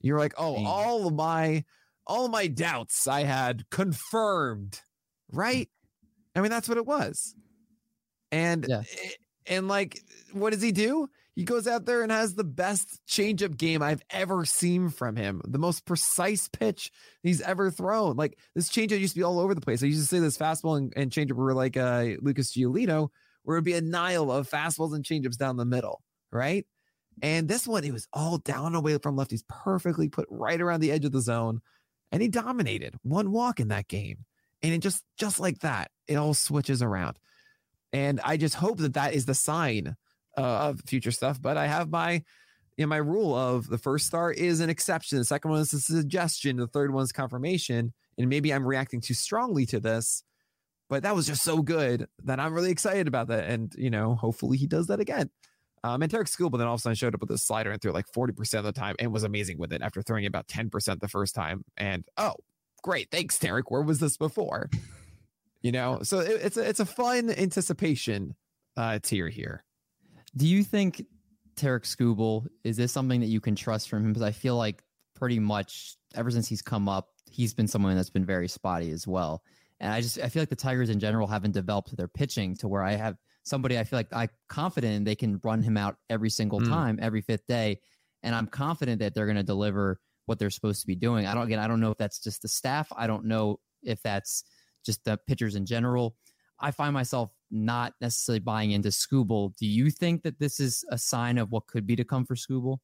You're 0.00 0.18
like, 0.18 0.34
oh, 0.38 0.64
all 0.64 1.06
of 1.06 1.14
my 1.14 1.64
all 2.06 2.24
of 2.24 2.30
my 2.30 2.46
doubts 2.46 3.06
I 3.06 3.22
had 3.22 3.68
confirmed, 3.70 4.80
mm. 5.32 5.38
right? 5.38 5.68
I 6.34 6.40
mean, 6.40 6.50
that's 6.50 6.68
what 6.68 6.78
it 6.78 6.86
was. 6.86 7.34
And 8.32 8.66
yeah. 8.68 8.82
Eh, 9.02 9.10
and 9.46 9.68
like, 9.68 10.00
what 10.32 10.52
does 10.52 10.62
he 10.62 10.72
do? 10.72 11.08
He 11.36 11.44
goes 11.44 11.66
out 11.66 11.86
there 11.86 12.02
and 12.02 12.10
has 12.10 12.34
the 12.34 12.44
best 12.44 13.00
changeup 13.08 13.56
game 13.56 13.82
I've 13.82 14.02
ever 14.10 14.44
seen 14.44 14.90
from 14.90 15.16
him. 15.16 15.40
The 15.46 15.58
most 15.58 15.86
precise 15.86 16.48
pitch 16.48 16.90
he's 17.22 17.40
ever 17.40 17.70
thrown. 17.70 18.16
Like 18.16 18.36
this 18.54 18.68
changeup 18.68 18.98
used 19.00 19.14
to 19.14 19.20
be 19.20 19.24
all 19.24 19.38
over 19.38 19.54
the 19.54 19.60
place. 19.60 19.82
I 19.82 19.86
used 19.86 20.02
to 20.02 20.06
say 20.06 20.18
this 20.18 20.36
fastball 20.36 20.76
and, 20.76 20.92
and 20.96 21.10
changeup 21.10 21.32
were 21.36 21.54
like 21.54 21.76
uh, 21.76 22.16
Lucas 22.20 22.52
Giolito, 22.52 23.08
where 23.44 23.56
it'd 23.56 23.64
be 23.64 23.74
a 23.74 23.80
Nile 23.80 24.30
of 24.30 24.50
fastballs 24.50 24.94
and 24.94 25.04
changeups 25.04 25.38
down 25.38 25.56
the 25.56 25.64
middle, 25.64 26.02
right? 26.32 26.66
And 27.22 27.48
this 27.48 27.66
one, 27.66 27.84
it 27.84 27.92
was 27.92 28.08
all 28.12 28.38
down 28.38 28.74
away 28.74 28.98
from 28.98 29.16
lefties, 29.16 29.42
perfectly 29.48 30.08
put 30.08 30.26
right 30.30 30.60
around 30.60 30.80
the 30.80 30.92
edge 30.92 31.04
of 31.04 31.12
the 31.12 31.20
zone, 31.20 31.60
and 32.12 32.22
he 32.22 32.28
dominated 32.28 32.94
one 33.02 33.30
walk 33.30 33.60
in 33.60 33.68
that 33.68 33.88
game. 33.88 34.24
And 34.62 34.72
it 34.72 34.78
just 34.78 35.04
just 35.18 35.40
like 35.40 35.60
that, 35.60 35.90
it 36.06 36.16
all 36.16 36.34
switches 36.34 36.82
around. 36.82 37.18
And 37.92 38.20
I 38.24 38.36
just 38.36 38.54
hope 38.54 38.78
that 38.78 38.94
that 38.94 39.14
is 39.14 39.26
the 39.26 39.34
sign 39.34 39.96
uh, 40.36 40.68
of 40.70 40.80
future 40.86 41.10
stuff. 41.10 41.40
But 41.40 41.56
I 41.56 41.66
have 41.66 41.90
my 41.90 42.22
in 42.78 42.88
my 42.88 42.96
rule 42.96 43.34
of 43.34 43.68
the 43.68 43.78
first 43.78 44.06
star 44.06 44.32
is 44.32 44.60
an 44.60 44.70
exception, 44.70 45.18
the 45.18 45.24
second 45.24 45.50
one 45.50 45.60
is 45.60 45.72
a 45.72 45.80
suggestion, 45.80 46.56
the 46.56 46.66
third 46.66 46.92
one 46.92 47.04
is 47.04 47.12
confirmation. 47.12 47.92
And 48.16 48.28
maybe 48.28 48.52
I'm 48.52 48.66
reacting 48.66 49.00
too 49.00 49.14
strongly 49.14 49.66
to 49.66 49.80
this, 49.80 50.22
but 50.88 51.02
that 51.02 51.14
was 51.14 51.26
just 51.26 51.42
so 51.42 51.62
good 51.62 52.06
that 52.24 52.40
I'm 52.40 52.54
really 52.54 52.70
excited 52.70 53.06
about 53.06 53.28
that. 53.28 53.44
And 53.44 53.72
you 53.76 53.90
know, 53.90 54.14
hopefully 54.14 54.56
he 54.56 54.66
does 54.66 54.86
that 54.88 55.00
again. 55.00 55.30
Um, 55.82 56.02
and 56.02 56.10
Tarik 56.10 56.28
Skubal 56.28 56.58
then 56.58 56.66
all 56.66 56.74
of 56.74 56.80
a 56.80 56.82
sudden 56.82 56.96
showed 56.96 57.14
up 57.14 57.20
with 57.20 57.30
a 57.30 57.38
slider 57.38 57.70
and 57.70 57.80
threw 57.80 57.92
like 57.92 58.10
40% 58.14 58.58
of 58.58 58.64
the 58.64 58.72
time 58.72 58.96
and 58.98 59.12
was 59.12 59.24
amazing 59.24 59.58
with 59.58 59.72
it 59.72 59.82
after 59.82 60.02
throwing 60.02 60.26
about 60.26 60.46
10% 60.46 61.00
the 61.00 61.08
first 61.08 61.34
time. 61.34 61.64
And 61.76 62.04
oh, 62.18 62.34
great. 62.82 63.10
Thanks, 63.10 63.38
Tarik. 63.38 63.70
Where 63.70 63.82
was 63.82 63.98
this 63.98 64.16
before? 64.18 64.68
you 65.62 65.72
know, 65.72 66.00
so 66.02 66.18
it, 66.18 66.40
it's 66.42 66.56
a, 66.56 66.68
it's 66.68 66.80
a 66.80 66.86
fun 66.86 67.30
anticipation 67.30 68.34
uh, 68.76 68.98
tier 69.02 69.28
here. 69.28 69.64
Do 70.36 70.46
you 70.46 70.62
think 70.62 71.04
Tarik 71.56 71.84
Skubal 71.84 72.46
is 72.64 72.76
this 72.76 72.92
something 72.92 73.20
that 73.20 73.26
you 73.26 73.40
can 73.40 73.54
trust 73.54 73.88
from 73.88 74.04
him? 74.04 74.12
Because 74.12 74.22
I 74.22 74.32
feel 74.32 74.56
like 74.56 74.82
pretty 75.14 75.38
much 75.38 75.96
ever 76.14 76.30
since 76.30 76.48
he's 76.48 76.62
come 76.62 76.88
up, 76.88 77.08
he's 77.30 77.54
been 77.54 77.68
someone 77.68 77.94
that's 77.96 78.10
been 78.10 78.24
very 78.24 78.48
spotty 78.48 78.90
as 78.90 79.06
well. 79.06 79.42
And 79.80 79.92
I 79.92 80.00
just 80.00 80.18
I 80.18 80.28
feel 80.28 80.42
like 80.42 80.50
the 80.50 80.56
Tigers 80.56 80.90
in 80.90 81.00
general 81.00 81.26
haven't 81.26 81.52
developed 81.52 81.96
their 81.96 82.08
pitching 82.08 82.56
to 82.56 82.68
where 82.68 82.82
I 82.82 82.92
have 82.92 83.16
somebody 83.42 83.78
I 83.78 83.84
feel 83.84 83.98
like 83.98 84.08
I'm 84.12 84.28
confident 84.48 85.04
they 85.04 85.14
can 85.14 85.40
run 85.42 85.62
him 85.62 85.76
out 85.76 85.96
every 86.08 86.30
single 86.30 86.60
mm. 86.60 86.68
time, 86.68 86.98
every 87.00 87.22
fifth 87.22 87.46
day, 87.46 87.80
and 88.22 88.34
I'm 88.34 88.46
confident 88.46 89.00
that 89.00 89.14
they're 89.14 89.26
going 89.26 89.36
to 89.36 89.42
deliver 89.42 89.98
what 90.26 90.38
they're 90.38 90.50
supposed 90.50 90.82
to 90.82 90.86
be 90.86 90.94
doing. 90.94 91.26
I 91.26 91.34
don't 91.34 91.44
again 91.44 91.58
I 91.58 91.66
don't 91.66 91.80
know 91.80 91.90
if 91.90 91.98
that's 91.98 92.20
just 92.20 92.42
the 92.42 92.48
staff. 92.48 92.88
I 92.96 93.06
don't 93.06 93.24
know 93.24 93.58
if 93.82 94.02
that's 94.02 94.44
just 94.84 95.04
the 95.04 95.18
pitchers 95.26 95.56
in 95.56 95.66
general. 95.66 96.14
I 96.60 96.70
find 96.70 96.92
myself 96.92 97.30
not 97.50 97.94
necessarily 98.00 98.40
buying 98.40 98.70
into 98.70 98.88
Skubal. 98.88 99.56
Do 99.56 99.66
you 99.66 99.90
think 99.90 100.22
that 100.22 100.38
this 100.38 100.60
is 100.60 100.84
a 100.90 100.98
sign 100.98 101.38
of 101.38 101.50
what 101.50 101.66
could 101.66 101.86
be 101.86 101.96
to 101.96 102.04
come 102.04 102.24
for 102.24 102.34
Skubal? 102.34 102.78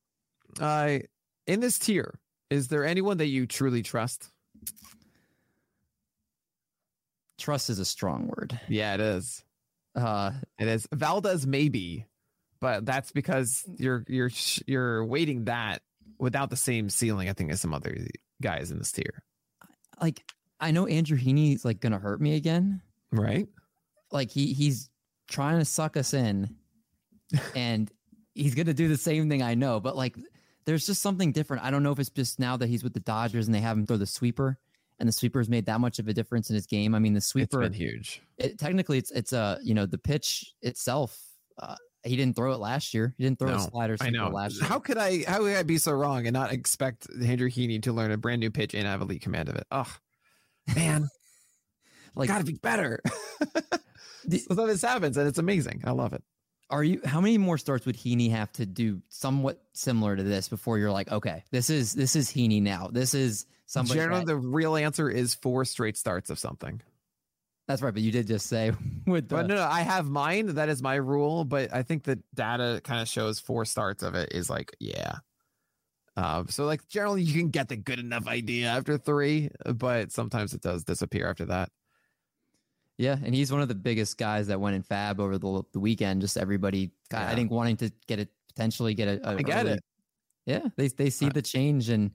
Uh, 0.60 0.98
in 1.46 1.60
this 1.60 1.78
tier, 1.78 2.18
is 2.50 2.68
there 2.68 2.84
anyone 2.84 3.18
that 3.18 3.26
you 3.26 3.46
truly 3.46 3.82
trust? 3.82 4.30
Trust 7.38 7.70
is 7.70 7.78
a 7.78 7.84
strong 7.84 8.28
word. 8.28 8.58
Yeah, 8.68 8.94
it 8.94 9.00
is. 9.00 9.44
Uh, 9.94 10.32
it 10.58 10.68
is. 10.68 10.88
Valdez 10.92 11.46
maybe, 11.46 12.06
but 12.60 12.86
that's 12.86 13.12
because 13.12 13.64
you're 13.78 14.04
you're 14.08 14.30
you're 14.66 15.04
weighting 15.04 15.44
that 15.44 15.82
without 16.18 16.50
the 16.50 16.56
same 16.56 16.88
ceiling. 16.88 17.28
I 17.28 17.34
think 17.34 17.52
as 17.52 17.60
some 17.60 17.74
other 17.74 17.94
guys 18.40 18.70
in 18.70 18.78
this 18.78 18.92
tier. 18.92 19.22
Like 20.00 20.22
I 20.60 20.70
know 20.70 20.86
Andrew 20.86 21.18
Heaney's 21.18 21.64
like 21.64 21.80
gonna 21.80 21.98
hurt 21.98 22.20
me 22.20 22.36
again, 22.36 22.80
right? 23.12 23.48
Like 24.12 24.30
he 24.30 24.52
he's 24.52 24.90
trying 25.28 25.58
to 25.58 25.64
suck 25.64 25.96
us 25.96 26.14
in, 26.14 26.54
and 27.54 27.90
he's 28.34 28.54
gonna 28.54 28.74
do 28.74 28.88
the 28.88 28.96
same 28.96 29.28
thing. 29.28 29.42
I 29.42 29.54
know, 29.54 29.80
but 29.80 29.96
like 29.96 30.16
there's 30.64 30.86
just 30.86 31.02
something 31.02 31.32
different. 31.32 31.64
I 31.64 31.70
don't 31.70 31.82
know 31.82 31.92
if 31.92 31.98
it's 31.98 32.10
just 32.10 32.38
now 32.38 32.56
that 32.56 32.68
he's 32.68 32.84
with 32.84 32.94
the 32.94 33.00
Dodgers 33.00 33.46
and 33.46 33.54
they 33.54 33.60
have 33.60 33.76
him 33.76 33.86
throw 33.86 33.96
the 33.96 34.06
sweeper, 34.06 34.58
and 34.98 35.08
the 35.08 35.12
sweeper's 35.12 35.48
made 35.48 35.66
that 35.66 35.80
much 35.80 35.98
of 35.98 36.08
a 36.08 36.12
difference 36.12 36.50
in 36.50 36.54
his 36.54 36.66
game. 36.66 36.94
I 36.94 36.98
mean, 36.98 37.14
the 37.14 37.20
sweeper 37.20 37.62
it's 37.62 37.70
been 37.70 37.88
huge. 37.88 38.22
It, 38.38 38.58
technically, 38.58 38.98
it's 38.98 39.10
it's 39.10 39.32
a 39.32 39.38
uh, 39.38 39.58
you 39.62 39.74
know 39.74 39.86
the 39.86 39.98
pitch 39.98 40.54
itself. 40.62 41.18
Uh, 41.60 41.76
he 42.04 42.16
didn't 42.16 42.36
throw 42.36 42.52
it 42.52 42.58
last 42.58 42.94
year. 42.94 43.14
He 43.18 43.24
didn't 43.24 43.38
throw 43.38 43.50
no, 43.50 43.56
a 43.56 43.60
slider. 43.60 43.96
I 44.00 44.10
know. 44.10 44.28
Last 44.28 44.60
year. 44.60 44.68
How 44.68 44.78
could 44.78 44.98
I? 44.98 45.24
How 45.26 45.38
could 45.38 45.56
I 45.56 45.62
be 45.62 45.78
so 45.78 45.92
wrong 45.92 46.26
and 46.26 46.34
not 46.34 46.52
expect 46.52 47.08
Andrew 47.10 47.50
Heaney 47.50 47.82
to 47.82 47.92
learn 47.92 48.12
a 48.12 48.16
brand 48.16 48.40
new 48.40 48.50
pitch 48.50 48.74
and 48.74 48.86
have 48.86 49.00
elite 49.00 49.22
command 49.22 49.48
of 49.48 49.56
it? 49.56 49.66
Oh, 49.70 49.92
man, 50.74 51.08
like 52.14 52.28
gotta 52.28 52.44
be 52.44 52.54
better. 52.54 53.00
the, 54.26 54.38
so 54.38 54.66
this 54.66 54.82
happens, 54.82 55.16
and 55.16 55.28
it's 55.28 55.38
amazing. 55.38 55.82
I 55.84 55.92
love 55.92 56.12
it. 56.12 56.22
Are 56.68 56.82
you? 56.82 57.00
How 57.04 57.20
many 57.20 57.38
more 57.38 57.58
starts 57.58 57.86
would 57.86 57.96
Heaney 57.96 58.30
have 58.30 58.50
to 58.52 58.66
do, 58.66 59.00
somewhat 59.08 59.62
similar 59.72 60.16
to 60.16 60.22
this, 60.22 60.48
before 60.48 60.78
you're 60.78 60.90
like, 60.90 61.10
okay, 61.12 61.44
this 61.52 61.70
is 61.70 61.92
this 61.92 62.16
is 62.16 62.28
Heaney 62.28 62.60
now. 62.60 62.88
This 62.90 63.14
is 63.14 63.46
somebody. 63.66 64.00
Generally, 64.00 64.24
that, 64.24 64.32
the 64.32 64.36
real 64.36 64.76
answer 64.76 65.08
is 65.08 65.34
four 65.34 65.64
straight 65.64 65.96
starts 65.96 66.28
of 66.28 66.38
something. 66.38 66.80
That's 67.68 67.82
right, 67.82 67.92
but 67.92 68.02
you 68.02 68.12
did 68.12 68.26
just 68.26 68.46
say 68.46 68.72
with 69.06 69.28
the. 69.28 69.36
But 69.36 69.46
no, 69.46 69.56
no, 69.56 69.62
I 69.62 69.82
have 69.82 70.08
mine. 70.08 70.54
That 70.54 70.68
is 70.68 70.82
my 70.82 70.96
rule. 70.96 71.44
But 71.44 71.72
I 71.72 71.82
think 71.82 72.04
the 72.04 72.18
data 72.34 72.80
kind 72.82 73.00
of 73.00 73.08
shows 73.08 73.38
four 73.38 73.64
starts 73.64 74.02
of 74.02 74.14
it 74.14 74.32
is 74.32 74.50
like, 74.50 74.74
yeah. 74.80 75.18
Uh, 76.16 76.44
so 76.48 76.64
like 76.64 76.88
generally 76.88 77.22
you 77.22 77.38
can 77.38 77.50
get 77.50 77.68
the 77.68 77.76
good 77.76 77.98
enough 77.98 78.26
idea 78.26 78.68
after 78.68 78.96
three, 78.96 79.50
but 79.74 80.10
sometimes 80.10 80.54
it 80.54 80.62
does 80.62 80.82
disappear 80.82 81.28
after 81.28 81.44
that. 81.44 81.70
Yeah, 82.98 83.16
and 83.22 83.34
he's 83.34 83.52
one 83.52 83.60
of 83.60 83.68
the 83.68 83.74
biggest 83.74 84.16
guys 84.16 84.46
that 84.46 84.58
went 84.58 84.76
in 84.76 84.82
fab 84.82 85.20
over 85.20 85.38
the 85.38 85.62
the 85.72 85.80
weekend. 85.80 86.22
Just 86.22 86.38
everybody, 86.38 86.92
yeah. 87.12 87.28
I 87.28 87.34
think, 87.34 87.50
wanting 87.50 87.76
to 87.78 87.92
get 88.06 88.18
it 88.18 88.30
potentially 88.48 88.94
get 88.94 89.08
a. 89.08 89.28
a 89.28 89.36
I 89.36 89.42
get 89.42 89.66
early, 89.66 89.72
it. 89.74 89.84
Yeah, 90.46 90.68
they 90.76 90.88
they 90.88 91.10
see 91.10 91.28
the 91.28 91.42
change 91.42 91.90
and 91.90 92.12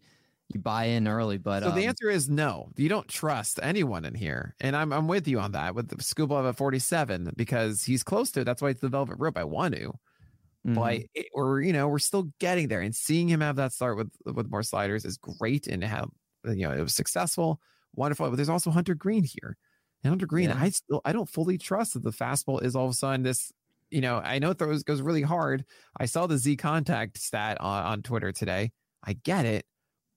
you 0.53 0.59
buy 0.59 0.86
in 0.86 1.07
early. 1.07 1.38
But 1.38 1.63
so 1.63 1.69
um, 1.69 1.75
the 1.75 1.86
answer 1.86 2.09
is 2.09 2.29
no. 2.29 2.69
You 2.75 2.89
don't 2.89 3.07
trust 3.07 3.59
anyone 3.61 4.05
in 4.05 4.15
here, 4.15 4.55
and 4.59 4.75
I'm 4.75 4.91
I'm 4.91 5.07
with 5.07 5.27
you 5.27 5.39
on 5.39 5.51
that 5.53 5.75
with 5.75 5.89
the 5.89 5.97
Skubal 5.97 6.47
at 6.47 6.57
47 6.57 7.34
because 7.36 7.84
he's 7.84 8.03
close 8.03 8.32
to 8.32 8.41
it. 8.41 8.43
That's 8.45 8.61
why 8.61 8.69
it's 8.69 8.82
the 8.82 8.89
velvet 8.89 9.17
rope. 9.19 9.38
I 9.38 9.43
want 9.43 9.75
to, 9.75 9.88
mm-hmm. 9.89 10.73
but 10.73 11.01
it, 11.13 11.27
or 11.34 11.61
you 11.61 11.73
know 11.73 11.88
we're 11.88 11.99
still 11.99 12.32
getting 12.39 12.67
there, 12.67 12.82
and 12.82 12.95
seeing 12.95 13.27
him 13.27 13.41
have 13.41 13.57
that 13.57 13.73
start 13.73 13.97
with 13.97 14.11
with 14.25 14.49
more 14.49 14.63
sliders 14.63 15.05
is 15.05 15.17
great, 15.17 15.67
and 15.67 15.84
have 15.84 16.09
you 16.45 16.67
know 16.67 16.71
it 16.71 16.82
was 16.82 16.95
successful, 16.95 17.61
wonderful. 17.93 18.29
But 18.29 18.36
there's 18.36 18.49
also 18.49 18.71
Hunter 18.71 18.95
Greene 18.95 19.25
here. 19.25 19.57
And 20.04 20.12
Hunter 20.12 20.26
Greene, 20.26 20.49
yeah. 20.49 20.60
I 20.60 20.70
still 20.70 21.02
I 21.06 21.12
don't 21.12 21.30
fully 21.30 21.58
trust 21.58 21.93
that 21.93 22.04
the 22.04 22.12
fastball 22.12 22.64
is 22.64 22.76
all 22.76 22.86
of 22.86 22.91
a 22.91 22.93
sudden 22.93 23.24
this. 23.24 23.52
You 23.89 23.99
know, 23.99 24.22
I 24.24 24.39
know 24.39 24.52
it 24.52 24.58
throws 24.58 24.84
goes 24.84 25.02
really 25.02 25.22
hard. 25.22 25.66
I 25.97 26.06
saw 26.06 26.26
the 26.26 26.38
Z 26.38 26.56
contact 26.56 27.18
stat 27.18 27.60
on, 27.60 27.84
on 27.84 28.02
Twitter 28.02 28.32
today. 28.32 28.72
I 29.04 29.14
get 29.14 29.45
it, 29.45 29.66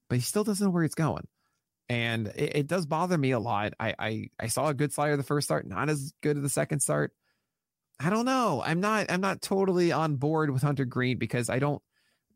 but 0.09 0.15
he 0.15 0.21
still 0.21 0.45
doesn't 0.45 0.65
know 0.65 0.71
where 0.71 0.83
it's 0.83 0.95
going. 0.95 1.27
And 1.89 2.27
it, 2.27 2.55
it, 2.55 2.67
does 2.67 2.85
bother 2.85 3.17
me 3.17 3.31
a 3.31 3.39
lot. 3.39 3.73
I, 3.79 3.93
I 3.99 4.29
I 4.39 4.47
saw 4.47 4.69
a 4.69 4.73
good 4.73 4.93
slider 4.93 5.17
the 5.17 5.23
first 5.23 5.45
start, 5.45 5.67
not 5.67 5.89
as 5.89 6.13
good 6.21 6.37
as 6.37 6.43
the 6.43 6.49
second 6.49 6.79
start. 6.79 7.11
I 7.99 8.09
don't 8.09 8.25
know. 8.25 8.63
I'm 8.65 8.79
not 8.79 9.11
I'm 9.11 9.21
not 9.21 9.41
totally 9.41 9.91
on 9.91 10.15
board 10.15 10.51
with 10.51 10.63
Hunter 10.63 10.85
Greene 10.85 11.17
because 11.17 11.49
I 11.49 11.59
don't 11.59 11.81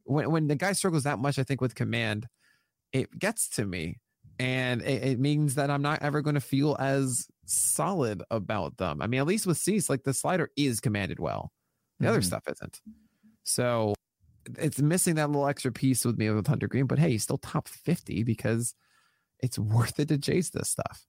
when 0.04 0.30
when 0.30 0.47
the 0.47 0.56
guy 0.56 0.74
struggles 0.74 1.04
that 1.04 1.20
much, 1.20 1.39
I 1.39 1.43
think 1.43 1.62
with 1.62 1.74
command, 1.74 2.28
it 2.91 3.18
gets 3.18 3.50
to 3.50 3.66
me 3.66 4.00
and 4.39 4.82
it, 4.82 5.04
it, 5.04 5.20
means 5.20 5.56
that 5.56 5.70
I'm 5.70 5.82
not 5.82 6.02
ever 6.02 6.22
going 6.22 6.36
to 6.36 6.41
feel 6.41 6.76
as 6.80 7.28
solid 7.50 8.24
about 8.32 8.78
them. 8.78 9.02
I 9.02 9.08
mean, 9.08 9.20
at 9.20 9.28
least 9.28 9.47
with 9.47 9.58
Cease, 9.58 9.89
like 9.89 10.04
the 10.04 10.14
slider 10.14 10.50
is 10.56 10.80
commanded 10.80 11.20
well, 11.20 11.52
the 12.00 12.06
mm-hmm. 12.06 12.12
other 12.12 12.22
stuff 12.22 12.43
isn't. 12.47 12.82
So 13.43 13.93
it's 14.58 14.80
missing 14.82 15.16
that 15.16 15.30
little 15.30 15.47
extra 15.47 15.72
piece 15.72 16.06
with 16.06 16.18
me 16.18 16.30
with 16.30 16.47
Hunter 16.47 16.68
Greene, 16.68 16.88
But 16.88 17.00
hey, 17.00 17.12
he's 17.12 17.24
still 17.24 17.38
top 17.38 17.68
50 17.68 18.24
because 18.24 18.74
it's 19.39 19.60
worth 19.60 20.00
it 20.00 20.08
to 20.10 20.18
chase 20.18 20.50
this 20.50 20.70
stuff. 20.70 21.06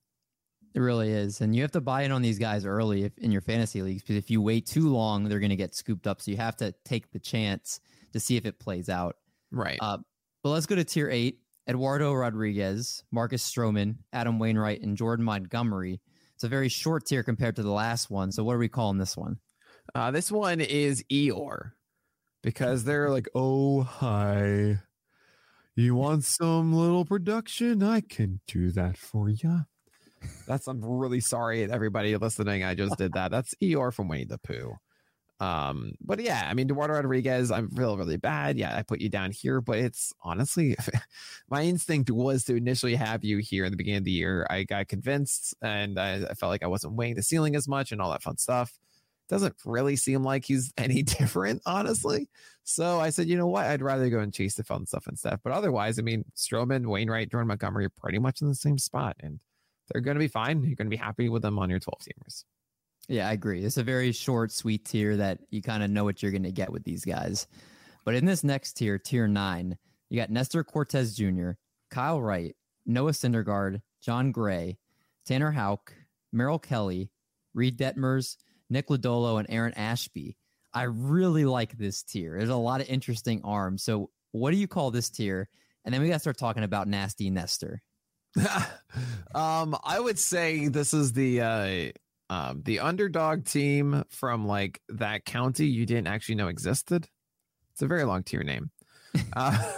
It 0.72 0.80
really 0.80 1.10
is, 1.10 1.40
and 1.40 1.54
you 1.56 1.62
have 1.62 1.72
to 1.72 1.80
buy 1.80 2.02
in 2.02 2.12
on 2.12 2.22
these 2.22 2.38
guys 2.38 2.64
early 2.64 3.02
if, 3.02 3.18
in 3.18 3.32
your 3.32 3.40
fantasy 3.40 3.82
leagues 3.82 4.02
because 4.02 4.14
if 4.14 4.30
you 4.30 4.40
wait 4.40 4.66
too 4.66 4.88
long, 4.88 5.24
they're 5.24 5.40
going 5.40 5.50
to 5.50 5.56
get 5.56 5.74
scooped 5.74 6.06
up. 6.06 6.20
So 6.20 6.30
you 6.30 6.36
have 6.36 6.56
to 6.58 6.72
take 6.84 7.10
the 7.10 7.18
chance 7.18 7.80
to 8.12 8.20
see 8.20 8.36
if 8.36 8.46
it 8.46 8.60
plays 8.60 8.88
out. 8.88 9.16
Right. 9.50 9.78
Uh, 9.80 9.98
but 10.44 10.50
let's 10.50 10.66
go 10.66 10.76
to 10.76 10.84
tier 10.84 11.10
eight. 11.10 11.40
Eduardo 11.68 12.12
Rodriguez, 12.12 13.04
Marcus 13.12 13.48
Stroman, 13.48 13.96
Adam 14.12 14.38
Wainwright, 14.38 14.82
and 14.82 14.96
Jordan 14.96 15.24
Montgomery. 15.24 16.00
It's 16.40 16.44
a 16.46 16.48
very 16.48 16.70
short 16.70 17.04
tier 17.04 17.22
compared 17.22 17.56
to 17.56 17.62
the 17.62 17.70
last 17.70 18.08
one. 18.08 18.32
So 18.32 18.42
what 18.42 18.54
are 18.54 18.58
we 18.58 18.70
calling 18.70 18.96
this 18.96 19.14
one? 19.14 19.36
Uh, 19.94 20.10
this 20.10 20.32
one 20.32 20.62
is 20.62 21.04
Eeyore 21.12 21.72
because 22.42 22.84
they're 22.84 23.10
like, 23.10 23.28
oh, 23.34 23.82
hi. 23.82 24.78
You 25.76 25.94
want 25.94 26.24
some 26.24 26.72
little 26.72 27.04
production? 27.04 27.82
I 27.82 28.00
can 28.00 28.40
do 28.46 28.70
that 28.70 28.96
for 28.96 29.28
you. 29.28 29.66
That's 30.48 30.66
I'm 30.66 30.82
really 30.82 31.20
sorry 31.20 31.70
everybody 31.70 32.16
listening. 32.16 32.64
I 32.64 32.74
just 32.74 32.96
did 32.96 33.12
that. 33.12 33.30
That's 33.30 33.54
Eeyore 33.62 33.92
from 33.92 34.08
Winnie 34.08 34.24
the 34.24 34.38
Pooh. 34.38 34.76
Um, 35.40 35.94
but 36.02 36.20
yeah, 36.20 36.46
I 36.48 36.52
mean, 36.52 36.66
Eduardo 36.66 36.94
Rodriguez, 36.94 37.50
I 37.50 37.62
feel 37.62 37.96
really 37.96 38.18
bad. 38.18 38.58
Yeah, 38.58 38.76
I 38.76 38.82
put 38.82 39.00
you 39.00 39.08
down 39.08 39.30
here, 39.30 39.62
but 39.62 39.78
it's 39.78 40.12
honestly 40.22 40.76
my 41.50 41.62
instinct 41.62 42.10
was 42.10 42.44
to 42.44 42.56
initially 42.56 42.94
have 42.94 43.24
you 43.24 43.38
here 43.38 43.64
in 43.64 43.70
the 43.70 43.76
beginning 43.76 43.98
of 43.98 44.04
the 44.04 44.10
year. 44.10 44.46
I 44.50 44.64
got 44.64 44.88
convinced 44.88 45.54
and 45.62 45.98
I, 45.98 46.26
I 46.30 46.34
felt 46.34 46.50
like 46.50 46.62
I 46.62 46.66
wasn't 46.66 46.94
weighing 46.94 47.14
the 47.14 47.22
ceiling 47.22 47.56
as 47.56 47.66
much 47.66 47.90
and 47.90 48.02
all 48.02 48.10
that 48.10 48.22
fun 48.22 48.36
stuff. 48.36 48.78
Doesn't 49.30 49.54
really 49.64 49.96
seem 49.96 50.22
like 50.22 50.44
he's 50.44 50.74
any 50.78 51.02
different, 51.02 51.62
honestly. 51.64 52.28
So 52.64 53.00
I 53.00 53.08
said, 53.08 53.26
you 53.26 53.38
know 53.38 53.46
what? 53.46 53.64
I'd 53.64 53.80
rather 53.80 54.10
go 54.10 54.18
and 54.18 54.34
chase 54.34 54.56
the 54.56 54.64
fun 54.64 54.84
stuff 54.84 55.06
and 55.06 55.18
stuff. 55.18 55.40
But 55.42 55.54
otherwise, 55.54 55.98
I 55.98 56.02
mean, 56.02 56.26
Stroman, 56.36 56.86
Wainwright, 56.86 57.30
Jordan 57.30 57.48
Montgomery 57.48 57.86
are 57.86 57.90
pretty 57.90 58.18
much 58.18 58.42
in 58.42 58.48
the 58.48 58.54
same 58.54 58.76
spot 58.76 59.16
and 59.20 59.40
they're 59.88 60.02
going 60.02 60.16
to 60.16 60.20
be 60.20 60.28
fine. 60.28 60.62
You're 60.64 60.76
going 60.76 60.90
to 60.90 60.96
be 60.96 60.96
happy 60.96 61.30
with 61.30 61.40
them 61.40 61.58
on 61.58 61.70
your 61.70 61.80
12 61.80 61.98
teamers. 62.00 62.44
Yeah, 63.10 63.28
I 63.28 63.32
agree. 63.32 63.64
It's 63.64 63.76
a 63.76 63.82
very 63.82 64.12
short, 64.12 64.52
sweet 64.52 64.84
tier 64.84 65.16
that 65.16 65.40
you 65.50 65.62
kind 65.62 65.82
of 65.82 65.90
know 65.90 66.04
what 66.04 66.22
you're 66.22 66.30
going 66.30 66.44
to 66.44 66.52
get 66.52 66.70
with 66.70 66.84
these 66.84 67.04
guys. 67.04 67.48
But 68.04 68.14
in 68.14 68.24
this 68.24 68.44
next 68.44 68.74
tier, 68.74 68.98
tier 68.98 69.26
nine, 69.26 69.76
you 70.08 70.20
got 70.20 70.30
Nestor 70.30 70.62
Cortes 70.62 71.16
Jr., 71.16 71.50
Kyle 71.90 72.22
Wright, 72.22 72.54
Noah 72.86 73.10
Syndergaard, 73.10 73.80
Jon 74.00 74.30
Gray, 74.30 74.78
Tanner 75.26 75.50
Houck, 75.50 75.92
Merrill 76.32 76.60
Kelly, 76.60 77.10
Reid 77.52 77.76
Detmers, 77.76 78.36
Nick 78.70 78.86
Lodolo, 78.86 79.40
and 79.40 79.50
Aaron 79.50 79.74
Ashby. 79.74 80.36
I 80.72 80.84
really 80.84 81.44
like 81.44 81.76
this 81.76 82.04
tier. 82.04 82.38
There's 82.38 82.48
a 82.48 82.54
lot 82.54 82.80
of 82.80 82.88
interesting 82.88 83.40
arms. 83.42 83.82
So, 83.82 84.10
what 84.30 84.52
do 84.52 84.56
you 84.56 84.68
call 84.68 84.92
this 84.92 85.10
tier? 85.10 85.48
And 85.84 85.92
then 85.92 86.00
we 86.00 86.06
got 86.06 86.14
to 86.14 86.20
start 86.20 86.38
talking 86.38 86.62
about 86.62 86.86
Nasty 86.86 87.28
Nestor. 87.28 87.82
um, 89.34 89.76
I 89.82 89.98
would 89.98 90.20
say 90.20 90.68
this 90.68 90.94
is 90.94 91.12
the 91.12 91.40
uh, 91.40 91.90
um, 92.30 92.62
the 92.64 92.78
underdog 92.78 93.44
team 93.44 94.04
from 94.08 94.46
like 94.46 94.80
that 94.88 95.24
county 95.24 95.66
you 95.66 95.84
didn't 95.84 96.06
actually 96.06 96.36
know 96.36 96.46
existed. 96.46 97.08
It's 97.72 97.82
a 97.82 97.88
very 97.88 98.04
long 98.04 98.22
tier 98.22 98.42
name. 98.42 98.70
Uh, 99.36 99.72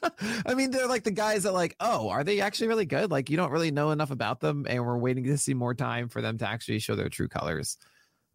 I 0.46 0.54
mean, 0.54 0.72
they're 0.72 0.88
like 0.88 1.04
the 1.04 1.12
guys 1.12 1.44
that 1.44 1.54
like, 1.54 1.76
oh, 1.78 2.08
are 2.08 2.24
they 2.24 2.40
actually 2.40 2.66
really 2.66 2.86
good? 2.86 3.10
Like 3.10 3.30
you 3.30 3.36
don't 3.36 3.52
really 3.52 3.70
know 3.70 3.92
enough 3.92 4.10
about 4.10 4.40
them, 4.40 4.66
and 4.68 4.84
we're 4.84 4.98
waiting 4.98 5.22
to 5.24 5.38
see 5.38 5.54
more 5.54 5.74
time 5.74 6.08
for 6.08 6.20
them 6.20 6.38
to 6.38 6.48
actually 6.48 6.80
show 6.80 6.96
their 6.96 7.08
true 7.08 7.28
colors. 7.28 7.78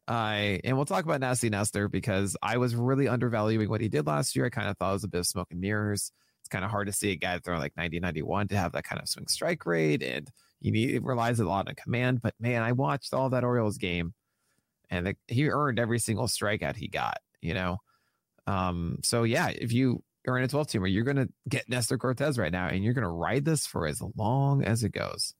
I 0.08 0.62
and 0.64 0.78
we'll 0.78 0.86
talk 0.86 1.04
about 1.04 1.20
Nasty 1.20 1.50
Nestor 1.50 1.90
because 1.90 2.38
I 2.42 2.58
was 2.58 2.74
really 2.74 3.10
undervaluing 3.10 3.70
what 3.70 3.82
he 3.82 3.90
did 3.90 4.08
last 4.08 4.34
year. 4.36 4.46
I 4.46 4.50
kind 4.50 4.70
of 4.70 4.78
thought 4.78 4.92
it 4.92 4.94
was 4.94 5.04
a 5.04 5.10
bit 5.10 5.20
of 5.20 5.28
smoke 5.28 5.50
and 5.52 5.60
mirrors. 5.60 6.14
It's 6.42 6.50
kind 6.50 6.64
of 6.64 6.72
hard 6.72 6.88
to 6.88 6.94
see 6.94 7.12
a 7.12 7.18
guy 7.18 7.38
throwing 7.40 7.60
like 7.60 7.76
90, 7.76 8.00
91 8.00 8.48
to 8.48 8.58
have 8.58 8.72
that 8.72 8.86
kind 8.86 9.02
of 9.02 9.10
swing 9.10 9.28
strike 9.28 9.66
rate 9.66 10.02
and 10.02 10.32
he 10.62 10.72
need, 10.72 10.96
it 10.96 11.04
relies 11.04 11.40
a 11.40 11.46
lot 11.46 11.68
on 11.68 11.76
command. 11.76 12.22
But 12.22 12.36
man, 12.40 12.62
I 12.62 12.74
watched 12.74 13.14
all 13.14 13.30
that 13.30 13.44
Orioles 13.44 13.78
game, 13.78 14.14
and 14.90 15.08
the, 15.08 15.16
he 15.28 15.50
earned 15.50 15.80
every 15.80 16.00
single 16.00 16.28
strikeout 16.28 16.76
he 16.76 16.88
got. 16.88 17.18
You 17.42 17.54
know, 17.54 17.78
um, 18.48 18.98
so 19.04 19.24
yeah, 19.24 19.50
if 19.50 19.72
you 19.72 20.04
are 20.28 20.38
in 20.38 20.44
a 20.44 20.48
12 20.48 20.68
teamer, 20.68 20.92
you're 20.92 21.04
going 21.04 21.18
to 21.18 21.30
get 21.48 21.70
Nestor 21.70 21.98
Cortes 21.98 22.38
right 22.38 22.52
now, 22.52 22.68
and 22.68 22.84
you're 22.84 22.94
going 22.94 23.04
to 23.04 23.10
ride 23.10 23.46
this 23.46 23.66
for 23.66 23.88
as 23.88 24.02
long 24.16 24.64
as 24.64 24.84
it 24.84 24.92
goes. 24.92 25.34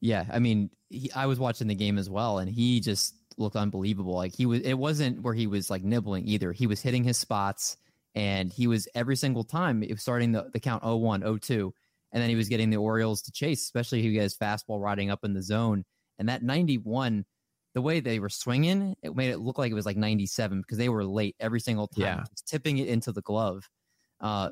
Yeah, 0.00 0.24
I 0.32 0.38
mean, 0.38 0.70
he, 0.88 1.10
I 1.12 1.26
was 1.26 1.38
watching 1.38 1.68
the 1.68 1.74
game 1.74 1.98
as 1.98 2.08
well, 2.08 2.38
and 2.38 2.50
he 2.50 2.80
just 2.80 3.14
looked 3.38 3.56
unbelievable. 3.56 4.14
Like 4.14 4.34
he 4.34 4.46
was, 4.46 4.60
it 4.60 4.74
wasn't 4.74 5.22
where 5.22 5.34
he 5.34 5.46
was 5.46 5.70
like 5.70 5.82
nibbling 5.82 6.26
either. 6.28 6.52
He 6.52 6.66
was 6.66 6.80
hitting 6.80 7.04
his 7.04 7.18
spots, 7.18 7.76
and 8.14 8.52
he 8.52 8.66
was 8.66 8.88
every 8.94 9.16
single 9.16 9.44
time 9.44 9.82
it 9.82 9.90
was 9.90 10.02
starting 10.02 10.32
the, 10.32 10.48
the 10.52 10.60
count 10.60 10.84
01, 10.84 11.40
02, 11.40 11.74
and 12.12 12.22
then 12.22 12.30
he 12.30 12.36
was 12.36 12.48
getting 12.48 12.70
the 12.70 12.76
Orioles 12.76 13.22
to 13.22 13.32
chase, 13.32 13.62
especially 13.62 14.00
if 14.00 14.04
he 14.04 14.16
has 14.16 14.36
fastball 14.36 14.80
riding 14.80 15.10
up 15.10 15.24
in 15.24 15.34
the 15.34 15.42
zone. 15.42 15.84
And 16.18 16.28
that 16.28 16.42
91, 16.42 17.24
the 17.74 17.82
way 17.82 18.00
they 18.00 18.18
were 18.20 18.28
swinging, 18.30 18.96
it 19.02 19.14
made 19.14 19.30
it 19.30 19.38
look 19.38 19.58
like 19.58 19.70
it 19.70 19.74
was 19.74 19.84
like 19.86 19.96
97 19.98 20.60
because 20.62 20.78
they 20.78 20.88
were 20.88 21.04
late 21.04 21.36
every 21.40 21.60
single 21.60 21.88
time, 21.88 22.00
Yeah. 22.02 22.24
tipping 22.46 22.78
it 22.78 22.88
into 22.88 23.12
the 23.12 23.22
glove. 23.22 23.68
Uh, 24.20 24.50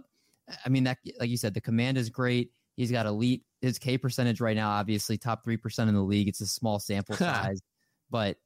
I 0.64 0.68
mean, 0.68 0.84
that 0.84 0.98
like 1.18 1.30
you 1.30 1.38
said, 1.38 1.54
the 1.54 1.60
command 1.60 1.96
is 1.96 2.10
great. 2.10 2.50
He's 2.76 2.90
got 2.90 3.06
elite. 3.06 3.44
His 3.62 3.78
K 3.78 3.96
percentage 3.96 4.40
right 4.42 4.56
now, 4.56 4.68
obviously 4.70 5.16
top 5.16 5.42
three 5.42 5.56
percent 5.56 5.88
in 5.88 5.94
the 5.94 6.02
league. 6.02 6.28
It's 6.28 6.42
a 6.42 6.46
small 6.46 6.78
sample 6.78 7.16
size, 7.16 7.62
but 8.10 8.36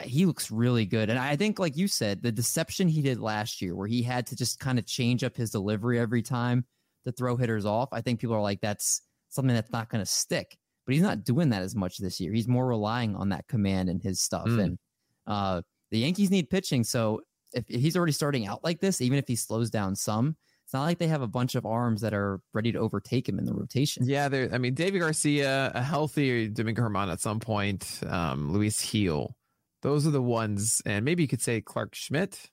he 0.00 0.26
looks 0.26 0.50
really 0.50 0.86
good. 0.86 1.10
And 1.10 1.18
I 1.18 1.36
think, 1.36 1.58
like 1.60 1.76
you 1.76 1.86
said, 1.86 2.22
the 2.22 2.32
deception 2.32 2.88
he 2.88 3.02
did 3.02 3.20
last 3.20 3.62
year, 3.62 3.76
where 3.76 3.86
he 3.86 4.02
had 4.02 4.26
to 4.28 4.36
just 4.36 4.58
kind 4.58 4.78
of 4.80 4.86
change 4.86 5.22
up 5.22 5.36
his 5.36 5.50
delivery 5.50 6.00
every 6.00 6.22
time 6.22 6.64
to 7.04 7.12
throw 7.12 7.36
hitters 7.36 7.64
off. 7.66 7.88
I 7.92 8.00
think 8.00 8.20
people 8.20 8.36
are 8.36 8.42
like, 8.42 8.60
that's 8.60 9.02
something 9.28 9.54
that's 9.54 9.72
not 9.72 9.88
going 9.88 10.02
to 10.02 10.10
stick. 10.10 10.56
But 10.84 10.94
he's 10.94 11.02
not 11.02 11.24
doing 11.24 11.50
that 11.50 11.62
as 11.62 11.76
much 11.76 11.98
this 11.98 12.20
year. 12.20 12.32
He's 12.32 12.48
more 12.48 12.66
relying 12.66 13.14
on 13.14 13.28
that 13.28 13.46
command 13.46 13.88
and 13.88 14.02
his 14.02 14.20
stuff. 14.20 14.46
Mm. 14.46 14.62
And 14.62 14.78
uh, 15.26 15.62
the 15.90 15.98
Yankees 15.98 16.30
need 16.30 16.50
pitching. 16.50 16.82
So 16.82 17.20
if, 17.52 17.64
if 17.68 17.80
he's 17.80 17.96
already 17.96 18.12
starting 18.12 18.46
out 18.46 18.64
like 18.64 18.80
this, 18.80 19.00
even 19.00 19.18
if 19.18 19.28
he 19.28 19.36
slows 19.36 19.70
down 19.70 19.94
some, 19.94 20.36
it's 20.64 20.72
not 20.72 20.84
like 20.84 20.98
they 20.98 21.08
have 21.08 21.22
a 21.22 21.28
bunch 21.28 21.54
of 21.54 21.66
arms 21.66 22.00
that 22.00 22.14
are 22.14 22.40
ready 22.54 22.72
to 22.72 22.78
overtake 22.78 23.28
him 23.28 23.38
in 23.38 23.44
the 23.44 23.54
rotation. 23.54 24.08
Yeah, 24.08 24.28
there. 24.28 24.48
I 24.52 24.58
mean, 24.58 24.74
David 24.74 25.00
Garcia, 25.00 25.70
a 25.74 25.82
healthy 25.82 26.48
Domingo 26.48 26.82
German 26.82 27.10
at 27.10 27.20
some 27.20 27.40
point, 27.40 28.00
um, 28.06 28.50
Luis 28.50 28.90
Gil. 28.90 29.36
Those 29.82 30.06
are 30.06 30.10
the 30.10 30.22
ones, 30.22 30.80
and 30.86 31.04
maybe 31.04 31.22
you 31.22 31.28
could 31.28 31.42
say 31.42 31.60
Clarke 31.60 31.94
Schmidt 31.94 32.50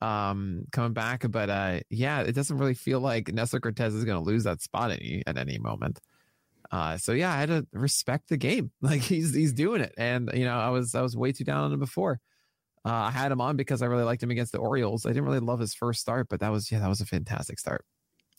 um, 0.00 0.64
coming 0.72 0.92
back. 0.92 1.24
But 1.28 1.50
uh, 1.50 1.80
yeah, 1.90 2.20
it 2.20 2.32
doesn't 2.32 2.58
really 2.58 2.74
feel 2.74 3.00
like 3.00 3.32
Nestor 3.32 3.60
Cortes 3.60 3.94
is 3.94 4.04
going 4.04 4.22
to 4.22 4.24
lose 4.24 4.44
that 4.44 4.62
spot 4.62 4.90
any 4.90 5.22
at 5.26 5.38
any 5.38 5.58
moment. 5.58 6.00
Uh, 6.70 6.98
so 6.98 7.12
yeah, 7.12 7.32
I 7.32 7.38
had 7.38 7.48
to 7.48 7.66
respect 7.72 8.28
the 8.28 8.36
game. 8.36 8.70
Like 8.82 9.00
he's 9.00 9.34
he's 9.34 9.52
doing 9.52 9.80
it, 9.80 9.94
and 9.98 10.30
you 10.34 10.44
know, 10.44 10.58
I 10.58 10.70
was 10.70 10.94
I 10.94 11.02
was 11.02 11.16
way 11.16 11.32
too 11.32 11.44
down 11.44 11.64
on 11.64 11.72
him 11.72 11.80
before. 11.80 12.20
Uh, 12.84 12.92
I 12.92 13.10
had 13.10 13.32
him 13.32 13.40
on 13.40 13.56
because 13.56 13.82
I 13.82 13.86
really 13.86 14.04
liked 14.04 14.22
him 14.22 14.30
against 14.30 14.52
the 14.52 14.58
Orioles. 14.58 15.04
I 15.04 15.10
didn't 15.10 15.24
really 15.24 15.40
love 15.40 15.58
his 15.58 15.74
first 15.74 16.00
start, 16.00 16.28
but 16.28 16.40
that 16.40 16.50
was 16.50 16.70
yeah, 16.70 16.78
that 16.80 16.88
was 16.88 17.00
a 17.00 17.06
fantastic 17.06 17.58
start. 17.58 17.84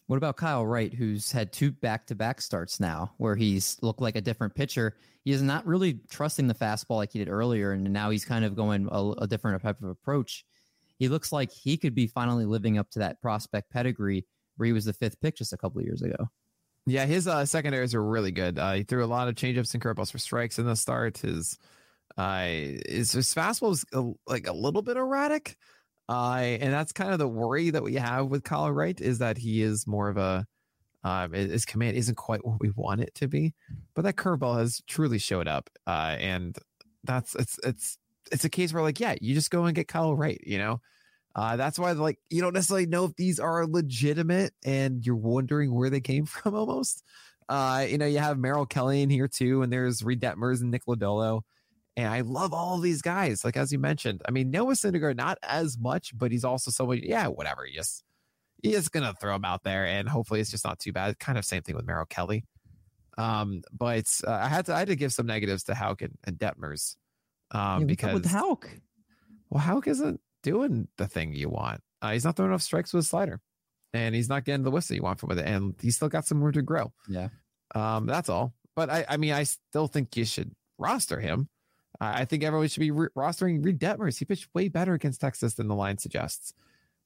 What 0.08 0.18
about 0.18 0.38
Kyle 0.38 0.66
Wright, 0.66 0.92
who's 0.92 1.32
had 1.32 1.54
two 1.54 1.72
back 1.72 2.08
to 2.08 2.16
back 2.16 2.42
starts 2.42 2.80
now, 2.80 3.12
where 3.18 3.36
he's 3.36 3.78
looked 3.84 4.02
like 4.02 4.16
a 4.16 4.22
different 4.22 4.56
pitcher? 4.56 4.96
He 5.24 5.32
is 5.32 5.44
not 5.44 5.68
really 5.68 6.00
trusting 6.10 6.48
the 6.48 6.56
fastball 6.56 6.98
like 6.98 7.12
he 7.12 7.20
did 7.20 7.30
earlier, 7.30 7.74
and 7.74 7.84
now 7.94 8.10
he's 8.10 8.26
kind 8.26 8.44
of 8.44 8.56
going 8.56 8.88
a, 8.92 9.12
a 9.24 9.28
different 9.28 9.62
type 9.62 9.84
of 9.84 9.90
approach. 9.90 10.46
He 11.00 11.08
looks 11.08 11.32
like 11.32 11.50
he 11.52 11.78
could 11.78 11.96
be 11.96 12.08
finally 12.08 12.46
living 12.46 12.78
up 12.78 12.90
to 12.92 13.00
that 13.00 13.22
prospect 13.22 13.72
pedigree 13.72 14.26
where 14.58 14.68
he 14.68 14.74
was 14.74 14.86
the 14.86 14.94
fifth 14.94 15.20
pick 15.22 15.38
just 15.38 15.54
a 15.54 15.58
couple 15.58 15.80
of 15.80 15.86
years 15.86 16.02
ago. 16.02 16.30
Yeah, 16.86 17.06
his 17.06 17.28
uh, 17.28 17.46
secondaries 17.46 17.96
are 17.96 18.04
really 18.04 18.32
good. 18.32 18.60
Uh, 18.60 18.74
he 18.74 18.84
threw 18.84 19.04
a 19.04 19.08
lot 19.08 19.28
of 19.28 19.36
changeups 19.36 19.74
and 19.74 19.82
curveballs 19.84 20.12
for 20.12 20.18
strikes 20.18 20.60
in 20.60 20.66
the 20.66 20.76
start. 20.76 21.20
His 21.20 21.58
uh, 22.18 22.46
his, 22.46 23.12
his 23.12 23.34
fastball 23.34 23.70
was 23.70 23.86
a, 23.94 24.12
like 24.28 24.48
a 24.48 24.54
little 24.54 24.82
bit 24.82 24.98
erratic, 24.98 25.56
uh, 26.10 26.40
and 26.40 26.74
that's 26.74 26.92
kind 26.92 27.14
of 27.14 27.20
the 27.20 27.28
worry 27.28 27.70
that 27.70 27.84
we 27.84 27.94
have 27.96 28.28
with 28.28 28.44
Kyle 28.44 28.72
Wright 28.72 29.00
is 29.00 29.20
that 29.20 29.38
he 29.38 29.62
is 29.62 29.86
more 29.88 30.10
of 30.10 30.18
a 30.18 30.46
um, 31.04 31.32
his 31.32 31.64
command 31.64 31.96
isn't 31.96 32.16
quite 32.16 32.46
what 32.46 32.60
we 32.60 32.72
want 32.76 33.02
it 33.02 33.14
to 33.16 33.28
be, 33.28 33.54
but 33.96 34.02
that 34.02 34.16
curveball 34.16 34.58
has 34.58 34.82
truly 34.88 35.20
showed 35.20 35.48
up, 35.48 35.70
uh, 35.88 36.18
and 36.20 36.58
that's 37.04 37.36
it's 37.36 37.60
it's 37.64 37.98
it's 38.32 38.46
a 38.46 38.50
case 38.50 38.74
where 38.74 38.84
like 38.84 39.00
yeah, 39.00 39.16
you 39.22 39.34
just 39.34 39.52
go 39.52 39.66
and 39.66 39.76
get 39.76 39.88
Kyle 39.88 40.16
Wright, 40.16 40.42
you 40.46 40.58
know. 40.58 40.82
Uh, 41.36 41.56
that's 41.56 41.78
why, 41.78 41.92
like, 41.92 42.20
you 42.30 42.42
don't 42.42 42.54
necessarily 42.54 42.88
know 42.88 43.06
if 43.06 43.16
these 43.16 43.40
are 43.40 43.66
legitimate, 43.66 44.52
and 44.66 45.06
you're 45.06 45.16
wondering 45.16 45.74
where 45.74 45.90
they 45.90 46.02
came 46.02 46.26
from. 46.26 46.56
Almost, 46.56 47.04
uh, 47.48 47.86
you 47.88 47.98
know, 47.98 48.06
you 48.06 48.20
have 48.20 48.38
Merrill 48.38 48.66
Kelly 48.66 49.02
in 49.02 49.10
here 49.10 49.28
too, 49.28 49.62
and 49.62 49.72
there's 49.72 50.04
Reid 50.04 50.22
Detmers 50.22 50.62
and 50.62 50.72
Nick 50.72 50.86
Lodolo, 50.86 51.42
and 51.96 52.08
I 52.08 52.22
love 52.22 52.54
all 52.54 52.76
of 52.76 52.82
these 52.82 53.02
guys. 53.02 53.44
Like 53.44 53.58
as 53.58 53.72
you 53.72 53.80
mentioned, 53.80 54.22
I 54.28 54.32
mean, 54.32 54.52
Noah 54.52 54.74
Syndergaard 54.74 55.18
not 55.18 55.38
as 55.44 55.78
much, 55.78 56.18
but 56.18 56.32
he's 56.32 56.44
also 56.44 56.72
someone. 56.72 57.00
Yeah, 57.04 57.28
whatever. 57.28 57.68
Just 57.74 58.04
you're 58.62 58.74
just 58.74 58.92
gonna 58.92 59.14
throw 59.20 59.36
him 59.36 59.46
out 59.46 59.64
there, 59.64 59.86
and 59.86 60.08
hopefully 60.08 60.40
it's 60.40 60.52
just 60.52 60.66
not 60.66 60.80
too 60.80 60.92
bad. 60.92 61.20
Kind 61.20 61.38
of 61.38 61.46
same 61.46 61.64
thing 61.64 61.76
with 61.76 61.86
Merrill 61.86 62.06
Kelly. 62.06 62.46
Um, 63.18 63.64
but 63.78 64.06
uh, 64.26 64.32
I 64.32 64.48
had 64.48 64.66
to 64.68 64.76
I 64.76 64.80
had 64.80 64.88
to 64.88 64.96
give 64.96 65.12
some 65.12 65.26
negatives 65.26 65.64
to 65.66 65.76
Houck 65.76 66.02
and, 66.02 66.18
and 66.26 66.38
Detmers, 66.38 66.96
um, 67.52 67.82
Yeah, 67.82 67.86
because 67.88 68.14
with 68.14 68.26
Houck, 68.26 68.70
well, 69.50 69.62
Houck 69.62 69.88
isn't 69.88 70.20
doing 70.44 70.88
the 70.98 71.08
thing 71.08 71.34
you 71.34 71.50
want. 71.50 71.82
Uh, 72.02 72.12
he's 72.12 72.24
not 72.26 72.36
throwing 72.36 72.52
enough 72.52 72.62
strikes 72.62 72.94
with 72.94 73.04
a 73.06 73.08
slider, 73.08 73.42
and 73.94 74.14
he's 74.16 74.30
not 74.30 74.46
getting 74.46 74.64
the 74.64 74.72
whiffs 74.72 74.88
that 74.88 74.96
you 74.96 75.02
want 75.02 75.20
from 75.20 75.30
with 75.30 75.40
it, 75.40 75.46
and 75.48 75.76
he's 75.82 75.96
still 75.96 76.10
got 76.10 76.26
some 76.26 76.42
room 76.44 76.54
to 76.54 76.62
grow. 76.62 76.94
yeah, 77.08 77.30
Um, 77.76 78.06
that's 78.06 78.30
all. 78.30 78.54
But 78.76 78.90
I, 78.90 79.06
I 79.10 79.18
mean, 79.18 79.34
I 79.34 79.44
still 79.44 79.88
think 79.88 80.16
you 80.16 80.24
should 80.26 80.52
roster 80.78 81.20
him. 81.20 81.50
I 82.00 82.22
I 82.22 82.26
think 82.26 82.44
everyone 82.44 82.68
should 82.70 82.80
be 82.80 82.92
re- 82.92 83.10
rostering 83.18 83.64
Reid 83.66 83.80
Detmers. 83.80 84.18
He 84.18 84.24
pitched 84.26 84.48
way 84.54 84.70
better 84.70 84.94
against 84.94 85.20
Texas 85.20 85.56
than 85.56 85.68
the 85.68 85.76
line 85.76 85.98
suggests. 85.98 86.54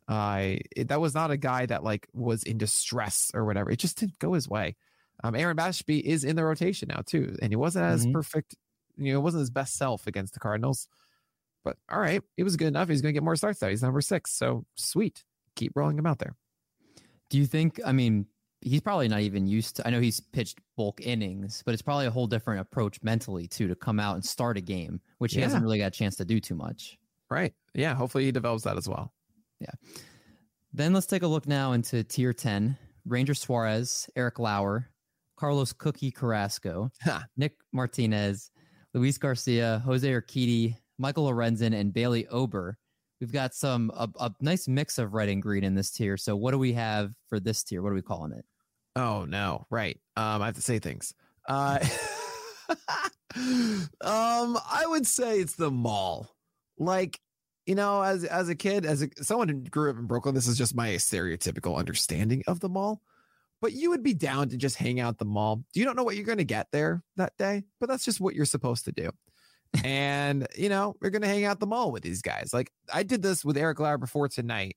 Uh, 0.08 0.58
it- 0.76 0.89
that 0.89 1.00
was 1.02 1.16
not 1.16 1.32
a 1.32 1.38
guy 1.38 1.66
that 1.66 1.84
like 1.84 2.08
was 2.14 2.44
in 2.44 2.58
distress 2.58 3.32
or 3.34 3.46
whatever. 3.46 3.72
It 3.72 3.78
just 3.80 3.98
didn't 3.98 4.20
go 4.20 4.34
his 4.34 4.48
way. 4.48 4.76
Um, 5.24 5.34
Aaron 5.36 5.58
Ashby 5.58 6.06
is 6.08 6.24
in 6.24 6.36
the 6.36 6.44
rotation 6.44 6.89
now 6.89 7.02
too, 7.06 7.36
and 7.41 7.52
he 7.52 7.56
wasn't 7.56 7.86
as 7.86 8.06
Mhm. 8.06 8.14
perfect. 8.14 8.56
You 8.98 9.14
know, 9.14 9.20
it 9.20 9.24
wasn't 9.24 9.41
his 9.41 9.50
best 9.50 9.76
self 9.76 10.08
against 10.08 10.34
the 10.34 10.39
Cardinals. 10.39 10.88
But 11.64 11.78
all 11.89 12.00
right, 12.00 12.22
he 12.36 12.44
was 12.44 12.58
good 12.58 12.68
enough. 12.68 12.89
He's 12.89 13.02
going 13.02 13.14
to 13.14 13.18
get 13.18 13.24
more 13.24 13.36
starts 13.36 13.60
there. 13.60 13.70
He's 13.70 13.82
number 13.84 14.02
six, 14.02 14.32
so 14.32 14.66
sweet. 14.76 15.24
Keep 15.56 15.74
rolling 15.76 15.98
him 15.98 16.06
out 16.06 16.20
there. 16.20 16.36
Do 17.30 17.38
you 17.38 17.46
think? 17.46 17.80
I 17.86 17.91
mean, 17.94 18.26
he's 18.62 18.82
probably 18.82 19.08
not 19.08 19.22
even 19.22 19.48
used 19.48 19.78
to. 19.78 19.88
I 19.88 19.89
know 19.89 20.02
he's 20.02 20.20
pitched 20.20 20.60
bulk 20.76 21.00
innings, 21.02 21.64
but 21.66 21.74
it's 21.74 21.82
probably 21.82 22.06
a 22.06 22.12
whole 22.12 22.28
different 22.28 22.60
approach 22.62 23.02
mentally 23.02 23.48
too 23.48 23.68
to 23.70 23.76
come 23.76 24.00
out 24.00 24.16
and 24.16 24.26
start 24.26 24.58
a 24.58 24.62
game, 24.62 25.00
which 25.20 25.34
he 25.34 25.39
Yeah. 25.39 25.46
hasn't 25.46 25.64
really 25.64 25.78
got 25.78 25.88
a 25.88 25.91
chance 25.91 26.16
to 26.18 26.26
do 26.26 26.39
too 26.39 26.56
much. 26.56 26.98
Right? 27.30 27.54
Yeah. 27.74 27.96
Hopefully 27.96 28.26
he 28.26 28.32
develops 28.32 28.64
that 28.64 28.78
as 28.78 28.88
well. 28.89 29.14
Yeah. 29.60 29.72
Then 30.74 30.94
let's 30.94 31.08
take 31.08 31.24
a 31.24 31.28
look 31.28 31.48
now 31.48 31.72
into 31.74 32.04
tier 32.04 32.34
10. 32.34 32.78
Ranger 33.06 33.34
Suarez, 33.34 34.10
Eric 34.16 34.39
Lauer, 34.39 34.89
Carlos 35.36 35.74
Cookie 35.74 36.12
Carrasco, 36.12 36.89
Nick 37.38 37.56
Martinez, 37.72 38.50
Luis 38.94 39.18
Garcia, 39.18 39.82
Jose 39.86 40.08
Urquidy, 40.08 40.76
Michael 40.98 41.28
Lorenzen, 41.28 41.74
and 41.74 41.94
Bailey 41.94 42.28
Ober. 42.28 42.78
We've 43.20 43.32
got 43.32 43.54
some 43.54 43.91
a, 43.96 44.10
a 44.20 44.32
nice 44.41 44.68
mix 44.68 44.98
of 44.98 45.14
red 45.14 45.30
and 45.30 45.41
green 45.41 45.64
in 45.64 45.76
this 45.76 45.91
tier. 45.91 46.18
So 46.18 46.36
what 46.36 46.52
do 46.52 46.60
we 46.60 46.74
have 46.74 47.14
for 47.28 47.39
this 47.39 47.64
tier? 47.64 47.82
What 47.82 47.91
are 47.91 47.96
we 47.96 48.02
calling 48.02 48.34
it? 48.34 48.46
Oh 48.96 49.26
no, 49.26 49.66
right. 49.70 50.00
Um, 50.16 50.41
I 50.41 50.48
have 50.48 50.56
to 50.56 50.62
say 50.62 50.80
things. 50.80 51.14
Uh, 51.48 51.80
um, 52.70 52.76
I 54.02 54.84
would 54.86 55.08
say 55.08 55.39
it's 55.39 55.56
the 55.56 55.72
mall. 55.72 56.36
Like, 56.78 57.20
you 57.66 57.76
know, 57.76 58.02
as 58.02 58.24
as 58.26 58.50
a 58.50 58.56
kid, 58.56 58.86
as 58.86 59.02
a, 59.02 59.10
someone 59.22 59.50
who 59.50 59.62
grew 59.62 59.89
up 59.89 59.98
in 59.98 60.06
Brooklyn, 60.06 60.36
this 60.36 60.48
is 60.48 60.58
just 60.58 60.76
my 60.76 60.89
stereotypical 60.89 61.78
understanding 61.78 62.44
of 62.46 62.60
the 62.60 62.70
mall. 62.70 63.02
But 63.64 63.72
you 63.72 63.91
would 63.91 64.03
be 64.03 64.14
down 64.14 64.49
to 64.49 64.57
just 64.57 64.76
hang 64.76 64.99
out 64.99 65.18
the 65.18 65.26
mall. 65.26 65.64
You 65.74 65.86
don't 65.86 65.95
know 65.95 66.03
what 66.03 66.18
you're 66.18 66.26
going 66.26 66.38
to 66.39 66.43
get 66.43 66.68
there 66.74 67.01
that 67.16 67.32
day, 67.38 67.64
but 67.80 67.88
that's 67.88 68.03
just 68.03 68.20
what 68.20 68.36
you're 68.36 68.43
supposed 68.43 68.84
to 68.86 68.91
do. 68.91 69.09
and 69.86 70.45
you 70.57 70.68
know, 70.68 70.97
we're 71.01 71.11
going 71.11 71.22
to 71.22 71.30
hang 71.30 71.45
out 71.45 71.61
the 71.61 71.66
mall 71.66 71.89
with 71.89 72.03
these 72.03 72.22
guys. 72.22 72.53
Like 72.53 72.74
I 72.93 73.03
did 73.03 73.22
this 73.22 73.45
with 73.45 73.55
Eric 73.55 73.80
Lauer 73.80 73.97
before 73.97 74.28
tonight 74.28 74.76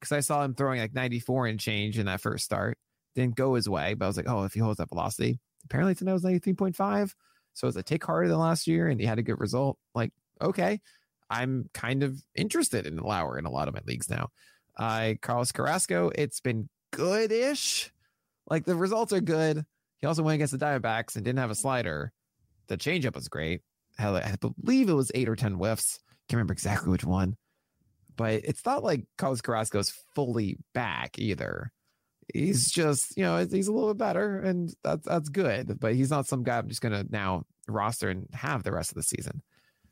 because 0.00 0.12
I 0.12 0.20
saw 0.20 0.42
him 0.42 0.54
throwing 0.54 0.80
like 0.80 0.94
94 0.94 1.48
and 1.48 1.60
change 1.60 1.98
in 1.98 2.06
that 2.06 2.22
first 2.22 2.46
start 2.46 2.78
didn't 3.14 3.36
go 3.36 3.54
his 3.54 3.68
way, 3.68 3.92
but 3.92 4.06
I 4.06 4.08
was 4.08 4.16
like, 4.16 4.28
oh, 4.28 4.44
if 4.44 4.54
he 4.54 4.60
holds 4.60 4.78
that 4.78 4.88
velocity, 4.88 5.38
apparently 5.66 5.94
tonight 5.94 6.14
was 6.14 6.24
93.5. 6.24 7.12
So 7.52 7.68
it's 7.68 7.76
a 7.76 7.82
take 7.82 8.02
harder 8.02 8.28
than 8.28 8.38
last 8.38 8.66
year, 8.66 8.88
and 8.88 8.98
he 8.98 9.06
had 9.06 9.18
a 9.18 9.22
good 9.22 9.40
result. 9.40 9.76
Like, 9.94 10.10
okay, 10.40 10.80
I'm 11.28 11.68
kind 11.74 12.02
of 12.02 12.16
interested 12.34 12.86
in 12.86 12.96
Lauer 12.96 13.38
in 13.38 13.44
a 13.44 13.50
lot 13.50 13.68
of 13.68 13.74
my 13.74 13.80
leagues 13.86 14.08
now. 14.08 14.30
Uh, 14.78 15.14
Carlos 15.20 15.52
Carrasco, 15.52 16.10
it's 16.14 16.40
been 16.40 16.70
good-ish. 16.92 17.91
Like 18.48 18.64
the 18.64 18.76
results 18.76 19.12
are 19.12 19.20
good. 19.20 19.64
He 19.98 20.06
also 20.06 20.22
went 20.22 20.34
against 20.34 20.58
the 20.58 20.64
Diamondbacks 20.64 21.16
and 21.16 21.24
didn't 21.24 21.38
have 21.38 21.50
a 21.50 21.54
slider. 21.54 22.12
The 22.68 22.76
changeup 22.76 23.14
was 23.14 23.28
great. 23.28 23.62
I 23.98 24.34
believe 24.40 24.88
it 24.88 24.94
was 24.94 25.12
eight 25.14 25.28
or 25.28 25.36
ten 25.36 25.54
whiffs. 25.54 25.98
Can't 26.28 26.38
remember 26.38 26.52
exactly 26.52 26.90
which 26.90 27.04
one. 27.04 27.36
But 28.16 28.44
it's 28.44 28.64
not 28.64 28.82
like 28.82 29.06
Carlos 29.18 29.40
Carrasco 29.40 29.78
is 29.78 29.92
fully 30.14 30.58
back 30.74 31.18
either 31.18 31.72
he's 32.32 32.70
just 32.70 33.16
you 33.16 33.24
know 33.24 33.38
he's 33.38 33.68
a 33.68 33.72
little 33.72 33.92
bit 33.92 33.98
better 33.98 34.40
and 34.40 34.74
that's 34.82 35.06
that's 35.06 35.28
good 35.28 35.78
but 35.80 35.94
he's 35.94 36.10
not 36.10 36.26
some 36.26 36.42
guy 36.42 36.58
i'm 36.58 36.68
just 36.68 36.80
gonna 36.80 37.04
now 37.10 37.44
roster 37.68 38.10
and 38.10 38.26
have 38.32 38.62
the 38.62 38.72
rest 38.72 38.90
of 38.90 38.96
the 38.96 39.02
season 39.02 39.42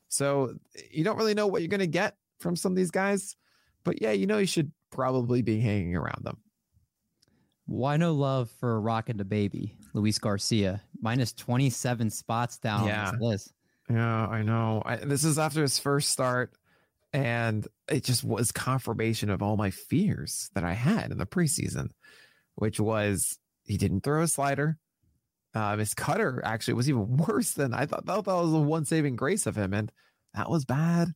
so 0.09 0.55
you 0.91 1.05
don't 1.05 1.17
really 1.17 1.35
know 1.35 1.47
what 1.47 1.63
you're 1.63 1.69
gonna 1.69 1.87
get 1.87 2.17
from 2.39 2.57
some 2.57 2.73
of 2.73 2.77
these 2.77 2.91
guys 2.91 3.37
but 3.85 4.01
yeah 4.01 4.13
you 4.13 4.27
know 4.27 4.39
you 4.39 4.47
should 4.47 4.71
probably 4.91 5.43
be 5.43 5.61
hanging 5.61 5.97
around 5.97 6.25
them 6.25 6.39
Why 7.71 7.97
no 7.97 8.13
love 8.15 8.51
for 8.59 8.81
rocking 8.81 9.17
the 9.17 9.25
baby, 9.25 9.77
Luis 9.95 10.19
Garcia? 10.19 10.83
minus 11.01 11.33
27 11.33 12.11
spots 12.11 12.59
down 12.59 12.89
Yeah. 12.89 13.13
this 13.13 13.21
list. 13.21 13.53
Yeah, 13.89 14.27
I 14.27 14.43
know. 14.43 14.83
I, 14.85 14.97
this 14.97 15.23
is 15.23 15.39
after 15.39 15.63
his 15.63 15.79
first 15.79 16.09
start, 16.11 16.53
and 17.13 17.67
it 17.89 18.03
just 18.03 18.25
was 18.25 18.51
confirmation 18.51 19.31
of 19.31 19.41
all 19.41 19.57
my 19.57 19.71
fears 19.71 20.51
that 20.55 20.65
I 20.65 20.73
had 20.73 21.13
in 21.13 21.19
the 21.19 21.27
preseason, 21.27 21.91
which 22.57 22.81
was 22.81 23.39
he 23.67 23.77
didn't 23.77 24.01
throw 24.03 24.23
a 24.23 24.27
slider. 24.29 24.77
Um, 25.55 25.79
his 25.79 25.95
cutter 25.95 26.43
actually 26.45 26.75
was 26.75 26.89
even 26.89 27.17
worse 27.29 27.53
than 27.53 27.73
I 27.73 27.87
thought. 27.87 28.05
Thought 28.05 28.25
that 28.25 28.35
was 28.35 28.51
the 28.51 28.59
one 28.59 28.85
saving 28.85 29.15
grace 29.15 29.47
of 29.47 29.55
him, 29.57 29.73
and 29.75 29.93
that 30.35 30.51
was 30.51 30.65
bad. 30.65 31.13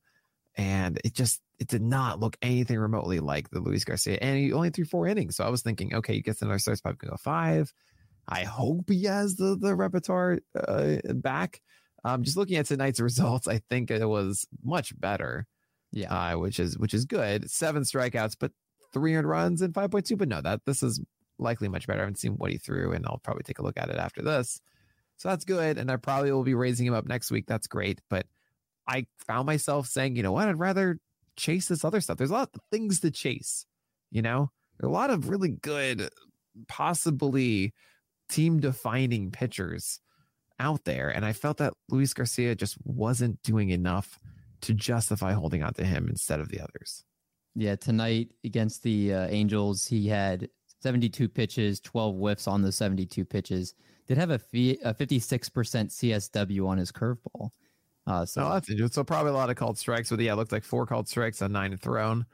And 0.57 1.01
it 1.05 1.15
just 1.15 1.41
it 1.59 1.69
did 1.69 1.83
not 1.83 2.21
look 2.21 2.37
anything 2.43 2.79
remotely 2.79 3.21
like 3.21 3.51
the 3.51 3.61
Luis 3.61 3.85
Garcia. 3.85 4.19
And 4.21 4.39
he 4.39 4.53
only 4.53 4.71
threw 4.71 4.85
four 4.85 5.07
innings, 5.07 5.37
so 5.37 5.45
I 5.45 5.51
was 5.51 5.63
thinking, 5.63 5.95
okay, 5.95 6.15
he 6.15 6.21
gets 6.23 6.43
another 6.43 6.59
start, 6.59 6.81
probably 6.83 6.99
gonna 6.99 7.13
go 7.13 7.17
five. 7.17 7.73
I 8.29 8.45
hope 8.45 8.89
he 8.89 9.05
has 9.05 9.37
the 9.37 9.57
the 9.59 9.75
repertoire 9.75 10.39
uh, 10.57 10.97
back. 11.15 11.61
Um, 12.05 12.23
just 12.23 12.37
looking 12.37 12.57
at 12.57 12.67
tonight's 12.67 13.01
results, 13.01 13.49
I 13.49 13.61
think 13.71 13.91
it 13.91 14.07
was 14.07 14.47
much 14.63 14.99
better. 14.99 15.47
Yeah. 15.93 16.13
Uh, 16.13 16.39
which 16.39 16.59
is 16.59 16.79
which 16.79 16.95
is 16.95 17.05
good. 17.05 17.51
Seven 17.51 17.83
strikeouts, 17.83 18.37
but 18.39 18.53
300 18.93 19.29
runs 19.29 19.63
and 19.63 19.73
5.2. 19.73 20.19
But 20.19 20.29
no, 20.29 20.41
that 20.41 20.61
this 20.67 20.83
is 20.83 21.01
likely 21.39 21.69
much 21.69 21.87
better. 21.87 22.01
I 22.01 22.03
haven't 22.03 22.19
seen 22.19 22.33
what 22.33 22.51
he 22.51 22.59
threw, 22.59 22.93
and 22.93 23.05
I'll 23.07 23.19
probably 23.19 23.45
take 23.45 23.59
a 23.59 23.63
look 23.63 23.77
at 23.77 23.91
it 23.91 23.97
after 23.97 24.23
this. 24.23 24.61
So 25.17 25.29
that's 25.29 25.45
good, 25.45 25.79
and 25.79 25.91
I 25.91 25.97
probably 25.97 26.33
will 26.33 26.43
be 26.43 26.55
raising 26.55 26.87
him 26.87 26.95
up 26.95 27.07
next 27.07 27.31
week. 27.31 27.45
That's 27.47 27.69
great. 27.69 28.01
But 28.11 28.27
I 28.87 29.07
found 29.26 29.47
myself 29.47 29.87
saying, 29.87 30.16
you 30.16 30.22
know 30.22 30.32
what? 30.32 30.49
I'd 30.49 30.59
rather 30.59 30.99
chase 31.37 31.68
this 31.68 31.85
other 31.85 32.01
stuff. 32.01 32.18
There's 32.18 32.30
a 32.30 32.35
lot 32.35 32.51
of 32.55 32.61
things 32.70 33.01
to 33.01 33.11
chase. 33.11 33.66
You 34.11 34.22
know, 34.22 34.51
there 34.78 34.89
are 34.89 34.91
a 34.91 34.95
lot 34.95 35.11
of 35.11 35.28
really 35.28 35.49
good, 35.49 36.09
possibly 36.68 37.72
team 38.28 38.61
defining 38.61 39.30
pitchers 39.30 40.01
out 40.59 40.85
there. 40.85 41.11
And 41.11 41.24
I 41.24 41.32
felt 41.32 41.59
that 41.59 41.74
Luis 41.89 42.14
Garcia 42.14 42.55
just 42.55 42.76
wasn't 42.85 43.43
doing 43.43 43.70
enough 43.70 44.18
to 44.62 44.74
justify 44.74 45.32
holding 45.32 45.62
on 45.62 45.74
to 45.74 45.85
him 45.85 46.09
instead 46.09 46.41
of 46.41 46.49
the 46.49 46.61
others. 46.61 47.05
Yeah, 47.55 47.76
tonight 47.76 48.30
against 48.45 48.82
the 48.82 49.12
uh, 49.12 49.26
Angels, 49.28 49.87
he 49.87 50.09
had 50.09 50.49
72 50.80 51.28
pitches, 51.28 51.80
12 51.80 52.16
whiffs 52.16 52.49
on 52.49 52.62
the 52.62 52.72
72 52.72 53.24
pitches. 53.24 53.74
Did 54.07 54.18
have 54.18 54.30
a, 54.30 54.39
fee, 54.39 54.78
a 54.85 54.93
56% 54.93 55.51
CSW 55.51 56.66
on 56.66 56.78
his 56.78 56.93
curveball. 56.93 57.51
Uh, 58.07 58.25
so 58.27 58.43
So 58.43 58.49
that's 58.51 58.69
interesting. 58.71 58.95
So 58.95 59.05
probably 59.05 59.31
a 59.31 59.35
lot 59.35 59.51
of 59.51 59.57
called 59.57 59.79
strikes. 59.79 60.11
but 60.11 60.21
yeah, 60.21 60.33
it 60.33 60.37
looked 60.37 60.53
like 60.53 60.65
four 60.65 60.87
called 60.87 61.09
strikes 61.09 61.41
on 61.43 61.53
nine 61.53 61.77
thrown. 61.77 62.27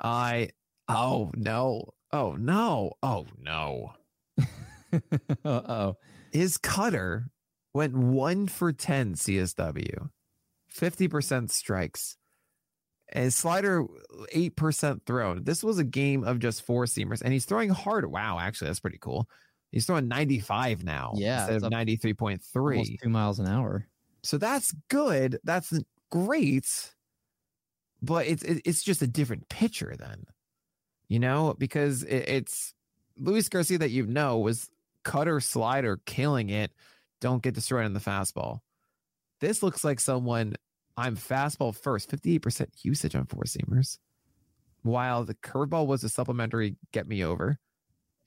I 0.00 0.50
oh 0.88 1.30
no. 1.36 1.94
Oh 2.12 2.32
no. 2.32 2.92
Oh 3.02 3.26
no. 3.38 3.92
oh, 5.44 5.96
His 6.32 6.58
cutter 6.58 7.30
went 7.74 7.94
one 7.94 8.46
for 8.48 8.72
10 8.72 9.14
CSW, 9.14 10.10
50% 10.70 11.50
strikes. 11.50 12.16
And 13.14 13.32
slider 13.32 13.84
8% 14.32 15.04
thrown. 15.04 15.44
This 15.44 15.62
was 15.62 15.78
a 15.78 15.84
game 15.84 16.24
of 16.24 16.38
just 16.38 16.62
four 16.62 16.84
seamers, 16.86 17.20
and 17.20 17.32
he's 17.32 17.44
throwing 17.44 17.68
hard. 17.68 18.06
Wow, 18.10 18.38
actually, 18.38 18.68
that's 18.68 18.80
pretty 18.80 18.98
cool. 18.98 19.28
He's 19.70 19.84
throwing 19.86 20.08
95 20.08 20.82
now 20.82 21.12
Yeah, 21.16 21.40
instead 21.40 21.56
of 21.56 21.64
up 21.64 21.72
93.3. 21.72 22.96
two 23.02 23.08
miles 23.10 23.38
an 23.38 23.46
hour. 23.46 23.86
So 24.22 24.38
that's 24.38 24.74
good. 24.88 25.38
That's 25.44 25.72
great. 26.10 26.92
But 28.00 28.26
it's 28.26 28.42
it's 28.42 28.82
just 28.82 29.02
a 29.02 29.06
different 29.06 29.48
pitcher 29.48 29.94
then, 29.98 30.24
you 31.08 31.18
know, 31.18 31.54
because 31.56 32.02
it's 32.02 32.74
Luis 33.16 33.48
Garcia 33.48 33.78
that 33.78 33.90
you 33.90 34.06
know 34.06 34.38
was 34.38 34.70
cutter 35.04 35.40
slider 35.40 36.00
killing 36.04 36.50
it. 36.50 36.72
Don't 37.20 37.42
get 37.42 37.54
destroyed 37.54 37.84
on 37.84 37.92
the 37.92 38.00
fastball. 38.00 38.58
This 39.40 39.62
looks 39.62 39.84
like 39.84 40.00
someone 40.00 40.54
I'm 40.96 41.16
fastball 41.16 41.74
first, 41.74 42.10
58% 42.10 42.66
usage 42.82 43.14
on 43.14 43.26
four 43.26 43.44
seamers, 43.44 43.98
while 44.82 45.24
the 45.24 45.34
curveball 45.34 45.86
was 45.86 46.04
a 46.04 46.08
supplementary 46.08 46.76
get 46.92 47.08
me 47.08 47.24
over, 47.24 47.58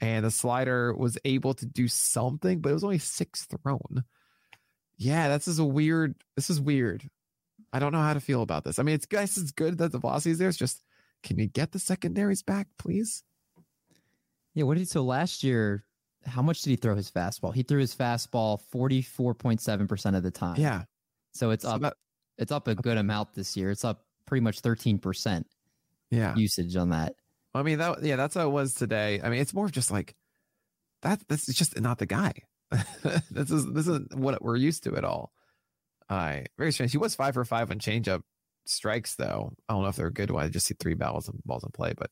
and 0.02 0.26
the 0.26 0.32
slider 0.32 0.93
was 0.93 1.18
able 1.26 1.54
to 1.56 1.66
do 1.66 1.88
something, 1.88 2.60
but 2.60 2.70
it 2.70 2.74
was 2.74 2.84
only 2.84 2.98
six 2.98 3.46
thrown. 3.46 4.04
Yeah, 4.98 5.30
this 5.30 5.48
is 5.48 5.60
a 5.60 5.66
weird. 5.66 6.16
This 6.36 6.50
is 6.50 6.60
weird. 6.62 7.10
I 7.74 7.80
don't 7.80 7.91
know 7.91 8.02
how 8.02 8.14
to 8.14 8.22
feel 8.22 8.41
about 8.41 8.64
this. 8.64 8.80
I 8.80 8.84
mean, 8.84 8.96
it's 8.96 9.06
guys, 9.06 9.38
it's 9.38 9.52
good 9.52 9.78
that 9.80 9.91
the 9.91 9.98
velocity 9.98 10.32
is 10.32 10.38
there. 10.38 10.48
It's 10.48 10.58
just, 10.58 10.82
can 11.24 11.38
you 11.38 11.48
get 11.48 11.74
the 11.74 11.80
secondaries 11.80 12.41
back, 12.41 12.68
please? 12.78 13.24
Yeah, 14.54 14.64
what 14.64 14.76
did 14.76 14.82
he, 14.82 14.86
so 14.86 15.04
last 15.04 15.43
year? 15.43 15.84
How 16.26 16.41
much 16.41 16.62
did 16.62 16.70
he 16.72 16.76
throw 16.78 16.96
his 16.96 17.12
fastball? 17.12 17.54
He 17.54 17.64
threw 17.64 17.80
his 17.80 17.93
fastball 17.93 18.60
44.7% 18.74 20.16
of 20.16 20.24
the 20.24 20.32
time. 20.32 20.56
Yeah, 20.60 20.84
So 21.34 21.52
it's 21.52 21.64
so 21.64 21.72
up 21.72 21.82
that- 21.82 21.98
it's 22.38 22.52
up 22.52 22.68
a 22.68 22.76
good 22.76 22.98
amount 22.98 23.34
this 23.34 23.56
year. 23.56 23.72
It's 23.72 23.86
up 23.86 24.06
pretty 24.26 24.41
much 24.41 24.62
13% 24.62 25.43
yeah. 26.12 26.36
usage 26.36 26.76
on 26.76 26.89
that. 26.89 27.16
I 27.54 27.62
mean, 27.64 27.78
that 27.78 28.04
yeah, 28.04 28.16
that's 28.16 28.36
how 28.36 28.48
it 28.48 28.52
was 28.52 28.74
today. 28.74 29.22
I 29.24 29.30
mean, 29.30 29.39
it's 29.39 29.54
more 29.54 29.66
of 29.66 29.72
just 29.72 29.91
like 29.91 30.16
that. 31.04 31.22
This 31.30 31.48
is 31.48 31.56
just 31.56 31.80
not 31.80 32.00
the 32.00 32.06
guy. 32.06 32.34
this 33.32 33.51
is 33.51 33.66
this 33.74 33.88
isn't 33.88 34.16
what 34.16 34.41
we're 34.43 34.55
used 34.55 34.84
to 34.84 34.95
at 34.95 35.03
all. 35.05 35.32
I 36.09 36.45
very 36.57 36.72
strange. 36.72 36.91
He 36.91 36.97
was 36.97 37.16
five 37.16 37.34
for 37.34 37.45
five 37.45 37.72
on 37.72 37.80
changeup 37.80 38.22
strikes, 38.66 39.16
though. 39.16 39.53
I 39.70 39.74
don't 39.74 39.84
know 39.84 39.89
if 39.89 39.95
they're 39.95 40.07
a 40.07 40.13
good 40.13 40.32
one. 40.32 40.43
I 40.45 40.49
just 40.49 40.68
see 40.68 40.76
three 40.80 40.93
balls 40.95 41.28
and 41.28 41.39
balls 41.45 41.63
in 41.63 41.72
play, 41.72 41.93
but 41.97 42.09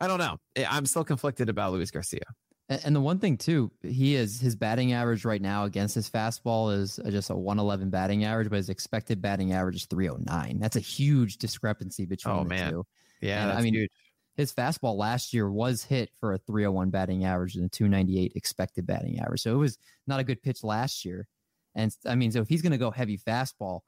I 0.00 0.06
don't 0.06 0.18
know. 0.18 0.36
I- 0.56 0.66
I'm 0.76 0.86
still 0.86 1.04
conflicted 1.04 1.48
about 1.48 1.72
Luis 1.72 1.90
Garcia. 1.90 2.24
And 2.70 2.94
the 2.94 3.00
one 3.00 3.18
thing 3.18 3.38
too, 3.38 3.72
he 3.82 4.14
is 4.14 4.40
his 4.40 4.54
batting 4.54 4.92
average 4.92 5.24
right 5.24 5.40
now 5.40 5.64
against 5.64 5.94
his 5.94 6.10
fastball 6.10 6.76
is 6.78 6.98
uh, 6.98 7.10
just 7.10 7.30
a 7.30 7.34
111 7.34 7.88
batting 7.88 8.24
average, 8.24 8.50
but 8.50 8.56
his 8.56 8.68
expected 8.68 9.22
batting 9.22 9.54
average 9.54 9.76
is 9.76 9.86
309. 9.86 10.58
That's 10.60 10.76
a 10.76 10.80
huge 10.80 11.38
discrepancy 11.38 12.04
between 12.04 12.34
Oh, 12.36 12.42
the 12.42 12.50
man. 12.50 12.70
two. 12.72 12.86
Yeah, 13.22 13.48
And, 13.48 13.58
I 13.58 13.62
mean, 13.62 13.72
huge. 13.72 13.90
His 14.38 14.54
fastball 14.54 14.96
last 14.96 15.34
year 15.34 15.50
was 15.50 15.82
hit 15.84 16.10
for 16.18 16.32
a 16.32 16.38
301 16.38 16.88
batting 16.90 17.24
average 17.26 17.56
and 17.56 17.66
a 17.66 17.68
298 17.68 18.32
expected 18.36 18.86
batting 18.86 19.18
average. 19.20 19.40
So 19.42 19.52
it 19.52 19.58
was 19.58 19.76
not 20.06 20.20
a 20.20 20.24
good 20.24 20.40
pitch 20.40 20.64
last 20.64 21.04
year. 21.04 21.26
And 21.74 21.94
I 22.06 22.14
mean, 22.14 22.32
so 22.32 22.40
if 22.40 22.48
he's 22.48 22.62
going 22.62 22.72
to 22.72 22.78
go 22.78 22.90
heavy 22.90 23.18
fastball, 23.18 23.80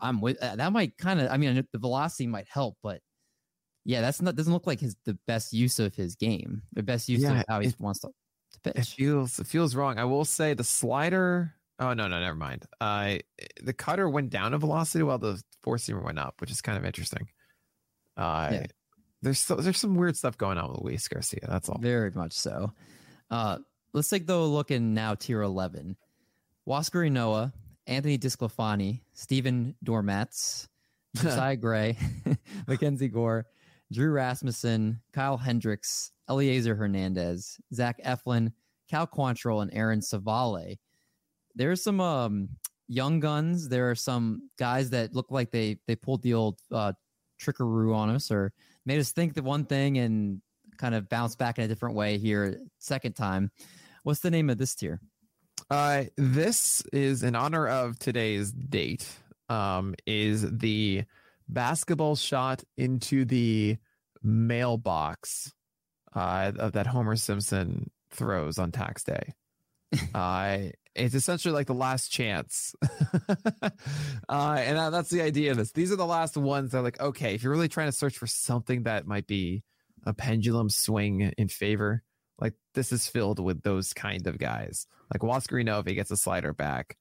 I'm 0.00 0.20
with 0.20 0.36
uh, 0.42 0.56
that. 0.56 0.72
Might 0.72 0.96
kind 0.98 1.20
of, 1.20 1.30
I 1.30 1.38
mean, 1.38 1.66
the 1.72 1.78
velocity 1.78 2.26
might 2.26 2.46
help, 2.48 2.76
but 2.82 3.00
yeah, 3.84 4.00
that's 4.02 4.20
not 4.20 4.36
doesn't 4.36 4.52
look 4.52 4.66
like 4.66 4.80
his 4.80 4.94
the 5.06 5.18
best 5.26 5.52
use 5.52 5.78
of 5.78 5.94
his 5.94 6.16
game, 6.16 6.62
the 6.74 6.82
best 6.82 7.08
use 7.08 7.22
Yeah, 7.22 7.40
of 7.40 7.44
how 7.48 7.60
he 7.60 7.68
it- 7.68 7.80
wants 7.80 8.00
to, 8.00 8.08
to 8.62 8.70
It 8.70 8.74
pitch. 8.76 8.94
feels 8.94 9.38
it 9.38 9.46
feels 9.46 9.74
wrong. 9.74 9.98
I 9.98 10.04
will 10.04 10.24
say 10.26 10.52
the 10.54 10.64
slider. 10.64 11.54
Oh 11.78 11.94
no, 11.94 12.08
no, 12.08 12.20
never 12.20 12.36
mind. 12.36 12.66
Uh, 12.80 13.18
the 13.62 13.72
cutter 13.72 14.08
went 14.08 14.28
down 14.30 14.52
in 14.54 14.60
velocity 14.60 15.02
while 15.02 15.18
the 15.18 15.42
four 15.62 15.76
seamer 15.76 16.02
went 16.04 16.18
up, 16.18 16.40
which 16.40 16.50
is 16.50 16.60
kind 16.60 16.76
of 16.76 16.84
interesting. 16.84 17.26
Uh, 18.18 18.48
Yeah. 18.52 18.66
There's 19.22 19.40
so, 19.40 19.56
there's 19.56 19.78
some 19.78 19.96
weird 19.96 20.16
stuff 20.16 20.36
going 20.36 20.58
on 20.58 20.70
with 20.70 20.80
Luis 20.82 21.08
Garcia. 21.08 21.46
That's 21.48 21.68
all. 21.68 21.78
Very 21.78 22.10
much 22.10 22.32
so. 22.32 22.72
Uh, 23.30 23.58
let's 23.92 24.08
take 24.08 24.26
though 24.26 24.44
a 24.44 24.46
look 24.46 24.70
in 24.70 24.94
now 24.94 25.14
tier 25.14 25.42
11. 25.42 25.96
Huascar 26.66 27.08
Ynoa, 27.08 27.52
Anthony 27.86 28.18
DeSclafani, 28.18 29.00
Stephen 29.14 29.74
Dormatz, 29.84 30.68
Josiah 31.16 31.56
Gray, 31.56 31.96
Mackenzie 32.66 33.08
Gore, 33.08 33.46
Drew 33.92 34.10
Rasmussen, 34.10 35.00
Kyle 35.12 35.36
Hendricks, 35.36 36.10
Elieser 36.28 36.76
Hernandez, 36.76 37.58
Zach 37.72 38.00
Eflin, 38.04 38.52
Cal 38.90 39.06
Quantrill, 39.06 39.62
and 39.62 39.72
Aaron 39.72 40.00
Civale. 40.00 40.78
There's 41.54 41.82
some 41.82 42.00
um, 42.00 42.48
young 42.88 43.20
guns. 43.20 43.68
There 43.68 43.90
are 43.90 43.94
some 43.94 44.50
guys 44.58 44.90
that 44.90 45.14
look 45.14 45.30
like 45.30 45.50
they 45.50 45.78
they 45.86 45.96
pulled 45.96 46.22
the 46.22 46.34
old 46.34 46.58
uh, 46.72 46.92
trickaroo 47.38 47.94
on 47.94 48.10
us 48.10 48.30
or 48.30 48.52
made 48.86 48.98
us 48.98 49.12
think 49.12 49.34
the 49.34 49.42
one 49.42 49.64
thing 49.64 49.98
and 49.98 50.40
kind 50.78 50.94
of 50.94 51.08
bounce 51.08 51.36
back 51.36 51.58
in 51.58 51.64
a 51.64 51.68
different 51.68 51.94
way 51.94 52.18
here 52.18 52.60
second 52.78 53.14
time. 53.14 53.50
What's 54.02 54.20
the 54.20 54.30
name 54.30 54.48
of 54.48 54.58
this 54.58 54.74
tier? 54.74 55.00
Uh, 55.70 56.04
this 56.16 56.82
is 56.92 57.22
in 57.22 57.34
honor 57.34 57.66
of 57.66 57.98
today's 57.98 58.52
date. 58.52 59.06
Um, 59.48 59.94
is 60.06 60.44
the 60.58 61.04
basketball 61.48 62.16
shot 62.16 62.64
into 62.76 63.24
the 63.24 63.78
mailbox 64.22 65.52
uh, 66.14 66.50
that 66.70 66.86
Homer 66.86 67.16
Simpson 67.16 67.90
throws 68.10 68.58
on 68.58 68.72
tax 68.72 69.04
day. 69.04 69.34
uh, 70.14 70.58
it's 70.96 71.14
essentially 71.14 71.52
like 71.52 71.66
the 71.66 71.74
last 71.74 72.10
chance. 72.10 72.74
uh, 73.28 73.68
and 74.28 74.76
that- 74.76 74.90
that's 74.90 75.10
the 75.10 75.22
idea 75.22 75.50
of 75.50 75.56
this. 75.56 75.72
These 75.72 75.92
are 75.92 75.96
the 75.96 76.06
last 76.06 76.36
ones 76.36 76.72
that 76.72 76.82
like, 76.82 77.00
okay, 77.00 77.34
if 77.34 77.42
you're 77.42 77.52
really 77.52 77.68
trying 77.68 77.88
to 77.88 77.96
search 77.96 78.16
for 78.18 78.26
something 78.26 78.84
that 78.84 79.06
might 79.06 79.26
be 79.26 79.62
a 80.04 80.14
pendulum 80.14 80.70
swing 80.70 81.32
in 81.36 81.48
favor, 81.48 82.02
like 82.38 82.54
this 82.74 82.92
is 82.92 83.06
filled 83.08 83.38
with 83.38 83.62
those 83.62 83.92
kind 83.92 84.26
of 84.26 84.38
guys. 84.38 84.86
Like 85.12 85.22
Huascar 85.22 85.62
Ynoa, 85.62 85.80
if 85.80 85.86
he 85.86 85.94
gets 85.94 86.10
a 86.10 86.16
slider 86.16 86.52
back 86.52 86.96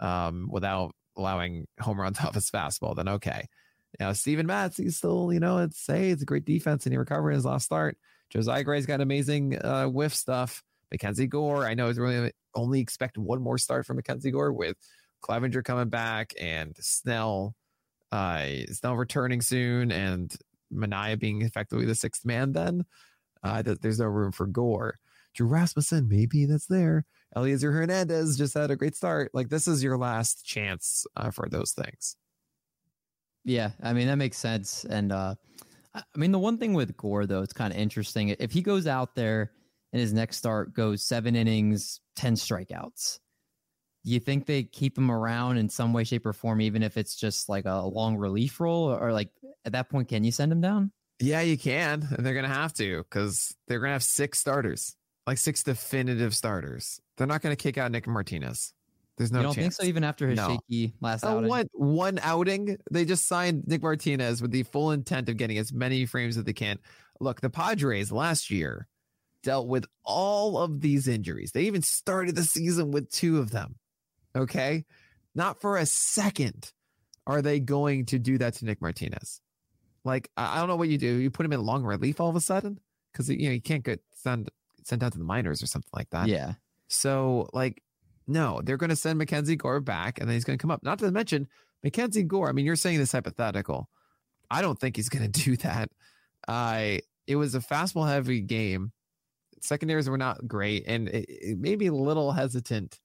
um, 0.00 0.48
without 0.50 0.94
allowing 1.16 1.66
home 1.80 2.00
runs 2.00 2.20
off 2.20 2.34
his 2.34 2.50
fastball, 2.50 2.96
then 2.96 3.08
okay. 3.08 3.48
Now 3.98 4.12
Steven 4.12 4.46
Matz, 4.46 4.76
he's 4.76 4.96
still, 4.96 5.32
you 5.32 5.40
know, 5.40 5.58
it's 5.58 5.80
say 5.80 6.10
it's 6.10 6.22
a 6.22 6.26
great 6.26 6.44
defense 6.44 6.84
and 6.84 6.92
he 6.92 6.98
recovered 6.98 7.30
his 7.30 7.44
last 7.44 7.64
start. 7.64 7.96
Josiah 8.30 8.62
Gray's 8.62 8.86
got 8.86 9.00
amazing 9.00 9.58
uh, 9.58 9.86
whiff 9.86 10.14
stuff, 10.14 10.62
Mackenzie 10.90 11.26
Gore. 11.26 11.66
I 11.66 11.74
know 11.74 11.88
it's 11.88 11.98
really 11.98 12.32
only 12.54 12.80
expect 12.80 13.18
one 13.18 13.42
more 13.42 13.58
start 13.58 13.86
from 13.86 13.96
Mackenzie 13.96 14.30
Gore 14.30 14.52
with 14.52 14.76
Clevinger 15.22 15.64
coming 15.64 15.88
back 15.88 16.32
and 16.40 16.76
Snell, 16.80 17.54
uh, 18.12 18.46
Snell 18.70 18.96
returning 18.96 19.40
soon 19.40 19.92
and 19.92 20.34
Manaea 20.72 21.18
being 21.18 21.42
effectively 21.42 21.86
the 21.86 21.94
sixth 21.94 22.24
man. 22.24 22.52
Then 22.52 22.84
uh, 23.42 23.62
th- 23.62 23.78
there's 23.80 24.00
no 24.00 24.06
room 24.06 24.32
for 24.32 24.46
Gore. 24.46 24.98
Drew 25.34 25.46
Rasmussen, 25.46 26.08
maybe 26.08 26.46
that's 26.46 26.66
there. 26.66 27.04
Elieser 27.36 27.72
Hernandez 27.72 28.38
just 28.38 28.54
had 28.54 28.70
a 28.70 28.76
great 28.76 28.96
start. 28.96 29.30
Like 29.34 29.48
this 29.48 29.68
is 29.68 29.82
your 29.82 29.98
last 29.98 30.44
chance 30.44 31.06
uh, 31.16 31.30
for 31.30 31.48
those 31.48 31.72
things. 31.72 32.16
Yeah, 33.44 33.70
I 33.82 33.92
mean 33.92 34.08
that 34.08 34.16
makes 34.16 34.38
sense. 34.38 34.84
And 34.84 35.12
uh 35.12 35.34
I 35.94 36.02
mean 36.16 36.32
the 36.32 36.38
one 36.38 36.58
thing 36.58 36.74
with 36.74 36.96
Gore 36.96 37.26
though, 37.26 37.42
it's 37.42 37.52
kind 37.52 37.72
of 37.72 37.78
interesting. 37.78 38.28
If 38.28 38.52
he 38.52 38.62
goes 38.62 38.86
out 38.86 39.14
there 39.14 39.52
and 39.92 40.00
his 40.00 40.12
next 40.12 40.36
start 40.36 40.74
goes 40.74 41.04
seven 41.04 41.34
innings, 41.36 42.00
ten 42.16 42.34
strikeouts, 42.34 43.20
do 44.04 44.12
you 44.12 44.20
think 44.20 44.46
they 44.46 44.62
keep 44.62 44.96
him 44.96 45.10
around 45.10 45.58
in 45.58 45.68
some 45.68 45.92
way, 45.92 46.04
shape, 46.04 46.24
or 46.26 46.32
form, 46.32 46.60
even 46.60 46.82
if 46.82 46.96
it's 46.96 47.16
just 47.16 47.48
like 47.48 47.64
a 47.66 47.82
long 47.82 48.16
relief 48.16 48.60
role, 48.60 48.84
or, 48.88 49.12
like 49.12 49.30
at 49.64 49.72
that 49.72 49.88
point, 49.90 50.08
can 50.08 50.24
you 50.24 50.32
send 50.32 50.52
him 50.52 50.60
down? 50.60 50.92
Yeah, 51.20 51.40
you 51.40 51.58
can, 51.58 52.06
and 52.16 52.24
they're 52.24 52.34
gonna 52.34 52.48
have 52.48 52.72
to 52.74 52.98
because 52.98 53.54
they're 53.66 53.80
gonna 53.80 53.92
have 53.92 54.04
six 54.04 54.38
starters, 54.38 54.96
like 55.26 55.38
six 55.38 55.62
definitive 55.64 56.34
starters. 56.34 57.00
They're 57.16 57.26
not 57.26 57.42
gonna 57.42 57.56
kick 57.56 57.76
out 57.76 57.90
Nick 57.90 58.06
Martinez. 58.06 58.72
There's 59.16 59.32
no 59.32 59.40
you 59.40 59.42
don't 59.46 59.54
chance. 59.56 59.76
think 59.78 59.82
so? 59.84 59.88
Even 59.88 60.04
after 60.04 60.28
his 60.28 60.36
No. 60.36 60.60
shaky 60.70 60.94
last 61.00 61.24
Uh, 61.24 61.30
outing, 61.30 61.48
one 61.48 61.66
one 61.72 62.18
outing, 62.22 62.76
they 62.92 63.04
just 63.04 63.26
signed 63.26 63.64
Nick 63.66 63.82
Martinez 63.82 64.40
with 64.40 64.52
the 64.52 64.62
full 64.62 64.92
intent 64.92 65.28
of 65.28 65.36
getting 65.36 65.58
as 65.58 65.72
many 65.72 66.06
frames 66.06 66.36
as 66.36 66.44
they 66.44 66.52
can. 66.52 66.78
Look, 67.20 67.40
the 67.40 67.50
Padres 67.50 68.12
last 68.12 68.48
year 68.48 68.86
dealt 69.42 69.68
with 69.68 69.86
all 70.04 70.58
of 70.58 70.80
these 70.80 71.08
injuries. 71.08 71.52
They 71.52 71.62
even 71.62 71.82
started 71.82 72.36
the 72.36 72.42
season 72.42 72.90
with 72.90 73.10
two 73.10 73.38
of 73.38 73.50
them. 73.50 73.76
Okay, 74.36 74.84
not 75.34 75.60
for 75.60 75.76
a 75.76 75.86
second 75.86 76.72
are 77.26 77.42
they 77.42 77.60
going 77.60 78.06
to 78.06 78.18
do 78.18 78.38
that 78.38 78.54
to 78.54 78.64
Nick 78.64 78.80
Martinez. 78.80 79.40
Like 80.04 80.30
I 80.36 80.58
don't 80.58 80.68
know 80.68 80.76
what 80.76 80.88
you 80.88 80.98
do. 80.98 81.16
You 81.16 81.30
put 81.30 81.44
him 81.44 81.52
in 81.52 81.60
long 81.60 81.84
relief 81.84 82.20
all 82.20 82.30
of 82.30 82.36
a 82.36 82.40
sudden 82.40 82.78
because 83.12 83.28
you 83.28 83.48
know 83.48 83.54
you 83.54 83.60
can't 83.60 83.84
get 83.84 84.00
sent 84.14 84.48
sent 84.88 85.02
out 85.02 85.12
to 85.12 85.18
the 85.18 85.24
minors 85.24 85.62
or 85.62 85.66
something 85.66 85.90
like 85.94 86.10
that. 86.10 86.28
yeah, 86.28 86.54
So, 86.88 87.48
like, 87.52 87.82
no, 88.26 88.60
they're 88.64 88.76
going 88.76 88.90
to 88.90 88.96
send 88.96 89.18
Mackenzie 89.18 89.56
Gore 89.56 89.80
back 89.80 90.18
and 90.18 90.28
then 90.28 90.34
he's 90.34 90.44
going 90.44 90.58
to 90.58 90.62
come 90.62 90.70
up. 90.70 90.82
Not 90.82 90.98
to 91.00 91.10
mention, 91.10 91.46
Mackenzie 91.84 92.22
Gore, 92.22 92.48
I 92.48 92.52
mean, 92.52 92.64
you're 92.64 92.76
saying 92.76 92.98
this 92.98 93.12
hypothetical. 93.12 93.88
I 94.50 94.62
don't 94.62 94.80
think 94.80 94.96
he's 94.96 95.08
going 95.10 95.30
to 95.30 95.44
do 95.44 95.56
that. 95.58 95.90
I 96.46 97.00
it 97.26 97.36
was 97.36 97.54
a 97.54 97.60
fastball 97.60 98.08
heavy 98.08 98.40
game. 98.40 98.92
Secondaries 99.64 100.08
were 100.08 100.18
not 100.18 100.46
great 100.46 100.84
and 100.86 101.08
it, 101.08 101.26
it 101.28 101.58
made 101.58 101.78
me 101.78 101.86
a 101.86 101.94
little 101.94 102.32
hesitant 102.32 102.98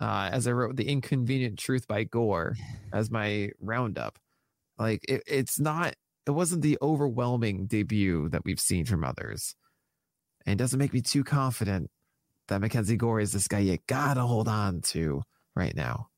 uh, 0.00 0.28
as 0.32 0.46
I 0.46 0.52
wrote 0.52 0.76
the 0.76 0.88
inconvenient 0.88 1.58
truth 1.58 1.86
by 1.86 2.04
Gore 2.04 2.56
as 2.92 3.10
my 3.10 3.50
roundup. 3.60 4.18
Like, 4.78 5.04
it, 5.08 5.22
it's 5.26 5.60
not, 5.60 5.94
it 6.26 6.32
wasn't 6.32 6.62
the 6.62 6.78
overwhelming 6.82 7.66
debut 7.66 8.28
that 8.30 8.44
we've 8.44 8.60
seen 8.60 8.84
from 8.86 9.04
others. 9.04 9.54
And 10.46 10.58
doesn't 10.58 10.78
make 10.78 10.92
me 10.92 11.00
too 11.00 11.24
confident 11.24 11.90
that 12.48 12.60
Mackenzie 12.60 12.96
Gore 12.96 13.20
is 13.20 13.32
this 13.32 13.48
guy 13.48 13.60
you 13.60 13.78
gotta 13.86 14.22
hold 14.22 14.48
on 14.48 14.80
to 14.82 15.22
right 15.56 15.74
now. 15.74 16.08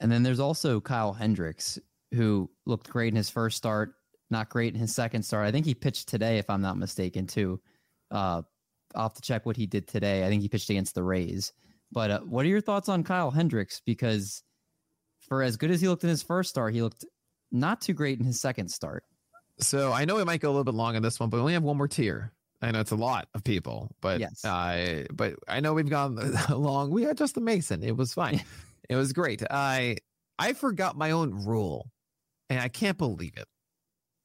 and 0.00 0.10
then 0.10 0.22
there's 0.22 0.40
also 0.40 0.80
Kyle 0.80 1.12
Hendricks 1.12 1.78
who 2.12 2.50
looked 2.66 2.88
great 2.90 3.12
in 3.12 3.16
his 3.16 3.30
first 3.30 3.56
start, 3.56 3.94
not 4.30 4.48
great 4.48 4.74
in 4.74 4.80
his 4.80 4.94
second 4.94 5.22
start. 5.22 5.46
I 5.46 5.52
think 5.52 5.66
he 5.66 5.74
pitched 5.74 6.08
today, 6.08 6.38
if 6.38 6.48
I'm 6.50 6.62
not 6.62 6.76
mistaken, 6.78 7.26
too. 7.26 7.60
Uh, 8.10 8.42
I'll 8.94 9.02
have 9.04 9.14
to 9.14 9.22
check 9.22 9.46
what 9.46 9.56
he 9.56 9.66
did 9.66 9.86
today. 9.86 10.24
I 10.24 10.28
think 10.28 10.42
he 10.42 10.48
pitched 10.48 10.70
against 10.70 10.94
the 10.94 11.02
Rays. 11.02 11.52
But 11.92 12.10
uh, 12.10 12.20
what 12.20 12.44
are 12.44 12.48
your 12.48 12.60
thoughts 12.60 12.88
on 12.88 13.04
Kyle 13.04 13.30
Hendricks? 13.30 13.80
Because 13.84 14.42
for 15.28 15.42
as 15.42 15.56
good 15.56 15.70
as 15.70 15.80
he 15.80 15.88
looked 15.88 16.02
in 16.04 16.10
his 16.10 16.22
first 16.22 16.50
start, 16.50 16.74
he 16.74 16.82
looked 16.82 17.04
not 17.52 17.80
too 17.80 17.92
great 17.92 18.18
in 18.18 18.24
his 18.24 18.40
second 18.40 18.70
start. 18.70 19.04
So 19.58 19.92
I 19.92 20.04
know 20.04 20.16
we 20.16 20.24
might 20.24 20.40
go 20.40 20.48
a 20.48 20.52
little 20.52 20.64
bit 20.64 20.74
long 20.74 20.96
on 20.96 21.02
this 21.02 21.20
one, 21.20 21.28
but 21.30 21.36
we 21.36 21.40
only 21.42 21.52
have 21.54 21.62
one 21.62 21.76
more 21.76 21.88
tier. 21.88 22.32
I 22.62 22.70
know 22.72 22.80
it's 22.80 22.90
a 22.90 22.96
lot 22.96 23.28
of 23.34 23.42
people, 23.44 23.90
but 24.00 24.20
Yes. 24.20 24.44
uh, 24.44 25.04
but 25.12 25.34
I 25.48 25.60
know 25.60 25.72
we've 25.74 25.88
gone 25.88 26.16
long. 26.50 26.90
We 26.90 27.02
had 27.04 27.16
Justin 27.16 27.44
Mason. 27.44 27.82
It 27.82 27.96
was 27.96 28.12
fine. 28.14 28.42
it 28.88 28.96
was 28.96 29.12
great. 29.12 29.42
I 29.50 29.96
I 30.38 30.52
forgot 30.52 30.96
my 30.96 31.10
own 31.12 31.44
rule, 31.46 31.90
and 32.48 32.60
I 32.60 32.68
can't 32.68 32.98
believe 32.98 33.36
it. 33.36 33.46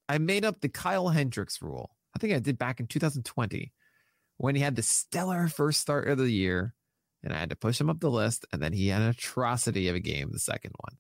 I 0.10 0.18
made 0.18 0.44
up 0.46 0.62
the 0.62 0.70
Kyle 0.70 1.08
Hendricks 1.10 1.62
rule. 1.62 1.95
I 2.16 2.20
think 2.20 2.34
I 2.34 2.40
did 2.40 2.58
back 2.58 2.80
in 2.80 2.88
2020 2.88 3.74
when 4.38 4.56
he 4.56 4.62
had 4.62 4.76
the 4.76 4.82
stellar 4.82 5.48
first 5.48 5.82
start 5.82 6.08
of 6.08 6.18
the 6.18 6.30
year, 6.30 6.74
and 7.24 7.34
I 7.34 7.38
had 7.38 7.50
to 7.50 7.56
push 7.56 7.80
him 7.80 7.90
up 7.90 8.00
the 8.00 8.10
list, 8.10 8.46
and 8.54 8.62
then 8.62 8.74
he 8.74 8.88
had 8.88 9.02
an 9.02 9.10
atrocity 9.10 9.88
of 9.88 9.96
a 9.96 10.00
game 10.00 10.30
the 10.32 10.40
second 10.40 10.72
one. 10.78 10.98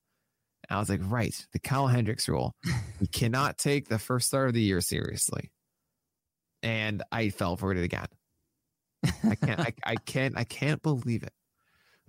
And 0.70 0.76
I 0.76 0.80
was 0.80 0.89
like, 0.89 1.01
right, 1.03 1.45
the 1.53 1.59
Kyle 1.59 1.88
Hendricks 1.88 2.28
rule. 2.28 2.53
you 2.99 3.07
cannot 3.07 3.57
take 3.57 3.88
the 3.88 3.99
first 3.99 4.28
start 4.28 4.49
of 4.49 4.53
the 4.53 4.61
year 4.61 4.82
seriously. 4.82 5.51
And 6.63 7.03
I 7.11 7.30
fell 7.30 7.55
for 7.55 7.72
it 7.72 7.78
again. 7.78 8.07
I 9.24 9.36
can't, 9.36 9.59
I, 9.59 9.74
I 9.86 9.95
can't, 9.95 10.38
I 10.38 10.43
can't 10.43 10.82
believe 10.82 11.24
it. 11.24 11.34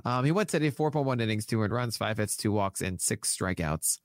Um, 0.04 0.24
he 0.24 0.32
went 0.32 0.48
today 0.48 0.70
4.1 0.70 1.20
innings, 1.20 1.46
two 1.46 1.61
earned 1.61 1.72
runs, 1.72 1.96
five 1.96 2.16
hits, 2.16 2.36
two 2.36 2.52
walks, 2.52 2.80
and 2.80 3.00
six 3.00 3.36
strikeouts. 3.36 3.98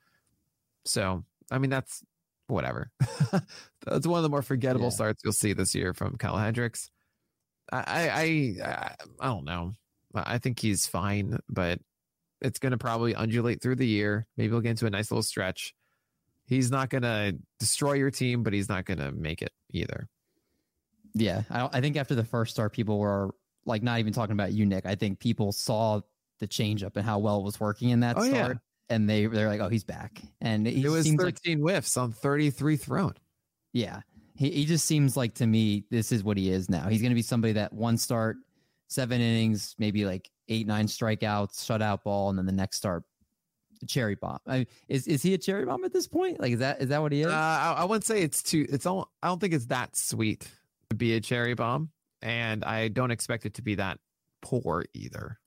So, 0.85 1.23
I 1.49 1.57
mean, 1.57 1.69
that's 1.69 2.03
whatever. 2.51 2.91
that's 3.85 4.07
one 4.07 4.17
of 4.17 4.23
the 4.23 4.29
more 4.29 4.41
forgettable 4.41 4.87
Yeah. 4.87 4.91
starts 4.91 5.21
you'll 5.23 5.33
see 5.33 5.53
this 5.53 5.73
year 5.73 5.93
from 5.93 6.17
Kyle 6.17 6.37
Hendricks. 6.37 6.89
I, 7.71 7.77
I, 8.59 8.67
I, 8.67 8.95
I, 9.19 9.27
don't 9.27 9.45
know. 9.45 9.73
I 10.13 10.37
think 10.39 10.59
he's 10.59 10.85
fine, 10.87 11.39
but 11.49 11.79
it's 12.41 12.59
going 12.59 12.71
to 12.71 12.77
probably 12.77 13.13
undulate 13.13 13.61
through 13.61 13.75
the 13.77 13.87
year. 13.87 14.27
Maybe 14.35 14.51
we'll 14.51 14.61
get 14.61 14.71
into 14.71 14.87
a 14.87 14.89
nice 14.89 15.09
little 15.09 15.23
stretch. 15.23 15.73
He's 16.45 16.69
not 16.69 16.89
going 16.89 17.03
to 17.03 17.37
destroy 17.59 17.93
your 17.93 18.11
team, 18.11 18.43
but 18.43 18.51
he's 18.51 18.67
not 18.67 18.85
going 18.85 18.99
to 18.99 19.11
make 19.11 19.41
it 19.41 19.51
either. 19.71 20.09
Yeah, 21.13 21.43
I, 21.49 21.69
I 21.71 21.81
think 21.81 21.95
after 21.97 22.15
the 22.15 22.25
first 22.25 22.51
start, 22.53 22.73
people 22.73 22.99
were 22.99 23.33
like 23.65 23.83
not 23.83 23.99
even 23.99 24.11
talking 24.11 24.33
about 24.33 24.51
you, 24.51 24.65
Nick. 24.65 24.85
I 24.85 24.95
think 24.95 25.19
people 25.19 25.51
saw 25.51 26.01
the 26.39 26.47
changeup 26.47 26.95
and 26.95 27.05
how 27.05 27.19
well 27.19 27.39
it 27.39 27.43
was 27.43 27.59
working 27.59 27.89
in 27.89 28.01
that 28.01 28.17
Oh, 28.17 28.23
yeah. 28.23 28.53
And 28.91 29.09
they 29.09 29.25
they're 29.25 29.47
like, 29.47 29.61
"Oh, 29.61 29.69
he's 29.69 29.83
back." 29.83 30.21
And 30.41 30.67
he 30.67 30.83
it 30.83 30.89
was 30.89 31.09
13 31.09 31.19
like, 31.19 31.63
whiffs 31.63 31.97
on 31.97 32.11
33 32.11 32.75
thrown. 32.75 33.13
yeah, 33.73 34.01
he 34.35 34.51
he 34.51 34.65
just 34.65 34.85
seems 34.85 35.15
like 35.17 35.35
to 35.35 35.47
me 35.47 35.85
this 35.89 36.11
is 36.11 36.23
what 36.23 36.37
he 36.37 36.51
is 36.51 36.69
now. 36.69 36.89
He's 36.89 37.01
going 37.01 37.11
to 37.11 37.15
be 37.15 37.21
somebody 37.21 37.53
that 37.53 37.73
one 37.73 37.97
start, 37.97 38.37
seven 38.87 39.21
innings, 39.21 39.75
maybe 39.79 40.05
like 40.05 40.29
eight 40.49 40.67
nine 40.67 40.87
strikeouts, 40.87 41.65
shutout 41.65 42.03
ball, 42.03 42.29
and 42.29 42.37
then 42.37 42.45
the 42.45 42.51
next 42.51 42.77
start, 42.77 43.03
cherry 43.87 44.15
bomb. 44.15 44.39
I, 44.45 44.67
is 44.89 45.07
is 45.07 45.23
he 45.23 45.33
a 45.33 45.37
cherry 45.37 45.65
bomb 45.65 45.85
at 45.85 45.93
this 45.93 46.07
point? 46.07 46.39
Like 46.39 46.51
is 46.51 46.59
that 46.59 46.81
is 46.81 46.89
that 46.89 47.01
what 47.01 47.13
he 47.13 47.21
is? 47.21 47.27
Uh, 47.27 47.31
I, 47.31 47.75
I 47.77 47.85
wouldn't 47.85 48.05
say 48.05 48.21
it's 48.21 48.43
too. 48.43 48.67
It's 48.69 48.85
all. 48.85 49.11
I 49.23 49.27
don't 49.27 49.39
think 49.39 49.53
it's 49.53 49.67
that 49.67 49.95
sweet 49.95 50.47
to 50.89 50.95
be 50.95 51.15
a 51.15 51.21
cherry 51.21 51.53
bomb, 51.53 51.89
and 52.21 52.65
I 52.65 52.89
don't 52.89 53.11
expect 53.11 53.45
it 53.45 53.53
to 53.55 53.61
be 53.61 53.75
that 53.75 53.99
poor 54.41 54.83
either. 54.93 55.39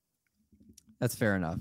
That's 0.99 1.13
fair 1.13 1.35
enough. 1.35 1.59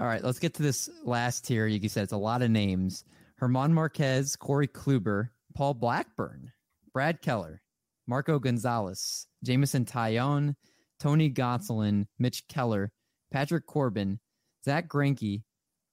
All 0.00 0.06
right, 0.06 0.22
let's 0.22 0.38
get 0.38 0.54
to 0.54 0.62
this 0.62 0.88
last 1.04 1.44
tier. 1.44 1.66
You 1.66 1.88
said 1.88 2.04
it's 2.04 2.12
a 2.12 2.16
lot 2.16 2.42
of 2.42 2.50
names: 2.50 3.04
German 3.40 3.74
Marquez, 3.74 4.36
Corey 4.36 4.68
Kluber, 4.68 5.30
Paul 5.54 5.74
Blackburn, 5.74 6.52
Brad 6.92 7.20
Keller, 7.20 7.62
Marco 8.06 8.38
Gonzales, 8.38 9.26
Jameson 9.42 9.84
Taillon, 9.84 10.54
Tony 11.00 11.30
Gonsolin, 11.30 12.06
Mitch 12.18 12.46
Keller, 12.48 12.92
Patrick 13.32 13.66
Corbin, 13.66 14.20
Zack 14.64 14.88
Greinke, 14.88 15.42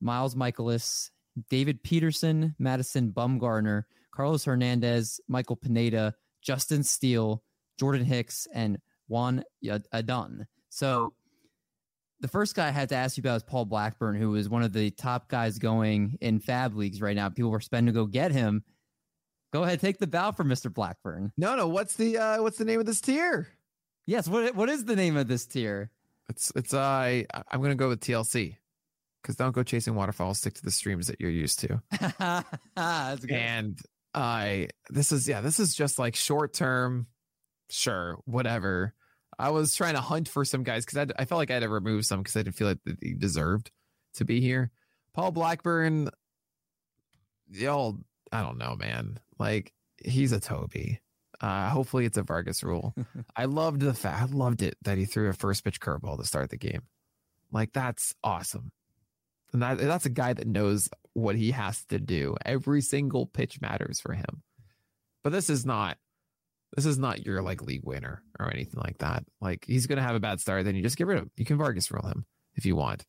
Miles 0.02 0.36
Mikolas, 0.36 1.10
David 1.50 1.82
Peterson, 1.84 2.56
Madison 2.60 3.12
Bumgarner, 3.12 3.84
Carlos 4.14 4.46
Hernandez, 4.46 5.20
Michael 5.28 5.56
Pineda, 5.56 6.14
Justin 6.44 6.84
Steele, 6.84 7.44
Jordan 7.80 8.06
Hicks, 8.06 8.48
and 8.54 8.78
Joan 9.10 9.44
Adon. 9.92 10.46
So 10.70 11.14
the 12.26 12.32
first 12.32 12.56
guy 12.56 12.70
I 12.70 12.72
had 12.72 12.90
to 12.90 12.96
ask 12.96 13.18
you 13.18 13.22
about 13.22 13.36
is 13.36 13.44
Paul 13.44 13.66
Blackburn, 13.66 14.16
who 14.16 14.34
is 14.34 14.50
one 14.50 14.64
of 14.64 14.74
the 14.74 14.90
top 14.90 15.30
guys 15.30 15.60
going 15.60 16.18
in 16.22 16.40
FAAB 16.40 16.74
leagues 16.74 17.00
right 17.00 17.16
now. 17.16 17.30
People 17.30 17.52
were 17.52 17.60
spending 17.60 17.94
to 17.94 18.00
go 18.00 18.08
get 18.08 18.32
him. 18.32 18.64
Go 19.54 19.62
ahead, 19.62 19.80
take 19.80 20.00
the 20.00 20.08
bow 20.08 20.32
for 20.32 20.44
Mr. 20.44 20.74
Blackburn. 20.74 21.32
No, 21.38 21.56
no. 21.56 21.68
What's 21.68 21.96
the 21.96 22.18
uh, 22.18 22.42
what's 22.42 22.58
the 22.58 22.66
name 22.66 22.80
of 22.80 22.88
this 22.88 23.00
tier? 23.00 23.48
Yes, 24.08 24.28
what 24.28 24.56
what 24.56 24.70
is 24.70 24.86
the 24.86 24.96
name 24.96 25.18
of 25.18 25.28
this 25.28 25.46
tier? 25.46 25.92
It's 26.28 26.52
it's 26.56 26.74
uh, 26.74 26.80
I 26.80 27.28
I'm 27.52 27.62
gonna 27.62 27.76
go 27.76 27.90
with 27.90 28.00
TLC 28.00 28.58
because 29.22 29.36
don't 29.36 29.54
go 29.54 29.62
chasing 29.62 29.94
waterfalls. 29.94 30.40
Stick 30.40 30.56
to 30.56 30.64
the 30.64 30.72
streams 30.72 31.06
that 31.06 31.22
you're 31.22 31.30
used 31.30 31.60
to. 31.60 31.80
And 33.38 33.80
I 34.16 34.70
this 34.90 35.12
is 35.12 35.28
yeah 35.30 35.42
this 35.42 35.60
is 35.60 35.76
just 35.76 36.00
like 36.00 36.16
short 36.16 36.56
term, 36.56 37.06
sure 37.70 38.18
whatever. 38.26 38.96
I 39.38 39.50
was 39.50 39.76
trying 39.76 39.96
to 39.96 40.02
hunt 40.02 40.28
for 40.28 40.46
some 40.46 40.64
guys 40.64 40.86
because 40.86 41.10
I, 41.10 41.22
I 41.22 41.26
felt 41.26 41.40
like 41.40 41.52
I 41.52 41.56
had 41.56 41.64
to 41.64 41.70
remove 41.70 42.06
some 42.06 42.20
because 42.22 42.36
I 42.36 42.44
didn't 42.44 42.56
feel 42.56 42.68
like 42.70 42.80
he 43.02 43.14
deserved 43.14 43.72
to 44.16 44.26
be 44.26 44.42
here. 44.42 44.72
Paul 45.14 45.32
Blackburn, 45.32 46.10
y'all, 47.50 47.98
I 48.32 48.42
don't 48.42 48.58
know, 48.58 48.76
man. 48.76 49.20
Like 49.40 49.74
he's 50.04 50.32
a 50.32 50.40
Toby. 50.40 51.02
Uh, 51.42 51.70
hopefully, 51.70 52.06
it's 52.06 52.18
a 52.18 52.24
Vargas 52.24 52.64
rule. 52.64 52.96
I 53.36 53.46
loved 53.46 53.82
the 53.82 53.94
fact. 53.94 54.22
I 54.22 54.26
loved 54.26 54.62
it 54.62 54.78
that 54.84 54.98
he 54.98 55.06
threw 55.06 55.30
a 55.30 55.34
first 55.34 55.64
pitch 55.64 55.80
curveball 55.82 56.18
to 56.18 56.26
start 56.26 56.50
the 56.50 56.58
game. 56.58 56.84
Like 57.52 57.74
that's 57.74 58.16
awesome. 58.24 58.72
And 59.54 59.62
that, 59.62 59.78
that's 59.78 60.06
a 60.06 60.10
guy 60.10 60.34
that 60.34 60.48
knows 60.48 60.90
what 61.14 61.36
he 61.36 61.52
has 61.52 61.86
to 61.86 62.00
do. 62.00 62.36
Every 62.46 62.82
single 62.82 63.26
pitch 63.26 63.62
matters 63.62 64.00
for 64.02 64.14
him. 64.14 64.44
But 65.24 65.32
this 65.32 65.50
is 65.50 65.66
not 65.66 65.98
this 66.76 66.86
is 66.86 66.98
not 66.98 67.26
your 67.26 67.42
like 67.42 67.62
league 67.62 67.84
winner 67.84 68.22
or 68.40 68.52
anything 68.52 68.82
like 68.84 68.98
that. 69.00 69.24
Like 69.42 69.66
he's 69.68 69.88
gonna 69.88 70.02
have 70.02 70.16
a 70.16 70.20
bad 70.20 70.40
start, 70.40 70.66
then 70.66 70.76
you 70.76 70.84
just 70.84 70.98
get 70.98 71.08
rid 71.08 71.18
of 71.18 71.24
him. 71.24 71.32
You 71.38 71.46
can 71.46 71.58
Vargas 71.58 71.90
rule 71.92 72.06
him 72.08 72.26
if 72.56 72.66
you 72.66 72.76
want. 72.76 73.06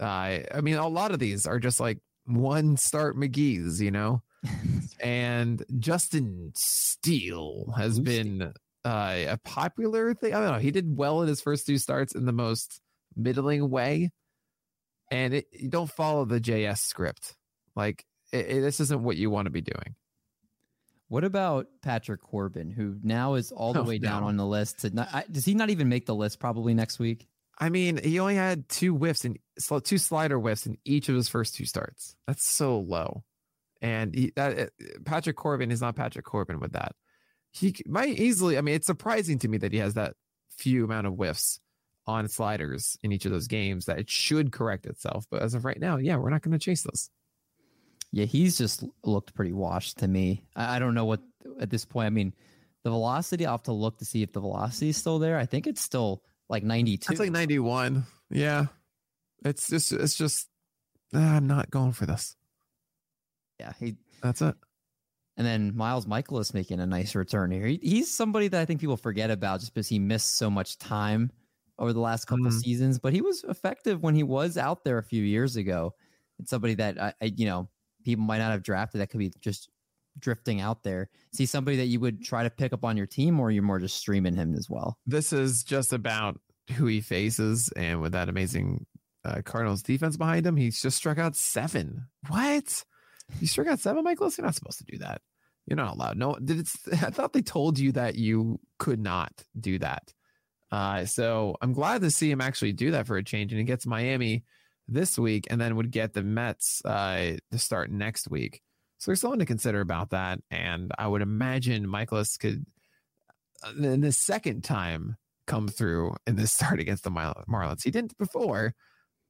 Uh, 0.00 0.40
I 0.54 0.60
mean, 0.62 0.76
a 0.76 0.88
lot 0.88 1.12
of 1.12 1.18
these 1.18 1.46
are 1.46 1.58
just 1.58 1.78
like 1.80 1.98
one 2.24 2.76
start 2.76 3.16
McGee's, 3.16 3.80
you 3.82 3.90
know. 3.90 4.22
and 5.00 5.62
Justin 5.78 6.52
Steele 6.54 7.74
has 7.76 7.96
Who's 7.98 8.00
been 8.04 8.52
uh, 8.84 9.16
a 9.28 9.38
popular 9.44 10.14
thing. 10.14 10.34
I 10.34 10.40
don't 10.40 10.52
know. 10.52 10.58
He 10.58 10.70
did 10.70 10.96
well 10.96 11.20
in 11.20 11.28
his 11.28 11.42
first 11.42 11.66
two 11.66 11.76
starts 11.76 12.14
in 12.14 12.24
the 12.24 12.32
most 12.32 12.80
middling 13.14 13.68
way, 13.68 14.10
and 15.10 15.34
it, 15.34 15.46
you 15.52 15.68
don't 15.68 15.90
follow 15.90 16.24
the 16.24 16.40
JS 16.40 16.78
script. 16.78 17.34
Like 17.76 18.04
it, 18.32 18.46
it- 18.46 18.60
this 18.62 18.80
isn't 18.80 19.02
what 19.02 19.18
you 19.18 19.28
want 19.28 19.46
to 19.46 19.50
be 19.50 19.60
doing. 19.60 19.94
What 21.10 21.24
about 21.24 21.66
Patrick 21.82 22.20
Corbin, 22.20 22.70
who 22.70 22.96
now 23.02 23.34
is 23.34 23.50
all 23.50 23.72
the 23.72 23.80
Oh, 23.80 23.84
way 23.84 23.98
down 23.98 24.22
no. 24.22 24.28
on 24.28 24.36
the 24.36 24.46
list? 24.46 24.78
To 24.82 24.90
not, 24.94 25.08
I, 25.12 25.24
does 25.28 25.44
he 25.44 25.54
not 25.54 25.68
even 25.68 25.88
make 25.88 26.06
the 26.06 26.14
list? 26.14 26.38
Probably 26.38 26.72
next 26.72 27.00
week. 27.00 27.26
I 27.58 27.68
mean, 27.68 27.98
he 28.00 28.20
only 28.20 28.36
had 28.36 28.68
two 28.68 28.94
whiffs 28.94 29.24
and 29.24 29.36
two 29.82 29.98
slider 29.98 30.38
whiffs 30.38 30.66
in 30.66 30.78
each 30.84 31.08
of 31.08 31.16
his 31.16 31.28
first 31.28 31.56
two 31.56 31.64
starts. 31.66 32.14
That's 32.28 32.46
so 32.46 32.78
low. 32.78 33.24
And 33.82 34.14
he, 34.14 34.32
that, 34.36 34.58
uh, 34.60 34.66
Patrick 35.04 35.34
Corbin 35.34 35.72
is 35.72 35.80
not 35.80 35.96
Patrick 35.96 36.24
Corbin 36.24 36.60
with 36.60 36.74
that. 36.74 36.92
He 37.50 37.74
might 37.86 38.16
easily. 38.20 38.56
I 38.56 38.60
mean, 38.60 38.76
it's 38.76 38.86
surprising 38.86 39.40
to 39.40 39.48
me 39.48 39.58
that 39.58 39.72
he 39.72 39.80
has 39.80 39.94
that 39.94 40.14
few 40.56 40.84
amount 40.84 41.08
of 41.08 41.14
whiffs 41.14 41.58
on 42.06 42.28
sliders 42.28 42.96
in 43.02 43.10
each 43.10 43.24
of 43.24 43.32
those 43.32 43.48
games. 43.48 43.86
That 43.86 43.98
it 43.98 44.08
should 44.08 44.52
correct 44.52 44.86
itself. 44.86 45.26
But 45.28 45.42
as 45.42 45.54
of 45.54 45.64
right 45.64 45.80
now, 45.80 45.96
yeah, 45.96 46.18
we're 46.18 46.30
not 46.30 46.42
going 46.42 46.52
to 46.52 46.64
chase 46.64 46.82
this. 46.82 47.10
Yeah, 48.12 48.24
he's 48.24 48.58
just 48.58 48.84
looked 49.04 49.34
pretty 49.34 49.52
washed 49.52 49.98
to 49.98 50.08
me. 50.08 50.44
I, 50.56 50.76
I 50.76 50.78
don't 50.78 50.94
know 50.94 51.04
what 51.04 51.20
at 51.60 51.70
this 51.70 51.84
point. 51.84 52.06
I 52.06 52.10
mean, 52.10 52.34
the 52.82 52.90
velocity. 52.90 53.46
I'll 53.46 53.52
have 53.54 53.62
to 53.64 53.72
look 53.72 53.98
to 53.98 54.04
see 54.04 54.22
if 54.22 54.32
the 54.32 54.40
velocity 54.40 54.88
is 54.88 54.96
still 54.96 55.18
there. 55.18 55.38
I 55.38 55.46
think 55.46 55.66
it's 55.66 55.80
still 55.80 56.22
like 56.48 56.64
92. 56.64 57.12
It's 57.12 57.20
like 57.20 57.30
ninety 57.30 57.58
one. 57.58 58.04
Yeah, 58.30 58.66
it's 59.44 59.68
just 59.68 59.92
it's 59.92 60.16
just 60.16 60.48
ah, 61.14 61.36
I'm 61.36 61.46
not 61.46 61.70
going 61.70 61.92
for 61.92 62.06
this. 62.06 62.36
yeah, 63.58 63.72
he 63.78 63.96
That's 64.22 64.42
it. 64.42 64.54
And 65.36 65.46
then 65.46 65.74
Miles 65.76 66.04
Mikolas 66.06 66.52
making 66.52 66.80
a 66.80 66.86
nice 66.86 67.14
return 67.14 67.50
here. 67.50 67.66
He, 67.66 67.78
he's 67.82 68.12
somebody 68.14 68.48
that 68.48 68.60
I 68.60 68.64
think 68.66 68.80
people 68.80 68.96
forget 68.96 69.30
about 69.30 69.60
just 69.60 69.72
because 69.72 69.88
he 69.88 69.98
missed 69.98 70.36
so 70.36 70.50
much 70.50 70.76
time 70.78 71.30
over 71.78 71.92
the 71.94 72.00
last 72.00 72.26
couple 72.26 72.44
Mhm. 72.46 72.60
seasons, 72.60 72.98
but 72.98 73.12
he 73.14 73.22
was 73.22 73.42
effective 73.44 74.02
when 74.02 74.14
he 74.14 74.22
was 74.22 74.58
out 74.58 74.84
there 74.84 74.98
a 74.98 75.02
few 75.02 75.22
years 75.22 75.56
ago. 75.56 75.94
It's 76.38 76.50
somebody 76.50 76.74
that 76.74 77.00
I, 77.00 77.14
I, 77.22 77.24
you 77.36 77.46
know, 77.46 77.68
people 78.04 78.24
might 78.24 78.38
not 78.38 78.50
have 78.52 78.62
drafted 78.62 79.00
that 79.00 79.10
could 79.10 79.18
be 79.18 79.32
just 79.40 79.68
drifting 80.18 80.60
out 80.60 80.82
there. 80.82 81.08
See 81.32 81.46
somebody 81.46 81.76
that 81.78 81.86
you 81.86 82.00
would 82.00 82.22
try 82.22 82.42
to 82.42 82.50
pick 82.50 82.72
up 82.72 82.84
on 82.84 82.96
your 82.96 83.06
team, 83.06 83.40
or 83.40 83.50
you're 83.50 83.62
more 83.62 83.78
just 83.78 83.96
streaming 83.96 84.34
him 84.34 84.54
as 84.54 84.68
well. 84.68 84.98
this 85.06 85.32
is 85.32 85.62
just 85.64 85.92
about 85.92 86.40
who 86.76 86.86
he 86.86 87.00
faces, 87.00 87.70
and 87.76 88.00
with 88.00 88.12
that 88.12 88.28
amazing 88.28 88.86
uh, 89.24 89.42
Cardinals 89.44 89.82
defense 89.82 90.16
behind 90.16 90.46
him, 90.46 90.56
he's 90.56 90.80
just 90.80 90.96
struck 90.96 91.18
out 91.18 91.36
seven. 91.36 92.06
What? 92.28 92.84
You 93.40 93.46
struck 93.46 93.66
out 93.66 93.80
seven, 93.80 94.04
Michael? 94.04 94.30
You're 94.36 94.44
not 94.44 94.54
supposed 94.54 94.78
to 94.78 94.84
do 94.84 94.98
that. 94.98 95.20
You're 95.66 95.76
not 95.76 95.94
allowed. 95.94 96.16
No, 96.16 96.34
did? 96.36 96.66
I 96.92 97.10
thought 97.10 97.32
they 97.32 97.42
told 97.42 97.78
you 97.78 97.92
that 97.92 98.16
you 98.16 98.58
could 98.78 99.00
not 99.00 99.44
do 99.58 99.78
that. 99.78 100.12
Uh, 100.72 101.04
so 101.04 101.56
I'm 101.60 101.72
glad 101.72 102.00
to 102.02 102.10
see 102.10 102.30
him 102.30 102.40
actually 102.40 102.72
do 102.72 102.92
that 102.92 103.06
for 103.06 103.16
a 103.16 103.24
change, 103.24 103.52
and 103.52 103.58
he 103.58 103.64
gets 103.64 103.86
Miami 103.86 104.44
this 104.90 105.18
week, 105.18 105.46
and 105.50 105.60
then 105.60 105.76
would 105.76 105.90
get 105.90 106.12
the 106.12 106.22
Mets 106.22 106.84
uh, 106.84 107.36
to 107.50 107.58
start 107.58 107.90
next 107.90 108.30
week. 108.30 108.60
So 108.98 109.10
there's 109.10 109.20
something 109.20 109.38
to 109.40 109.46
consider 109.46 109.80
about 109.80 110.10
that, 110.10 110.40
and 110.50 110.92
I 110.98 111.06
would 111.06 111.22
imagine 111.22 111.86
Mikolas 111.86 112.38
could, 112.38 112.66
uh, 113.62 113.72
in 113.82 114.02
the 114.02 114.12
second 114.12 114.62
time, 114.62 115.16
come 115.46 115.68
through 115.68 116.14
in 116.26 116.36
this 116.36 116.52
start 116.54 116.80
against 116.80 117.04
the 117.04 117.10
Marlins. 117.10 117.82
He 117.82 117.90
didn't 117.90 118.18
before, 118.18 118.74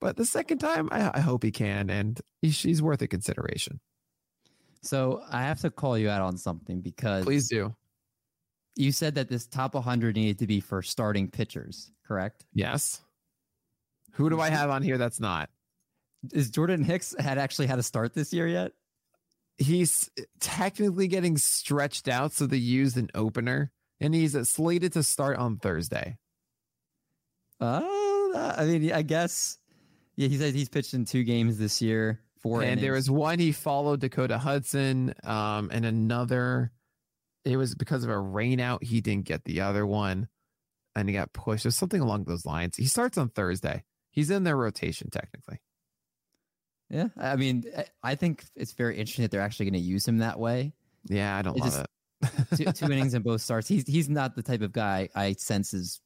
but 0.00 0.16
the 0.16 0.24
second 0.24 0.58
time, 0.58 0.88
I, 0.90 1.10
I 1.14 1.20
hope 1.20 1.42
he 1.44 1.52
can, 1.52 1.90
and 1.90 2.20
he's, 2.42 2.60
he's 2.60 2.82
worth 2.82 3.02
a 3.02 3.06
consideration. 3.06 3.80
So 4.82 5.22
I 5.30 5.42
have 5.42 5.60
to 5.60 5.70
call 5.70 5.98
you 5.98 6.08
out 6.08 6.22
on 6.22 6.38
something 6.38 6.80
because 6.80 7.24
Please 7.24 7.48
do. 7.48 7.74
you 8.76 8.92
said 8.92 9.14
that 9.16 9.28
this 9.28 9.46
top 9.46 9.74
100 9.74 10.16
needed 10.16 10.38
to 10.38 10.46
be 10.46 10.60
for 10.60 10.80
starting 10.82 11.28
pitchers, 11.30 11.92
correct? 12.06 12.46
Yes. 12.54 13.02
Who 14.12 14.30
do 14.30 14.40
I 14.40 14.50
have 14.50 14.70
on 14.70 14.82
here 14.82 14.98
that's 14.98 15.20
not? 15.20 15.50
Is 16.32 16.50
Jordan 16.50 16.84
Hicks 16.84 17.14
had 17.18 17.38
actually 17.38 17.66
had 17.66 17.78
a 17.78 17.82
start 17.82 18.14
this 18.14 18.32
year 18.32 18.46
yet? 18.46 18.72
He's 19.56 20.10
technically 20.40 21.08
getting 21.08 21.36
stretched 21.36 22.08
out, 22.08 22.32
so 22.32 22.46
they 22.46 22.56
used 22.56 22.96
an 22.96 23.08
opener, 23.14 23.70
and 24.00 24.14
he's 24.14 24.36
slated 24.48 24.92
to 24.94 25.02
start 25.02 25.36
on 25.36 25.58
Thursday. 25.58 26.16
Uh, 27.60 27.82
I 28.56 28.64
mean, 28.64 28.92
I 28.92 29.02
guess. 29.02 29.58
Yeah, 30.16 30.28
he 30.28 30.38
says 30.38 30.54
he's 30.54 30.68
pitched 30.68 30.94
in 30.94 31.04
two 31.04 31.24
games 31.24 31.58
this 31.58 31.80
year. 31.80 32.20
Four 32.40 32.62
and 32.62 32.80
there 32.80 32.92
was 32.92 33.10
one 33.10 33.38
he 33.38 33.52
followed 33.52 34.00
Dakota 34.00 34.38
Hudson, 34.38 35.14
um, 35.24 35.70
and 35.72 35.84
another. 35.84 36.72
It 37.44 37.56
was 37.56 37.74
because 37.74 38.04
of 38.04 38.10
a 38.10 38.14
rainout. 38.14 38.82
He 38.82 39.00
didn't 39.00 39.26
get 39.26 39.44
the 39.44 39.60
other 39.62 39.86
one, 39.86 40.28
and 40.96 41.08
he 41.08 41.14
got 41.14 41.32
pushed. 41.32 41.64
There's 41.64 41.76
something 41.76 42.00
along 42.00 42.24
those 42.24 42.46
lines. 42.46 42.76
He 42.76 42.86
starts 42.86 43.18
on 43.18 43.28
Thursday. 43.28 43.84
He's 44.10 44.30
in 44.30 44.44
their 44.44 44.56
rotation 44.56 45.10
technically. 45.10 45.60
Yeah, 46.88 47.08
I 47.16 47.36
mean, 47.36 47.64
I- 48.02 48.16
think 48.16 48.44
it's 48.56 48.72
very 48.72 48.98
interesting 48.98 49.22
that 49.22 49.30
they're 49.30 49.40
actually 49.40 49.66
going 49.66 49.80
to 49.82 49.88
use 49.88 50.06
him 50.08 50.18
that 50.18 50.40
way. 50.40 50.72
Yeah, 51.08 51.36
I 51.36 51.42
don't 51.42 51.56
It 51.56 51.60
love 51.60 51.68
just- 51.70 51.80
it. 51.80 51.86
Two, 52.56 52.72
two 52.72 52.92
innings 52.92 53.14
in 53.14 53.22
both 53.24 53.40
starts. 53.40 53.66
He's 53.68 53.86
he's 53.86 54.08
not 54.10 54.34
the 54.36 54.42
type 54.42 54.60
of 54.60 54.72
guy 54.72 55.08
I 55.14 55.32
sense 55.34 55.72
is 55.72 56.00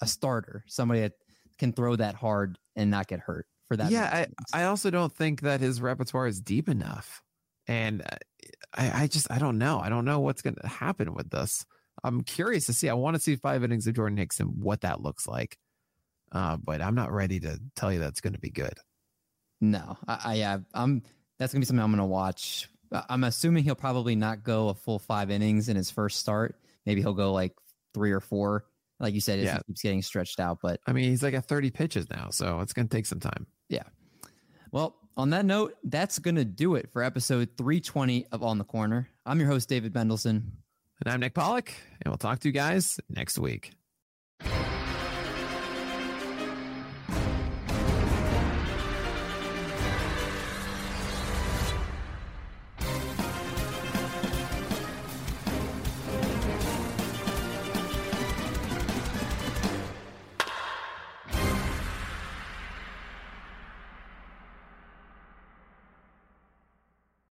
a 0.00 0.06
starter. 0.06 0.62
Somebody 0.68 1.00
that 1.00 1.14
can 1.58 1.72
throw 1.72 1.96
that 1.96 2.14
hard 2.14 2.58
and 2.76 2.90
not 2.92 3.08
get 3.08 3.18
hurt 3.20 3.46
for 3.66 3.76
that. 3.76 3.90
yeah, 3.90 4.26
I. 4.52 4.60
I 4.62 4.64
also 4.66 4.90
don't 4.90 5.12
think 5.12 5.40
that 5.40 5.60
his 5.60 5.80
repertoire 5.80 6.28
is 6.28 6.40
deep 6.40 6.68
enough, 6.68 7.22
and 7.66 8.02
uh, 8.02 8.16
I, 8.74 9.02
I 9.02 9.06
just 9.08 9.32
I 9.32 9.38
don't 9.38 9.58
know. 9.58 9.80
I 9.80 9.88
don't 9.88 10.04
know 10.04 10.20
what's 10.20 10.42
going 10.42 10.54
to 10.62 10.68
happen 10.68 11.12
with 11.12 11.30
this. 11.30 11.64
I'm 12.04 12.20
curious 12.22 12.66
to 12.66 12.72
see. 12.72 12.88
I 12.88 12.94
want 12.94 13.16
to 13.16 13.20
see 13.20 13.34
five 13.34 13.64
innings 13.64 13.88
of 13.88 13.94
Jordan 13.94 14.18
Hicks 14.18 14.38
and 14.38 14.62
what 14.62 14.82
that 14.82 15.00
looks 15.02 15.26
like, 15.26 15.56
uh, 16.32 16.56
but 16.56 16.82
I'm 16.82 16.94
not 16.94 17.12
ready 17.12 17.38
to 17.40 17.60
tell 17.76 17.92
you 17.92 17.98
that's 18.00 18.20
going 18.20 18.32
to 18.34 18.40
be 18.40 18.50
good. 18.50 18.74
no, 19.60 19.96
I, 20.08 20.18
I 20.24 20.34
yeah, 20.34 20.58
I'm. 20.74 21.02
That's 21.38 21.52
gonna 21.52 21.60
be 21.60 21.66
something 21.66 21.82
I'm 21.82 21.90
gonna 21.90 22.06
watch. 22.06 22.68
I'm 23.08 23.24
assuming 23.24 23.64
he'll 23.64 23.74
probably 23.74 24.14
not 24.16 24.42
go 24.44 24.68
a 24.68 24.74
full 24.74 24.98
five 24.98 25.30
innings 25.30 25.68
in 25.68 25.76
his 25.76 25.90
first 25.90 26.18
start. 26.18 26.56
Maybe 26.84 27.00
he'll 27.00 27.14
go 27.14 27.32
like 27.32 27.52
three 27.94 28.12
or 28.12 28.20
four. 28.20 28.64
Like 29.00 29.14
you 29.14 29.20
said, 29.20 29.38
as 29.40 29.46
Yeah. 29.46 29.56
he 29.56 29.62
keeps 29.68 29.82
getting 29.82 30.02
stretched 30.02 30.38
out. 30.38 30.58
But 30.62 30.78
I 30.86 30.92
mean, 30.92 31.04
he's 31.10 31.22
like 31.22 31.34
at 31.34 31.46
30 31.46 31.70
pitches 31.70 32.08
now, 32.10 32.28
so 32.30 32.60
it's 32.60 32.72
going 32.72 32.86
to 32.88 32.94
take 32.96 33.06
some 33.06 33.18
time. 33.18 33.46
Yeah. 33.68 33.82
Well, 34.70 34.94
on 35.16 35.30
that 35.30 35.44
note, 35.46 35.74
that's 35.84 36.18
going 36.18 36.36
to 36.36 36.44
do 36.44 36.74
it 36.76 36.90
for 36.92 37.02
episode 37.02 37.48
320 37.56 38.26
of 38.30 38.42
On 38.42 38.58
the 38.58 38.64
Corner. 38.64 39.08
I'm 39.26 39.40
your 39.40 39.48
host, 39.48 39.68
David 39.68 39.92
Mendelson. 39.94 40.42
And 41.04 41.12
I'm 41.12 41.18
Nick 41.20 41.34
Pollack, 41.34 41.74
and 42.02 42.12
we'll 42.12 42.18
talk 42.18 42.38
to 42.40 42.48
you 42.48 42.52
guys 42.52 43.00
next 43.08 43.38
week. 43.38 43.72